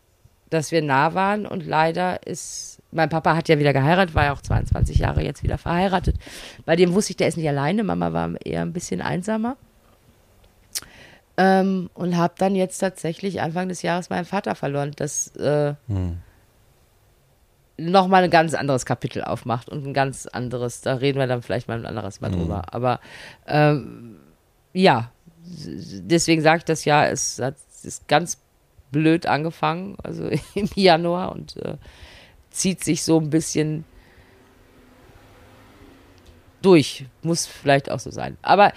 dass 0.51 0.73
wir 0.73 0.83
nah 0.83 1.15
waren 1.15 1.47
und 1.47 1.67
leider 1.67 2.27
ist 2.27 2.73
mein 2.93 3.09
Papa 3.09 3.35
hat 3.35 3.49
ja 3.49 3.59
wieder 3.59 3.73
geheiratet, 3.73 4.15
war 4.15 4.25
ja 4.25 4.33
auch 4.33 4.43
22 4.43 4.99
Jahre 4.99 5.23
jetzt 5.23 5.43
wieder 5.43 5.59
verheiratet. 5.59 6.17
Bei 6.67 6.77
dem 6.77 6.93
wusste 6.93 7.13
ich, 7.13 7.17
der 7.17 7.29
ist 7.29 7.39
nicht 7.39 7.49
alleine. 7.49 7.83
Mama 7.83 8.13
war 8.13 8.35
eher 8.45 8.61
ein 8.61 8.75
bisschen 8.75 9.01
einsamer. 9.01 9.57
Ähm, 11.37 11.89
und 11.95 12.17
habe 12.17 12.35
dann 12.37 12.55
jetzt 12.55 12.79
tatsächlich 12.79 13.41
Anfang 13.41 13.69
des 13.69 13.83
Jahres 13.83 14.11
meinen 14.11 14.27
Vater 14.27 14.55
verloren. 14.55 14.93
Das 14.97 15.35
äh, 15.37 15.75
hm. 15.89 16.19
nochmal 17.79 18.25
ein 18.25 18.31
ganz 18.31 18.55
anderes 18.55 18.85
Kapitel 18.85 19.25
aufmacht 19.25 19.69
und 19.69 19.87
ein 19.87 19.95
ganz 19.95 20.27
anderes, 20.27 20.83
da 20.83 20.95
reden 20.95 21.19
wir 21.19 21.27
dann 21.27 21.43
vielleicht 21.43 21.69
mal 21.69 21.79
ein 21.79 21.87
anderes 21.87 22.21
Mal 22.21 22.33
hm. 22.33 22.39
drüber. 22.39 22.75
Aber 22.75 23.01
ähm, 23.47 24.17
ja, 24.75 25.11
deswegen 25.43 26.43
sage 26.43 26.59
ich 26.59 26.65
das 26.65 26.85
ja, 26.85 27.07
es 27.07 27.39
hat 27.39 27.57
ist 27.85 28.09
ganz 28.09 28.39
blöd 28.91 29.27
angefangen, 29.27 29.97
also 30.03 30.29
im 30.55 30.69
Januar 30.75 31.33
und 31.33 31.57
äh, 31.57 31.77
zieht 32.51 32.85
sich 32.85 33.03
so 33.03 33.19
ein 33.19 33.31
bisschen 33.31 33.85
durch. 36.63 37.07
Muss 37.23 37.47
vielleicht 37.47 37.91
auch 37.91 38.01
so 38.01 38.11
sein. 38.11 38.37
Aber 38.43 38.73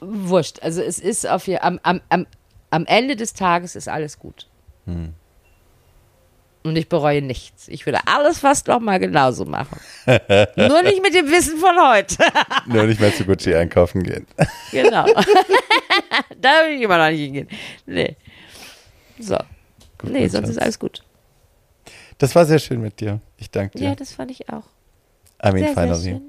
wurscht. 0.00 0.62
Also 0.62 0.82
es 0.82 0.98
ist 0.98 1.28
auf 1.28 1.44
hier, 1.44 1.64
am, 1.64 1.80
am, 1.82 2.00
am, 2.08 2.26
am 2.70 2.86
Ende 2.86 3.16
des 3.16 3.34
Tages 3.34 3.76
ist 3.76 3.88
alles 3.88 4.18
gut. 4.18 4.48
Hm. 4.86 5.14
Und 6.64 6.76
ich 6.76 6.88
bereue 6.88 7.20
nichts. 7.20 7.68
Ich 7.68 7.84
würde 7.84 7.98
alles 8.06 8.38
fast 8.38 8.68
noch 8.68 8.80
mal 8.80 8.98
genauso 8.98 9.44
machen. 9.44 9.78
Nur 10.06 10.82
nicht 10.82 11.02
mit 11.02 11.14
dem 11.14 11.30
Wissen 11.30 11.58
von 11.58 11.76
heute. 11.78 12.16
Nur 12.66 12.84
nicht 12.84 13.00
mehr 13.00 13.14
zu 13.14 13.24
Gucci 13.24 13.54
einkaufen 13.54 14.02
gehen. 14.02 14.26
genau. 14.72 15.04
da 16.40 16.64
will 16.64 16.76
ich 16.76 16.82
immer 16.82 16.96
noch 16.96 17.10
nicht 17.10 17.20
hingehen. 17.20 17.48
Nee. 17.84 18.16
So. 19.18 19.36
Gut, 19.98 20.10
nee, 20.10 20.26
sonst 20.28 20.48
ist 20.48 20.60
alles 20.60 20.78
gut. 20.78 21.04
Das 22.16 22.34
war 22.34 22.46
sehr 22.46 22.58
schön 22.58 22.80
mit 22.80 22.98
dir. 22.98 23.20
Ich 23.36 23.50
danke 23.50 23.78
dir. 23.78 23.88
Ja, 23.88 23.94
das 23.94 24.12
fand 24.14 24.30
ich 24.30 24.48
auch. 24.48 24.64
I 25.44 25.52
mean, 25.52 26.24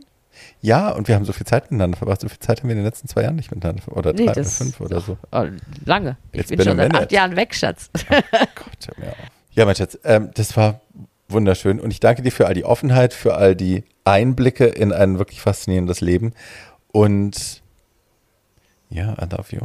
Ja, 0.61 0.89
und 0.89 1.07
wir 1.07 1.15
haben 1.15 1.25
so 1.25 1.33
viel 1.33 1.45
Zeit 1.45 1.65
miteinander 1.65 1.97
verbracht. 1.97 2.21
So 2.21 2.29
viel 2.29 2.39
Zeit 2.39 2.59
haben 2.59 2.69
wir 2.69 2.73
in 2.73 2.79
den 2.79 2.85
letzten 2.85 3.07
zwei 3.07 3.23
Jahren 3.23 3.35
nicht 3.35 3.51
miteinander 3.51 3.81
verbracht. 3.81 4.05
Oder 4.05 4.13
Nee, 4.13 4.25
drei 4.25 4.31
oder 4.33 4.43
fünf 4.43 4.79
oder 4.81 5.01
so. 5.01 5.17
Oh, 5.31 5.45
lange. 5.85 6.17
Ich 6.31 6.41
It's 6.41 6.49
bin 6.49 6.61
schon 6.61 6.77
seit 6.77 6.95
acht 6.95 7.11
Jahren 7.11 7.35
weg, 7.35 7.53
Schatz. 7.53 7.89
Gott, 7.93 8.87
hör 8.87 9.05
mir 9.05 9.11
auf. 9.11 9.17
Ja, 9.51 9.65
mein 9.65 9.75
Schatz, 9.75 9.97
ähm, 10.03 10.31
das 10.33 10.55
war 10.57 10.81
wunderschön. 11.29 11.79
Und 11.79 11.91
ich 11.91 11.99
danke 11.99 12.21
dir 12.21 12.31
für 12.31 12.47
all 12.47 12.53
die 12.53 12.65
Offenheit, 12.65 13.13
für 13.13 13.35
all 13.35 13.55
die 13.55 13.83
Einblicke 14.03 14.65
in 14.65 14.91
ein 14.91 15.17
wirklich 15.17 15.41
faszinierendes 15.41 16.01
Leben. 16.01 16.33
Und 16.91 17.61
ja, 18.89 19.13
I 19.21 19.25
love 19.29 19.55
you. 19.55 19.61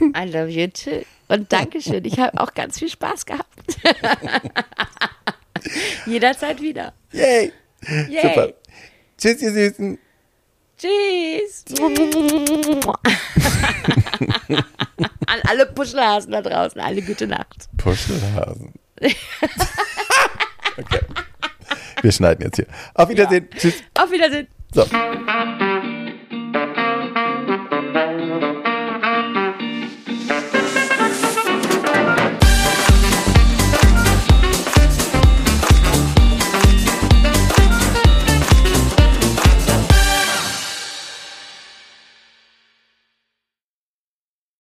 I 0.16 0.28
love 0.28 0.48
you 0.48 0.68
too. 0.68 1.04
Und 1.28 1.52
Dankeschön. 1.52 2.04
Ich 2.04 2.18
habe 2.18 2.40
auch 2.40 2.54
ganz 2.54 2.78
viel 2.78 2.88
Spaß 2.88 3.26
gehabt. 3.26 3.76
Jederzeit 6.06 6.60
wieder. 6.60 6.92
Yay! 7.12 7.52
Yay. 8.08 8.22
Super. 8.22 8.48
Tschüss, 9.18 9.42
ihr 9.42 9.52
Süßen. 9.52 9.98
Tschüss. 10.78 11.64
An 15.26 15.40
alle 15.48 15.66
Puschelhasen 15.66 16.32
da 16.32 16.42
draußen, 16.42 16.80
alle 16.80 17.02
gute 17.02 17.26
Nacht. 17.26 17.68
Puschelhasen. 17.76 18.72
okay. 20.76 21.00
Wir 22.02 22.12
schneiden 22.12 22.44
jetzt 22.44 22.56
hier. 22.56 22.66
Auf 22.94 23.08
Wiedersehen. 23.08 23.48
Tschüss. 23.56 23.82
Auf 23.94 24.10
Wiedersehen. 24.10 24.48
So. 24.72 24.84